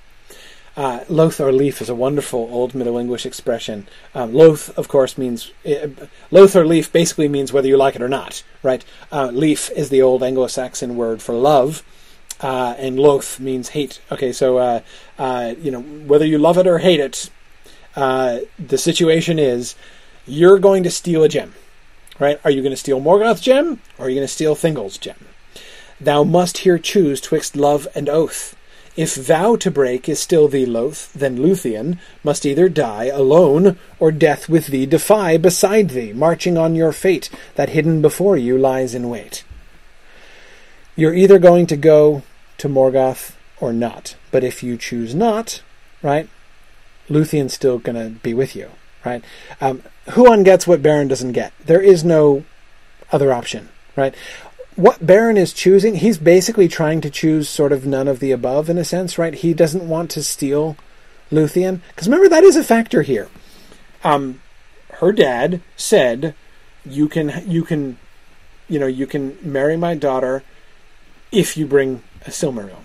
Uh, 0.76 1.04
or 1.08 1.50
leaf 1.50 1.80
is 1.80 1.88
a 1.88 1.94
wonderful 1.94 2.46
old 2.52 2.74
Middle 2.74 2.98
English 2.98 3.24
expression. 3.24 3.88
Um, 4.14 4.36
of 4.36 4.86
course, 4.86 5.16
means 5.16 5.50
uh, 5.66 5.88
or 6.30 6.66
leaf 6.66 6.92
basically 6.92 7.26
means 7.26 7.54
whether 7.54 7.68
you 7.68 7.78
like 7.78 7.96
it 7.96 8.02
or 8.02 8.08
not, 8.10 8.42
right? 8.62 8.84
Uh, 9.10 9.30
leaf 9.32 9.70
is 9.70 9.88
the 9.88 10.02
old 10.02 10.22
Anglo-Saxon 10.22 10.94
word 10.94 11.22
for 11.22 11.32
love, 11.32 11.82
uh, 12.40 12.74
and 12.78 12.98
loth 12.98 13.40
means 13.40 13.70
hate. 13.70 14.00
Okay, 14.10 14.32
so 14.32 14.58
uh, 14.58 14.80
uh, 15.18 15.54
you 15.60 15.70
know 15.70 15.80
whether 15.80 16.26
you 16.26 16.38
love 16.38 16.58
it 16.58 16.66
or 16.66 16.78
hate 16.78 17.00
it, 17.00 17.30
the 17.94 18.78
situation 18.78 19.38
is 19.38 19.74
you're 20.26 20.58
going 20.58 20.82
to 20.82 20.90
steal 20.90 21.22
a 21.22 21.28
gem, 21.28 21.54
right? 22.18 22.40
Are 22.44 22.50
you 22.50 22.62
going 22.62 22.72
to 22.72 22.76
steal 22.76 23.00
Morgoth's 23.00 23.40
gem 23.40 23.80
or 23.98 24.06
are 24.06 24.08
you 24.08 24.16
going 24.16 24.26
to 24.26 24.32
steal 24.32 24.54
Thingol's 24.54 24.98
gem? 24.98 25.16
Thou 26.00 26.22
must 26.22 26.58
here 26.58 26.78
choose 26.78 27.20
twixt 27.20 27.56
love 27.56 27.88
and 27.94 28.08
oath. 28.08 28.54
If 28.96 29.14
vow 29.14 29.56
to 29.56 29.70
break 29.70 30.08
is 30.08 30.18
still 30.18 30.48
thee 30.48 30.66
loath, 30.66 31.12
then 31.12 31.38
Luthien 31.38 31.98
must 32.24 32.44
either 32.44 32.68
die 32.68 33.04
alone, 33.04 33.78
or 34.00 34.10
death 34.10 34.48
with 34.48 34.66
thee 34.66 34.86
defy 34.86 35.36
beside 35.36 35.90
thee, 35.90 36.12
marching 36.12 36.58
on 36.58 36.74
your 36.74 36.92
fate 36.92 37.30
that 37.54 37.68
hidden 37.68 38.02
before 38.02 38.36
you 38.36 38.58
lies 38.58 38.94
in 38.94 39.08
wait. 39.08 39.44
You're 40.96 41.14
either 41.14 41.38
going 41.38 41.68
to 41.68 41.76
go 41.76 42.24
to 42.58 42.68
Morgoth 42.68 43.34
or 43.60 43.72
not. 43.72 44.16
But 44.30 44.44
if 44.44 44.62
you 44.62 44.76
choose 44.76 45.14
not, 45.14 45.62
right, 46.02 46.28
Luthien's 47.08 47.54
still 47.54 47.78
going 47.78 47.96
to 47.96 48.20
be 48.20 48.34
with 48.34 48.54
you, 48.54 48.70
right? 49.04 49.24
Um, 49.60 49.82
Huan 50.10 50.42
gets 50.42 50.66
what 50.66 50.82
Beren 50.82 51.08
doesn't 51.08 51.32
get. 51.32 51.52
There 51.64 51.82
is 51.82 52.04
no 52.04 52.44
other 53.10 53.32
option, 53.32 53.70
right? 53.96 54.14
what 54.78 55.04
Beren 55.04 55.36
is 55.36 55.52
choosing, 55.52 55.96
he's 55.96 56.18
basically 56.18 56.68
trying 56.68 57.00
to 57.00 57.10
choose 57.10 57.48
sort 57.48 57.72
of 57.72 57.84
none 57.84 58.06
of 58.06 58.20
the 58.20 58.30
above 58.30 58.70
in 58.70 58.78
a 58.78 58.84
sense, 58.84 59.18
right? 59.18 59.34
He 59.34 59.52
doesn't 59.52 59.88
want 59.88 60.08
to 60.12 60.22
steal 60.22 60.76
Luthien 61.32 61.80
because 61.88 62.06
remember 62.06 62.28
that 62.28 62.44
is 62.44 62.54
a 62.54 62.62
factor 62.62 63.02
here. 63.02 63.28
Um, 64.04 64.40
her 65.00 65.10
dad 65.10 65.62
said, 65.76 66.32
"You 66.86 67.08
can, 67.08 67.42
you 67.50 67.64
can, 67.64 67.98
you 68.68 68.78
know, 68.78 68.86
you 68.86 69.08
can 69.08 69.36
marry 69.42 69.76
my 69.76 69.96
daughter 69.96 70.44
if 71.32 71.56
you 71.56 71.66
bring 71.66 72.04
a 72.26 72.30
Silmaril," 72.30 72.80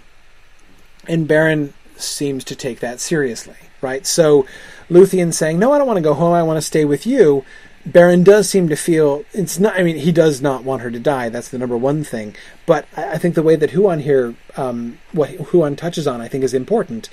and 1.08 1.28
Beren 1.28 1.74
seems 1.98 2.44
to 2.46 2.56
take 2.56 2.80
that 2.80 3.00
seriously, 3.00 3.56
right? 3.82 4.06
So 4.06 4.46
Luthien 4.90 5.34
saying, 5.34 5.60
"No, 5.60 5.72
I 5.74 5.78
don't 5.78 5.88
want 5.88 5.98
to 5.98 6.02
go 6.04 6.14
home. 6.14 6.34
I 6.34 6.44
want 6.44 6.58
to 6.58 6.62
stay 6.62 6.86
with 6.86 7.06
you." 7.06 7.46
Beren 7.88 8.24
does 8.24 8.50
seem 8.50 8.70
to 8.70 8.78
feel 8.78 9.26
it's 9.34 9.60
not. 9.60 9.78
I 9.78 9.84
mean, 9.84 9.98
he 9.98 10.14
does 10.14 10.42
not 10.42 10.64
want 10.64 10.82
her 10.84 10.90
to 10.92 11.00
die. 11.00 11.28
That's 11.28 11.50
the 11.50 11.58
number 11.58 11.76
one 11.76 12.06
thing. 12.06 12.34
But 12.66 12.86
I, 12.96 13.14
I 13.14 13.18
think 13.18 13.36
the 13.36 13.44
way 13.44 13.58
that 13.58 13.72
Huan 13.72 14.00
here, 14.00 14.36
um, 14.56 15.00
what 15.12 15.32
Huan 15.32 15.76
touches 15.76 16.08
on, 16.08 16.22
I 16.22 16.30
think 16.30 16.46
is 16.46 16.54
important. 16.54 17.10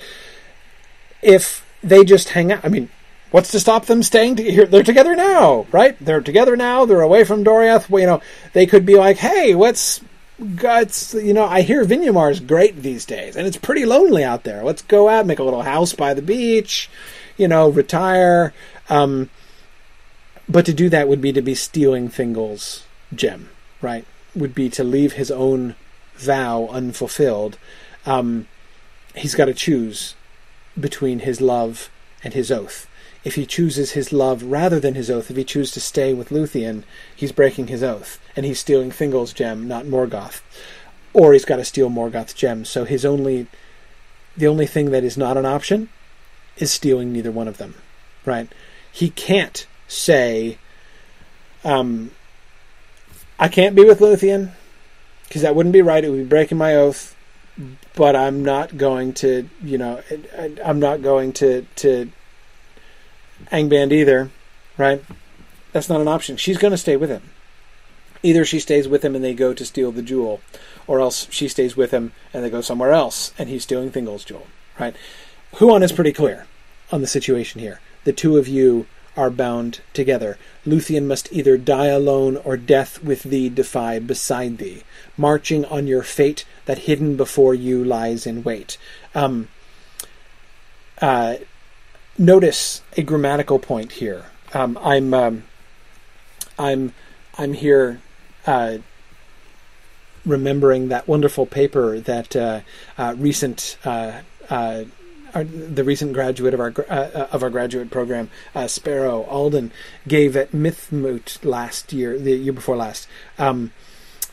if 1.21 1.65
they 1.83 2.03
just 2.03 2.29
hang 2.29 2.51
out. 2.51 2.63
I 2.63 2.69
mean, 2.69 2.89
what's 3.31 3.51
to 3.51 3.59
stop 3.59 3.85
them 3.85 4.03
staying 4.03 4.35
together? 4.37 4.65
They're 4.67 4.83
together 4.83 5.15
now, 5.15 5.65
right? 5.71 5.97
They're 5.99 6.21
together 6.21 6.55
now. 6.55 6.85
They're 6.85 7.01
away 7.01 7.23
from 7.23 7.43
Doriath. 7.43 7.89
You 7.89 8.05
know, 8.05 8.21
they 8.53 8.65
could 8.65 8.85
be 8.85 8.95
like, 8.95 9.17
hey, 9.17 9.55
let's. 9.55 10.01
It's, 10.43 11.13
you 11.13 11.33
know, 11.33 11.45
I 11.45 11.61
hear 11.61 11.85
Vinyamar's 11.85 12.39
great 12.39 12.77
these 12.77 13.05
days, 13.05 13.35
and 13.35 13.45
it's 13.45 13.57
pretty 13.57 13.85
lonely 13.85 14.23
out 14.23 14.43
there. 14.43 14.63
Let's 14.63 14.81
go 14.81 15.07
out, 15.07 15.27
make 15.27 15.37
a 15.37 15.43
little 15.43 15.61
house 15.61 15.93
by 15.93 16.15
the 16.15 16.21
beach, 16.21 16.89
you 17.37 17.47
know, 17.47 17.69
retire. 17.69 18.53
Um, 18.89 19.29
but 20.49 20.65
to 20.65 20.73
do 20.73 20.89
that 20.89 21.07
would 21.07 21.21
be 21.21 21.31
to 21.31 21.41
be 21.41 21.53
stealing 21.53 22.09
Thingol's 22.09 22.85
gem, 23.13 23.49
right? 23.81 24.05
Would 24.35 24.55
be 24.55 24.69
to 24.69 24.83
leave 24.83 25.13
his 25.13 25.29
own 25.29 25.75
vow 26.15 26.67
unfulfilled. 26.71 27.57
Um, 28.05 28.47
he's 29.15 29.35
got 29.35 29.45
to 29.45 29.53
choose 29.53 30.15
between 30.79 31.19
his 31.19 31.39
love 31.39 31.89
and 32.23 32.33
his 32.33 32.51
oath. 32.51 32.87
If 33.23 33.35
he 33.35 33.45
chooses 33.45 33.91
his 33.91 34.11
love 34.11 34.43
rather 34.43 34.79
than 34.79 34.95
his 34.95 35.11
oath, 35.11 35.29
if 35.29 35.37
he 35.37 35.43
chooses 35.43 35.73
to 35.75 35.79
stay 35.79 36.13
with 36.13 36.29
Luthien, 36.29 36.83
he's 37.15 37.31
breaking 37.31 37.67
his 37.67 37.83
oath, 37.83 38.19
and 38.35 38.45
he's 38.45 38.59
stealing 38.59 38.91
Thingol's 38.91 39.33
gem, 39.33 39.67
not 39.67 39.85
Morgoth. 39.85 40.41
Or 41.13 41.33
he's 41.33 41.45
got 41.45 41.57
to 41.57 41.65
steal 41.65 41.89
Morgoth's 41.89 42.33
gem. 42.33 42.63
So 42.65 42.85
his 42.85 43.05
only, 43.05 43.47
the 44.37 44.47
only 44.47 44.65
thing 44.65 44.91
that 44.91 45.03
is 45.03 45.17
not 45.17 45.37
an 45.37 45.45
option, 45.45 45.89
is 46.57 46.71
stealing 46.71 47.11
neither 47.11 47.31
one 47.31 47.47
of 47.47 47.57
them, 47.57 47.75
right? 48.25 48.47
He 48.91 49.09
can't 49.09 49.65
say, 49.87 50.57
um, 51.63 52.11
I 53.39 53.47
can't 53.47 53.75
be 53.75 53.85
with 53.85 53.99
Luthien 53.99 54.51
because 55.27 55.41
that 55.41 55.55
wouldn't 55.55 55.73
be 55.73 55.81
right. 55.81 56.03
It 56.03 56.09
would 56.09 56.17
be 56.17 56.23
breaking 56.23 56.57
my 56.57 56.75
oath. 56.75 57.15
But 57.95 58.15
I'm 58.15 58.43
not 58.43 58.77
going 58.77 59.13
to, 59.15 59.49
you 59.61 59.77
know, 59.77 60.01
I'm 60.63 60.79
not 60.79 61.01
going 61.01 61.33
to 61.33 61.65
to 61.77 62.09
Angband 63.51 63.91
either, 63.91 64.31
right? 64.77 65.03
That's 65.71 65.89
not 65.89 66.01
an 66.01 66.07
option. 66.07 66.37
She's 66.37 66.57
going 66.57 66.71
to 66.71 66.77
stay 66.77 66.95
with 66.95 67.09
him. 67.09 67.29
Either 68.23 68.45
she 68.45 68.59
stays 68.59 68.87
with 68.87 69.03
him 69.03 69.15
and 69.15 69.23
they 69.23 69.33
go 69.33 69.53
to 69.53 69.65
steal 69.65 69.91
the 69.91 70.01
jewel, 70.01 70.41
or 70.87 70.99
else 70.99 71.27
she 71.31 71.47
stays 71.47 71.75
with 71.75 71.91
him 71.91 72.11
and 72.33 72.43
they 72.43 72.49
go 72.49 72.61
somewhere 72.61 72.91
else 72.91 73.33
and 73.37 73.49
he's 73.49 73.63
stealing 73.63 73.91
Thingol's 73.91 74.23
jewel, 74.23 74.47
right? 74.79 74.95
Huan 75.53 75.83
is 75.83 75.91
pretty 75.91 76.13
clear 76.13 76.45
on 76.91 77.01
the 77.01 77.07
situation 77.07 77.59
here. 77.61 77.79
The 78.03 78.13
two 78.13 78.37
of 78.37 78.47
you 78.47 78.87
are 79.17 79.29
bound 79.29 79.81
together. 79.93 80.37
Luthien 80.65 81.05
must 81.05 81.31
either 81.33 81.57
die 81.57 81.87
alone 81.87 82.37
or 82.37 82.55
death 82.55 83.03
with 83.03 83.23
thee 83.23 83.49
defy 83.49 83.99
beside 83.99 84.57
thee, 84.57 84.83
marching 85.17 85.65
on 85.65 85.87
your 85.87 86.03
fate 86.03 86.45
that 86.65 86.79
hidden 86.79 87.17
before 87.17 87.53
you 87.53 87.83
lies 87.83 88.25
in 88.25 88.43
wait. 88.43 88.77
Um, 89.13 89.49
uh, 91.01 91.35
notice 92.17 92.81
a 92.95 93.03
grammatical 93.03 93.59
point 93.59 93.93
here. 93.93 94.25
Um, 94.53 94.77
I'm 94.81 95.13
um, 95.13 95.43
I'm 96.57 96.93
I'm 97.37 97.53
here 97.53 97.99
uh, 98.45 98.77
remembering 100.25 100.89
that 100.89 101.07
wonderful 101.07 101.45
paper 101.45 101.99
that 101.99 102.35
uh, 102.35 102.61
uh 102.97 103.15
recent 103.17 103.77
uh, 103.83 104.21
uh, 104.49 104.83
our, 105.33 105.43
the 105.43 105.83
recent 105.83 106.13
graduate 106.13 106.53
of 106.53 106.59
our 106.59 106.73
uh, 106.89 107.27
of 107.31 107.43
our 107.43 107.49
graduate 107.49 107.91
program, 107.91 108.29
uh, 108.53 108.67
Sparrow 108.67 109.23
Alden, 109.23 109.71
gave 110.07 110.35
at 110.35 110.51
Mythmoot 110.51 111.43
last 111.43 111.93
year, 111.93 112.17
the 112.17 112.33
year 112.33 112.53
before 112.53 112.75
last, 112.75 113.07
um, 113.37 113.71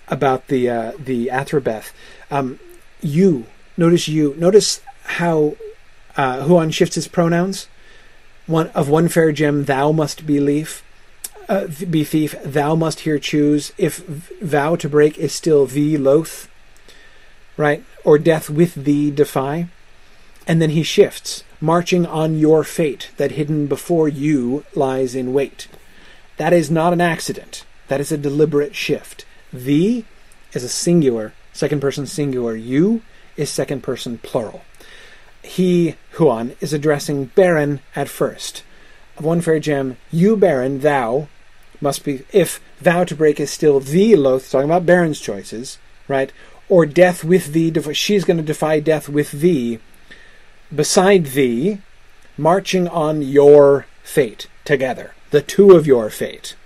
about 0.09 0.49
the 0.49 0.69
uh, 0.69 0.93
the 0.99 1.29
Athrabeth. 1.29 1.93
Um, 2.31 2.59
you 3.01 3.47
notice 3.77 4.09
you 4.09 4.35
notice 4.37 4.81
how 5.05 5.57
uh, 6.17 6.43
Huan 6.43 6.71
shifts 6.71 6.97
his 6.97 7.09
pronouns. 7.09 7.69
One 8.47 8.69
of 8.69 8.89
one 8.89 9.09
fair 9.09 9.33
gem, 9.33 9.65
thou 9.65 9.93
must 9.93 10.27
be 10.27 10.41
leaf. 10.41 10.83
Uh, 11.49 11.67
be 11.89 12.05
thief, 12.05 12.35
thou 12.45 12.75
must 12.75 13.01
here 13.01 13.19
choose. 13.19 13.73
If 13.79 14.05
vow 14.07 14.77
to 14.77 14.89
break 14.89 15.17
is 15.17 15.33
still 15.33 15.67
thee 15.67 15.97
loath, 15.97 16.49
right? 17.57 17.83
Or 18.05 18.19
death 18.19 18.51
with 18.51 18.75
thee 18.75 19.11
defy 19.11 19.69
and 20.49 20.63
then 20.63 20.71
he 20.71 20.83
shifts, 20.83 21.45
marching 21.61 22.07
on 22.07 22.39
your 22.39 22.65
fate 22.65 23.11
that 23.19 23.33
hidden 23.33 23.67
before 23.67 24.09
you 24.09 24.65
lies 24.75 25.15
in 25.15 25.35
wait. 25.35 25.69
That 26.39 26.55
is 26.55 26.71
not 26.71 26.95
an 26.95 27.03
accident. 27.03 27.67
That 27.89 28.01
is 28.01 28.11
a 28.11 28.17
deliberate 28.17 28.75
shift. 28.75 29.27
The 29.53 30.05
is 30.55 30.65
a 30.65 30.69
singular, 30.69 31.35
second 31.53 31.81
person 31.81 32.07
singular. 32.07 32.57
You 32.57 33.03
is 33.37 33.51
second 33.51 33.83
person 33.83 34.19
plural. 34.19 34.63
He, 35.43 35.97
Huan, 36.13 36.57
is 36.61 36.73
addressing 36.73 37.29
Beren 37.37 37.81
at 37.95 38.09
first. 38.09 38.63
Of 39.19 39.25
one 39.25 39.43
fair 39.43 39.61
gem, 39.61 39.99
you, 40.11 40.37
Beren, 40.37 40.81
thou, 40.81 41.29
must 41.81 42.05
be, 42.05 42.25
if 42.33 42.61
thou 42.81 43.05
to 43.05 43.15
break 43.15 43.41
is 43.41 43.51
still 43.51 43.81
the 43.81 44.17
loath, 44.17 44.51
talking 44.51 44.69
about 44.69 44.87
Beren's 44.87 45.21
choices, 45.21 45.79
right? 46.07 46.33
Or 46.69 46.87
death 46.87 47.25
with 47.25 47.53
thee, 47.53 47.73
she's 47.93 48.25
going 48.25 48.37
to 48.37 48.43
defy 48.43 48.81
death 48.81 49.09
with 49.09 49.33
thee, 49.33 49.79
beside 50.75 51.27
thee, 51.27 51.79
marching 52.37 52.89
on 52.89 53.23
your 53.23 53.87
fate 54.03 54.49
together, 54.65 55.15
the 55.31 55.43
two 55.43 55.73
of 55.73 55.87
your 55.87 56.11
fate, 56.11 56.57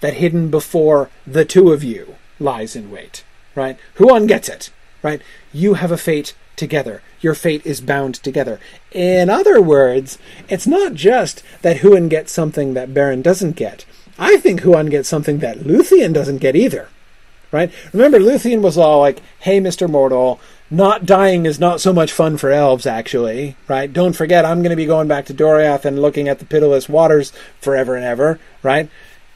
that 0.00 0.14
hidden 0.14 0.50
before 0.50 1.10
the 1.26 1.44
two 1.44 1.72
of 1.72 1.84
you 1.84 2.16
lies 2.40 2.74
in 2.76 2.90
wait, 2.90 3.24
right? 3.54 3.78
Huan 3.96 4.26
gets 4.26 4.48
it, 4.48 4.70
right? 5.02 5.22
You 5.52 5.74
have 5.74 5.92
a 5.92 5.96
fate 5.96 6.34
together. 6.56 7.02
Your 7.20 7.34
fate 7.34 7.64
is 7.64 7.80
bound 7.80 8.16
together. 8.16 8.60
In 8.92 9.30
other 9.30 9.60
words, 9.60 10.18
it's 10.48 10.66
not 10.66 10.94
just 10.94 11.42
that 11.62 11.78
Huan 11.78 12.08
gets 12.08 12.32
something 12.32 12.74
that 12.74 12.94
Beren 12.94 13.22
doesn't 13.22 13.56
get. 13.56 13.84
I 14.18 14.36
think 14.36 14.60
Huan 14.60 14.86
gets 14.86 15.08
something 15.08 15.38
that 15.38 15.58
Luthien 15.58 16.12
doesn't 16.12 16.38
get 16.38 16.56
either. 16.56 16.88
Right? 17.50 17.72
Remember, 17.92 18.18
Luthien 18.18 18.62
was 18.62 18.76
all 18.76 19.00
like, 19.00 19.22
hey, 19.38 19.60
Mr. 19.60 19.88
Mortal, 19.88 20.40
not 20.70 21.06
dying 21.06 21.46
is 21.46 21.60
not 21.60 21.80
so 21.80 21.92
much 21.92 22.10
fun 22.10 22.36
for 22.36 22.50
elves, 22.50 22.84
actually, 22.84 23.56
right? 23.68 23.92
Don't 23.92 24.14
forget, 24.14 24.44
I'm 24.44 24.60
going 24.60 24.70
to 24.70 24.76
be 24.76 24.86
going 24.86 25.06
back 25.06 25.26
to 25.26 25.34
Doriath 25.34 25.84
and 25.84 26.02
looking 26.02 26.28
at 26.28 26.40
the 26.40 26.46
pitiless 26.46 26.88
waters 26.88 27.32
forever 27.60 27.94
and 27.94 28.04
ever, 28.04 28.40
right? 28.64 28.88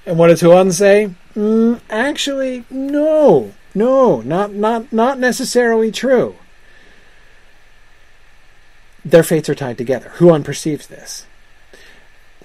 And 0.05 0.19
what 0.19 0.29
does 0.29 0.41
Huan 0.41 0.73
say? 0.73 1.11
Mm, 1.37 1.81
actually, 1.91 2.65
no, 2.71 3.53
no, 3.75 4.21
not 4.23 4.55
not 4.55 4.93
not 4.93 5.19
necessarily 5.19 5.93
true. 5.93 6.35
Their 9.05 9.23
fates 9.23 9.49
are 9.49 9.55
tied 9.55 9.79
together. 9.79 10.11
Huan 10.17 10.43
perceives 10.43 10.87
this. 10.87 11.27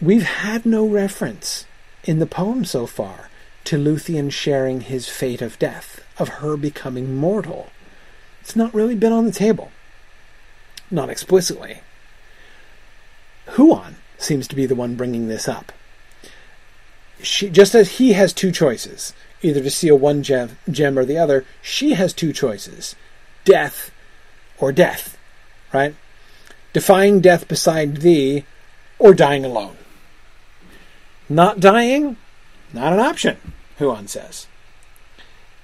We've 0.01 0.23
had 0.23 0.65
no 0.65 0.85
reference 0.85 1.65
in 2.03 2.19
the 2.19 2.25
poem 2.25 2.65
so 2.65 2.85
far 2.85 3.29
to 3.65 3.77
Luthien 3.77 4.31
sharing 4.31 4.81
his 4.81 5.07
fate 5.07 5.41
of 5.41 5.57
death, 5.59 6.05
of 6.17 6.29
her 6.29 6.57
becoming 6.57 7.15
mortal. 7.15 7.69
It's 8.41 8.55
not 8.55 8.73
really 8.73 8.95
been 8.95 9.13
on 9.13 9.25
the 9.25 9.31
table. 9.31 9.71
Not 10.91 11.09
explicitly. 11.09 11.79
Huan 13.51 13.95
seems 14.17 14.47
to 14.47 14.55
be 14.55 14.65
the 14.65 14.75
one 14.75 14.95
bringing 14.95 15.27
this 15.27 15.47
up. 15.47 15.71
She, 17.21 17.49
just 17.49 17.73
as 17.73 17.91
he 17.91 18.13
has 18.13 18.33
two 18.33 18.51
choices, 18.51 19.13
either 19.41 19.61
to 19.61 19.69
seal 19.69 19.97
one 19.97 20.23
gem, 20.23 20.57
gem 20.69 20.99
or 20.99 21.05
the 21.05 21.17
other, 21.17 21.45
she 21.61 21.93
has 21.93 22.13
two 22.13 22.33
choices 22.33 22.95
death 23.45 23.91
or 24.57 24.71
death, 24.71 25.17
right? 25.73 25.95
Defying 26.73 27.21
death 27.21 27.47
beside 27.47 27.97
thee 27.97 28.45
or 28.99 29.13
dying 29.13 29.45
alone. 29.45 29.77
Not 31.29 31.59
dying, 31.59 32.17
not 32.73 32.93
an 32.93 32.99
option, 32.99 33.37
Huan 33.77 34.07
says. 34.07 34.47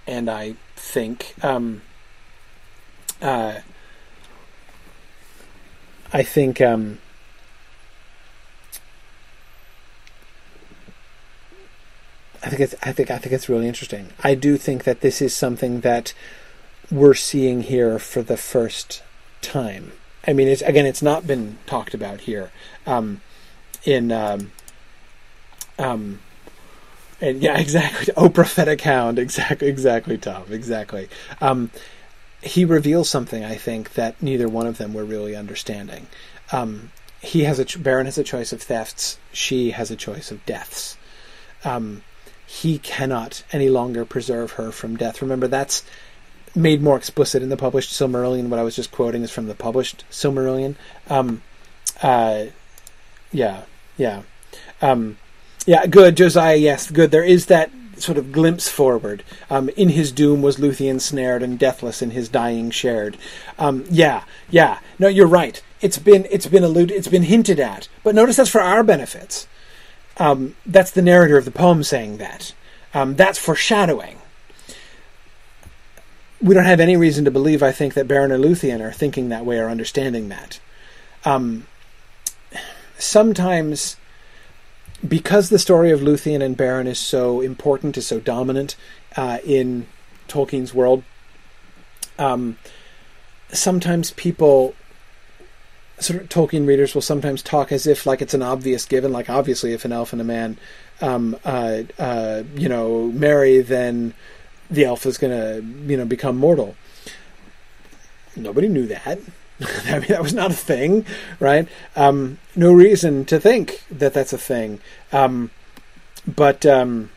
And 0.08 0.30
I 0.30 0.56
think 0.76 1.36
um, 1.44 1.82
uh, 3.22 3.60
I 6.12 6.24
think 6.24 6.62
um, 6.62 7.00
I 12.42 12.50
think 12.50 12.62
it's 12.62 12.76
I 12.82 12.92
think 12.92 13.12
I 13.12 13.18
think 13.18 13.34
it's 13.34 13.50
really 13.50 13.68
interesting. 13.68 14.10
I 14.24 14.36
do 14.36 14.58
think 14.58 14.86
that 14.86 15.02
this 15.02 15.22
is 15.22 15.36
something 15.36 15.82
that 15.82 16.14
we're 16.90 17.14
seeing 17.14 17.64
here 17.64 18.00
for 18.00 18.24
the 18.24 18.38
first 18.38 19.04
time. 19.42 19.92
I 20.26 20.34
mean, 20.34 20.48
it's 20.48 20.62
again, 20.62 20.86
it's 20.86 21.02
not 21.02 21.28
been 21.28 21.58
talked 21.66 21.94
about 21.94 22.22
here 22.22 22.52
um, 22.88 23.22
in 23.84 24.12
um, 24.12 24.52
um, 25.80 26.20
and 27.22 27.42
yeah, 27.42 27.58
exactly. 27.60 28.14
Oh, 28.16 28.30
prophetic 28.30 28.82
hound, 28.82 29.18
exactly, 29.18 29.68
exactly, 29.68 30.18
Tom, 30.18 30.46
exactly. 30.52 31.10
Um, 31.42 31.72
he 32.42 32.66
reveals 32.66 33.10
something 33.10 33.44
I 33.44 33.56
think 33.56 33.94
that 33.94 34.22
neither 34.22 34.48
one 34.48 34.68
of 34.68 34.78
them 34.78 34.94
were 34.94 35.04
really 35.04 35.36
understanding. 35.36 36.08
Um, 36.52 36.92
he 37.22 37.44
has 37.44 37.60
a 37.60 37.66
Beren 37.66 38.06
has 38.06 38.18
a 38.18 38.24
choice 38.24 38.54
of 38.54 38.62
thefts. 38.62 39.18
She 39.34 39.72
has 39.72 39.92
a 39.92 39.96
choice 39.96 40.32
of 40.32 40.46
deaths. 40.46 40.98
Um, 41.66 42.04
he 42.48 42.80
cannot 42.80 43.44
any 43.52 43.70
longer 43.70 44.06
preserve 44.06 44.54
her 44.54 44.72
from 44.72 44.96
death. 44.96 45.22
Remember, 45.22 45.48
that's 45.48 45.84
made 46.56 46.82
more 46.82 46.98
explicit 46.98 47.44
in 47.44 47.50
the 47.50 47.58
published 47.58 47.92
Silmarillion. 47.92 48.48
What 48.48 48.60
I 48.60 48.64
was 48.64 48.76
just 48.76 48.92
quoting 48.92 49.22
is 49.22 49.32
from 49.32 49.48
the 49.48 49.54
published 49.54 50.04
Silmarillion. 50.10 50.76
Um, 51.10 51.42
uh, 52.02 52.46
yeah, 53.32 53.64
yeah, 53.98 54.24
um, 54.82 55.18
yeah. 55.70 55.86
Good, 55.86 56.18
Josiah. 56.18 56.56
Yes, 56.56 56.90
good. 56.90 57.12
There 57.12 57.24
is 57.24 57.46
that 57.46 57.70
sort 57.98 58.18
of 58.18 58.32
glimpse 58.32 58.68
forward. 58.68 59.24
Um, 59.52 59.70
in 59.70 59.90
his 59.90 60.12
doom 60.12 60.42
was 60.42 60.58
Luthien 60.58 61.00
snared, 61.00 61.44
and 61.44 61.60
deathless 61.60 62.02
in 62.02 62.10
his 62.10 62.28
dying 62.28 62.72
shared. 62.72 63.18
Um, 63.60 63.86
yeah, 63.88 64.24
yeah. 64.50 64.80
No, 64.98 65.08
you're 65.08 65.28
right. 65.28 65.62
It's 65.80 66.00
been 66.00 66.28
it's 66.32 66.48
been 66.48 66.64
alluded, 66.64 66.98
it's 66.98 67.08
been 67.08 67.24
hinted 67.24 67.60
at. 67.60 67.88
But 68.04 68.16
notice 68.16 68.38
that's 68.38 68.50
for 68.50 68.62
our 68.62 68.84
benefits. 68.84 69.48
Um, 70.18 70.56
that's 70.66 70.90
the 70.90 71.04
narrator 71.04 71.38
of 71.38 71.46
the 71.46 71.52
poem 71.52 71.84
saying 71.84 72.18
that. 72.18 72.56
Um, 72.96 73.16
that's 73.16 73.38
foreshadowing. 73.38 74.18
We 76.42 76.56
don't 76.56 76.66
have 76.66 76.80
any 76.80 76.98
reason 76.98 77.26
to 77.26 77.32
believe, 77.32 77.62
I 77.62 77.72
think, 77.72 77.94
that 77.94 78.08
Beren 78.08 78.34
and 78.34 78.44
Luthien 78.44 78.82
are 78.82 78.92
thinking 78.92 79.30
that 79.30 79.46
way 79.46 79.60
or 79.60 79.70
understanding 79.70 80.30
that. 80.30 80.60
Um, 81.26 81.68
sometimes 82.98 83.98
because 85.08 85.50
the 85.50 85.60
story 85.60 85.92
of 85.92 86.02
Luthien 86.02 86.44
and 86.44 86.58
Beren 86.58 86.86
is 86.86 87.00
so 87.00 87.42
important, 87.42 87.98
is 87.98 88.08
so 88.08 88.20
dominant 88.20 88.76
uh, 89.16 89.40
in 89.46 89.88
Tolkien's 90.28 90.74
world, 90.74 91.04
um, 92.18 92.58
sometimes 93.52 94.12
people, 94.12 94.76
sort 96.00 96.22
of 96.22 96.30
Tolkien 96.30 96.68
readers, 96.68 96.94
will 96.94 97.02
sometimes 97.02 97.42
talk 97.42 97.72
as 97.72 97.88
if 97.88 98.06
like 98.06 98.22
it's 98.22 98.34
an 98.34 98.44
obvious 98.44 98.86
given. 98.86 99.12
Like 99.12 99.30
obviously, 99.30 99.74
if 99.74 99.86
an 99.86 99.92
elf 99.92 100.12
and 100.12 100.22
a 100.22 100.26
man, 100.26 100.58
um, 101.02 101.38
uh, 101.46 101.84
uh, 101.98 102.44
you 102.56 102.70
know, 102.70 103.08
marry, 103.08 103.62
then 103.62 104.14
the 104.70 104.86
elf 104.86 105.06
is 105.06 105.18
going 105.18 105.32
to, 105.32 105.66
you 105.92 105.98
know, 105.98 106.06
become 106.06 106.38
mortal. 106.38 106.76
Nobody 108.36 108.68
knew 108.68 108.86
that. 108.88 109.20
I 109.86 110.00
mean, 110.00 110.08
that 110.10 110.22
was 110.22 110.34
not 110.34 110.52
a 110.52 110.56
thing, 110.56 111.06
right? 111.40 111.68
Um, 111.96 112.40
no 112.56 112.72
reason 112.72 113.26
to 113.26 113.40
think 113.40 113.84
that 113.92 114.14
that's 114.14 114.34
a 114.34 114.38
thing. 114.38 114.80
Um, 115.12 115.52
but 116.26 116.66
um, 116.66 117.10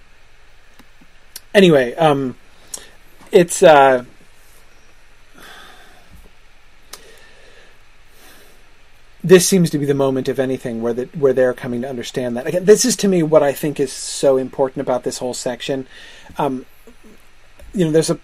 anyway, 1.55 1.95
um, 1.95 2.37
it's 3.31 3.63
uh, 3.63 4.05
this 9.23 9.47
seems 9.47 9.71
to 9.71 9.79
be 9.79 9.87
the 9.87 9.95
moment, 9.95 10.29
if 10.29 10.39
anything, 10.39 10.83
where 10.83 10.95
where 10.95 11.33
they're 11.33 11.55
coming 11.55 11.83
to 11.83 11.89
understand 11.89 12.37
that. 12.37 12.47
Again, 12.47 12.65
this 12.65 12.85
is 12.85 12.97
to 12.97 13.09
me 13.09 13.23
what 13.23 13.43
I 13.43 13.53
think 13.53 13.79
is 13.79 13.93
so 13.93 14.37
important 14.37 14.81
about 14.81 15.05
this 15.05 15.19
whole 15.19 15.35
section. 15.35 15.87
Um, 16.39 16.67
you 17.73 17.85
know, 17.85 17.93
there's 17.93 18.11
a 18.11 18.19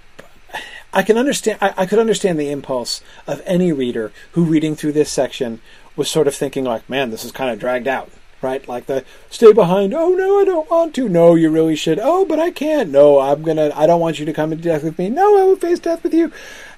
I 0.92 1.02
can 1.02 1.18
understand. 1.18 1.58
I, 1.60 1.74
I, 1.76 1.86
could 1.86 1.98
understand 1.98 2.38
the 2.38 2.50
impulse 2.50 3.02
of 3.26 3.42
any 3.44 3.72
reader 3.72 4.10
who, 4.32 4.44
reading 4.44 4.74
through 4.74 4.92
this 4.92 5.10
section, 5.10 5.60
was 5.96 6.10
sort 6.10 6.26
of 6.26 6.34
thinking 6.34 6.64
like, 6.64 6.88
"Man, 6.88 7.10
this 7.10 7.24
is 7.24 7.32
kind 7.32 7.50
of 7.50 7.58
dragged 7.58 7.88
out." 7.88 8.10
Right, 8.40 8.66
like 8.68 8.86
the 8.86 9.04
stay 9.30 9.52
behind. 9.52 9.92
Oh 9.92 10.10
no, 10.10 10.40
I 10.40 10.44
don't 10.44 10.70
want 10.70 10.94
to. 10.94 11.08
No, 11.08 11.34
you 11.34 11.50
really 11.50 11.74
should. 11.74 11.98
Oh, 12.00 12.24
but 12.24 12.38
I 12.38 12.50
can't. 12.50 12.90
No, 12.90 13.18
I'm 13.18 13.42
gonna. 13.42 13.72
I 13.74 13.86
don't 13.86 14.00
want 14.00 14.18
you 14.18 14.26
to 14.26 14.32
come 14.32 14.52
into 14.52 14.64
death 14.64 14.84
with 14.84 14.98
me. 14.98 15.08
No, 15.10 15.40
I 15.40 15.44
will 15.44 15.56
face 15.56 15.80
death 15.80 16.02
with 16.04 16.14
you. 16.14 16.32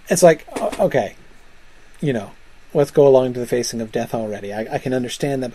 It's 0.08 0.22
like, 0.22 0.46
okay, 0.80 1.16
you 2.00 2.12
know, 2.12 2.32
let's 2.74 2.90
go 2.90 3.06
along 3.06 3.34
to 3.34 3.40
the 3.40 3.46
facing 3.46 3.80
of 3.80 3.92
death 3.92 4.14
already. 4.14 4.52
I, 4.52 4.74
I 4.74 4.78
can 4.78 4.94
understand 4.94 5.42
that, 5.42 5.52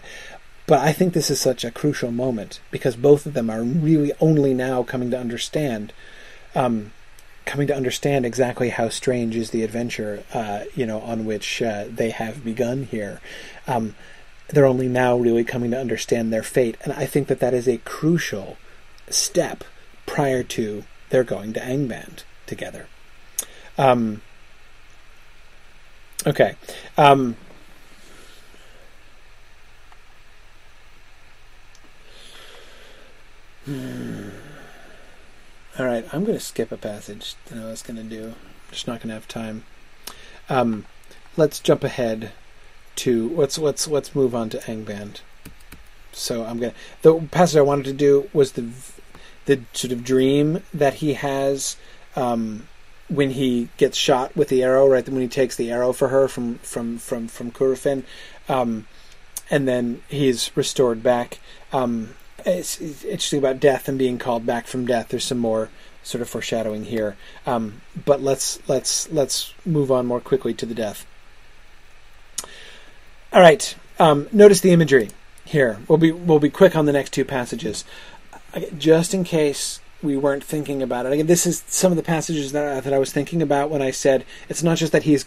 but 0.68 0.80
I 0.80 0.94
think 0.94 1.14
this 1.14 1.30
is 1.30 1.42
such 1.42 1.66
a 1.66 1.72
crucial 1.72 2.12
moment 2.12 2.60
because 2.72 2.96
both 2.96 3.26
of 3.26 3.34
them 3.34 3.50
are 3.50 3.64
really 3.64 4.14
only 4.22 4.54
now 4.54 4.84
coming 4.84 5.12
to 5.12 5.20
understand 5.20 5.92
um, 6.54 6.92
coming 7.46 7.68
to 7.68 7.76
understand 7.76 8.26
exactly 8.26 8.70
how 8.70 8.90
strange 8.90 9.36
is 9.36 9.52
the 9.52 9.64
adventure, 9.64 10.24
uh, 10.34 10.64
you 10.76 10.86
know, 10.86 11.00
on 11.02 11.26
which 11.26 11.62
uh, 11.62 11.86
they 11.90 12.10
have 12.10 12.44
begun 12.44 12.84
here. 12.84 13.22
Um, 13.68 13.96
they're 14.48 14.66
only 14.66 14.88
now 14.88 15.16
really 15.18 15.44
coming 15.44 15.72
to 15.72 15.80
understand 15.80 16.32
their 16.32 16.44
fate, 16.44 16.78
and 16.84 16.94
I 16.94 17.06
think 17.06 17.28
that 17.28 17.40
that 17.40 17.54
is 17.54 17.68
a 17.68 17.78
crucial 17.80 18.58
step 19.10 19.64
prior 20.06 20.44
to 20.44 20.84
their 21.10 21.24
going 21.24 21.54
to 21.54 21.60
Angband 21.60 22.24
together. 22.46 22.88
Um, 23.78 24.22
okay. 26.28 26.56
Um, 26.98 27.36
hmm. 33.66 34.30
All 35.78 35.86
right, 35.86 36.06
I'm 36.14 36.24
going 36.24 36.38
to 36.38 36.44
skip 36.44 36.72
a 36.72 36.78
passage 36.78 37.36
that 37.48 37.62
I 37.62 37.66
was 37.66 37.82
going 37.82 37.98
to 37.98 38.04
do. 38.04 38.28
I'm 38.28 38.72
just 38.72 38.88
not 38.88 39.00
going 39.00 39.10
to 39.10 39.16
have 39.16 39.28
time. 39.28 39.66
Um, 40.48 40.86
let's 41.36 41.60
jump 41.60 41.84
ahead 41.84 42.32
to 42.98 43.30
let's 43.36 43.58
let's 43.58 43.88
let's 43.88 44.16
move 44.16 44.34
on 44.34 44.50
to 44.50 44.58
Angband. 44.60 45.20
So 46.14 46.46
I'm 46.46 46.60
gonna 46.60 46.74
the 47.02 47.20
passage 47.32 47.58
I 47.58 47.62
wanted 47.62 47.86
to 47.86 47.94
do 47.94 48.30
was 48.32 48.54
the 48.54 48.70
the 49.46 49.62
sort 49.74 49.92
of 49.92 50.04
dream 50.04 50.64
that 50.74 50.96
he 50.96 51.14
has 51.16 51.76
um, 52.16 52.68
when 53.10 53.32
he 53.32 53.68
gets 53.76 53.98
shot 53.98 54.36
with 54.36 54.48
the 54.48 54.64
arrow, 54.64 54.88
right? 54.88 55.08
When 55.08 55.22
he 55.22 55.28
takes 55.28 55.56
the 55.58 55.72
arrow 55.72 55.92
for 55.92 56.08
her 56.08 56.28
from 56.28 56.56
from 56.60 56.98
from 57.00 57.28
from 57.28 57.52
Curufin, 57.52 58.04
um, 58.48 58.88
and 59.50 59.68
then 59.68 60.02
he's 60.08 60.56
restored 60.56 61.04
back. 61.04 61.40
Um, 61.74 62.16
it's, 62.46 62.80
it's, 62.80 63.04
interesting 63.04 63.40
about 63.40 63.60
death 63.60 63.88
and 63.88 63.98
being 63.98 64.18
called 64.18 64.46
back 64.46 64.68
from 64.68 64.86
death. 64.86 65.10
There's 65.10 65.24
some 65.24 65.40
more 65.40 65.70
sort 66.04 66.22
of 66.22 66.30
foreshadowing 66.30 66.86
here, 66.86 67.18
um, 67.46 67.82
but 68.06 68.22
let's 68.22 68.60
let's 68.70 69.12
let's 69.12 69.54
move 69.66 69.92
on 69.92 70.06
more 70.06 70.22
quickly 70.22 70.54
to 70.54 70.66
the 70.66 70.76
death. 70.76 71.06
All 73.34 73.42
right. 73.42 73.76
Um, 73.98 74.28
notice 74.32 74.60
the 74.62 74.72
imagery 74.72 75.10
here. 75.46 75.80
We'll 75.88 75.98
be 75.98 76.12
we'll 76.12 76.40
be 76.40 76.50
quick 76.50 76.76
on 76.76 76.86
the 76.86 76.94
next 76.94 77.12
two 77.12 77.26
passages, 77.26 77.84
just 78.78 79.14
in 79.14 79.24
case 79.24 79.80
we 80.04 80.16
weren't 80.16 80.44
thinking 80.44 80.84
about 80.84 81.06
it. 81.06 81.14
Again, 81.14 81.28
this 81.28 81.48
is 81.48 81.64
some 81.68 81.92
of 81.92 81.96
the 81.96 82.04
passages 82.04 82.52
that 82.52 82.84
that 82.84 82.94
I 82.94 83.00
was 83.00 83.12
thinking 83.12 83.42
about 83.42 83.70
when 83.70 83.82
I 83.82 83.92
said 83.92 84.26
it's 84.50 84.64
not 84.64 84.78
just 84.78 84.92
that 84.92 85.04
he's 85.04 85.26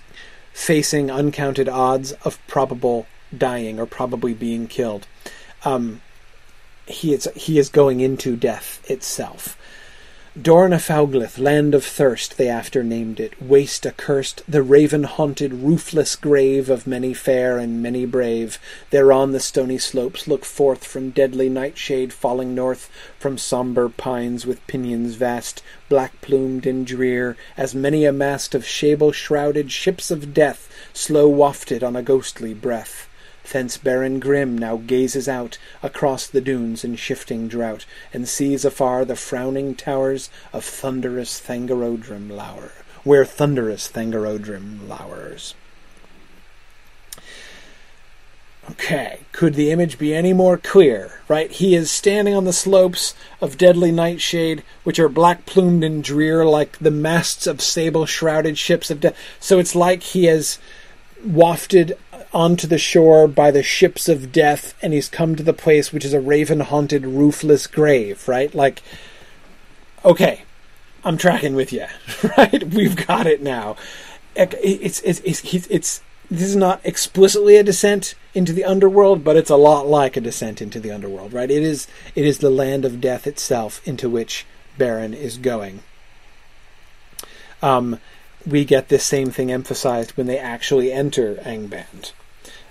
facing 0.53 1.11
uncounted 1.11 1.69
odds 1.69 2.13
of 2.25 2.45
probable 2.47 3.07
dying 3.37 3.79
or 3.79 3.87
probably 3.87 4.35
being 4.35 4.67
killed. 4.67 5.07
Um, 5.65 6.01
he 6.89 7.13
is 7.13 7.29
he 7.35 7.59
is 7.59 7.69
going 7.69 8.01
into 8.01 8.37
death 8.37 8.83
itself. 8.91 9.57
Dor-na-Fauglith, 10.41 11.39
land 11.39 11.75
of 11.75 11.85
thirst, 11.85 12.37
they 12.37 12.49
after 12.49 12.85
named 12.85 13.19
it, 13.19 13.43
waste 13.43 13.85
accursed, 13.85 14.43
the 14.47 14.63
raven 14.63 15.03
haunted, 15.03 15.53
roofless 15.53 16.15
grave 16.15 16.71
of 16.71 16.87
many 16.87 17.13
fair 17.13 17.59
and 17.59 17.83
many 17.83 18.07
brave. 18.07 18.61
Thereon 18.91 19.33
the 19.33 19.41
stony 19.41 19.79
slopes 19.79 20.29
look 20.29 20.45
forth 20.45 20.87
from 20.87 21.11
deadly 21.11 21.49
nightshade 21.49 22.13
falling 22.13 22.55
north, 22.55 22.89
from 23.19 23.37
sombre 23.37 23.91
pines 23.91 24.47
with 24.47 24.65
pinions 24.69 25.17
vast, 25.17 25.61
black 25.89 26.21
plumed 26.21 26.67
and 26.67 26.87
drear, 26.87 27.37
as 27.57 27.75
many 27.75 28.05
a 28.05 28.13
mast 28.13 28.55
of 28.55 28.65
sable 28.65 29.11
shrouded 29.11 29.73
ships 29.73 30.09
of 30.09 30.33
death, 30.33 30.73
slow 30.93 31.29
wafted 31.29 31.83
on 31.83 31.97
a 31.97 32.03
ghostly 32.03 32.55
breath. 32.55 33.08
Thence 33.51 33.79
Beren 33.79 34.21
grim 34.21 34.59
now 34.59 34.77
gazes 34.77 35.29
out 35.29 35.59
across 35.83 36.27
the 36.27 36.41
dunes 36.41 36.85
in 36.85 36.97
shifting 36.97 37.49
drought, 37.49 37.87
and 38.13 38.29
sees 38.29 38.65
afar 38.65 39.05
the 39.05 39.17
frowning 39.17 39.75
towers 39.75 40.29
of 40.53 40.65
thunderous 40.65 41.41
Thangorodrim 41.41 42.31
lower, 42.31 42.73
where 43.05 43.25
thunderous 43.25 43.89
Thangorodrim 43.89 44.87
lowers. 44.87 45.55
Okay, 48.71 49.21
could 49.33 49.55
the 49.55 49.71
image 49.71 49.99
be 49.99 50.15
any 50.15 50.35
more 50.35 50.59
clear? 50.59 51.21
Right, 51.27 51.51
he 51.51 51.75
is 51.75 51.91
standing 51.91 52.35
on 52.35 52.45
the 52.45 52.53
slopes 52.53 53.15
of 53.41 53.57
deadly 53.57 53.91
nightshade, 53.91 54.63
which 54.85 54.99
are 54.99 55.09
black 55.09 55.47
plumed 55.47 55.83
and 55.83 56.05
drear 56.05 56.45
like 56.45 56.79
the 56.79 56.91
masts 56.91 57.47
of 57.47 57.63
sable 57.63 58.05
shrouded 58.05 58.59
ships 58.59 58.91
of 58.91 59.01
death. 59.01 59.17
So 59.41 59.59
it's 59.59 59.75
like 59.75 60.03
he 60.03 60.25
has 60.25 60.59
wafted 61.25 61.97
onto 62.33 62.67
the 62.67 62.79
shore 62.79 63.27
by 63.27 63.51
the 63.51 63.63
ships 63.63 64.09
of 64.09 64.33
death, 64.33 64.75
and 64.83 64.93
he's 64.93 65.09
come 65.09 65.35
to 65.37 65.43
the 65.43 65.53
place 65.53 65.93
which 65.93 66.05
is 66.05 66.13
a 66.13 66.21
raven 66.21 66.61
haunted, 66.61 67.07
roofless 67.07 67.67
grave, 67.67 68.29
right? 68.29 68.55
Like, 68.55 68.83
okay, 70.05 70.43
I'm 71.05 71.17
tracking 71.17 71.55
with 71.55 71.73
you, 71.73 71.87
right? 72.37 72.65
We've 72.65 73.07
got 73.07 73.27
it 73.27 73.43
now. 73.43 73.77
It's, 74.35 75.01
it's, 75.01 75.21
it's, 75.21 75.43
it's, 75.45 75.67
it's, 75.69 76.03
this 76.31 76.43
is 76.43 76.57
not 76.57 76.81
explicitly 76.85 77.57
a 77.57 77.63
descent 77.63 78.15
into 78.35 78.53
the 78.53 78.65
underworld, 78.65 79.25
but 79.25 79.37
it's 79.37 79.51
a 79.51 79.57
lot 79.57 79.87
like 79.87 80.17
a 80.17 80.21
descent 80.21 80.61
into 80.61 80.79
the 80.79 80.91
underworld, 80.91 81.33
right? 81.33 81.51
It 81.51 81.63
is, 81.63 81.89
it 82.15 82.25
is 82.25 82.39
the 82.39 82.51
land 82.51 82.85
of 82.85 83.01
death 83.01 83.27
itself 83.27 83.87
into 83.87 84.09
which 84.09 84.47
Beren 84.79 85.15
is 85.15 85.39
going. 85.39 85.83
Um, 87.63 87.99
we 88.47 88.65
get 88.65 88.89
this 88.89 89.05
same 89.05 89.31
thing 89.31 89.51
emphasized 89.51 90.13
when 90.13 90.27
they 90.27 90.39
actually 90.39 90.93
enter 90.93 91.37
Angband. 91.37 92.13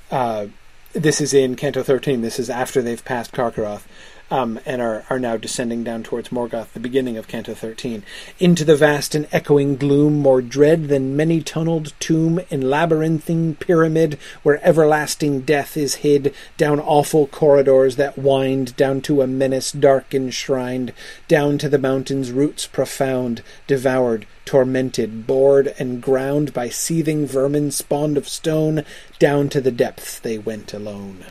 Uh, 0.09 0.47
this 0.93 1.21
is 1.21 1.33
in 1.33 1.55
Canto 1.55 1.83
13. 1.83 2.21
This 2.21 2.39
is 2.39 2.49
after 2.49 2.81
they've 2.81 3.03
passed 3.03 3.31
Carcharoth. 3.31 3.83
Um, 4.29 4.59
and 4.65 4.81
are, 4.81 5.05
are 5.09 5.19
now 5.19 5.37
descending 5.37 5.83
down 5.83 6.03
towards 6.03 6.29
Morgoth, 6.29 6.73
the 6.73 6.79
beginning 6.79 7.17
of 7.17 7.27
Canto 7.27 7.53
13. 7.53 8.03
Into 8.39 8.65
the 8.65 8.75
vast 8.75 9.15
and 9.15 9.27
echoing 9.31 9.77
gloom, 9.77 10.19
more 10.19 10.41
dread 10.41 10.89
than 10.89 11.15
many 11.15 11.41
tunneled 11.41 11.93
tomb 11.99 12.39
in 12.49 12.69
labyrinthine 12.69 13.55
pyramid, 13.55 14.17
where 14.43 14.63
everlasting 14.65 15.41
death 15.41 15.77
is 15.77 15.95
hid, 15.95 16.33
down 16.57 16.79
awful 16.79 17.27
corridors 17.27 17.95
that 17.95 18.17
wind 18.17 18.75
down 18.75 19.01
to 19.01 19.21
a 19.21 19.27
menace 19.27 19.71
dark 19.71 20.13
enshrined, 20.13 20.93
down 21.27 21.57
to 21.57 21.69
the 21.69 21.79
mountain's 21.79 22.31
roots 22.31 22.67
profound, 22.67 23.41
devoured, 23.65 24.25
tormented, 24.45 25.25
bored, 25.25 25.73
and 25.79 26.01
ground 26.01 26.53
by 26.53 26.69
seething 26.69 27.25
vermin 27.25 27.71
spawned 27.71 28.17
of 28.17 28.27
stone, 28.27 28.83
down 29.19 29.47
to 29.49 29.61
the 29.61 29.71
depths 29.71 30.19
they 30.19 30.37
went 30.37 30.73
alone. 30.73 31.25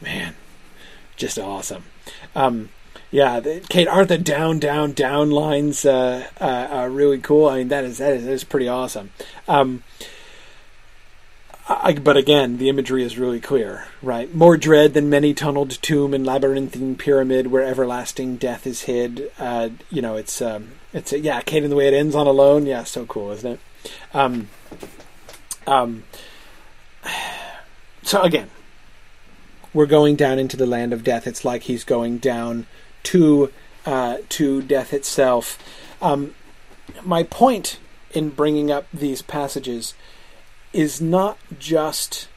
Man, 0.00 0.34
just 1.16 1.38
awesome. 1.38 1.84
Um, 2.34 2.70
yeah, 3.10 3.40
the, 3.40 3.60
Kate, 3.68 3.88
aren't 3.88 4.08
the 4.08 4.18
down, 4.18 4.58
down, 4.58 4.92
down 4.92 5.30
lines 5.30 5.84
uh, 5.84 6.26
uh, 6.40 6.68
uh, 6.70 6.88
really 6.90 7.18
cool? 7.18 7.48
I 7.48 7.58
mean, 7.58 7.68
that 7.68 7.84
is 7.84 7.98
that 7.98 8.14
is, 8.14 8.24
that 8.24 8.32
is 8.32 8.44
pretty 8.44 8.68
awesome. 8.68 9.10
Um, 9.46 9.84
I, 11.68 11.94
but 11.94 12.16
again, 12.16 12.58
the 12.58 12.68
imagery 12.68 13.02
is 13.02 13.18
really 13.18 13.40
clear, 13.40 13.86
right? 14.00 14.32
More 14.32 14.56
dread 14.56 14.94
than 14.94 15.10
many 15.10 15.34
tunneled 15.34 15.70
tomb 15.82 16.14
and 16.14 16.24
labyrinthine 16.24 16.96
pyramid 16.96 17.48
where 17.48 17.64
everlasting 17.64 18.36
death 18.36 18.66
is 18.66 18.82
hid. 18.82 19.32
Uh, 19.38 19.70
you 19.90 20.00
know, 20.00 20.14
it's 20.16 20.40
um, 20.40 20.72
it's 20.92 21.12
yeah, 21.12 21.40
Kate 21.40 21.64
and 21.64 21.72
the 21.72 21.76
way 21.76 21.88
it 21.88 21.94
ends 21.94 22.14
on 22.14 22.26
alone. 22.26 22.66
Yeah, 22.66 22.84
so 22.84 23.04
cool, 23.06 23.32
isn't 23.32 23.52
it? 23.52 23.60
Um, 24.14 24.48
um, 25.66 26.04
so 28.02 28.22
again, 28.22 28.48
we're 29.76 29.84
going 29.84 30.16
down 30.16 30.38
into 30.38 30.56
the 30.56 30.66
land 30.66 30.94
of 30.94 31.04
death. 31.04 31.26
It's 31.26 31.44
like 31.44 31.64
he's 31.64 31.84
going 31.84 32.16
down 32.16 32.66
to 33.02 33.52
uh, 33.84 34.16
to 34.30 34.62
death 34.62 34.94
itself. 34.94 35.58
Um, 36.00 36.34
my 37.04 37.22
point 37.22 37.78
in 38.12 38.30
bringing 38.30 38.70
up 38.70 38.86
these 38.92 39.20
passages 39.20 39.92
is 40.72 41.02
not 41.02 41.36
just 41.58 42.28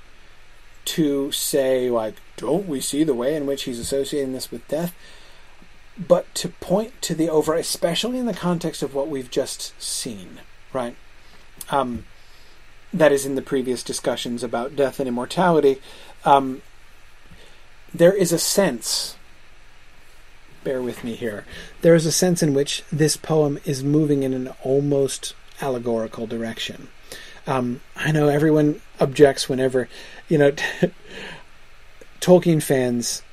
to 0.83 1.31
say 1.31 1.89
like, 1.89 2.15
don't 2.35 2.67
we 2.67 2.81
see 2.81 3.05
the 3.05 3.13
way 3.13 3.33
in 3.35 3.45
which 3.45 3.63
he's 3.63 3.79
associating 3.79 4.33
this 4.33 4.51
with 4.51 4.67
death, 4.67 4.93
but 5.97 6.33
to 6.35 6.49
point 6.49 7.01
to 7.03 7.15
the 7.15 7.29
over, 7.29 7.53
especially 7.53 8.19
in 8.19 8.25
the 8.25 8.33
context 8.33 8.83
of 8.83 8.93
what 8.93 9.07
we've 9.07 9.31
just 9.31 9.81
seen, 9.81 10.41
right? 10.73 10.97
Um, 11.69 12.03
that 12.93 13.13
is 13.13 13.25
in 13.25 13.35
the 13.35 13.41
previous 13.41 13.81
discussions 13.81 14.43
about 14.43 14.75
death 14.75 14.99
and 14.99 15.07
immortality. 15.07 15.81
Um, 16.25 16.63
there 17.93 18.13
is 18.13 18.31
a 18.31 18.39
sense 18.39 19.15
bear 20.63 20.81
with 20.81 21.03
me 21.03 21.15
here. 21.15 21.45
There 21.81 21.95
is 21.95 22.05
a 22.05 22.11
sense 22.11 22.43
in 22.43 22.53
which 22.53 22.83
this 22.91 23.17
poem 23.17 23.59
is 23.65 23.83
moving 23.83 24.23
in 24.23 24.33
an 24.33 24.49
almost 24.63 25.33
allegorical 25.61 26.27
direction. 26.27 26.89
Um, 27.47 27.81
I 27.95 28.11
know 28.11 28.27
everyone 28.27 28.81
objects 28.99 29.49
whenever, 29.49 29.87
you 30.27 30.37
know, 30.37 30.51
Tolkien 32.21 32.61
fans 32.61 33.23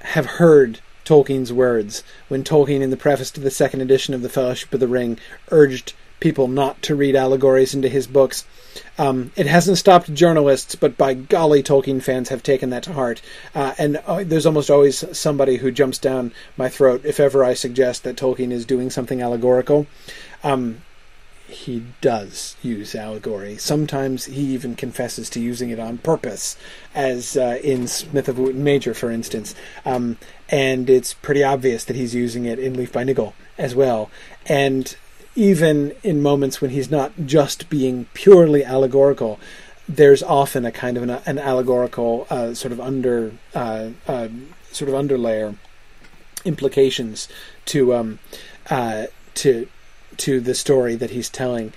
have 0.00 0.26
heard 0.26 0.80
Tolkien's 1.04 1.52
words 1.52 2.02
when 2.28 2.44
Tolkien, 2.44 2.80
in 2.80 2.90
the 2.90 2.96
preface 2.96 3.30
to 3.32 3.40
the 3.40 3.50
second 3.50 3.80
edition 3.80 4.14
of 4.14 4.22
The 4.22 4.28
Fellowship 4.28 4.74
of 4.74 4.80
the 4.80 4.88
Ring, 4.88 5.18
urged 5.50 5.94
people 6.20 6.48
not 6.48 6.80
to 6.82 6.94
read 6.94 7.16
allegories 7.16 7.74
into 7.74 7.88
his 7.88 8.06
books. 8.06 8.46
Um, 8.98 9.32
it 9.36 9.46
hasn't 9.46 9.78
stopped 9.78 10.12
journalists, 10.14 10.74
but 10.74 10.96
by 10.96 11.14
golly, 11.14 11.62
Tolkien 11.62 12.02
fans 12.02 12.28
have 12.28 12.42
taken 12.42 12.70
that 12.70 12.82
to 12.84 12.92
heart. 12.92 13.20
Uh, 13.54 13.74
and 13.78 13.98
uh, 14.06 14.24
there's 14.24 14.46
almost 14.46 14.70
always 14.70 15.04
somebody 15.16 15.56
who 15.56 15.70
jumps 15.70 15.98
down 15.98 16.32
my 16.56 16.68
throat 16.68 17.02
if 17.04 17.20
ever 17.20 17.44
I 17.44 17.54
suggest 17.54 18.04
that 18.04 18.16
Tolkien 18.16 18.50
is 18.50 18.64
doing 18.64 18.90
something 18.90 19.20
allegorical. 19.20 19.86
Um, 20.42 20.82
he 21.46 21.84
does 22.00 22.56
use 22.62 22.94
allegory. 22.94 23.56
Sometimes 23.56 24.24
he 24.24 24.42
even 24.54 24.74
confesses 24.74 25.28
to 25.30 25.40
using 25.40 25.70
it 25.70 25.78
on 25.78 25.98
purpose, 25.98 26.56
as 26.94 27.36
uh, 27.36 27.58
in 27.62 27.86
Smith 27.86 28.28
of 28.28 28.38
Wootton 28.38 28.64
Major, 28.64 28.94
for 28.94 29.10
instance. 29.10 29.54
Um, 29.84 30.16
and 30.48 30.88
it's 30.88 31.14
pretty 31.14 31.44
obvious 31.44 31.84
that 31.84 31.96
he's 31.96 32.14
using 32.14 32.44
it 32.46 32.58
in 32.58 32.74
Leaf 32.74 32.92
by 32.92 33.04
Niggle 33.04 33.34
as 33.58 33.74
well. 33.74 34.10
And 34.46 34.96
even 35.34 35.92
in 36.02 36.22
moments 36.22 36.60
when 36.60 36.70
he's 36.70 36.90
not 36.90 37.12
just 37.24 37.68
being 37.68 38.06
purely 38.14 38.64
allegorical, 38.64 39.40
there's 39.88 40.22
often 40.22 40.64
a 40.64 40.72
kind 40.72 40.96
of 40.96 41.02
an, 41.02 41.10
an 41.10 41.38
allegorical 41.38 42.26
uh, 42.30 42.54
sort 42.54 42.72
of 42.72 42.80
under 42.80 43.32
uh, 43.54 43.90
uh, 44.06 44.28
sort 44.72 44.88
of 44.88 44.94
underlayer 44.94 45.56
implications 46.44 47.28
to 47.66 47.94
um, 47.94 48.18
uh, 48.70 49.06
to 49.34 49.68
to 50.16 50.40
the 50.40 50.54
story 50.54 50.94
that 50.94 51.10
he's 51.10 51.28
telling. 51.28 51.72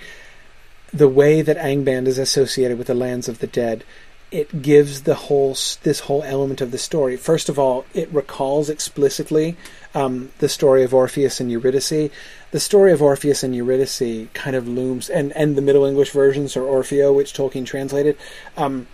The 0.92 1.08
way 1.08 1.42
that 1.42 1.58
Angband 1.58 2.06
is 2.06 2.18
associated 2.18 2.78
with 2.78 2.86
the 2.86 2.94
lands 2.94 3.28
of 3.28 3.40
the 3.40 3.46
dead 3.46 3.84
it 4.30 4.62
gives 4.62 5.02
the 5.02 5.14
whole 5.14 5.56
this 5.82 6.00
whole 6.00 6.22
element 6.22 6.60
of 6.60 6.70
the 6.70 6.78
story. 6.78 7.16
First 7.16 7.48
of 7.48 7.58
all, 7.58 7.84
it 7.94 8.12
recalls 8.12 8.68
explicitly 8.68 9.56
um, 9.94 10.30
the 10.38 10.48
story 10.48 10.84
of 10.84 10.92
Orpheus 10.92 11.40
and 11.40 11.50
Eurydice. 11.50 12.10
The 12.50 12.60
story 12.60 12.92
of 12.92 13.02
Orpheus 13.02 13.42
and 13.42 13.54
Eurydice 13.54 14.28
kind 14.34 14.56
of 14.56 14.68
looms, 14.68 15.08
and 15.08 15.32
and 15.32 15.56
the 15.56 15.62
Middle 15.62 15.84
English 15.84 16.10
versions 16.10 16.56
or 16.56 16.62
Orfeo, 16.62 17.14
which 17.14 17.32
Tolkien 17.32 17.64
translated. 17.64 18.16
Um, 18.56 18.86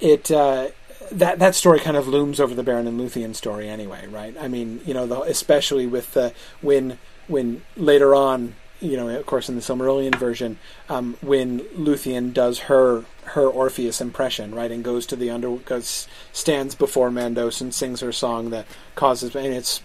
it 0.00 0.30
uh, 0.30 0.68
that 1.12 1.38
that 1.38 1.54
story 1.54 1.80
kind 1.80 1.96
of 1.96 2.08
looms 2.08 2.40
over 2.40 2.54
the 2.54 2.64
Beren 2.64 2.88
and 2.88 3.00
Luthien 3.00 3.34
story 3.34 3.68
anyway, 3.68 4.06
right? 4.08 4.34
I 4.40 4.48
mean, 4.48 4.80
you 4.84 4.94
know, 4.94 5.06
the, 5.06 5.20
especially 5.22 5.86
with 5.86 6.14
the 6.14 6.32
when 6.60 6.98
when 7.28 7.62
later 7.76 8.14
on 8.14 8.54
you 8.84 8.96
know, 8.96 9.08
of 9.08 9.26
course, 9.26 9.48
in 9.48 9.54
the 9.54 9.60
Silmarillion 9.60 10.14
version, 10.14 10.58
um, 10.88 11.16
when 11.20 11.60
Luthien 11.70 12.32
does 12.32 12.60
her 12.60 13.04
her 13.24 13.46
Orpheus 13.48 14.00
impression, 14.00 14.54
right, 14.54 14.70
and 14.70 14.84
goes 14.84 15.06
to 15.06 15.16
the 15.16 15.30
under 15.30 15.56
goes 15.56 16.06
stands 16.32 16.74
before 16.74 17.10
Mandos 17.10 17.60
and 17.60 17.72
sings 17.72 18.00
her 18.00 18.12
song 18.12 18.50
that 18.50 18.66
causes, 18.94 19.34
and 19.34 19.54
it's 19.54 19.80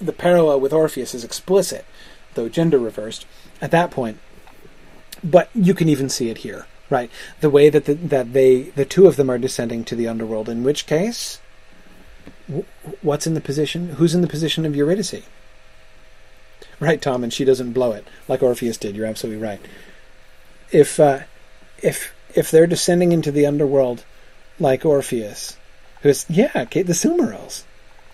the 0.00 0.12
parallel 0.12 0.60
with 0.60 0.72
Orpheus 0.72 1.14
is 1.14 1.24
explicit, 1.24 1.84
though 2.34 2.48
gender 2.48 2.78
reversed 2.78 3.26
at 3.60 3.70
that 3.70 3.90
point. 3.90 4.18
But 5.22 5.50
you 5.54 5.74
can 5.74 5.88
even 5.88 6.08
see 6.08 6.30
it 6.30 6.38
here, 6.38 6.66
right? 6.88 7.10
The 7.40 7.50
way 7.50 7.68
that 7.68 7.84
the, 7.84 7.94
that 7.94 8.32
they 8.32 8.62
the 8.70 8.84
two 8.84 9.06
of 9.06 9.16
them 9.16 9.30
are 9.30 9.38
descending 9.38 9.84
to 9.84 9.94
the 9.94 10.08
underworld. 10.08 10.48
In 10.48 10.64
which 10.64 10.86
case, 10.86 11.40
what's 13.02 13.26
in 13.26 13.34
the 13.34 13.40
position? 13.40 13.90
Who's 13.90 14.14
in 14.14 14.22
the 14.22 14.26
position 14.26 14.66
of 14.66 14.74
Eurydice? 14.74 15.22
right, 16.86 17.00
Tom, 17.00 17.22
and 17.22 17.32
she 17.32 17.44
doesn't 17.44 17.72
blow 17.72 17.92
it 17.92 18.06
like 18.28 18.42
Orpheus 18.42 18.76
did. 18.76 18.96
You're 18.96 19.06
absolutely 19.06 19.42
right. 19.42 19.60
If 20.70 20.98
uh, 20.98 21.20
if 21.82 22.12
if 22.34 22.50
they're 22.50 22.66
descending 22.66 23.12
into 23.12 23.30
the 23.30 23.46
underworld 23.46 24.04
like 24.58 24.84
Orpheus, 24.84 25.56
who's 26.02 26.26
yeah, 26.28 26.64
Kate, 26.64 26.86
the 26.86 26.92
Silmarils, 26.92 27.64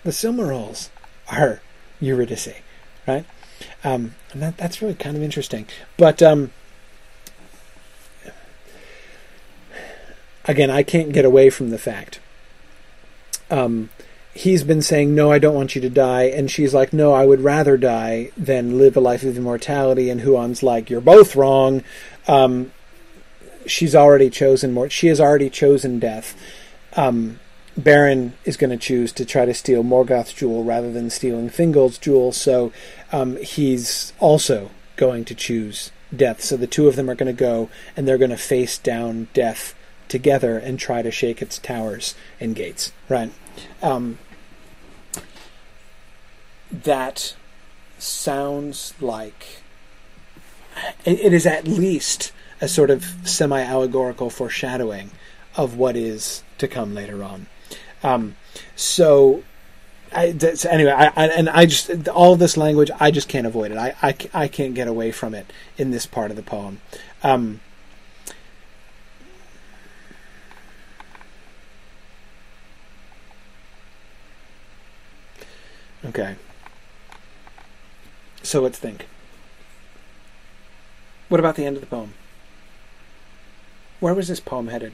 the 0.03 0.11
Silmarils 0.11 0.89
are 1.31 1.61
Eurydice, 1.99 2.61
right? 3.07 3.25
Um, 3.83 4.15
and 4.31 4.41
that 4.41 4.57
that's 4.57 4.81
really 4.81 4.95
kind 4.95 5.15
of 5.15 5.23
interesting. 5.23 5.65
But 5.97 6.21
um, 6.21 6.51
again, 10.45 10.69
I 10.69 10.83
can't 10.83 11.13
get 11.13 11.25
away 11.25 11.49
from 11.49 11.69
the 11.69 11.77
fact 11.77 12.19
um, 13.49 13.89
he's 14.37 14.63
been 14.63 14.81
saying, 14.81 15.13
No, 15.13 15.31
I 15.31 15.39
don't 15.39 15.55
want 15.55 15.75
you 15.75 15.81
to 15.81 15.89
die. 15.89 16.23
And 16.23 16.49
she's 16.49 16.73
like, 16.73 16.93
No, 16.93 17.13
I 17.13 17.25
would 17.25 17.41
rather 17.41 17.77
die 17.77 18.31
than 18.37 18.77
live 18.77 18.95
a 18.95 19.01
life 19.01 19.23
of 19.23 19.37
immortality. 19.37 20.09
And 20.09 20.21
Huan's 20.21 20.63
like, 20.63 20.89
You're 20.89 21.01
both 21.01 21.35
wrong. 21.35 21.83
Um, 22.27 22.71
she's 23.65 23.95
already 23.95 24.29
chosen 24.29 24.73
more. 24.73 24.89
She 24.89 25.07
has 25.07 25.19
already 25.19 25.49
chosen 25.49 25.99
death. 25.99 26.39
Um, 26.95 27.39
Beren 27.79 28.31
is 28.43 28.57
going 28.57 28.71
to 28.71 28.77
choose 28.77 29.11
to 29.13 29.25
try 29.25 29.45
to 29.45 29.53
steal 29.53 29.83
Morgoth's 29.83 30.33
jewel 30.33 30.63
rather 30.63 30.91
than 30.91 31.09
stealing 31.09 31.49
Thingol's 31.49 31.97
jewel. 31.97 32.31
So 32.31 32.71
um, 33.11 33.37
he's 33.37 34.13
also 34.19 34.71
going 34.95 35.25
to 35.25 35.35
choose 35.35 35.91
death. 36.15 36.41
So 36.41 36.57
the 36.57 36.65
two 36.65 36.87
of 36.87 36.95
them 36.95 37.09
are 37.09 37.15
going 37.15 37.33
to 37.33 37.39
go 37.39 37.69
and 37.95 38.07
they're 38.07 38.17
going 38.17 38.31
to 38.31 38.37
face 38.37 38.77
down 38.77 39.27
death 39.33 39.75
together 40.07 40.57
and 40.57 40.79
try 40.79 41.01
to 41.01 41.11
shake 41.11 41.41
its 41.41 41.59
towers 41.59 42.15
and 42.39 42.55
gates. 42.55 42.91
Right. 43.09 43.31
Um, 43.83 44.17
that 46.71 47.35
sounds 47.97 48.93
like 48.99 49.61
it, 51.05 51.19
it 51.19 51.33
is 51.33 51.45
at 51.45 51.67
least 51.67 52.31
a 52.61 52.67
sort 52.67 52.89
of 52.89 53.03
semi 53.23 53.61
allegorical 53.61 54.29
foreshadowing 54.29 55.11
of 55.55 55.75
what 55.75 55.95
is 55.95 56.43
to 56.57 56.67
come 56.67 56.93
later 56.93 57.23
on. 57.23 57.47
Um, 58.03 58.35
so, 58.75 59.43
I, 60.13 60.35
anyway, 60.69 60.91
I, 60.91 61.07
I, 61.07 61.27
and 61.27 61.49
I 61.49 61.65
just 61.65 62.07
all 62.09 62.35
this 62.35 62.57
language, 62.57 62.91
I 62.99 63.11
just 63.11 63.27
can't 63.27 63.47
avoid 63.47 63.71
it. 63.71 63.77
I, 63.77 63.95
I, 64.01 64.15
I 64.33 64.47
can't 64.47 64.75
get 64.75 64.87
away 64.87 65.11
from 65.11 65.33
it 65.33 65.51
in 65.77 65.91
this 65.91 66.05
part 66.05 66.31
of 66.31 66.37
the 66.37 66.43
poem. 66.43 66.81
Um, 67.23 67.59
Okay. 76.07 76.35
So 78.47 78.61
let's 78.61 78.79
think. 78.79 79.07
What 81.27 81.41
about 81.41 81.57
the 81.57 81.65
end 81.65 81.75
of 81.75 81.81
the 81.81 81.87
poem? 81.87 82.13
Where 83.99 84.13
was 84.13 84.29
this 84.29 84.39
poem 84.39 84.69
headed? 84.69 84.93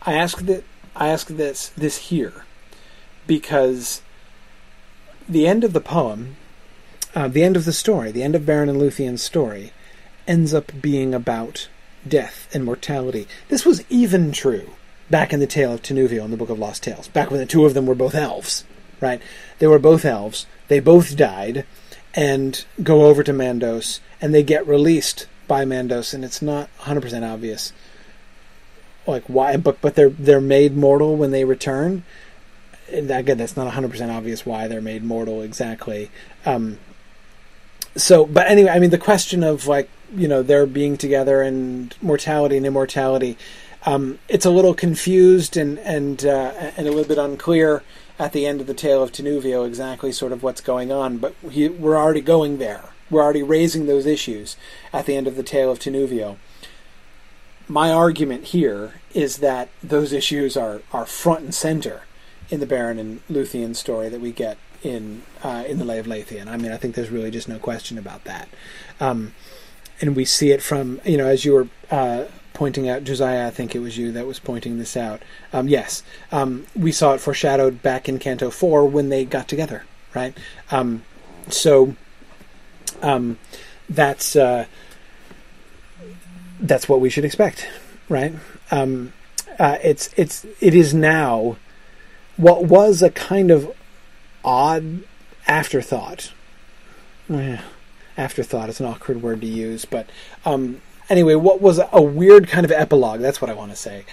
I 0.00 0.14
ask 0.14 0.38
that 0.46 0.64
I 0.96 1.08
ask 1.08 1.26
this 1.26 1.68
this 1.76 2.08
here 2.08 2.46
because 3.26 4.00
the 5.28 5.46
end 5.46 5.62
of 5.62 5.74
the 5.74 5.80
poem, 5.82 6.36
uh, 7.14 7.28
the 7.28 7.44
end 7.44 7.54
of 7.54 7.66
the 7.66 7.72
story, 7.74 8.10
the 8.10 8.22
end 8.22 8.34
of 8.34 8.44
Beren 8.44 8.70
and 8.70 8.80
Luthien's 8.80 9.22
story, 9.22 9.74
ends 10.26 10.54
up 10.54 10.72
being 10.80 11.12
about 11.12 11.68
death 12.08 12.48
and 12.54 12.64
mortality. 12.64 13.28
This 13.48 13.66
was 13.66 13.84
even 13.90 14.32
true 14.32 14.70
back 15.10 15.34
in 15.34 15.40
the 15.40 15.46
Tale 15.46 15.74
of 15.74 15.82
Tinuviel 15.82 16.24
in 16.24 16.30
the 16.30 16.38
Book 16.38 16.48
of 16.48 16.58
Lost 16.58 16.82
Tales, 16.82 17.08
back 17.08 17.30
when 17.30 17.40
the 17.40 17.46
two 17.46 17.66
of 17.66 17.74
them 17.74 17.84
were 17.84 17.94
both 17.94 18.14
elves, 18.14 18.64
right? 19.00 19.20
They 19.58 19.66
were 19.66 19.78
both 19.78 20.04
elves. 20.04 20.46
They 20.68 20.80
both 20.80 21.16
died 21.16 21.64
and 22.14 22.64
go 22.82 23.06
over 23.06 23.22
to 23.22 23.32
Mandos, 23.32 24.00
and 24.20 24.34
they 24.34 24.42
get 24.42 24.66
released 24.66 25.26
by 25.46 25.64
Mandos, 25.64 26.14
and 26.14 26.24
it's 26.24 26.40
not 26.40 26.68
100% 26.80 27.30
obvious 27.30 27.72
like 29.06 29.24
why 29.24 29.56
but 29.56 29.80
but 29.80 29.94
they're 29.94 30.10
they're 30.10 30.40
made 30.40 30.76
mortal 30.76 31.16
when 31.16 31.30
they 31.30 31.44
return 31.44 32.02
and 32.92 33.10
again 33.10 33.38
that's 33.38 33.56
not 33.56 33.72
100% 33.72 34.14
obvious 34.14 34.44
why 34.44 34.68
they're 34.68 34.80
made 34.80 35.02
mortal 35.02 35.42
exactly 35.42 36.10
um, 36.46 36.78
so 37.96 38.24
but 38.26 38.46
anyway 38.46 38.70
i 38.70 38.78
mean 38.78 38.90
the 38.90 38.98
question 38.98 39.42
of 39.42 39.66
like 39.66 39.88
you 40.14 40.28
know 40.28 40.42
their 40.42 40.66
being 40.66 40.96
together 40.96 41.42
and 41.42 41.94
mortality 42.00 42.56
and 42.56 42.66
immortality 42.66 43.36
um, 43.86 44.18
it's 44.28 44.46
a 44.46 44.50
little 44.50 44.74
confused 44.74 45.56
and 45.56 45.78
and 45.80 46.24
uh, 46.24 46.52
and 46.76 46.86
a 46.86 46.90
little 46.90 47.04
bit 47.04 47.18
unclear 47.18 47.82
at 48.18 48.32
the 48.32 48.46
end 48.46 48.60
of 48.60 48.66
the 48.66 48.74
tale 48.74 49.02
of 49.02 49.12
Tinuviel 49.12 49.66
exactly 49.66 50.12
sort 50.12 50.32
of 50.32 50.42
what's 50.42 50.60
going 50.60 50.92
on 50.92 51.18
but 51.18 51.34
he, 51.50 51.68
we're 51.68 51.96
already 51.96 52.20
going 52.20 52.58
there 52.58 52.90
we're 53.10 53.22
already 53.22 53.42
raising 53.42 53.86
those 53.86 54.06
issues 54.06 54.56
at 54.92 55.06
the 55.06 55.16
end 55.16 55.26
of 55.26 55.36
the 55.36 55.42
tale 55.42 55.70
of 55.70 55.78
Tinuviel 55.78 56.36
my 57.68 57.90
argument 57.90 58.44
here 58.46 58.94
is 59.12 59.38
that 59.38 59.68
those 59.82 60.12
issues 60.12 60.56
are, 60.56 60.82
are 60.92 61.06
front 61.06 61.44
and 61.44 61.54
center 61.54 62.02
in 62.50 62.60
the 62.60 62.66
Beren 62.66 62.98
and 62.98 63.26
Luthien 63.28 63.74
story 63.74 64.08
that 64.08 64.20
we 64.20 64.32
get 64.32 64.58
in 64.82 65.22
uh, 65.42 65.64
in 65.66 65.78
the 65.78 65.84
Lay 65.84 65.98
of 65.98 66.06
Leithian. 66.06 66.46
I 66.46 66.56
mean, 66.56 66.70
I 66.70 66.76
think 66.76 66.94
there's 66.94 67.10
really 67.10 67.30
just 67.30 67.48
no 67.48 67.58
question 67.58 67.96
about 67.96 68.24
that. 68.24 68.48
Um, 69.00 69.34
and 70.00 70.14
we 70.14 70.24
see 70.24 70.50
it 70.50 70.62
from 70.62 71.00
you 71.04 71.16
know 71.16 71.26
as 71.26 71.44
you 71.44 71.52
were 71.52 71.68
uh, 71.90 72.24
pointing 72.54 72.88
out, 72.88 73.04
Josiah. 73.04 73.46
I 73.46 73.50
think 73.50 73.74
it 73.74 73.80
was 73.80 73.98
you 73.98 74.10
that 74.12 74.26
was 74.26 74.38
pointing 74.38 74.78
this 74.78 74.96
out. 74.96 75.22
Um, 75.52 75.68
yes, 75.68 76.02
um, 76.32 76.66
we 76.74 76.90
saw 76.90 77.12
it 77.12 77.20
foreshadowed 77.20 77.82
back 77.82 78.08
in 78.08 78.18
Canto 78.18 78.50
Four 78.50 78.86
when 78.86 79.10
they 79.10 79.26
got 79.26 79.48
together, 79.48 79.84
right? 80.14 80.36
Um, 80.70 81.04
so 81.50 81.94
um, 83.02 83.38
that's. 83.88 84.34
Uh, 84.34 84.64
that's 86.60 86.88
what 86.88 87.00
we 87.00 87.10
should 87.10 87.24
expect, 87.24 87.68
right? 88.08 88.34
Um, 88.70 89.12
uh, 89.58 89.78
it's 89.82 90.10
it's 90.16 90.46
it 90.60 90.74
is 90.74 90.94
now 90.94 91.56
what 92.36 92.64
was 92.64 93.02
a 93.02 93.10
kind 93.10 93.50
of 93.50 93.72
odd 94.44 95.04
afterthought. 95.46 96.32
Eh, 97.30 97.60
afterthought 98.16 98.68
is 98.68 98.80
an 98.80 98.86
awkward 98.86 99.22
word 99.22 99.40
to 99.40 99.46
use, 99.46 99.84
but 99.84 100.08
um, 100.44 100.80
anyway, 101.08 101.34
what 101.34 101.60
was 101.60 101.80
a 101.92 102.02
weird 102.02 102.48
kind 102.48 102.64
of 102.64 102.72
epilogue? 102.72 103.20
That's 103.20 103.40
what 103.40 103.50
I 103.50 103.54
want 103.54 103.72
to 103.72 103.76
say. 103.76 104.04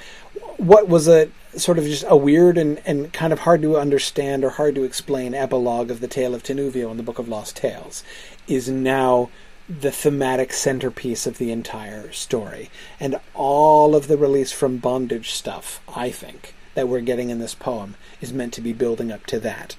What 0.58 0.88
was 0.88 1.08
a 1.08 1.30
sort 1.56 1.78
of 1.78 1.86
just 1.86 2.06
a 2.08 2.16
weird 2.16 2.58
and, 2.58 2.82
and 2.86 3.12
kind 3.12 3.34
of 3.34 3.40
hard 3.40 3.62
to 3.62 3.78
understand 3.78 4.44
or 4.44 4.52
hard 4.52 4.76
to 4.76 4.84
explain 4.84 5.34
epilogue 5.34 5.92
of 5.92 6.00
the 6.00 6.08
Tale 6.08 6.34
of 6.34 6.44
Tinuviel 6.44 6.92
in 6.92 6.98
the 6.98 7.04
Book 7.04 7.20
of 7.20 7.28
Lost 7.28 7.58
Tales 7.58 8.04
is 8.48 8.70
now 8.70 9.30
the 9.68 9.92
thematic 9.92 10.52
centerpiece 10.54 11.26
of 11.26 11.38
the 11.38 11.52
entire 11.52 12.12
story. 12.12 12.70
And 13.00 13.20
all 13.34 13.96
of 13.96 14.08
the 14.08 14.18
release 14.18 14.52
from 14.52 14.78
bondage 14.78 15.32
stuff, 15.32 15.82
I 15.94 16.12
think, 16.12 16.54
that 16.76 16.88
we're 16.88 17.02
getting 17.02 17.30
in 17.30 17.40
this 17.40 17.56
poem 17.56 17.96
is 18.20 18.34
meant 18.34 18.54
to 18.54 18.62
be 18.62 18.74
building 18.74 19.12
up 19.12 19.26
to 19.28 19.40
that. 19.42 19.76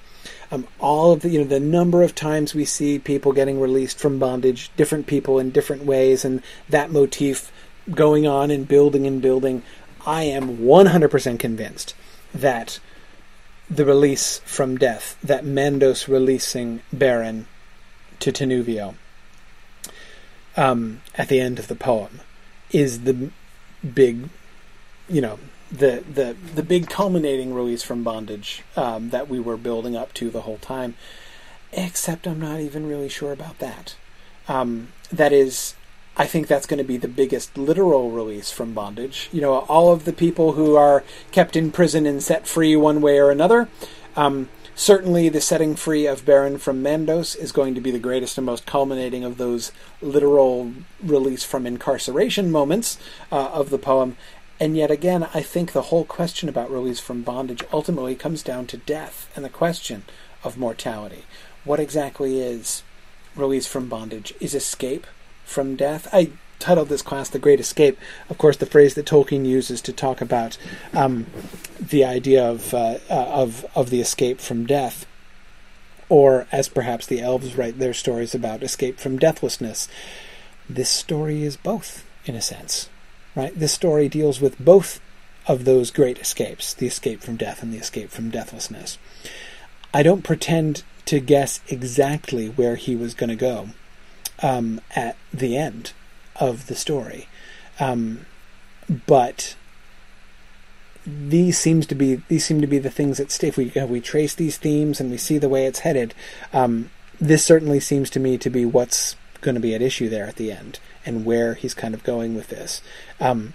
Um, 0.52 0.68
all 0.78 1.12
of 1.12 1.22
the, 1.22 1.30
you 1.30 1.38
know, 1.38 1.46
the 1.46 1.58
number 1.58 2.02
of 2.02 2.14
times 2.14 2.54
we 2.54 2.66
see 2.66 2.98
people 2.98 3.32
getting 3.32 3.58
released 3.58 3.98
from 3.98 4.18
bondage, 4.18 4.70
different 4.76 5.06
people 5.06 5.38
in 5.38 5.50
different 5.50 5.84
ways, 5.84 6.26
and 6.26 6.42
that 6.68 6.90
motif 6.90 7.50
going 7.90 8.26
on 8.26 8.50
and 8.50 8.68
building 8.68 9.06
and 9.06 9.22
building, 9.22 9.62
I 10.06 10.24
am 10.24 10.58
100% 10.58 11.38
convinced 11.38 11.94
that 12.34 12.80
the 13.70 13.86
release 13.86 14.40
from 14.44 14.76
death, 14.76 15.16
that 15.22 15.44
Mandos 15.44 16.06
releasing 16.06 16.82
Beren 16.94 17.46
to 18.20 18.30
Tinuviel, 18.30 18.94
um, 20.56 21.00
at 21.14 21.28
the 21.28 21.40
end 21.40 21.58
of 21.58 21.68
the 21.68 21.74
poem 21.74 22.20
is 22.70 23.02
the 23.04 23.30
big, 23.94 24.28
you 25.08 25.20
know, 25.22 25.38
the 25.72 26.04
the 26.12 26.36
the 26.54 26.62
big 26.62 26.88
culminating 26.88 27.54
release 27.54 27.82
from 27.82 28.04
bondage 28.04 28.62
um, 28.76 29.10
that 29.10 29.28
we 29.28 29.40
were 29.40 29.56
building 29.56 29.96
up 29.96 30.12
to 30.14 30.30
the 30.30 30.42
whole 30.42 30.58
time. 30.58 30.94
Except 31.72 32.26
I'm 32.26 32.40
not 32.40 32.60
even 32.60 32.86
really 32.86 33.08
sure 33.08 33.32
about 33.32 33.58
that. 33.58 33.96
Um, 34.46 34.88
that 35.10 35.32
is, 35.32 35.74
I 36.18 36.26
think 36.26 36.46
that's 36.46 36.66
going 36.66 36.78
to 36.78 36.84
be 36.84 36.98
the 36.98 37.08
biggest 37.08 37.56
literal 37.56 38.10
release 38.10 38.50
from 38.50 38.74
bondage. 38.74 39.30
You 39.32 39.40
know, 39.40 39.60
all 39.60 39.90
of 39.90 40.04
the 40.04 40.12
people 40.12 40.52
who 40.52 40.76
are 40.76 41.02
kept 41.30 41.56
in 41.56 41.72
prison 41.72 42.04
and 42.04 42.22
set 42.22 42.46
free 42.46 42.76
one 42.76 43.00
way 43.00 43.18
or 43.18 43.30
another. 43.30 43.68
Um, 44.16 44.50
Certainly, 44.74 45.28
the 45.28 45.40
setting 45.40 45.76
free 45.76 46.06
of 46.06 46.24
Beren 46.24 46.58
from 46.58 46.82
Mandos 46.82 47.36
is 47.36 47.52
going 47.52 47.74
to 47.74 47.80
be 47.80 47.90
the 47.90 47.98
greatest 47.98 48.38
and 48.38 48.46
most 48.46 48.64
culminating 48.64 49.22
of 49.22 49.36
those 49.36 49.70
literal 50.00 50.72
release 51.02 51.44
from 51.44 51.66
incarceration 51.66 52.50
moments 52.50 52.98
uh, 53.30 53.50
of 53.52 53.68
the 53.68 53.78
poem. 53.78 54.16
And 54.62 54.76
yet 54.76 54.92
again, 54.92 55.28
I 55.34 55.42
think 55.42 55.72
the 55.72 55.88
whole 55.90 56.04
question 56.04 56.48
about 56.48 56.70
release 56.70 57.00
from 57.00 57.22
bondage 57.22 57.64
ultimately 57.72 58.14
comes 58.14 58.44
down 58.44 58.68
to 58.68 58.76
death 58.76 59.28
and 59.34 59.44
the 59.44 59.48
question 59.48 60.04
of 60.44 60.56
mortality. 60.56 61.24
What 61.64 61.80
exactly 61.80 62.38
is 62.38 62.84
release 63.34 63.66
from 63.66 63.88
bondage? 63.88 64.32
Is 64.38 64.54
escape 64.54 65.04
from 65.44 65.74
death? 65.74 66.06
I 66.12 66.30
titled 66.60 66.90
this 66.90 67.02
class 67.02 67.28
"The 67.28 67.40
Great 67.40 67.58
Escape." 67.58 67.98
Of 68.30 68.38
course, 68.38 68.56
the 68.56 68.66
phrase 68.66 68.94
that 68.94 69.04
Tolkien 69.04 69.44
uses 69.44 69.80
to 69.80 69.92
talk 69.92 70.20
about 70.20 70.56
um, 70.94 71.26
the 71.80 72.04
idea 72.04 72.48
of 72.48 72.72
uh, 72.72 72.98
uh, 73.10 73.14
of 73.14 73.66
of 73.74 73.90
the 73.90 74.00
escape 74.00 74.40
from 74.40 74.64
death, 74.64 75.06
or 76.08 76.46
as 76.52 76.68
perhaps 76.68 77.04
the 77.04 77.20
elves 77.20 77.56
write 77.56 77.80
their 77.80 77.94
stories 77.94 78.32
about 78.32 78.62
escape 78.62 79.00
from 79.00 79.18
deathlessness. 79.18 79.88
This 80.70 80.88
story 80.88 81.42
is 81.42 81.56
both, 81.56 82.04
in 82.26 82.36
a 82.36 82.40
sense, 82.40 82.88
right? 83.34 83.58
This 83.58 83.72
story 83.72 84.08
deals 84.08 84.40
with 84.40 84.58
both 84.58 85.00
of 85.46 85.64
those 85.64 85.90
great 85.90 86.18
escapes: 86.18 86.74
the 86.74 86.86
escape 86.86 87.20
from 87.20 87.36
death 87.36 87.62
and 87.62 87.72
the 87.72 87.78
escape 87.78 88.10
from 88.10 88.30
deathlessness. 88.30 88.98
I 89.94 90.02
don't 90.02 90.22
pretend 90.22 90.84
to 91.06 91.20
guess 91.20 91.60
exactly 91.68 92.48
where 92.48 92.76
he 92.76 92.96
was 92.96 93.14
going 93.14 93.30
to 93.30 93.36
go 93.36 93.70
um, 94.42 94.80
at 94.94 95.16
the 95.32 95.56
end 95.56 95.92
of 96.36 96.66
the 96.66 96.74
story. 96.74 97.28
Um, 97.80 98.26
but 99.06 99.56
these 101.04 101.58
seems 101.58 101.86
to 101.86 101.94
be 101.94 102.22
these 102.28 102.44
seem 102.44 102.60
to 102.60 102.66
be 102.66 102.78
the 102.78 102.90
things 102.90 103.18
that 103.18 103.30
stay. 103.30 103.48
If 103.48 103.56
we 103.56 103.72
we 103.86 104.00
trace 104.00 104.34
these 104.34 104.56
themes 104.56 105.00
and 105.00 105.10
we 105.10 105.16
see 105.16 105.38
the 105.38 105.48
way 105.48 105.66
it's 105.66 105.80
headed, 105.80 106.14
um, 106.52 106.90
this 107.20 107.44
certainly 107.44 107.80
seems 107.80 108.10
to 108.10 108.20
me 108.20 108.38
to 108.38 108.50
be 108.50 108.64
what's 108.64 109.16
going 109.40 109.54
to 109.56 109.60
be 109.60 109.74
at 109.74 109.82
issue 109.82 110.08
there 110.08 110.26
at 110.26 110.36
the 110.36 110.52
end 110.52 110.78
and 111.04 111.24
where 111.24 111.54
he's 111.54 111.74
kind 111.74 111.94
of 111.94 112.04
going 112.04 112.34
with 112.34 112.48
this. 112.48 112.82
Um, 113.20 113.54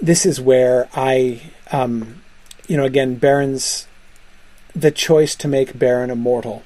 this 0.00 0.24
is 0.24 0.40
where 0.40 0.88
I, 0.94 1.50
um, 1.72 2.22
you 2.66 2.76
know, 2.76 2.84
again, 2.84 3.18
Beren's 3.18 3.86
the 4.74 4.90
choice 4.90 5.34
to 5.36 5.48
make 5.48 5.72
Beren 5.72 6.10
immortal 6.10 6.62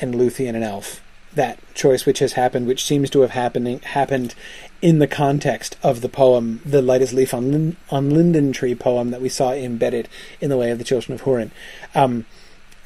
and 0.00 0.14
Luthien 0.14 0.56
an 0.56 0.62
elf 0.62 1.00
that 1.34 1.58
choice 1.74 2.04
which 2.04 2.18
has 2.18 2.34
happened, 2.34 2.66
which 2.66 2.84
seems 2.84 3.08
to 3.10 3.20
have 3.20 3.30
happening 3.30 3.80
happened 3.80 4.34
in 4.82 4.98
the 4.98 5.06
context 5.06 5.76
of 5.82 6.00
the 6.00 6.08
poem, 6.08 6.60
the 6.64 6.82
lightest 6.82 7.12
leaf 7.12 7.32
on 7.32 7.50
Lin- 7.50 7.76
on 7.90 8.10
linden 8.10 8.52
tree 8.52 8.74
poem 8.74 9.10
that 9.10 9.22
we 9.22 9.28
saw 9.28 9.52
embedded 9.52 10.08
in 10.40 10.50
the 10.50 10.56
Lay 10.56 10.70
of 10.70 10.78
the 10.78 10.84
children 10.84 11.14
of 11.14 11.22
Hurin. 11.22 11.50
Um, 11.94 12.26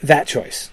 that 0.02 0.26
choice 0.26 0.70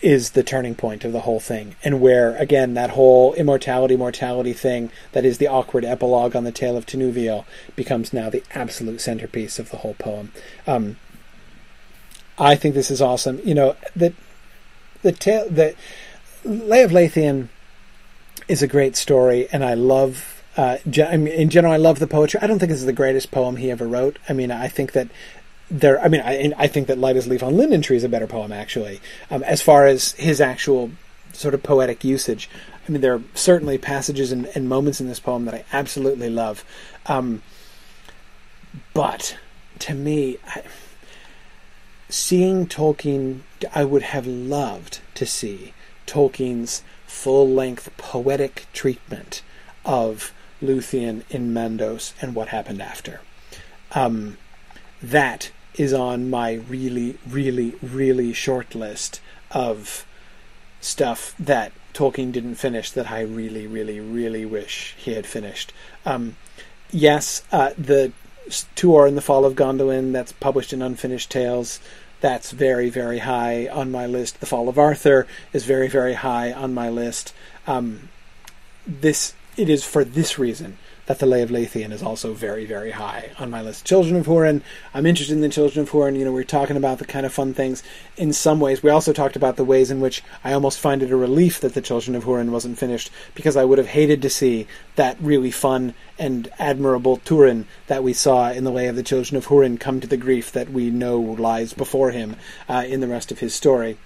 is 0.00 0.30
the 0.30 0.42
turning 0.42 0.74
point 0.74 1.04
of 1.04 1.12
the 1.12 1.20
whole 1.20 1.40
thing, 1.40 1.74
and 1.82 2.00
where 2.00 2.36
again 2.36 2.74
that 2.74 2.90
whole 2.90 3.34
immortality 3.34 3.96
mortality 3.96 4.52
thing 4.52 4.90
that 5.12 5.24
is 5.24 5.38
the 5.38 5.48
awkward 5.48 5.84
epilogue 5.84 6.36
on 6.36 6.44
the 6.44 6.52
tale 6.52 6.76
of 6.76 6.86
Tinuviel 6.86 7.44
becomes 7.74 8.12
now 8.12 8.30
the 8.30 8.42
absolute 8.54 9.00
centerpiece 9.00 9.58
of 9.58 9.70
the 9.70 9.78
whole 9.78 9.94
poem. 9.94 10.32
Um, 10.66 10.96
I 12.38 12.54
think 12.54 12.74
this 12.74 12.90
is 12.90 13.02
awesome. 13.02 13.40
You 13.44 13.54
know 13.54 13.76
that 13.96 14.14
the 15.02 15.12
tale 15.12 15.48
that 15.50 15.74
Lay 16.44 16.82
of 16.82 16.92
Leithian 16.92 17.48
is 18.46 18.62
a 18.62 18.66
great 18.66 18.96
story, 18.96 19.48
and 19.52 19.64
I 19.64 19.74
love. 19.74 20.34
Uh, 20.56 20.78
in 20.84 21.50
general, 21.50 21.72
I 21.72 21.76
love 21.76 22.00
the 22.00 22.08
poetry. 22.08 22.40
I 22.42 22.48
don't 22.48 22.58
think 22.58 22.70
this 22.70 22.80
is 22.80 22.86
the 22.86 22.92
greatest 22.92 23.30
poem 23.30 23.56
he 23.56 23.70
ever 23.70 23.86
wrote. 23.86 24.18
I 24.28 24.32
mean, 24.32 24.50
I 24.50 24.66
think 24.66 24.90
that 24.90 25.06
there, 25.70 26.00
I 26.00 26.08
mean, 26.08 26.22
I, 26.22 26.52
I 26.56 26.66
think 26.66 26.86
that 26.86 26.98
"Light 26.98 27.16
as 27.16 27.26
Leaf 27.26 27.42
on 27.42 27.56
Linden 27.56 27.82
Tree" 27.82 27.96
is 27.96 28.04
a 28.04 28.08
better 28.08 28.26
poem, 28.26 28.52
actually, 28.52 29.00
um, 29.30 29.42
as 29.42 29.60
far 29.60 29.86
as 29.86 30.12
his 30.12 30.40
actual 30.40 30.90
sort 31.32 31.54
of 31.54 31.62
poetic 31.62 32.04
usage. 32.04 32.48
I 32.86 32.90
mean, 32.90 33.02
there 33.02 33.14
are 33.14 33.22
certainly 33.34 33.76
passages 33.76 34.32
and, 34.32 34.46
and 34.54 34.68
moments 34.68 35.00
in 35.00 35.08
this 35.08 35.20
poem 35.20 35.44
that 35.44 35.54
I 35.54 35.64
absolutely 35.72 36.30
love, 36.30 36.64
um, 37.06 37.42
but 38.94 39.36
to 39.80 39.94
me, 39.94 40.38
I, 40.46 40.62
seeing 42.08 42.66
Tolkien, 42.66 43.40
I 43.74 43.84
would 43.84 44.02
have 44.02 44.26
loved 44.26 45.00
to 45.14 45.26
see 45.26 45.74
Tolkien's 46.06 46.82
full-length 47.06 47.90
poetic 47.98 48.66
treatment 48.72 49.42
of 49.84 50.32
Luthien 50.62 51.22
in 51.30 51.52
Mandos 51.52 52.14
and 52.20 52.34
what 52.34 52.48
happened 52.48 52.80
after. 52.80 53.20
Um, 53.92 54.38
that 55.02 55.50
is 55.78 55.94
on 55.94 56.28
my 56.28 56.54
really, 56.54 57.16
really, 57.26 57.74
really 57.80 58.32
short 58.32 58.74
list 58.74 59.20
of 59.52 60.04
stuff 60.80 61.34
that 61.38 61.72
Tolkien 61.94 62.32
didn't 62.32 62.56
finish 62.56 62.90
that 62.90 63.10
I 63.10 63.22
really, 63.22 63.66
really, 63.66 64.00
really 64.00 64.44
wish 64.44 64.94
he 64.98 65.14
had 65.14 65.24
finished. 65.24 65.72
Um, 66.04 66.36
yes, 66.90 67.42
uh, 67.52 67.70
the 67.78 68.12
Tuor 68.76 69.06
and 69.06 69.16
the 69.16 69.22
Fall 69.22 69.44
of 69.44 69.54
Gondolin 69.54 70.12
that's 70.12 70.32
published 70.32 70.72
in 70.72 70.82
Unfinished 70.82 71.30
Tales. 71.30 71.80
That's 72.20 72.50
very, 72.50 72.90
very 72.90 73.20
high 73.20 73.68
on 73.68 73.92
my 73.92 74.06
list. 74.06 74.40
The 74.40 74.46
Fall 74.46 74.68
of 74.68 74.78
Arthur 74.78 75.26
is 75.52 75.64
very, 75.64 75.88
very 75.88 76.14
high 76.14 76.52
on 76.52 76.74
my 76.74 76.88
list. 76.88 77.32
Um, 77.66 78.08
this 78.86 79.34
it 79.56 79.68
is 79.68 79.84
for 79.84 80.04
this 80.04 80.38
reason 80.38 80.78
that 81.08 81.20
the 81.20 81.26
Lay 81.26 81.40
of 81.40 81.48
Leithian 81.48 81.90
is 81.90 82.02
also 82.02 82.34
very, 82.34 82.66
very 82.66 82.90
high 82.90 83.30
on 83.38 83.48
my 83.48 83.62
list. 83.62 83.86
Children 83.86 84.16
of 84.16 84.26
Hurin, 84.26 84.60
I'm 84.92 85.06
interested 85.06 85.32
in 85.32 85.40
the 85.40 85.48
Children 85.48 85.84
of 85.84 85.90
Hurin. 85.90 86.18
You 86.18 86.24
know, 86.26 86.32
we're 86.32 86.44
talking 86.44 86.76
about 86.76 86.98
the 86.98 87.06
kind 87.06 87.24
of 87.24 87.32
fun 87.32 87.54
things. 87.54 87.82
In 88.18 88.34
some 88.34 88.60
ways, 88.60 88.82
we 88.82 88.90
also 88.90 89.14
talked 89.14 89.34
about 89.34 89.56
the 89.56 89.64
ways 89.64 89.90
in 89.90 90.00
which 90.00 90.22
I 90.44 90.52
almost 90.52 90.78
find 90.78 91.02
it 91.02 91.10
a 91.10 91.16
relief 91.16 91.60
that 91.60 91.72
the 91.72 91.80
Children 91.80 92.14
of 92.14 92.24
Hurin 92.24 92.50
wasn't 92.50 92.76
finished 92.76 93.10
because 93.34 93.56
I 93.56 93.64
would 93.64 93.78
have 93.78 93.86
hated 93.86 94.20
to 94.20 94.28
see 94.28 94.66
that 94.96 95.16
really 95.18 95.50
fun 95.50 95.94
and 96.18 96.50
admirable 96.58 97.16
Turin 97.16 97.64
that 97.86 98.04
we 98.04 98.12
saw 98.12 98.50
in 98.50 98.64
the 98.64 98.70
Lay 98.70 98.86
of 98.86 98.96
the 98.96 99.02
Children 99.02 99.38
of 99.38 99.46
Hurin 99.46 99.80
come 99.80 100.00
to 100.00 100.06
the 100.06 100.18
grief 100.18 100.52
that 100.52 100.68
we 100.68 100.90
know 100.90 101.18
lies 101.18 101.72
before 101.72 102.10
him 102.10 102.36
uh, 102.68 102.84
in 102.86 103.00
the 103.00 103.08
rest 103.08 103.32
of 103.32 103.38
his 103.38 103.54
story. 103.54 103.96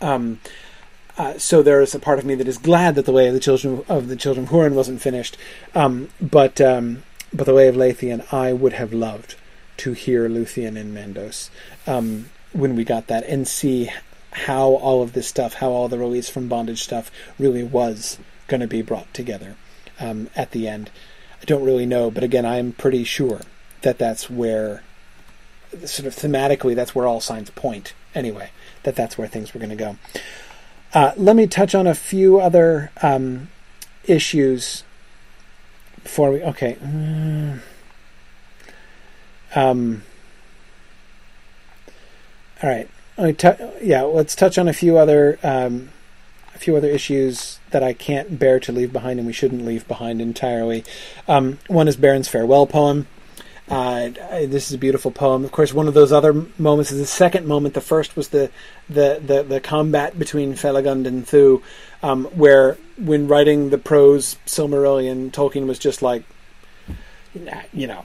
Um, 0.00 0.40
uh, 1.16 1.38
so 1.38 1.62
there 1.62 1.80
is 1.80 1.94
a 1.94 1.98
part 1.98 2.18
of 2.18 2.24
me 2.24 2.34
that 2.34 2.48
is 2.48 2.58
glad 2.58 2.94
that 2.94 3.04
the 3.04 3.12
Lay 3.12 3.28
of 3.28 3.34
the 3.34 3.40
children 3.40 3.84
of 3.88 4.08
the 4.08 4.16
children 4.16 4.46
of 4.46 4.52
Hurin 4.52 4.72
wasn't 4.74 5.00
finished, 5.00 5.36
um, 5.74 6.08
but 6.20 6.60
um, 6.60 7.02
but 7.32 7.46
the 7.46 7.52
Lay 7.52 7.68
of 7.68 7.76
Leithian, 7.76 8.32
I 8.32 8.52
would 8.52 8.74
have 8.74 8.92
loved 8.92 9.36
to 9.78 9.92
hear 9.92 10.28
Luthien 10.28 10.76
in 10.76 10.94
Mandos 10.94 11.50
um, 11.86 12.30
when 12.52 12.76
we 12.76 12.84
got 12.84 13.08
that 13.08 13.24
and 13.26 13.46
see 13.46 13.90
how 14.32 14.74
all 14.76 15.02
of 15.02 15.12
this 15.12 15.28
stuff, 15.28 15.54
how 15.54 15.70
all 15.70 15.88
the 15.88 15.98
release 15.98 16.28
from 16.28 16.48
bondage 16.48 16.82
stuff 16.82 17.10
really 17.38 17.62
was 17.62 18.18
going 18.48 18.60
to 18.60 18.66
be 18.66 18.82
brought 18.82 19.12
together 19.14 19.56
um, 20.00 20.28
at 20.34 20.50
the 20.50 20.68
end. 20.68 20.90
I 21.40 21.44
don't 21.44 21.64
really 21.64 21.86
know, 21.86 22.10
but 22.10 22.24
again, 22.24 22.44
I'm 22.44 22.72
pretty 22.72 23.04
sure 23.04 23.40
that 23.82 23.98
that's 23.98 24.30
where, 24.30 24.82
sort 25.84 26.06
of 26.06 26.14
thematically, 26.14 26.74
that's 26.74 26.94
where 26.94 27.06
all 27.06 27.20
signs 27.20 27.50
point. 27.50 27.94
Anyway, 28.14 28.50
that 28.84 28.96
that's 28.96 29.18
where 29.18 29.28
things 29.28 29.54
were 29.54 29.60
going 29.60 29.70
to 29.70 29.76
go. 29.76 29.96
Uh, 30.94 31.12
let 31.16 31.34
me 31.34 31.46
touch 31.48 31.74
on 31.74 31.88
a 31.88 31.94
few 31.94 32.40
other 32.40 32.92
um, 33.02 33.48
issues 34.04 34.84
before 36.02 36.30
we. 36.30 36.42
Okay. 36.42 36.76
Mm. 36.80 37.60
Um, 39.56 40.02
all 42.62 42.70
right. 42.70 42.88
yeah, 43.82 44.02
let's 44.02 44.34
touch 44.34 44.56
on 44.56 44.68
a 44.68 44.72
few 44.72 44.96
other 44.96 45.38
um, 45.42 45.90
a 46.54 46.58
few 46.58 46.76
other 46.76 46.88
issues 46.88 47.58
that 47.70 47.82
I 47.82 47.92
can't 47.92 48.38
bear 48.38 48.60
to 48.60 48.70
leave 48.70 48.92
behind, 48.92 49.18
and 49.18 49.26
we 49.26 49.32
shouldn't 49.32 49.64
leave 49.64 49.86
behind 49.88 50.20
entirely. 50.20 50.84
Um, 51.26 51.58
one 51.66 51.88
is 51.88 51.96
Beren's 51.96 52.28
farewell 52.28 52.66
poem. 52.66 53.08
Uh, 53.68 54.10
this 54.46 54.68
is 54.68 54.72
a 54.74 54.78
beautiful 54.78 55.10
poem. 55.10 55.42
Of 55.42 55.50
course, 55.50 55.72
one 55.72 55.88
of 55.88 55.94
those 55.94 56.12
other 56.12 56.34
moments 56.58 56.92
is 56.92 56.98
the 56.98 57.06
second 57.06 57.46
moment. 57.46 57.74
The 57.74 57.80
first 57.80 58.14
was 58.14 58.28
the 58.28 58.50
the 58.90 59.20
the, 59.24 59.42
the 59.42 59.60
combat 59.60 60.18
between 60.18 60.52
Felagund 60.52 61.06
and 61.06 61.26
Thu, 61.26 61.62
um, 62.02 62.26
where 62.26 62.76
when 62.98 63.26
writing 63.26 63.70
the 63.70 63.78
prose 63.78 64.36
Silmarillion, 64.46 65.30
Tolkien 65.30 65.66
was 65.66 65.78
just 65.78 66.02
like, 66.02 66.24
you 67.72 67.86
know, 67.86 68.04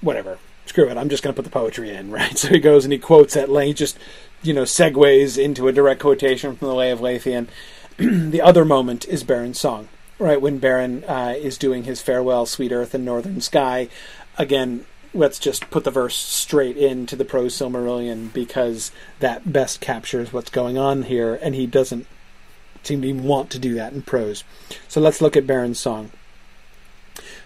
whatever, 0.00 0.38
screw 0.66 0.88
it. 0.88 0.96
I'm 0.96 1.08
just 1.08 1.22
going 1.22 1.32
to 1.32 1.36
put 1.36 1.44
the 1.44 1.56
poetry 1.56 1.90
in, 1.90 2.10
right? 2.12 2.36
So 2.36 2.48
he 2.48 2.58
goes 2.58 2.84
and 2.84 2.92
he 2.92 2.98
quotes 2.98 3.36
at 3.36 3.48
length, 3.48 3.78
just 3.78 3.98
you 4.42 4.52
know, 4.52 4.62
segues 4.62 5.42
into 5.42 5.68
a 5.68 5.72
direct 5.72 6.00
quotation 6.00 6.56
from 6.56 6.68
the 6.68 6.74
Lay 6.74 6.90
of 6.90 6.98
Leithian. 6.98 7.46
the 7.98 8.40
other 8.40 8.64
moment 8.64 9.06
is 9.06 9.22
Beren's 9.22 9.60
song, 9.60 9.88
right? 10.18 10.40
When 10.40 10.60
Beren 10.60 11.08
uh, 11.08 11.34
is 11.36 11.56
doing 11.56 11.84
his 11.84 12.00
farewell, 12.00 12.46
sweet 12.46 12.72
earth 12.72 12.94
and 12.94 13.04
northern 13.04 13.40
sky 13.40 13.88
again, 14.36 14.86
let's 15.14 15.38
just 15.38 15.70
put 15.70 15.84
the 15.84 15.90
verse 15.90 16.16
straight 16.16 16.76
into 16.76 17.16
the 17.16 17.24
prose 17.24 17.54
Silmarillion 17.54 18.32
because 18.32 18.92
that 19.20 19.52
best 19.52 19.80
captures 19.80 20.32
what's 20.32 20.50
going 20.50 20.78
on 20.78 21.02
here, 21.02 21.38
and 21.42 21.54
he 21.54 21.66
doesn't 21.66 22.06
seem 22.82 23.02
to 23.02 23.08
even 23.08 23.24
want 23.24 23.50
to 23.50 23.58
do 23.58 23.74
that 23.74 23.92
in 23.92 24.02
prose. 24.02 24.44
So 24.86 25.00
let's 25.00 25.20
look 25.20 25.36
at 25.36 25.46
Beren's 25.46 25.78
song. 25.78 26.10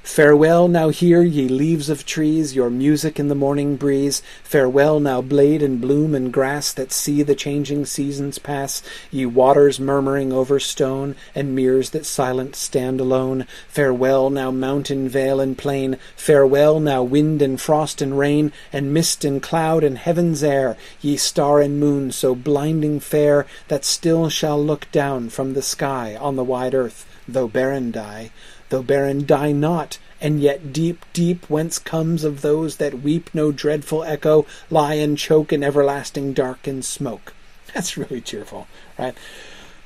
Farewell, 0.05 0.67
now 0.67 0.89
hear, 0.89 1.23
ye 1.23 1.47
leaves 1.47 1.89
of 1.89 2.05
trees, 2.05 2.57
your 2.57 2.69
music 2.69 3.21
in 3.21 3.29
the 3.29 3.37
morning 3.37 3.77
breeze. 3.77 4.21
Farewell, 4.43 4.99
now 4.99 5.23
blade 5.23 5.63
and 5.63 5.81
bloom 5.81 6.13
and 6.13 6.33
grass 6.33 6.73
that 6.73 6.91
see 6.91 7.23
the 7.23 7.37
changing 7.37 7.87
seasons 7.87 8.41
pass. 8.41 8.83
Ye 9.13 9.27
waters 9.27 9.79
murmuring 9.79 10.33
over 10.33 10.59
stone, 10.59 11.15
and 11.37 11.55
meres 11.55 11.91
that 11.91 12.05
silent 12.05 12.57
stand 12.57 13.01
alone. 13.01 13.47
Farewell, 13.69 14.29
now 14.29 14.51
mountain 14.51 15.09
vale 15.09 15.41
and 15.41 15.57
plain. 15.57 15.97
Farewell, 16.17 16.81
now 16.81 17.05
wind 17.05 17.41
and 17.41 17.61
frost 17.61 18.03
and 18.03 18.19
rain, 18.19 18.51
and 18.73 18.93
mist 18.93 19.25
and 19.25 19.41
cloud 19.41 19.85
and 19.85 19.99
heaven's 19.99 20.43
air. 20.43 20.77
Ye 21.01 21.17
star 21.17 21.61
and 21.61 21.79
moon 21.79 22.11
so 22.11 22.35
blinding 22.35 22.99
fair, 22.99 23.47
that 23.69 23.85
still 23.85 24.29
shall 24.29 24.63
look 24.63 24.91
down 24.91 25.31
from 25.31 25.55
the 25.55 25.63
sky 25.63 26.17
on 26.17 26.35
the 26.35 26.45
wide 26.45 26.75
earth, 26.75 27.07
though 27.29 27.49
Beren 27.49 27.93
die 27.93 28.33
though 28.73 28.83
Beren 28.83 29.27
die 29.27 29.53
not, 29.53 29.99
and 30.21 30.41
yet 30.41 30.73
deep, 30.73 31.05
deep 31.13 31.45
whence 31.51 31.79
comes 31.79 32.25
of 32.25 32.41
those 32.41 32.79
that 32.79 33.03
weep 33.03 33.31
no 33.35 33.53
dreadful 33.53 34.03
echo, 34.03 34.47
lie 34.71 34.95
and 34.95 35.19
choke 35.19 35.53
in 35.53 35.63
everlasting 35.63 36.33
dark 36.33 36.67
and 36.67 36.85
smoke. 36.85 37.35
That's 37.75 37.97
really 37.99 38.21
cheerful, 38.21 38.67
right? 38.99 39.15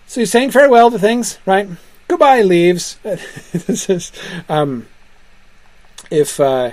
So 0.07 0.21
he's 0.21 0.31
saying 0.31 0.53
farewell 0.53 0.91
to 0.93 0.99
things, 0.99 1.39
right? 1.45 1.69
Goodbye, 2.07 2.43
leaves. 2.43 2.99
this 3.03 3.91
is, 3.91 4.13
um, 4.49 4.87
if 6.09 6.39
uh, 6.39 6.71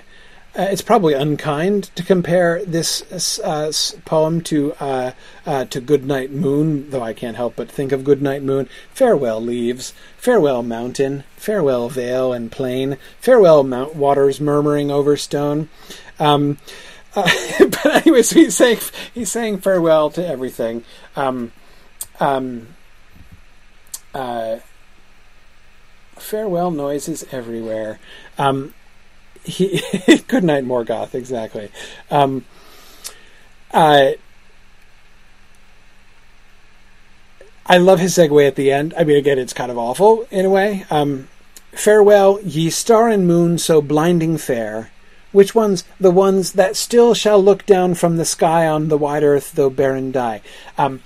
uh, 0.56 0.68
it's 0.70 0.84
probably 0.84 1.16
unkind 1.16 1.86
to 1.96 2.04
compare 2.04 2.64
this 2.64 3.40
uh, 3.40 3.72
poem 4.06 4.40
to 4.42 4.74
uh, 4.80 5.12
uh, 5.48 5.66
to 5.66 5.82
Goodnight 5.82 6.32
Moon, 6.32 6.92
though 6.92 7.02
I 7.02 7.14
can't 7.14 7.38
help 7.38 7.56
but 7.56 7.72
think 7.72 7.92
of 7.92 8.04
Goodnight 8.04 8.44
Moon. 8.44 8.70
Farewell 8.94 9.42
leaves, 9.42 9.94
farewell 10.16 10.62
mountain, 10.62 11.24
farewell 11.38 11.90
vale 11.90 12.34
and 12.34 12.52
plain, 12.52 12.98
farewell 13.20 13.64
mount 13.64 13.96
waters 13.96 14.40
murmuring 14.40 14.92
over 14.92 15.18
stone. 15.18 15.70
Um, 16.20 16.60
uh, 17.16 17.28
but 17.60 17.86
anyway, 17.86 18.22
he's 18.22 18.56
saying 18.56 18.78
he's 19.12 19.32
saying 19.32 19.62
farewell 19.62 20.12
to 20.12 20.26
everything. 20.26 20.84
Um, 21.16 21.52
um, 22.20 22.68
uh, 24.14 24.60
farewell 26.16 26.70
noises 26.70 27.26
everywhere. 27.32 28.00
Um, 28.38 28.76
he 29.44 29.82
good 30.28 30.44
night 30.44 30.66
Morgoth 30.66 31.16
exactly. 31.16 31.70
Um, 32.10 32.46
I 37.66 37.78
love 37.78 38.00
his 38.00 38.16
segue 38.16 38.46
at 38.46 38.56
the 38.56 38.72
end. 38.72 38.94
I 38.98 39.04
mean, 39.04 39.18
again, 39.18 39.40
it's 39.40 39.54
kind 39.54 39.72
of 39.72 39.78
awful 39.78 40.28
in 40.30 40.46
a 40.46 40.50
way. 40.50 40.86
Um, 40.90 41.30
Farewell, 41.72 42.40
ye 42.42 42.70
star 42.70 43.08
and 43.08 43.26
moon 43.26 43.58
so 43.58 43.82
blinding 43.82 44.38
fair. 44.38 44.92
Which 45.32 45.56
ones? 45.56 45.84
The 46.00 46.12
ones 46.12 46.54
that 46.54 46.76
still 46.76 47.14
shall 47.14 47.42
look 47.42 47.66
down 47.66 47.96
from 47.96 48.18
the 48.18 48.26
sky 48.26 48.68
on 48.68 48.90
the 48.90 48.98
wide 48.98 49.24
earth, 49.24 49.54
though 49.54 49.72
Beren 49.72 50.12
die. 50.12 50.42
Um, 50.78 51.02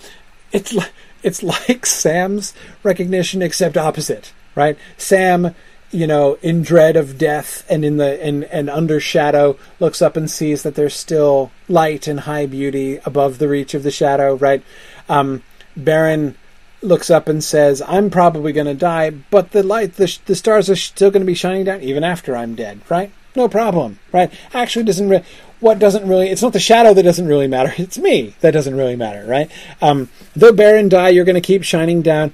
it's 0.51 0.75
it's 1.23 1.43
like 1.43 1.85
Sam's 1.85 2.53
recognition, 2.83 3.41
except 3.41 3.77
opposite, 3.77 4.33
right? 4.55 4.77
Sam 4.97 5.55
you 5.91 6.07
know, 6.07 6.37
in 6.41 6.61
dread 6.61 6.95
of 6.95 7.17
death 7.17 7.65
and 7.69 7.85
in 7.85 7.97
the 7.97 8.21
and, 8.23 8.43
and 8.45 8.69
under 8.69 8.99
shadow, 8.99 9.57
looks 9.79 10.01
up 10.01 10.17
and 10.17 10.29
sees 10.29 10.63
that 10.63 10.75
there's 10.75 10.95
still 10.95 11.51
light 11.67 12.07
and 12.07 12.21
high 12.21 12.45
beauty 12.45 12.99
above 13.05 13.39
the 13.39 13.47
reach 13.47 13.73
of 13.73 13.83
the 13.83 13.91
shadow, 13.91 14.35
right? 14.35 14.63
Um, 15.07 15.43
Beren 15.79 16.35
looks 16.81 17.09
up 17.09 17.27
and 17.27 17.43
says, 17.43 17.81
"I'm 17.87 18.09
probably 18.09 18.51
going 18.53 18.67
to 18.67 18.73
die, 18.73 19.11
but 19.11 19.51
the 19.51 19.63
light, 19.63 19.95
the, 19.95 20.17
the 20.25 20.35
stars 20.35 20.69
are 20.69 20.75
still 20.75 21.11
going 21.11 21.21
to 21.21 21.27
be 21.27 21.33
shining 21.33 21.63
down 21.63 21.81
even 21.81 22.03
after 22.03 22.35
I'm 22.35 22.55
dead, 22.55 22.81
right? 22.89 23.11
No 23.35 23.47
problem, 23.47 23.99
right? 24.11 24.31
Actually, 24.53 24.85
doesn't. 24.85 25.09
Re- 25.09 25.23
what 25.59 25.79
doesn't 25.79 26.07
really, 26.07 26.29
it's 26.29 26.41
not 26.41 26.53
the 26.53 26.59
shadow 26.59 26.93
that 26.93 27.03
doesn't 27.03 27.27
really 27.27 27.47
matter, 27.47 27.73
it's 27.81 27.97
me 27.97 28.35
that 28.41 28.51
doesn't 28.51 28.75
really 28.75 28.95
matter, 28.95 29.25
right? 29.25 29.49
Um, 29.81 30.09
though 30.35 30.51
Beren 30.51 30.89
die, 30.89 31.09
you're 31.09 31.25
going 31.25 31.35
to 31.35 31.41
keep 31.41 31.63
shining 31.63 32.01
down. 32.01 32.33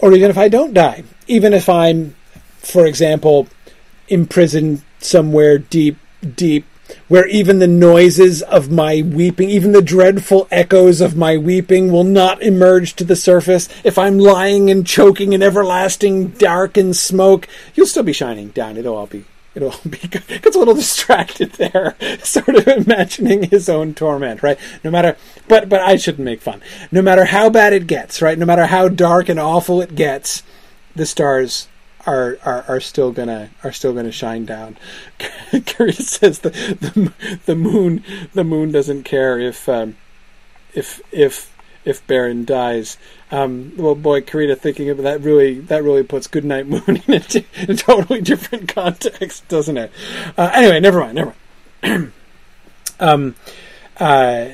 Or 0.00 0.12
even 0.12 0.30
if 0.30 0.38
I 0.38 0.48
don't 0.48 0.74
die, 0.74 1.02
even 1.26 1.52
if 1.52 1.68
I'm, 1.68 2.14
for 2.68 2.86
example, 2.86 3.48
imprisoned 4.08 4.82
somewhere 4.98 5.58
deep, 5.58 5.96
deep, 6.34 6.66
where 7.08 7.26
even 7.28 7.58
the 7.58 7.66
noises 7.66 8.42
of 8.42 8.70
my 8.70 9.02
weeping, 9.02 9.50
even 9.50 9.72
the 9.72 9.82
dreadful 9.82 10.48
echoes 10.50 11.00
of 11.00 11.16
my 11.16 11.36
weeping 11.36 11.90
will 11.92 12.04
not 12.04 12.42
emerge 12.42 12.94
to 12.94 13.04
the 13.04 13.16
surface. 13.16 13.68
If 13.84 13.98
I'm 13.98 14.18
lying 14.18 14.70
and 14.70 14.86
choking 14.86 15.32
in 15.32 15.42
everlasting 15.42 16.28
dark 16.28 16.76
and 16.76 16.96
smoke, 16.96 17.48
you'll 17.74 17.86
still 17.86 18.02
be 18.02 18.12
shining 18.12 18.48
down. 18.48 18.76
It'll 18.76 18.96
all 18.96 19.06
be 19.06 19.24
it'll 19.54 19.74
be 19.88 19.98
gets 20.08 20.56
a 20.56 20.58
little 20.58 20.74
distracted 20.74 21.52
there, 21.52 21.96
sort 22.22 22.54
of 22.54 22.68
imagining 22.68 23.44
his 23.44 23.68
own 23.68 23.94
torment, 23.94 24.42
right? 24.42 24.58
No 24.84 24.90
matter, 24.90 25.16
but 25.46 25.68
but 25.68 25.80
I 25.80 25.96
shouldn't 25.96 26.24
make 26.24 26.40
fun. 26.40 26.62
No 26.92 27.02
matter 27.02 27.26
how 27.26 27.50
bad 27.50 27.72
it 27.72 27.86
gets, 27.86 28.22
right? 28.22 28.38
No 28.38 28.46
matter 28.46 28.66
how 28.66 28.88
dark 28.88 29.28
and 29.28 29.40
awful 29.40 29.80
it 29.80 29.94
gets, 29.94 30.42
the 30.94 31.06
stars 31.06 31.68
are 32.08 32.38
are, 32.44 32.64
are 32.68 32.80
still 32.80 33.12
gonna 33.12 33.50
are 33.62 33.72
still 33.72 33.92
gonna 33.92 34.12
shine 34.12 34.44
down. 34.44 34.76
Curious 35.66 36.08
says 36.08 36.40
the, 36.40 36.50
the 36.50 37.12
the 37.46 37.54
moon 37.54 38.02
the 38.32 38.44
moon 38.44 38.72
doesn't 38.72 39.04
care 39.04 39.38
if 39.38 39.68
um, 39.68 39.96
if 40.74 41.00
if 41.12 41.54
if 41.84 42.06
Beren 42.06 42.46
dies. 42.46 42.96
Um, 43.30 43.72
well, 43.76 43.94
boy, 43.94 44.22
Karita, 44.22 44.58
thinking 44.58 44.88
of 44.88 44.98
that 44.98 45.20
really 45.20 45.60
that 45.60 45.84
really 45.84 46.02
puts 46.02 46.26
Goodnight 46.26 46.66
Moon 46.66 47.02
in 47.06 47.14
a, 47.14 47.20
t- 47.20 47.46
in 47.56 47.70
a 47.72 47.76
totally 47.76 48.20
different 48.22 48.68
context, 48.74 49.46
doesn't 49.48 49.76
it? 49.76 49.92
Uh, 50.36 50.50
anyway, 50.54 50.80
never 50.80 51.00
mind, 51.00 51.14
never 51.14 51.34
mind. 51.82 52.12
um, 53.00 53.34
uh, 54.00 54.48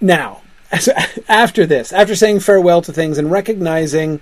now, 0.00 0.42
after 1.28 1.64
this, 1.64 1.92
after 1.92 2.14
saying 2.14 2.40
farewell 2.40 2.82
to 2.82 2.92
things 2.92 3.16
and 3.16 3.30
recognizing 3.30 4.20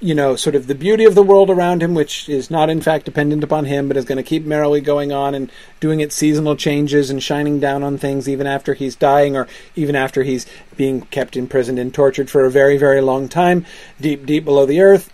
you 0.00 0.14
know, 0.14 0.36
sort 0.36 0.54
of 0.54 0.66
the 0.66 0.74
beauty 0.74 1.04
of 1.04 1.14
the 1.14 1.22
world 1.22 1.50
around 1.50 1.82
him, 1.82 1.94
which 1.94 2.28
is 2.28 2.50
not 2.50 2.68
in 2.68 2.80
fact 2.80 3.04
dependent 3.04 3.42
upon 3.42 3.64
him, 3.64 3.88
but 3.88 3.96
is 3.96 4.04
going 4.04 4.16
to 4.16 4.22
keep 4.22 4.44
merrily 4.44 4.80
going 4.80 5.12
on 5.12 5.34
and 5.34 5.50
doing 5.80 6.00
its 6.00 6.14
seasonal 6.14 6.56
changes 6.56 7.10
and 7.10 7.22
shining 7.22 7.58
down 7.58 7.82
on 7.82 7.96
things 7.96 8.28
even 8.28 8.46
after 8.46 8.74
he's 8.74 8.96
dying 8.96 9.36
or 9.36 9.48
even 9.76 9.96
after 9.96 10.22
he's 10.22 10.46
being 10.76 11.02
kept 11.02 11.36
imprisoned 11.36 11.78
and 11.78 11.94
tortured 11.94 12.28
for 12.28 12.44
a 12.44 12.50
very, 12.50 12.76
very 12.76 13.00
long 13.00 13.28
time, 13.28 13.64
deep, 14.00 14.26
deep 14.26 14.44
below 14.44 14.66
the 14.66 14.80
earth. 14.80 15.10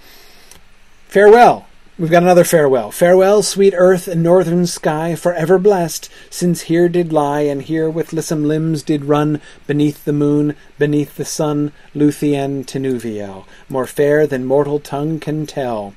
Farewell. 1.08 1.66
We've 2.00 2.10
got 2.10 2.22
another 2.22 2.44
farewell. 2.44 2.90
Farewell, 2.90 3.42
sweet 3.42 3.74
earth 3.76 4.08
and 4.08 4.22
northern 4.22 4.66
sky, 4.66 5.14
forever 5.14 5.58
blessed, 5.58 6.08
since 6.30 6.62
here 6.62 6.88
did 6.88 7.12
lie, 7.12 7.42
and 7.42 7.60
here 7.60 7.90
with 7.90 8.14
lissom 8.14 8.48
limbs 8.48 8.82
did 8.82 9.04
run, 9.04 9.38
beneath 9.66 10.06
the 10.06 10.14
moon, 10.14 10.56
beneath 10.78 11.16
the 11.16 11.26
sun, 11.26 11.72
Luthien 11.94 12.64
Tinuviel, 12.64 13.44
more 13.68 13.86
fair 13.86 14.26
than 14.26 14.46
mortal 14.46 14.80
tongue 14.80 15.20
can 15.20 15.44
tell. 15.44 15.92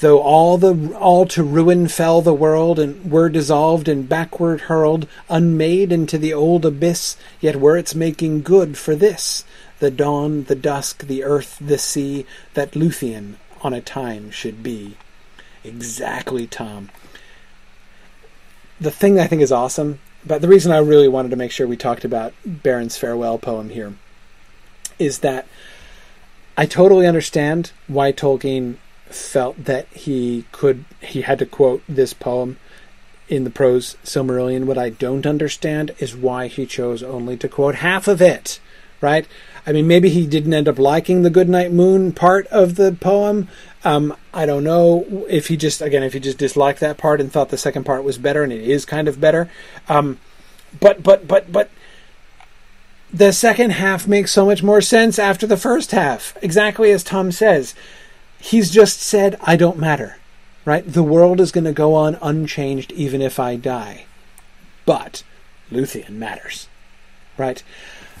Though 0.00 0.18
all 0.18 0.56
the 0.56 0.96
all 0.96 1.26
to 1.26 1.42
ruin 1.42 1.88
fell 1.88 2.22
the 2.22 2.32
world, 2.32 2.78
and 2.78 3.12
were 3.12 3.28
dissolved 3.28 3.86
and 3.86 4.08
backward 4.08 4.62
hurled, 4.62 5.06
unmade 5.28 5.92
into 5.92 6.16
the 6.16 6.32
old 6.32 6.64
abyss, 6.64 7.18
yet 7.38 7.56
were 7.56 7.76
its 7.76 7.94
making 7.94 8.40
good 8.40 8.78
for 8.78 8.96
this, 8.96 9.44
the 9.78 9.90
dawn, 9.90 10.44
the 10.44 10.54
dusk, 10.54 11.06
the 11.06 11.22
earth, 11.22 11.58
the 11.60 11.76
sea, 11.76 12.24
that 12.54 12.72
Luthien 12.72 13.34
on 13.60 13.74
a 13.74 13.82
time 13.82 14.30
should 14.30 14.62
be. 14.62 14.96
Exactly, 15.68 16.46
Tom. 16.46 16.90
The 18.80 18.90
thing 18.90 19.14
that 19.14 19.24
I 19.24 19.26
think 19.26 19.42
is 19.42 19.52
awesome, 19.52 20.00
but 20.24 20.40
the 20.40 20.48
reason 20.48 20.72
I 20.72 20.78
really 20.78 21.08
wanted 21.08 21.30
to 21.30 21.36
make 21.36 21.50
sure 21.50 21.66
we 21.66 21.76
talked 21.76 22.04
about 22.04 22.32
Beren's 22.44 22.96
farewell 22.96 23.38
poem 23.38 23.70
here 23.70 23.94
is 24.98 25.20
that 25.20 25.46
I 26.56 26.66
totally 26.66 27.06
understand 27.06 27.72
why 27.86 28.12
Tolkien 28.12 28.76
felt 29.06 29.64
that 29.64 29.86
he 29.88 30.44
could 30.52 30.84
he 31.00 31.22
had 31.22 31.38
to 31.38 31.46
quote 31.46 31.82
this 31.88 32.12
poem 32.12 32.58
in 33.28 33.44
the 33.44 33.50
prose 33.50 33.96
Silmarillion. 34.04 34.64
What 34.64 34.78
I 34.78 34.90
don't 34.90 35.26
understand 35.26 35.94
is 35.98 36.16
why 36.16 36.48
he 36.48 36.66
chose 36.66 37.02
only 37.02 37.36
to 37.38 37.48
quote 37.48 37.76
half 37.76 38.08
of 38.08 38.20
it. 38.20 38.60
Right? 39.00 39.26
I 39.68 39.72
mean, 39.72 39.86
maybe 39.86 40.08
he 40.08 40.26
didn't 40.26 40.54
end 40.54 40.66
up 40.66 40.78
liking 40.78 41.22
the 41.22 41.30
Goodnight 41.30 41.72
Moon 41.72 42.12
part 42.12 42.46
of 42.46 42.76
the 42.76 42.92
poem, 42.92 43.48
um, 43.84 44.16
I 44.34 44.44
don't 44.44 44.64
know 44.64 45.26
if 45.28 45.48
he 45.48 45.56
just 45.56 45.80
again 45.80 46.02
if 46.02 46.12
he 46.12 46.20
just 46.20 46.38
disliked 46.38 46.80
that 46.80 46.98
part 46.98 47.20
and 47.20 47.30
thought 47.30 47.50
the 47.50 47.58
second 47.58 47.84
part 47.84 48.02
was 48.02 48.18
better, 48.18 48.42
and 48.42 48.52
it 48.52 48.60
is 48.60 48.84
kind 48.84 49.08
of 49.08 49.20
better. 49.20 49.50
Um, 49.88 50.18
but 50.80 51.02
but 51.02 51.28
but 51.28 51.50
but 51.52 51.70
the 53.12 53.32
second 53.32 53.70
half 53.70 54.06
makes 54.06 54.32
so 54.32 54.44
much 54.44 54.62
more 54.62 54.80
sense 54.80 55.18
after 55.18 55.46
the 55.46 55.56
first 55.56 55.92
half. 55.92 56.36
Exactly 56.42 56.90
as 56.90 57.04
Tom 57.04 57.30
says, 57.30 57.74
he's 58.38 58.70
just 58.70 59.00
said, 59.00 59.36
"I 59.42 59.56
don't 59.56 59.78
matter." 59.78 60.16
Right? 60.64 60.84
The 60.86 61.02
world 61.02 61.40
is 61.40 61.52
going 61.52 61.64
to 61.64 61.72
go 61.72 61.94
on 61.94 62.18
unchanged 62.20 62.92
even 62.92 63.22
if 63.22 63.38
I 63.38 63.56
die, 63.56 64.04
but 64.84 65.22
Luthien 65.72 66.10
matters. 66.10 66.68
Right? 67.38 67.62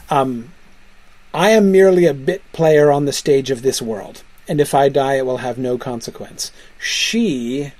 Um, 0.08 0.52
I 1.38 1.50
am 1.50 1.70
merely 1.70 2.04
a 2.04 2.14
bit 2.14 2.42
player 2.52 2.90
on 2.90 3.04
the 3.04 3.12
stage 3.12 3.50
of 3.50 3.62
this 3.62 3.80
world 3.80 4.24
and 4.48 4.60
if 4.60 4.74
I 4.74 4.88
die, 4.88 5.14
it 5.14 5.26
will 5.26 5.38
have 5.38 5.58
no 5.58 5.76
consequence. 5.76 6.50
She 6.80 7.72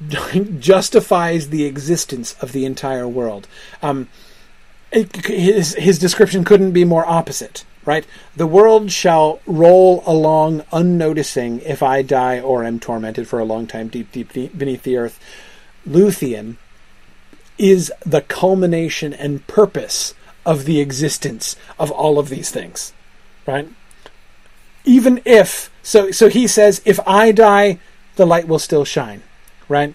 justifies 0.58 1.48
the 1.48 1.64
existence 1.64 2.34
of 2.42 2.52
the 2.52 2.64
entire 2.64 3.06
world. 3.06 3.46
Um, 3.80 4.08
it, 4.90 5.24
his, 5.26 5.74
his 5.76 6.00
description 6.00 6.44
couldn't 6.44 6.72
be 6.72 6.84
more 6.84 7.06
opposite, 7.06 7.64
right? 7.84 8.04
The 8.34 8.48
world 8.48 8.90
shall 8.90 9.40
roll 9.46 10.02
along 10.04 10.64
unnoticing 10.72 11.60
if 11.60 11.84
I 11.84 12.02
die 12.02 12.40
or 12.40 12.64
am 12.64 12.80
tormented 12.80 13.28
for 13.28 13.38
a 13.38 13.44
long 13.44 13.68
time 13.68 13.86
deep, 13.86 14.10
deep, 14.10 14.32
deep 14.32 14.58
beneath 14.58 14.82
the 14.82 14.96
earth. 14.96 15.20
Luthien 15.88 16.56
is 17.56 17.92
the 18.04 18.22
culmination 18.22 19.14
and 19.14 19.46
purpose 19.46 20.14
of 20.44 20.64
the 20.64 20.80
existence 20.80 21.56
of 21.78 21.90
all 21.90 22.18
of 22.18 22.28
these 22.28 22.50
things, 22.50 22.92
right? 23.46 23.68
even 24.84 25.20
if 25.24 25.70
so 25.82 26.10
so 26.10 26.28
he 26.28 26.46
says 26.46 26.80
if 26.84 26.98
i 27.06 27.32
die 27.32 27.78
the 28.16 28.26
light 28.26 28.48
will 28.48 28.58
still 28.58 28.84
shine 28.84 29.22
right 29.68 29.94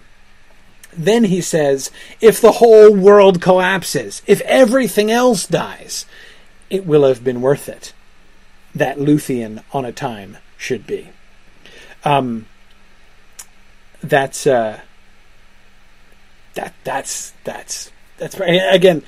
then 0.94 1.26
he 1.26 1.42
says 1.42 1.92
if 2.22 2.40
the 2.40 2.54
whole 2.54 2.94
world 2.94 3.42
collapses 3.42 4.22
if 4.28 4.42
everything 4.42 5.12
else 5.12 5.46
dies 5.48 6.06
it 6.70 6.86
will 6.86 7.04
have 7.04 7.24
been 7.24 7.42
worth 7.42 7.68
it 7.68 7.94
that 8.74 8.98
luthien 8.98 9.64
on 9.72 9.86
a 9.86 9.92
time 9.92 10.38
should 10.58 10.86
be 10.86 11.10
um 12.04 12.46
that's 14.02 14.46
uh 14.46 14.80
that 16.54 16.74
that's 16.84 17.34
that's 17.44 17.92
that's 18.18 18.40
again 18.40 19.04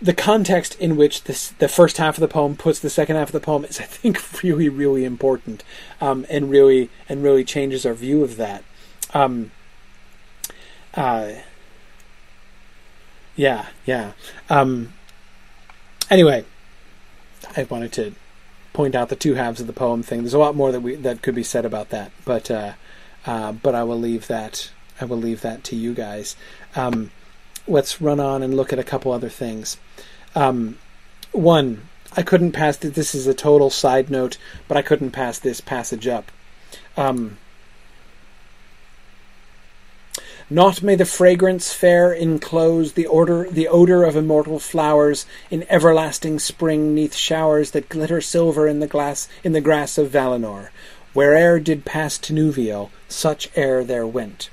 the 0.00 0.14
context 0.14 0.78
in 0.78 0.96
which 0.96 1.24
this 1.24 1.48
the 1.58 1.68
first 1.68 1.96
half 1.96 2.16
of 2.16 2.20
the 2.20 2.28
poem 2.28 2.56
puts 2.56 2.80
the 2.80 2.90
second 2.90 3.16
half 3.16 3.28
of 3.28 3.32
the 3.32 3.40
poem 3.40 3.64
is, 3.64 3.80
I 3.80 3.84
think, 3.84 4.20
really, 4.42 4.68
really 4.68 5.04
important, 5.04 5.64
um, 6.00 6.26
and 6.28 6.50
really 6.50 6.90
and 7.08 7.22
really 7.22 7.44
changes 7.44 7.86
our 7.86 7.94
view 7.94 8.22
of 8.22 8.36
that. 8.36 8.64
Um, 9.14 9.50
uh, 10.94 11.32
yeah, 13.34 13.66
yeah. 13.84 14.12
Um, 14.48 14.92
anyway, 16.10 16.44
I 17.56 17.64
wanted 17.64 17.92
to 17.92 18.14
point 18.72 18.94
out 18.94 19.08
the 19.08 19.16
two 19.16 19.34
halves 19.34 19.60
of 19.60 19.66
the 19.66 19.72
poem 19.72 20.02
thing. 20.02 20.22
There's 20.22 20.34
a 20.34 20.38
lot 20.38 20.56
more 20.56 20.72
that 20.72 20.80
we 20.80 20.94
that 20.96 21.22
could 21.22 21.34
be 21.34 21.42
said 21.42 21.64
about 21.64 21.90
that, 21.90 22.12
but 22.24 22.50
uh, 22.50 22.72
uh, 23.24 23.52
but 23.52 23.74
I 23.74 23.82
will 23.84 23.98
leave 23.98 24.26
that 24.26 24.70
I 25.00 25.04
will 25.04 25.18
leave 25.18 25.42
that 25.42 25.64
to 25.64 25.76
you 25.76 25.94
guys. 25.94 26.36
Um, 26.74 27.10
let's 27.66 28.00
run 28.00 28.20
on 28.20 28.42
and 28.42 28.56
look 28.56 28.72
at 28.72 28.78
a 28.78 28.84
couple 28.84 29.12
other 29.12 29.28
things. 29.28 29.76
Um, 30.34 30.78
one, 31.32 31.88
I 32.16 32.22
couldn't 32.22 32.52
pass 32.52 32.76
th- 32.76 32.94
this 32.94 33.14
is 33.14 33.26
a 33.26 33.34
total 33.34 33.70
side 33.70 34.10
note, 34.10 34.38
but 34.68 34.76
I 34.76 34.82
couldn't 34.82 35.10
pass 35.10 35.38
this 35.38 35.60
passage 35.60 36.06
up. 36.06 36.30
Um, 36.96 37.38
Not 40.48 40.80
may 40.80 40.94
the 40.94 41.04
fragrance 41.04 41.72
fair 41.72 42.12
enclose 42.12 42.92
the 42.92 43.06
order 43.06 43.48
the 43.50 43.66
odor 43.66 44.04
of 44.04 44.14
immortal 44.14 44.60
flowers 44.60 45.26
in 45.50 45.66
everlasting 45.68 46.38
spring 46.38 46.94
neath 46.94 47.16
showers 47.16 47.72
that 47.72 47.88
glitter 47.88 48.20
silver 48.20 48.68
in 48.68 48.78
the 48.78 48.86
glass 48.86 49.28
in 49.42 49.52
the 49.52 49.60
grass 49.60 49.98
of 49.98 50.12
Valinor. 50.12 50.68
Where'er 51.14 51.58
did 51.58 51.84
pass 51.84 52.16
Tinuviel, 52.16 52.90
such 53.08 53.50
air 53.56 53.82
there 53.82 54.06
went. 54.06 54.48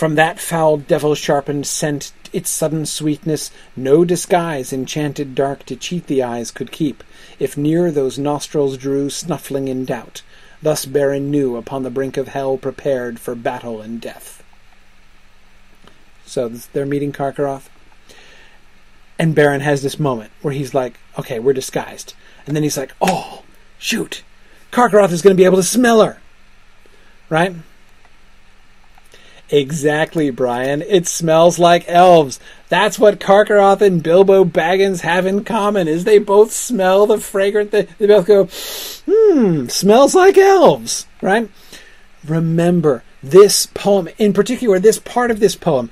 From 0.00 0.14
that 0.14 0.40
foul 0.40 0.78
devil 0.78 1.14
sharpened 1.14 1.66
scent 1.66 2.12
its 2.32 2.48
sudden 2.48 2.86
sweetness 2.86 3.50
no 3.76 4.02
disguise 4.02 4.72
enchanted 4.72 5.34
dark 5.34 5.66
to 5.66 5.76
cheat 5.76 6.06
the 6.06 6.22
eyes 6.22 6.50
could 6.50 6.72
keep, 6.72 7.04
if 7.38 7.54
near 7.58 7.90
those 7.90 8.18
nostrils 8.18 8.78
drew 8.78 9.10
snuffling 9.10 9.68
in 9.68 9.84
doubt. 9.84 10.22
Thus 10.62 10.86
Beren 10.86 11.24
knew 11.24 11.54
upon 11.54 11.82
the 11.82 11.90
brink 11.90 12.16
of 12.16 12.28
hell 12.28 12.56
prepared 12.56 13.20
for 13.20 13.34
battle 13.34 13.82
and 13.82 14.00
death. 14.00 14.42
So 16.24 16.48
they're 16.48 16.86
meeting 16.86 17.12
Carcharoth. 17.12 17.68
And 19.18 19.36
Beren 19.36 19.60
has 19.60 19.82
this 19.82 20.00
moment 20.00 20.30
where 20.40 20.54
he's 20.54 20.72
like, 20.72 20.98
okay, 21.18 21.38
we're 21.38 21.52
disguised. 21.52 22.14
And 22.46 22.56
then 22.56 22.62
he's 22.62 22.78
like, 22.78 22.94
oh, 23.02 23.42
shoot. 23.78 24.22
Carcharoth 24.72 25.12
is 25.12 25.20
going 25.20 25.36
to 25.36 25.38
be 25.38 25.44
able 25.44 25.58
to 25.58 25.62
smell 25.62 26.00
her. 26.00 26.22
Right? 27.28 27.54
Exactly, 29.50 30.30
Brian. 30.30 30.80
It 30.82 31.08
smells 31.08 31.58
like 31.58 31.84
elves. 31.88 32.38
That's 32.68 32.98
what 32.98 33.18
Carcharoth 33.18 33.80
and 33.80 34.02
Bilbo 34.02 34.44
Baggins 34.44 35.00
have 35.00 35.26
in 35.26 35.42
common, 35.42 35.88
is 35.88 36.04
they 36.04 36.18
both 36.18 36.52
smell 36.52 37.06
the 37.06 37.18
fragrant 37.18 37.72
thing. 37.72 37.88
They 37.98 38.06
both 38.06 38.26
go, 38.26 38.48
hmm, 39.08 39.66
smells 39.66 40.14
like 40.14 40.38
elves, 40.38 41.06
right? 41.20 41.50
Remember, 42.24 43.02
this 43.22 43.66
poem, 43.66 44.08
in 44.18 44.32
particular, 44.32 44.78
this 44.78 45.00
part 45.00 45.32
of 45.32 45.40
this 45.40 45.56
poem. 45.56 45.90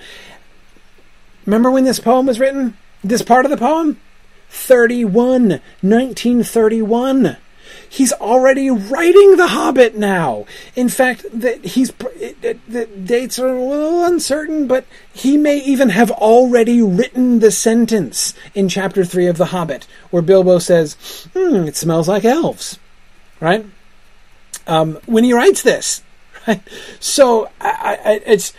Remember 1.45 1.71
when 1.71 1.85
this 1.85 1.99
poem 1.99 2.27
was 2.27 2.39
written? 2.39 2.77
This 3.03 3.23
part 3.23 3.45
of 3.45 3.51
the 3.51 3.57
poem? 3.57 4.01
31, 4.51 5.49
1931 5.49 7.37
he's 7.89 8.13
already 8.15 8.71
writing 8.71 9.37
The 9.37 9.49
Hobbit 9.49 9.97
now. 9.97 10.47
In 10.77 10.89
fact, 10.89 11.25
that 11.33 11.65
he's 11.65 11.91
the 11.91 12.89
dates 13.05 13.39
are 13.39 13.49
a 13.49 13.63
little 13.63 14.05
uncertain, 14.05 14.67
but 14.67 14.85
he 15.13 15.37
may 15.37 15.59
even 15.59 15.91
have 15.91 16.11
already 16.11 16.83
written 16.83 17.39
the 17.41 17.51
sentence 17.51 18.35
in 18.55 18.69
chapter 18.69 19.05
three 19.05 19.27
of 19.27 19.39
The 19.39 19.47
Hobbit 19.47 19.87
where 20.11 20.23
Bilbo 20.23 20.59
says, 20.59 21.27
"Hmm, 21.33 21.67
it 21.67 21.77
smells 21.77 22.09
like 22.09 22.25
elves," 22.25 22.79
right? 23.41 23.65
Um, 24.67 24.99
when 25.07 25.25
he 25.25 25.33
writes 25.33 25.63
this, 25.63 26.03
right? 26.49 26.63
So 27.01 27.51
I, 27.61 27.99
I, 28.05 28.21
it's 28.27 28.53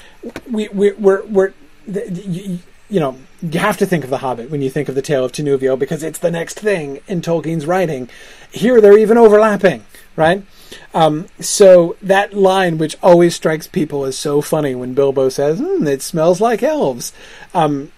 we, 0.50 0.68
we 0.70 0.92
we're 0.94 1.26
we're 1.26 1.54
you, 1.88 2.60
you 2.90 3.00
know 3.00 3.18
you 3.42 3.60
have 3.60 3.78
to 3.78 3.86
think 3.86 4.04
of 4.04 4.10
The 4.10 4.20
Hobbit 4.20 4.50
when 4.50 4.62
you 4.62 4.70
think 4.70 4.90
of 4.90 4.96
the 4.96 5.02
Tale 5.02 5.26
of 5.26 5.32
Tinuviel 5.32 5.80
because 5.80 6.04
it's 6.04 6.20
the 6.20 6.32
next 6.32 6.60
thing 6.60 7.00
in 7.08 7.22
Tolkien's 7.22 7.66
writing. 7.66 8.10
Here 8.52 8.82
they're 8.82 8.98
even 8.98 9.18
overlapping, 9.18 9.86
right? 10.16 10.44
Um, 10.94 11.28
so 11.40 11.96
that 12.02 12.34
line, 12.34 12.78
which 12.78 12.98
always 13.02 13.36
strikes 13.36 13.68
people 13.68 14.04
as 14.06 14.18
so 14.18 14.42
funny 14.42 14.76
when 14.76 14.94
Bilbo 14.94 15.30
says, 15.30 15.60
mm, 15.60 15.88
"It 15.88 16.02
smells 16.02 16.42
like 16.42 16.62
elves," 16.62 17.14
um, 17.54 17.92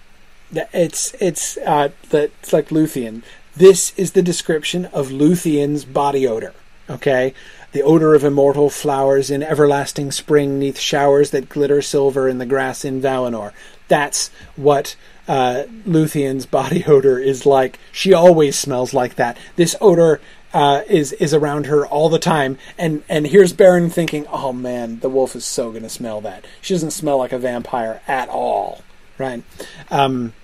it's 0.52 1.14
it's 1.20 1.56
uh, 1.58 1.90
it's 2.10 2.52
like 2.52 2.68
Luthien. 2.68 3.22
This 3.56 3.92
is 3.96 4.12
the 4.12 4.22
description 4.22 4.86
of 4.86 5.08
Luthien's 5.08 5.84
body 5.84 6.26
odor. 6.26 6.54
Okay, 6.88 7.34
the 7.72 7.82
odor 7.82 8.14
of 8.14 8.24
immortal 8.24 8.70
flowers 8.70 9.30
in 9.30 9.42
everlasting 9.42 10.12
spring 10.12 10.58
neath 10.58 10.78
showers 10.78 11.30
that 11.30 11.48
glitter 11.48 11.80
silver 11.82 12.28
in 12.28 12.38
the 12.38 12.46
grass 12.46 12.84
in 12.84 13.00
Valinor. 13.00 13.52
That's 13.88 14.30
what 14.56 14.96
uh, 15.28 15.64
Luthien's 15.86 16.46
body 16.46 16.84
odor 16.86 17.18
is 17.18 17.46
like. 17.46 17.78
She 17.92 18.12
always 18.12 18.58
smells 18.58 18.92
like 18.94 19.16
that. 19.16 19.36
This 19.56 19.76
odor 19.80 20.20
uh, 20.52 20.82
is 20.88 21.12
is 21.12 21.32
around 21.32 21.66
her 21.66 21.86
all 21.86 22.08
the 22.08 22.18
time. 22.18 22.58
And 22.78 23.02
and 23.08 23.26
here's 23.26 23.52
Beren 23.52 23.90
thinking, 23.90 24.26
oh 24.28 24.52
man, 24.52 25.00
the 25.00 25.08
wolf 25.08 25.34
is 25.34 25.44
so 25.44 25.72
gonna 25.72 25.88
smell 25.88 26.20
that. 26.22 26.44
She 26.60 26.74
doesn't 26.74 26.90
smell 26.92 27.18
like 27.18 27.32
a 27.32 27.38
vampire 27.38 28.02
at 28.06 28.28
all, 28.28 28.82
right? 29.18 29.42
Um, 29.90 30.34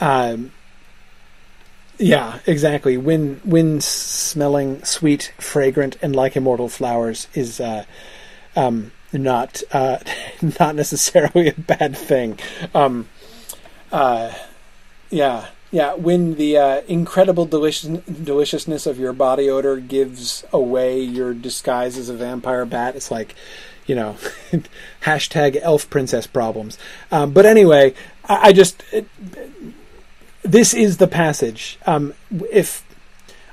um, 0.00 0.52
yeah, 1.98 2.38
exactly. 2.46 2.96
When 2.96 3.40
when 3.44 3.80
smelling 3.80 4.84
sweet, 4.84 5.32
fragrant, 5.38 5.96
and 6.02 6.14
like 6.14 6.36
immortal 6.36 6.68
flowers 6.68 7.28
is 7.34 7.60
uh, 7.60 7.84
um, 8.56 8.92
not 9.12 9.62
uh, 9.72 9.98
not 10.60 10.74
necessarily 10.74 11.48
a 11.48 11.54
bad 11.54 11.96
thing. 11.96 12.38
Um, 12.74 13.08
uh, 13.92 14.32
yeah, 15.10 15.48
yeah, 15.70 15.94
when 15.94 16.34
the 16.36 16.56
uh, 16.56 16.80
incredible 16.88 17.44
delicious, 17.44 17.88
deliciousness 18.00 18.86
of 18.86 18.98
your 18.98 19.12
body 19.12 19.50
odor 19.50 19.78
gives 19.78 20.44
away 20.52 21.00
your 21.00 21.34
disguise 21.34 21.98
as 21.98 22.08
a 22.08 22.14
vampire 22.14 22.64
bat, 22.64 22.96
it's 22.96 23.10
like, 23.10 23.34
you 23.86 23.94
know, 23.94 24.16
hashtag 25.02 25.58
elf 25.60 25.90
princess 25.90 26.26
problems. 26.26 26.78
Um, 27.10 27.32
but 27.32 27.44
anyway, 27.44 27.94
I, 28.24 28.48
I 28.48 28.52
just. 28.52 28.82
It, 28.92 29.08
this 30.42 30.72
is 30.72 30.96
the 30.96 31.08
passage. 31.08 31.78
Um, 31.86 32.14
if. 32.50 32.84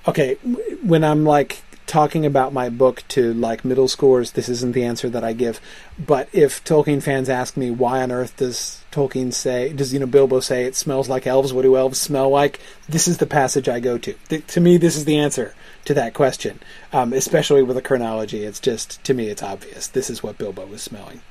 Okay, 0.08 0.36
when 0.84 1.04
I'm 1.04 1.26
like 1.26 1.64
talking 1.88 2.26
about 2.26 2.54
my 2.54 2.70
book 2.70 3.04
to 3.10 3.34
like 3.34 3.64
middle 3.64 3.88
schoolers, 3.88 4.34
this 4.34 4.50
isn't 4.50 4.74
the 4.74 4.84
answer 4.84 5.10
that 5.10 5.24
I 5.24 5.34
give. 5.34 5.62
But 6.00 6.30
if 6.34 6.64
Tolkien 6.64 7.02
fans 7.02 7.30
ask 7.30 7.56
me 7.56 7.72
why 7.72 8.02
on 8.02 8.12
earth 8.12 8.38
does 8.38 8.84
Tolkien 8.92 9.34
say, 9.34 9.72
does 9.72 9.94
you 9.94 10.00
know 10.00 10.06
Bilbo 10.06 10.40
say 10.40 10.66
it 10.66 10.76
smells 10.76 11.10
like 11.10 11.28
elves? 11.28 11.54
What 11.54 11.62
do 11.62 11.78
elves 11.78 12.00
smell 12.00 12.30
like? 12.30 12.60
This 12.90 13.08
is 13.08 13.18
the 13.18 13.28
passage 13.28 13.70
I 13.70 13.80
go 13.80 13.98
to. 13.98 14.14
Th- 14.30 14.48
to 14.48 14.62
me, 14.62 14.78
this 14.78 14.96
is 14.96 15.06
the 15.06 15.18
answer 15.18 15.54
to 15.86 15.94
that 15.94 16.14
question. 16.14 16.60
Um, 16.92 17.14
especially 17.14 17.62
with 17.62 17.76
the 17.76 17.82
chronology, 17.82 18.44
it's 18.44 18.60
just 18.60 19.04
to 19.04 19.14
me 19.14 19.30
it's 19.30 19.44
obvious. 19.44 19.88
This 19.88 20.10
is 20.10 20.24
what 20.24 20.38
Bilbo 20.38 20.66
was 20.66 20.82
smelling. 20.82 21.22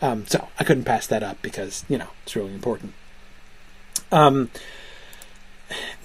Um, 0.00 0.26
so 0.26 0.48
I 0.58 0.64
couldn't 0.64 0.84
pass 0.84 1.06
that 1.06 1.22
up 1.22 1.40
because 1.42 1.84
you 1.88 1.96
know 1.96 2.08
it's 2.24 2.34
really 2.34 2.54
important. 2.54 2.94
Um, 4.10 4.50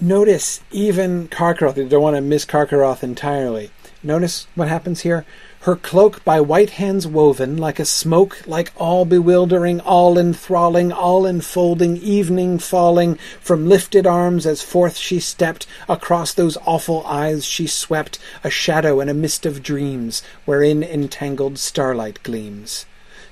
notice 0.00 0.60
even 0.70 1.26
Carcharoth. 1.28 1.84
I 1.84 1.88
don't 1.88 2.02
want 2.02 2.16
to 2.16 2.22
miss 2.22 2.46
Carcharoth 2.46 3.02
entirely 3.02 3.70
Notice 4.02 4.46
what 4.54 4.68
happens 4.68 5.00
here? 5.00 5.24
Her 5.62 5.74
cloak 5.74 6.24
by 6.24 6.40
white 6.40 6.70
hands 6.70 7.04
woven, 7.04 7.56
like 7.56 7.80
a 7.80 7.84
smoke, 7.84 8.46
like 8.46 8.70
all 8.76 9.04
bewildering, 9.04 9.80
all 9.80 10.16
enthralling, 10.16 10.92
all 10.92 11.26
enfolding, 11.26 11.96
evening 11.96 12.60
falling, 12.60 13.16
from 13.40 13.68
lifted 13.68 14.06
arms 14.06 14.46
as 14.46 14.62
forth 14.62 14.96
she 14.96 15.18
stepped, 15.18 15.66
across 15.88 16.32
those 16.32 16.56
awful 16.64 17.04
eyes 17.06 17.44
she 17.44 17.66
swept, 17.66 18.20
a 18.44 18.50
shadow 18.50 19.00
and 19.00 19.10
a 19.10 19.14
mist 19.14 19.44
of 19.44 19.64
dreams, 19.64 20.22
wherein 20.44 20.84
entangled 20.84 21.58
starlight 21.58 22.22
gleams. 22.22 22.86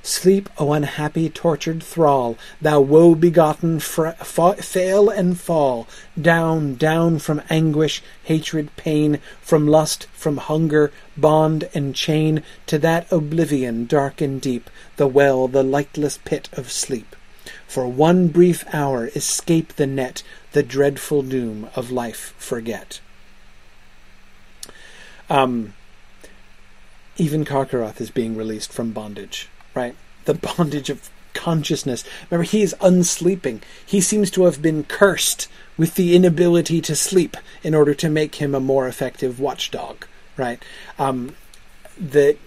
Sleep, 0.06 0.48
O 0.56 0.72
unhappy, 0.72 1.28
tortured 1.28 1.82
thrall, 1.82 2.38
thou 2.62 2.80
woe 2.80 3.16
begotten, 3.16 3.80
fra- 3.80 4.14
fa- 4.22 4.54
fail 4.62 5.10
and 5.10 5.36
fall, 5.36 5.88
down, 6.20 6.76
down 6.76 7.18
from 7.18 7.42
anguish, 7.50 8.04
hatred, 8.22 8.70
pain, 8.76 9.18
from 9.40 9.66
lust, 9.66 10.06
from 10.12 10.36
hunger, 10.36 10.92
bond 11.16 11.68
and 11.74 11.92
chain, 11.96 12.44
to 12.66 12.78
that 12.78 13.10
oblivion 13.10 13.84
dark 13.84 14.20
and 14.20 14.40
deep, 14.40 14.70
the 14.96 15.08
well, 15.08 15.48
the 15.48 15.64
lightless 15.64 16.20
pit 16.24 16.48
of 16.52 16.70
sleep. 16.70 17.16
For 17.66 17.88
one 17.88 18.28
brief 18.28 18.64
hour 18.72 19.08
escape 19.16 19.72
the 19.74 19.88
net, 19.88 20.22
the 20.52 20.62
dreadful 20.62 21.22
doom 21.22 21.68
of 21.74 21.90
life 21.90 22.32
forget. 22.38 23.00
Um, 25.28 25.74
even 27.16 27.44
Carcharoth 27.44 28.00
is 28.00 28.12
being 28.12 28.36
released 28.36 28.72
from 28.72 28.92
bondage 28.92 29.48
right? 29.76 29.94
The 30.24 30.34
bondage 30.34 30.90
of 30.90 31.08
consciousness. 31.34 32.02
Remember, 32.30 32.50
he 32.50 32.62
is 32.62 32.74
unsleeping. 32.80 33.62
He 33.84 34.00
seems 34.00 34.30
to 34.32 34.46
have 34.46 34.62
been 34.62 34.84
cursed 34.84 35.48
with 35.76 35.94
the 35.94 36.16
inability 36.16 36.80
to 36.80 36.96
sleep 36.96 37.36
in 37.62 37.74
order 37.74 37.94
to 37.94 38.08
make 38.08 38.36
him 38.36 38.54
a 38.54 38.60
more 38.60 38.88
effective 38.88 39.38
watchdog, 39.38 40.06
right? 40.36 40.64
Um, 40.98 41.36
the 42.00 42.38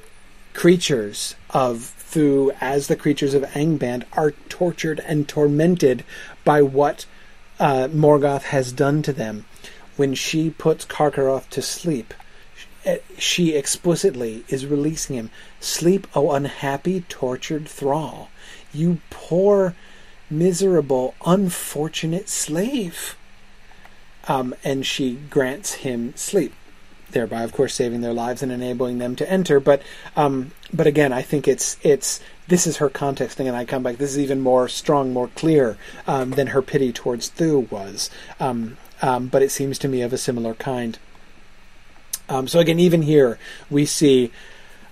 creatures 0.53 1.35
of 1.51 1.84
Thu, 1.84 2.51
as 2.60 2.88
the 2.88 2.95
creatures 2.95 3.35
of 3.35 3.43
Angband, 3.43 4.03
are 4.14 4.31
tortured 4.49 4.99
and 5.06 5.27
tormented 5.27 6.03
by 6.43 6.64
what 6.64 7.06
uh, 7.60 7.88
Morgoth 7.91 8.43
has 8.43 8.72
done 8.72 9.03
to 9.03 9.14
them. 9.14 9.45
When 9.95 10.15
she 10.15 10.49
puts 10.49 10.85
Carcharoth 10.85 11.49
to 11.51 11.61
sleep, 11.61 12.14
she 13.18 13.53
explicitly 13.53 14.43
is 14.47 14.65
releasing 14.65 15.15
him. 15.15 15.30
Sleep, 15.60 16.07
O 16.15 16.31
unhappy, 16.31 17.02
tortured 17.10 17.68
thrall, 17.68 18.30
you 18.73 18.99
poor, 19.10 19.76
miserable, 20.30 21.15
unfortunate 21.26 22.30
slave. 22.30 23.15
Um, 24.27 24.56
and 24.64 24.86
she 24.86 25.15
grants 25.30 25.76
him 25.76 26.14
sleep, 26.15 26.53
thereby, 27.11 27.41
of 27.41 27.52
course, 27.52 27.73
saving 27.73 28.02
their 28.02 28.14
lives 28.14 28.44
and 28.44 28.52
enabling 28.52 28.99
them 28.99 29.15
to 29.15 29.30
enter. 29.30 29.60
But, 29.60 29.81
um, 30.15 30.52
but 30.72 30.88
again, 30.88 31.11
I 31.11 31.23
think 31.23 31.48
it's 31.48 31.77
it's 31.81 32.19
this 32.48 32.68
is 32.68 32.77
her 32.77 32.90
context 32.90 33.38
thing, 33.38 33.48
and 33.48 33.57
I 33.57 33.65
come 33.65 33.84
back. 33.84 33.98
This 33.98 34.11
is 34.11 34.19
even 34.19 34.40
more 34.40 34.68
strong, 34.68 35.14
more 35.14 35.30
clear 35.30 35.77
um, 36.06 36.31
than 36.31 36.48
her 36.48 36.61
pity 36.61 36.91
towards 36.94 37.30
Thu 37.30 37.68
was. 37.72 38.10
Um, 38.40 38.77
um, 39.02 39.27
but 39.27 39.41
it 39.41 39.52
seems 39.52 39.80
to 39.80 39.88
me 39.88 40.02
of 40.02 40.14
a 40.14 40.18
similar 40.18 40.53
kind. 40.53 40.99
Um, 42.27 42.48
so 42.48 42.60
again, 42.60 42.80
even 42.80 43.02
here 43.02 43.40
we 43.69 43.86
see. 43.86 44.31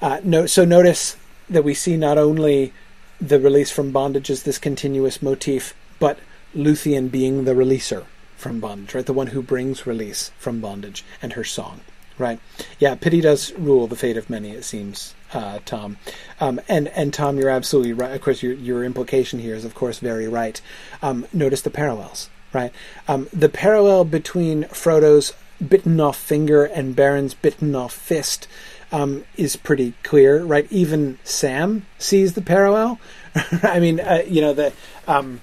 Uh, 0.01 0.19
no, 0.23 0.45
so 0.45 0.63
notice 0.65 1.17
that 1.49 1.63
we 1.63 1.73
see 1.73 1.97
not 1.97 2.17
only 2.17 2.73
the 3.19 3.39
release 3.39 3.71
from 3.71 3.91
bondage 3.91 4.29
as 4.29 4.43
this 4.43 4.57
continuous 4.57 5.21
motif, 5.21 5.73
but 5.99 6.19
Luthien 6.55 7.09
being 7.09 7.45
the 7.45 7.53
releaser 7.53 8.05
from 8.35 8.59
bondage, 8.59 8.93
right? 8.93 9.05
The 9.05 9.13
one 9.13 9.27
who 9.27 9.41
brings 9.41 9.87
release 9.87 10.31
from 10.37 10.61
bondage, 10.61 11.03
and 11.21 11.33
her 11.33 11.43
song, 11.43 11.81
right? 12.17 12.39
Yeah, 12.79 12.95
pity 12.95 13.21
does 13.21 13.51
rule 13.53 13.87
the 13.87 13.95
fate 13.95 14.17
of 14.17 14.29
many. 14.29 14.51
It 14.51 14.63
seems 14.63 15.15
uh, 15.33 15.59
Tom. 15.65 15.97
Um, 16.39 16.61
and 16.69 16.87
and 16.89 17.13
Tom, 17.13 17.37
you're 17.37 17.49
absolutely 17.49 17.93
right. 17.93 18.11
Of 18.11 18.21
course, 18.21 18.43
your 18.43 18.53
your 18.53 18.83
implication 18.83 19.39
here 19.39 19.55
is, 19.55 19.65
of 19.65 19.73
course, 19.73 19.99
very 19.99 20.27
right. 20.27 20.61
Um, 21.01 21.25
notice 21.33 21.61
the 21.61 21.71
parallels, 21.71 22.29
right? 22.53 22.71
Um, 23.07 23.27
the 23.33 23.49
parallel 23.49 24.05
between 24.05 24.65
Frodo's 24.65 25.33
bitten 25.67 25.99
off 25.99 26.17
finger 26.17 26.65
and 26.65 26.95
Beren's 26.95 27.33
bitten 27.33 27.75
off 27.75 27.93
fist 27.93 28.47
um, 28.91 29.25
is 29.35 29.55
pretty 29.55 29.93
clear, 30.03 30.43
right? 30.43 30.67
Even 30.71 31.19
Sam 31.23 31.85
sees 31.97 32.33
the 32.33 32.41
parallel. 32.41 32.99
I 33.63 33.79
mean, 33.79 33.99
uh, 33.99 34.23
you 34.27 34.41
know 34.41 34.53
the. 34.53 34.73
Um, 35.07 35.41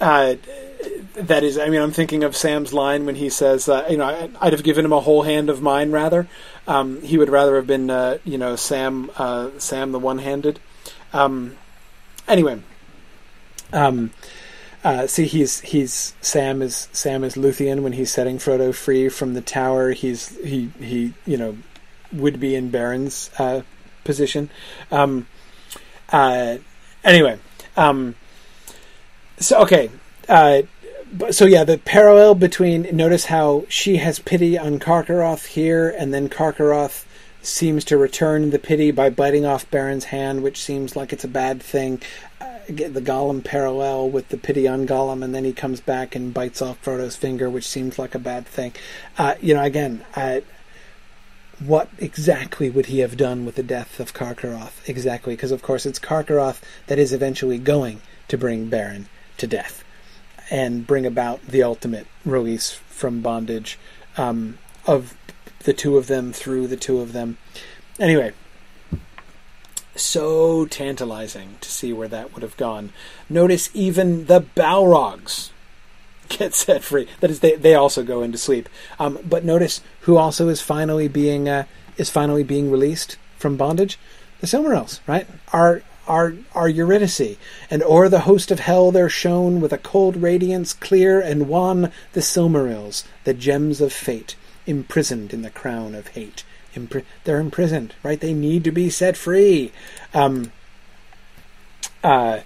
uh, 0.00 0.34
that 1.14 1.44
is, 1.44 1.58
I 1.58 1.68
mean, 1.68 1.80
I'm 1.80 1.92
thinking 1.92 2.24
of 2.24 2.34
Sam's 2.34 2.72
line 2.72 3.06
when 3.06 3.14
he 3.14 3.28
says, 3.28 3.68
uh, 3.68 3.86
you 3.88 3.96
know, 3.96 4.06
I, 4.06 4.44
would 4.44 4.52
have 4.52 4.64
given 4.64 4.84
him 4.84 4.92
a 4.92 5.00
whole 5.00 5.22
hand 5.22 5.48
of 5.48 5.62
mine 5.62 5.92
rather. 5.92 6.26
Um, 6.66 7.02
he 7.02 7.18
would 7.18 7.28
rather 7.28 7.56
have 7.56 7.66
been, 7.66 7.90
uh, 7.90 8.18
you 8.24 8.38
know, 8.38 8.56
Sam, 8.56 9.10
uh, 9.16 9.50
Sam 9.58 9.92
the 9.92 9.98
one-handed. 9.98 10.58
Um, 11.12 11.56
anyway, 12.26 12.62
um, 13.72 14.10
uh, 14.84 15.06
see, 15.06 15.26
he's 15.26 15.60
he's 15.60 16.14
Sam 16.20 16.60
is 16.60 16.88
Sam 16.92 17.22
is 17.22 17.36
Luthien 17.36 17.82
when 17.82 17.92
he's 17.92 18.10
setting 18.10 18.38
Frodo 18.38 18.74
free 18.74 19.08
from 19.08 19.34
the 19.34 19.40
tower. 19.40 19.92
He's 19.92 20.36
he 20.38 20.70
he 20.80 21.14
you 21.24 21.36
know 21.36 21.56
would 22.12 22.40
be 22.40 22.54
in 22.54 22.70
Beren's 22.70 23.30
uh, 23.38 23.62
position. 24.04 24.50
Um, 24.90 25.26
uh, 26.10 26.58
anyway, 27.04 27.38
um, 27.76 28.14
so 29.38 29.62
okay, 29.62 29.90
uh, 30.28 30.62
so 31.30 31.44
yeah, 31.44 31.64
the 31.64 31.78
parallel 31.78 32.34
between 32.34 32.88
notice 32.94 33.26
how 33.26 33.64
she 33.68 33.96
has 33.96 34.18
pity 34.18 34.58
on 34.58 34.78
Carcharoth 34.78 35.46
here, 35.46 35.90
and 35.90 36.12
then 36.12 36.28
Carcharoth 36.28 37.04
seems 37.42 37.84
to 37.84 37.98
return 37.98 38.50
the 38.50 38.58
pity 38.58 38.90
by 38.90 39.10
biting 39.10 39.44
off 39.44 39.70
Beren's 39.70 40.04
hand, 40.04 40.42
which 40.42 40.62
seems 40.62 40.94
like 40.94 41.12
it's 41.12 41.24
a 41.24 41.28
bad 41.28 41.62
thing. 41.62 42.00
Uh, 42.40 42.58
the 42.68 43.02
Gollum 43.02 43.42
parallel 43.42 44.08
with 44.08 44.28
the 44.28 44.36
pity 44.36 44.68
on 44.68 44.86
Gollum, 44.86 45.24
and 45.24 45.34
then 45.34 45.44
he 45.44 45.52
comes 45.52 45.80
back 45.80 46.14
and 46.14 46.32
bites 46.32 46.62
off 46.62 46.78
Frodo's 46.78 47.16
finger, 47.16 47.50
which 47.50 47.66
seems 47.66 47.98
like 47.98 48.14
a 48.14 48.20
bad 48.20 48.46
thing. 48.46 48.72
Uh, 49.18 49.34
you 49.40 49.54
know, 49.54 49.62
again, 49.62 50.04
uh, 50.14 50.40
what 51.58 51.88
exactly 51.98 52.70
would 52.70 52.86
he 52.86 53.00
have 53.00 53.16
done 53.16 53.44
with 53.44 53.54
the 53.54 53.62
death 53.62 54.00
of 54.00 54.14
Carcharoth? 54.14 54.88
Exactly, 54.88 55.34
because 55.34 55.52
of 55.52 55.62
course 55.62 55.86
it's 55.86 55.98
Carcharoth 55.98 56.60
that 56.86 56.98
is 56.98 57.12
eventually 57.12 57.58
going 57.58 58.00
to 58.28 58.38
bring 58.38 58.70
Beren 58.70 59.06
to 59.38 59.46
death 59.46 59.84
and 60.50 60.86
bring 60.86 61.06
about 61.06 61.42
the 61.46 61.62
ultimate 61.62 62.06
release 62.24 62.72
from 62.72 63.20
bondage 63.20 63.78
um, 64.16 64.58
of 64.86 65.16
the 65.60 65.72
two 65.72 65.96
of 65.96 66.08
them 66.08 66.32
through 66.32 66.66
the 66.66 66.76
two 66.76 67.00
of 67.00 67.12
them. 67.12 67.38
Anyway, 67.98 68.32
so 69.94 70.66
tantalizing 70.66 71.56
to 71.60 71.70
see 71.70 71.92
where 71.92 72.08
that 72.08 72.32
would 72.32 72.42
have 72.42 72.56
gone. 72.56 72.92
Notice 73.28 73.70
even 73.74 74.26
the 74.26 74.40
Balrogs 74.40 75.51
get 76.38 76.54
set 76.54 76.82
free. 76.82 77.06
That 77.20 77.30
is, 77.30 77.40
they, 77.40 77.56
they 77.56 77.74
also 77.74 78.02
go 78.02 78.22
into 78.22 78.38
sleep. 78.38 78.68
Um, 78.98 79.18
but 79.24 79.44
notice 79.44 79.80
who 80.02 80.16
also 80.16 80.48
is 80.48 80.60
finally 80.60 81.08
being 81.08 81.48
uh, 81.48 81.64
is 81.96 82.10
finally 82.10 82.42
being 82.42 82.70
released 82.70 83.16
from 83.36 83.56
bondage. 83.56 83.98
The 84.40 84.46
Silmarils, 84.46 85.00
right? 85.06 85.26
Our 85.52 85.82
our 86.08 86.34
our 86.54 86.68
Eurydice, 86.68 87.36
and 87.70 87.82
o'er 87.82 88.08
the 88.08 88.20
host 88.20 88.50
of 88.50 88.60
hell 88.60 88.90
there 88.90 89.08
shone 89.08 89.60
with 89.60 89.72
a 89.72 89.78
cold 89.78 90.16
radiance 90.16 90.72
clear 90.72 91.20
and 91.20 91.48
wan 91.48 91.92
the 92.12 92.20
Silmarils, 92.20 93.04
the 93.24 93.34
gems 93.34 93.80
of 93.80 93.92
fate, 93.92 94.34
imprisoned 94.66 95.32
in 95.32 95.42
the 95.42 95.50
crown 95.50 95.94
of 95.94 96.08
hate. 96.08 96.44
Impri- 96.74 97.04
they're 97.24 97.38
imprisoned, 97.38 97.94
right? 98.02 98.20
They 98.20 98.32
need 98.32 98.64
to 98.64 98.72
be 98.72 98.90
set 98.90 99.16
free. 99.16 99.72
Um, 100.14 100.50
uh, 102.02 102.40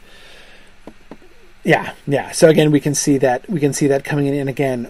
yeah, 1.66 1.94
yeah. 2.06 2.30
So 2.30 2.48
again, 2.48 2.70
we 2.70 2.78
can 2.78 2.94
see 2.94 3.18
that 3.18 3.50
we 3.50 3.58
can 3.58 3.72
see 3.72 3.88
that 3.88 4.04
coming 4.04 4.26
in, 4.26 4.34
and 4.34 4.48
again, 4.48 4.88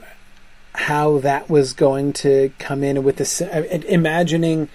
how 0.74 1.18
that 1.20 1.48
was 1.48 1.72
going 1.72 2.12
to 2.12 2.52
come 2.58 2.84
in 2.84 3.02
with 3.02 3.16
this. 3.16 3.40
Uh, 3.40 3.64
imagining, 3.88 4.68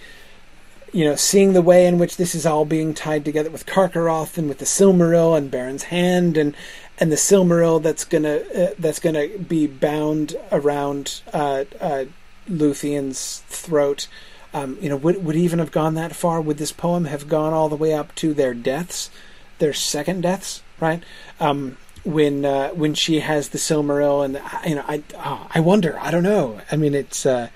you 0.92 1.06
know, 1.06 1.16
seeing 1.16 1.54
the 1.54 1.62
way 1.62 1.86
in 1.86 2.00
which 2.00 2.18
this 2.18 2.34
is 2.34 2.44
all 2.44 2.66
being 2.66 2.96
tied 2.96 3.24
together 3.24 3.52
with 3.52 3.68
Carcharoth 3.68 4.40
and 4.40 4.50
with 4.50 4.58
the 4.58 4.66
Silmaril 4.66 5.38
and 5.38 5.52
Beren's 5.52 5.84
hand 5.84 6.38
and 6.38 6.56
and 6.98 7.12
the 7.12 7.18
Silmaril 7.18 7.84
that's 7.84 8.04
gonna 8.04 8.38
uh, 8.38 8.70
that's 8.80 9.00
gonna 9.00 9.28
be 9.38 9.68
bound 9.68 10.36
around 10.52 11.22
uh, 11.32 11.66
uh, 11.80 12.06
Luthien's 12.50 13.44
throat. 13.48 14.08
Um, 14.56 14.80
you 14.82 14.90
know, 14.90 14.98
would 14.98 15.24
would 15.24 15.36
even 15.36 15.60
have 15.60 15.72
gone 15.72 15.94
that 15.94 16.16
far? 16.16 16.42
Would 16.42 16.58
this 16.58 16.72
poem 16.72 17.06
have 17.06 17.30
gone 17.30 17.54
all 17.54 17.70
the 17.70 17.76
way 17.76 17.94
up 17.94 18.16
to 18.16 18.34
their 18.34 18.56
deaths, 18.56 19.12
their 19.60 19.72
second 19.72 20.22
deaths? 20.22 20.64
Right? 20.80 21.04
Um, 21.40 21.78
when 22.04 22.46
uh, 22.46 22.70
when 22.70 22.94
she 22.94 23.20
has 23.20 23.50
the 23.50 23.58
Silmaril, 23.58 24.26
and 24.26 24.42
you 24.68 24.76
know, 24.76 24.86
I 24.88 25.04
oh, 25.16 25.48
I 25.54 25.60
wonder. 25.60 25.98
I 26.00 26.12
don't 26.12 26.24
know. 26.24 26.62
I 26.72 26.76
mean, 26.76 26.94
it's. 26.94 27.26
Uh, 27.26 27.50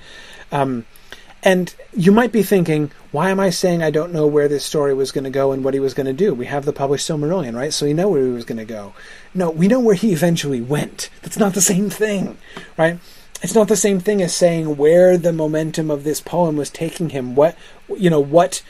um, 0.51 0.85
and 1.45 1.75
you 1.95 2.11
might 2.11 2.31
be 2.31 2.41
thinking, 2.41 2.91
why 3.11 3.29
am 3.29 3.39
I 3.39 3.51
saying 3.51 3.83
I 3.83 3.91
don't 3.91 4.11
know 4.11 4.25
where 4.25 4.47
this 4.47 4.65
story 4.65 4.95
was 4.95 5.11
going 5.11 5.25
to 5.25 5.29
go 5.29 5.51
and 5.51 5.63
what 5.63 5.75
he 5.75 5.79
was 5.79 5.93
going 5.93 6.07
to 6.07 6.13
do? 6.13 6.33
We 6.33 6.47
have 6.47 6.65
the 6.65 6.73
published 6.73 7.07
Silmarillion, 7.07 7.55
right? 7.55 7.71
So 7.71 7.85
we 7.85 7.93
know 7.93 8.09
where 8.09 8.25
he 8.25 8.31
was 8.31 8.45
going 8.45 8.57
to 8.57 8.65
go. 8.65 8.93
No, 9.35 9.51
we 9.51 9.67
know 9.67 9.79
where 9.79 9.93
he 9.93 10.11
eventually 10.11 10.59
went. 10.59 11.11
That's 11.21 11.37
not 11.37 11.53
the 11.53 11.61
same 11.61 11.91
thing, 11.91 12.39
right? 12.77 12.99
It's 13.43 13.53
not 13.53 13.67
the 13.67 13.75
same 13.75 13.99
thing 13.99 14.23
as 14.23 14.33
saying 14.33 14.75
where 14.75 15.19
the 15.19 15.31
momentum 15.31 15.91
of 15.91 16.03
this 16.03 16.19
poem 16.19 16.57
was 16.57 16.71
taking 16.71 17.09
him. 17.09 17.35
What 17.35 17.55
you 17.95 18.09
know, 18.09 18.19
what 18.19 18.63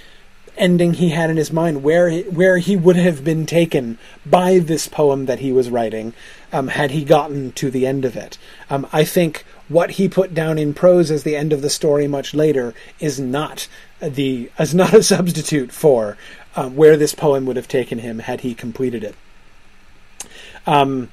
ending 0.57 0.93
he 0.93 1.09
had 1.09 1.29
in 1.29 1.37
his 1.37 1.51
mind, 1.51 1.83
where 1.83 2.09
he, 2.09 2.21
where 2.23 2.57
he 2.57 2.75
would 2.75 2.95
have 2.95 3.23
been 3.23 3.45
taken 3.45 3.97
by 4.25 4.59
this 4.59 4.87
poem 4.87 5.25
that 5.25 5.39
he 5.39 5.51
was 5.51 5.69
writing, 5.69 6.13
um, 6.51 6.69
had 6.69 6.91
he 6.91 7.03
gotten 7.03 7.51
to 7.53 7.69
the 7.69 7.85
end 7.85 8.05
of 8.05 8.15
it. 8.15 8.37
Um, 8.69 8.87
I 8.91 9.03
think 9.03 9.45
what 9.67 9.91
he 9.91 10.07
put 10.07 10.33
down 10.33 10.57
in 10.57 10.73
prose 10.73 11.11
as 11.11 11.23
the 11.23 11.35
end 11.35 11.51
of 11.51 11.61
the 11.61 11.69
story 11.69 12.07
much 12.07 12.33
later 12.33 12.73
is 12.99 13.19
not 13.19 13.67
the 13.99 14.51
is 14.59 14.73
not 14.73 14.93
a 14.93 15.03
substitute 15.15 15.71
for 15.71 16.17
um, 16.55 16.75
where 16.75 16.97
this 16.97 17.15
poem 17.15 17.45
would 17.45 17.55
have 17.55 17.67
taken 17.67 17.99
him 17.99 18.19
had 18.19 18.41
he 18.41 18.53
completed 18.53 19.03
it. 19.03 19.15
Um, 20.67 21.11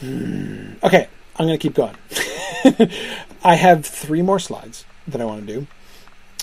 hmm, 0.00 0.72
okay, 0.82 1.08
I'm 1.36 1.46
going 1.46 1.58
to 1.58 1.62
keep 1.62 1.74
going. 1.74 1.96
I 3.44 3.54
have 3.54 3.86
three 3.86 4.22
more 4.22 4.38
slides 4.38 4.84
that 5.06 5.20
I 5.20 5.24
want 5.24 5.46
to 5.46 5.60
do 5.60 5.66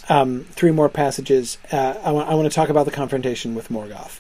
um, 0.09 0.45
three 0.51 0.71
more 0.71 0.89
passages. 0.89 1.57
Uh, 1.71 1.95
I, 2.03 2.11
want, 2.11 2.29
I 2.29 2.35
want 2.35 2.49
to 2.49 2.55
talk 2.55 2.69
about 2.69 2.85
the 2.85 2.91
confrontation 2.91 3.55
with 3.55 3.69
Morgoth. 3.69 4.19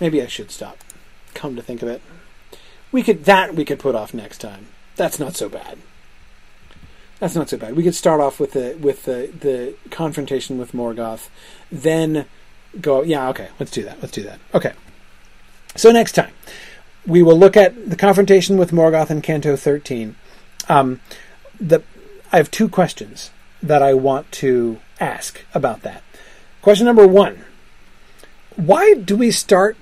Maybe 0.00 0.20
I 0.20 0.26
should 0.26 0.50
stop. 0.50 0.78
Come 1.34 1.56
to 1.56 1.62
think 1.62 1.82
of 1.82 1.88
it, 1.88 2.02
we 2.92 3.02
could 3.02 3.24
that 3.24 3.54
we 3.54 3.64
could 3.64 3.78
put 3.78 3.94
off 3.94 4.14
next 4.14 4.38
time. 4.38 4.66
That's 4.96 5.18
not 5.18 5.34
so 5.36 5.48
bad. 5.48 5.78
That's 7.18 7.34
not 7.34 7.48
so 7.48 7.56
bad. 7.56 7.74
We 7.76 7.82
could 7.82 7.94
start 7.94 8.20
off 8.20 8.38
with 8.38 8.52
the 8.52 8.76
with 8.80 9.04
the 9.04 9.30
the 9.38 9.74
confrontation 9.90 10.58
with 10.58 10.72
Morgoth, 10.72 11.28
then 11.72 12.26
go. 12.80 13.02
Yeah, 13.02 13.28
okay. 13.30 13.48
Let's 13.58 13.72
do 13.72 13.82
that. 13.82 14.00
Let's 14.00 14.12
do 14.12 14.22
that. 14.24 14.38
Okay. 14.54 14.72
So 15.74 15.90
next 15.90 16.12
time, 16.12 16.32
we 17.06 17.22
will 17.22 17.38
look 17.38 17.56
at 17.56 17.90
the 17.90 17.96
confrontation 17.96 18.56
with 18.56 18.70
Morgoth 18.70 19.10
in 19.10 19.22
Canto 19.22 19.56
13. 19.56 20.16
Um, 20.68 21.00
the, 21.60 21.82
I 22.32 22.38
have 22.38 22.50
two 22.50 22.68
questions 22.68 23.30
that 23.62 23.82
I 23.82 23.94
want 23.94 24.30
to 24.32 24.80
ask 25.00 25.40
about 25.54 25.82
that. 25.82 26.02
Question 26.62 26.86
number 26.86 27.06
one 27.06 27.44
Why 28.56 28.94
do 28.94 29.16
we 29.16 29.30
start 29.30 29.76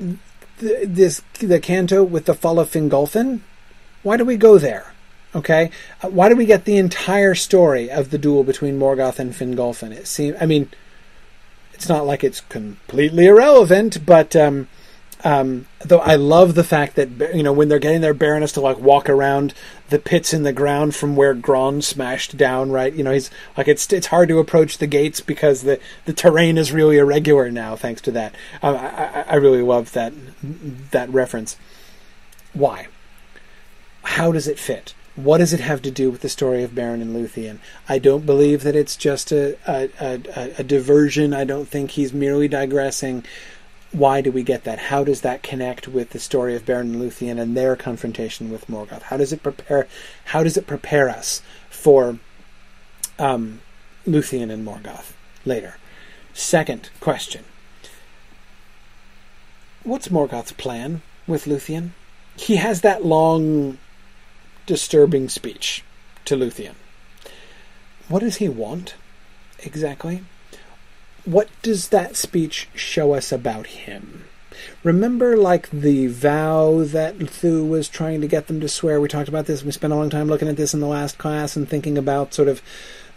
th- 0.59 0.89
this 0.89 1.23
the 1.39 1.61
canto 1.61 2.03
with 2.03 2.27
the 2.27 2.35
fall 2.35 2.59
of 2.59 2.71
Fingolfin? 2.71 3.41
Why 4.03 4.17
do 4.17 4.25
we 4.25 4.37
go 4.37 4.59
there? 4.59 4.93
Okay, 5.35 5.71
uh, 6.03 6.09
why 6.09 6.29
do 6.29 6.37
we 6.37 6.45
get 6.45 6.65
the 6.65 6.77
entire 6.77 7.35
story 7.35 7.91
of 7.91 8.11
the 8.11 8.19
duel 8.19 8.45
between 8.45 8.79
Morgoth 8.79 9.19
and 9.19 9.33
Fingolfin? 9.33 9.93
It 9.93 10.07
seems, 10.07 10.37
I 10.41 10.47
mean, 10.47 10.69
it's 11.73 11.89
not 11.89 12.07
like 12.07 12.23
it's 12.23 12.41
completely 12.41 13.27
irrelevant, 13.27 14.05
but 14.05 14.37
um, 14.37 14.69
um, 15.25 15.67
though 15.81 16.01
I 16.01 16.17
love 16.17 16.55
the 16.55 16.65
fact 16.65 16.97
that 16.97 17.35
you 17.35 17.43
know 17.43 17.53
when 17.53 17.69
they're 17.69 17.79
getting 17.79 18.01
their 18.01 18.15
Baroness 18.15 18.53
to 18.53 18.61
like 18.61 18.79
walk 18.79 19.09
around 19.09 19.55
the 19.89 19.99
pits 19.99 20.35
in 20.35 20.43
the 20.43 20.53
ground 20.53 20.95
from 20.95 21.17
where 21.17 21.35
Grond 21.35 21.85
smashed 21.85 22.37
down, 22.37 22.73
right? 22.73 22.93
You 22.93 23.05
know, 23.05 23.13
he's 23.13 23.31
like 23.57 23.69
it's 23.69 23.93
it's 23.93 24.09
hard 24.09 24.29
to 24.31 24.39
approach 24.39 24.79
the 24.79 24.87
gates 24.87 25.21
because 25.21 25.63
the 25.63 25.79
the 26.07 26.13
terrain 26.13 26.59
is 26.59 26.73
really 26.73 26.99
irregular 26.99 27.51
now, 27.51 27.77
thanks 27.77 28.01
to 28.03 28.11
that. 28.13 28.35
Um, 28.63 28.77
I, 28.77 29.25
I 29.29 29.35
really 29.37 29.63
love 29.63 29.93
that 29.93 30.13
that 30.91 31.09
reference. 31.11 31.57
Why? 32.53 32.89
How 34.03 34.33
does 34.33 34.49
it 34.49 34.59
fit? 34.59 34.95
What 35.15 35.39
does 35.39 35.53
it 35.53 35.61
have 35.61 35.83
to 35.83 35.91
do 35.91 36.11
with 36.11 36.23
the 36.23 36.29
story 36.29 36.63
of 36.65 36.71
Beren 36.71 37.03
and 37.03 37.15
Luthien? 37.15 37.59
I 37.89 37.99
don't 37.99 38.25
believe 38.25 38.63
that 38.63 38.75
it's 38.75 38.97
just 38.97 39.31
a, 39.31 39.59
a, 39.67 39.91
a, 40.01 40.55
a 40.59 40.65
diversion. 40.65 41.35
I 41.35 41.45
don't 41.45 41.69
think 41.69 41.93
he's 41.93 42.15
merely 42.15 42.49
digressing 42.49 43.25
why 43.93 44.23
do 44.23 44.33
we 44.33 44.43
get 44.43 44.65
that? 44.65 44.79
How 44.79 45.05
does 45.05 45.21
that 45.21 45.43
connect 45.43 45.87
with 45.87 46.11
the 46.11 46.19
story 46.19 46.57
of 46.57 46.65
Beren 46.65 46.81
and 46.81 46.97
Luthien 46.97 47.39
and 47.39 47.57
their 47.57 47.77
confrontation 47.77 48.51
with 48.51 48.67
Morgoth? 48.67 49.03
How 49.03 49.19
does 49.19 49.33
it 49.33 49.43
prepare? 49.43 49.87
How 50.27 50.43
does 50.43 50.57
it 50.57 50.67
prepare 50.67 51.09
us 51.09 51.43
for 51.69 52.19
um, 53.19 53.61
Luthien 54.07 54.51
and 54.51 54.67
Morgoth 54.67 55.13
later? 55.45 55.77
Second 56.33 56.89
question: 57.01 57.45
What's 59.85 60.09
Morgoth's 60.09 60.53
plan 60.53 61.03
with 61.27 61.45
Luthien? 61.45 61.91
He 62.37 62.57
has 62.57 62.81
that 62.81 63.05
long, 63.05 63.79
disturbing 64.67 65.29
speech 65.29 65.85
to 66.25 66.35
Luthien. 66.35 66.75
What 68.09 68.21
does 68.21 68.37
he 68.37 68.49
want 68.49 68.95
exactly? 69.59 70.25
What 71.25 71.49
does 71.63 71.89
that 71.89 72.17
speech 72.17 72.69
show 72.75 73.15
us 73.15 73.33
about 73.33 73.67
him? 73.69 74.25
Remember, 74.85 75.37
like 75.37 75.71
the 75.71 76.09
vow 76.09 76.83
that 76.85 77.17
Thu 77.31 77.65
was 77.65 77.89
trying 77.89 78.21
to 78.21 78.29
get 78.29 78.47
them 78.47 78.61
to 78.61 78.69
swear. 78.69 79.01
We 79.01 79.09
talked 79.09 79.29
about 79.29 79.47
this. 79.47 79.65
We 79.65 79.73
spent 79.73 79.93
a 79.93 79.97
long 79.97 80.11
time 80.11 80.29
looking 80.29 80.49
at 80.49 80.57
this 80.57 80.75
in 80.75 80.81
the 80.81 80.87
last 80.87 81.19
class 81.19 81.57
and 81.57 81.69
thinking 81.69 81.97
about 81.97 82.35
sort 82.35 82.49
of 82.49 82.63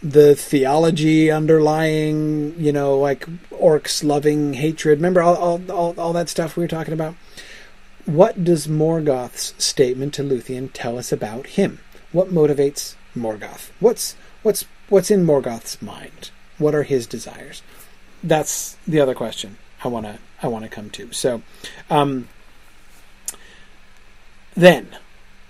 the 0.02 0.34
theology 0.34 1.30
underlying, 1.30 2.54
you 2.58 2.72
know, 2.72 2.98
like 2.98 3.26
orcs 3.50 4.04
loving 4.04 4.54
hatred. 4.54 4.98
Remember 4.98 5.22
all, 5.22 5.36
all, 5.36 5.70
all, 5.70 5.94
all 5.98 6.12
that 6.12 6.28
stuff 6.28 6.56
we 6.56 6.64
were 6.64 6.68
talking 6.68 6.94
about? 6.94 7.14
What 8.04 8.44
does 8.44 8.68
Morgoth's 8.68 9.52
statement 9.62 10.14
to 10.14 10.22
Luthien 10.22 10.70
tell 10.72 10.98
us 10.98 11.10
about 11.10 11.46
him? 11.48 11.80
What 12.12 12.28
motivates 12.28 12.94
Morgoth? 13.16 13.70
What's 13.80 14.14
what's 14.42 14.64
what's 14.88 15.10
in 15.10 15.26
Morgoth's 15.26 15.82
mind? 15.82 16.30
What 16.58 16.74
are 16.74 16.84
his 16.84 17.06
desires? 17.06 17.62
That's 18.26 18.76
the 18.86 19.00
other 19.00 19.14
question 19.14 19.56
I 19.84 19.88
want 19.88 20.06
to 20.06 20.18
I 20.42 20.48
want 20.48 20.64
to 20.64 20.70
come 20.70 20.90
to. 20.90 21.12
So, 21.12 21.42
um, 21.88 22.28
then, 24.54 24.96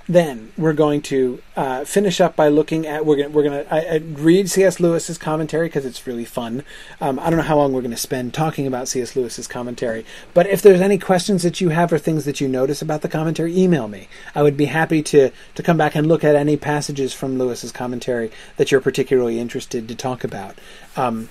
then 0.09 0.53
we're 0.57 0.73
going 0.73 1.03
to 1.03 1.43
uh, 1.57 1.85
finish 1.85 2.21
up 2.21 2.37
by 2.37 2.49
looking 2.49 2.87
at 2.87 3.05
we're 3.05 3.17
gonna 3.17 3.29
we're 3.31 3.43
gonna 3.43 3.65
I, 3.69 3.81
I 3.81 3.97
read 3.97 4.49
C.S. 4.49 4.79
Lewis's 4.79 5.19
commentary 5.19 5.67
because 5.67 5.85
it's 5.85 6.07
really 6.07 6.25
fun. 6.25 6.63
Um, 7.01 7.19
I 7.19 7.29
don't 7.29 7.39
know 7.39 7.43
how 7.43 7.57
long 7.57 7.73
we're 7.73 7.81
going 7.81 7.91
to 7.91 7.97
spend 7.97 8.33
talking 8.33 8.67
about 8.69 8.87
C.S. 8.87 9.17
Lewis's 9.17 9.49
commentary, 9.49 10.07
but 10.35 10.47
if 10.47 10.63
there's 10.63 10.81
any 10.81 10.99
questions 10.99 11.43
that 11.43 11.61
you 11.61 11.71
have 11.71 11.93
or 11.93 11.99
things 11.99 12.25
that 12.25 12.41
you 12.41 12.47
notice 12.47 12.81
about 12.81 13.03
the 13.03 13.09
commentary, 13.09 13.57
email 13.59 13.89
me. 13.89 14.09
I 14.35 14.43
would 14.43 14.57
be 14.57 14.67
happy 14.67 15.03
to 15.05 15.31
to 15.57 15.63
come 15.63 15.77
back 15.77 15.97
and 15.97 16.07
look 16.07 16.23
at 16.23 16.37
any 16.37 16.57
passages 16.57 17.13
from 17.13 17.39
Lewis's 17.39 17.73
commentary 17.73 18.31
that 18.57 18.71
you're 18.71 18.81
particularly 18.81 19.41
interested 19.41 19.89
to 19.89 19.95
talk 19.97 20.23
about. 20.23 20.57
Um, 20.97 21.31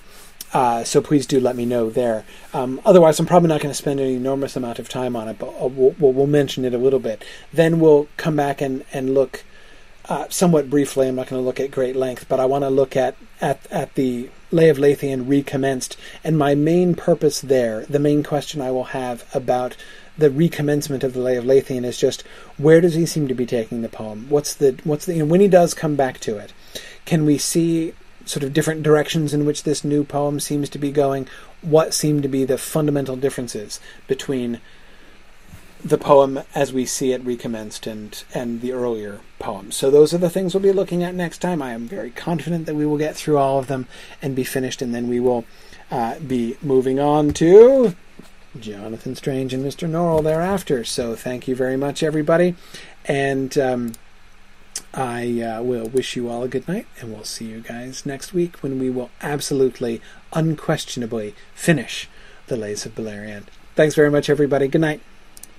uh, 0.55 0.85
so 0.85 1.01
please 1.01 1.27
do 1.27 1.37
let 1.37 1.57
me 1.57 1.65
know 1.65 1.89
there. 1.89 2.23
Um, 2.53 2.79
otherwise, 2.85 3.19
I'm 3.19 3.25
probably 3.25 3.49
not 3.49 3.59
going 3.59 3.71
to 3.71 3.77
spend 3.77 3.99
an 3.99 4.07
enormous 4.07 4.55
amount 4.55 4.79
of 4.79 4.87
time 4.87 5.13
on 5.13 5.27
it, 5.27 5.37
but 5.37 5.49
uh, 5.49 5.67
we'll, 5.67 5.93
we'll, 5.99 6.13
we'll, 6.13 6.27
mention 6.27 6.63
it 6.63 6.73
a 6.73 6.77
little 6.77 7.01
bit. 7.01 7.25
Then 7.51 7.81
we'll 7.81 8.07
come 8.15 8.37
back 8.37 8.61
and, 8.61 8.85
and 8.93 9.13
look 9.13 9.43
uh, 10.07 10.27
somewhat 10.29 10.69
briefly. 10.69 11.09
I'm 11.09 11.15
not 11.15 11.27
going 11.27 11.41
to 11.41 11.45
look 11.45 11.59
at 11.59 11.71
great 11.71 11.97
length, 11.97 12.29
but 12.29 12.39
I 12.39 12.45
want 12.45 12.63
to 12.63 12.69
look 12.69 12.95
at, 12.95 13.17
at, 13.41 13.69
at 13.69 13.95
the 13.95 14.29
Lay 14.49 14.69
of 14.69 14.77
Leithian 14.77 15.27
recommenced. 15.27 15.97
And 16.23 16.37
my 16.37 16.55
main 16.55 16.95
purpose 16.95 17.41
there, 17.41 17.85
the 17.87 17.99
main 17.99 18.23
question 18.23 18.61
I 18.61 18.71
will 18.71 18.85
have 18.85 19.29
about 19.35 19.75
the 20.17 20.29
recommencement 20.29 21.03
of 21.03 21.11
the 21.11 21.19
Lay 21.19 21.35
of 21.35 21.43
Leithian 21.43 21.83
is 21.83 21.99
just 21.99 22.21
where 22.55 22.79
does 22.79 22.93
he 22.93 23.05
seem 23.05 23.27
to 23.27 23.35
be 23.35 23.45
taking 23.45 23.81
the 23.81 23.89
poem? 23.89 24.27
What's 24.29 24.53
the 24.53 24.79
what's 24.85 25.05
the 25.05 25.15
you 25.15 25.19
know, 25.19 25.25
when 25.25 25.41
he 25.41 25.49
does 25.49 25.73
come 25.73 25.97
back 25.97 26.21
to 26.21 26.37
it? 26.37 26.53
Can 27.03 27.25
we 27.25 27.37
see 27.37 27.93
sort 28.25 28.43
of 28.43 28.53
different 28.53 28.83
directions 28.83 29.33
in 29.33 29.45
which 29.45 29.63
this 29.63 29.83
new 29.83 30.03
poem 30.03 30.39
seems 30.39 30.69
to 30.69 30.79
be 30.79 30.91
going, 30.91 31.27
what 31.61 31.93
seem 31.93 32.21
to 32.21 32.27
be 32.27 32.43
the 32.43 32.57
fundamental 32.57 33.15
differences 33.15 33.79
between 34.07 34.59
the 35.83 35.97
poem 35.99 36.39
as 36.55 36.73
we 36.73 36.83
see 36.83 37.11
it 37.11 37.23
recommenced 37.23 37.85
and 37.85 38.23
and 38.33 38.61
the 38.61 38.71
earlier 38.71 39.19
poems. 39.37 39.75
So 39.75 39.91
those 39.91 40.15
are 40.15 40.17
the 40.17 40.31
things 40.31 40.53
we'll 40.53 40.63
be 40.63 40.71
looking 40.71 41.03
at 41.03 41.13
next 41.13 41.37
time. 41.37 41.61
I 41.61 41.73
am 41.73 41.87
very 41.87 42.09
confident 42.09 42.65
that 42.65 42.73
we 42.75 42.87
will 42.87 42.97
get 42.97 43.15
through 43.15 43.37
all 43.37 43.59
of 43.59 43.67
them 43.67 43.87
and 44.19 44.35
be 44.35 44.43
finished, 44.43 44.81
and 44.81 44.95
then 44.95 45.07
we 45.07 45.19
will 45.19 45.45
uh, 45.91 46.17
be 46.19 46.57
moving 46.63 46.99
on 46.99 47.33
to 47.33 47.95
Jonathan 48.59 49.15
Strange 49.15 49.53
and 49.53 49.63
Mr. 49.63 49.87
Norrell 49.87 50.23
thereafter. 50.23 50.83
So 50.83 51.15
thank 51.15 51.47
you 51.47 51.55
very 51.55 51.77
much, 51.77 52.01
everybody, 52.01 52.55
and. 53.05 53.55
Um, 53.57 53.93
I 54.93 55.41
uh, 55.41 55.61
will 55.61 55.87
wish 55.87 56.15
you 56.15 56.29
all 56.29 56.43
a 56.43 56.47
good 56.47 56.67
night, 56.67 56.87
and 56.99 57.13
we'll 57.13 57.23
see 57.23 57.45
you 57.45 57.61
guys 57.61 58.05
next 58.05 58.33
week 58.33 58.61
when 58.63 58.79
we 58.79 58.89
will 58.89 59.09
absolutely, 59.21 60.01
unquestionably 60.33 61.35
finish 61.53 62.09
the 62.47 62.57
Lays 62.57 62.85
of 62.85 62.95
Beleriand. 62.95 63.45
Thanks 63.75 63.95
very 63.95 64.09
much, 64.09 64.29
everybody. 64.29 64.67
Good 64.67 64.81
night. 64.81 65.01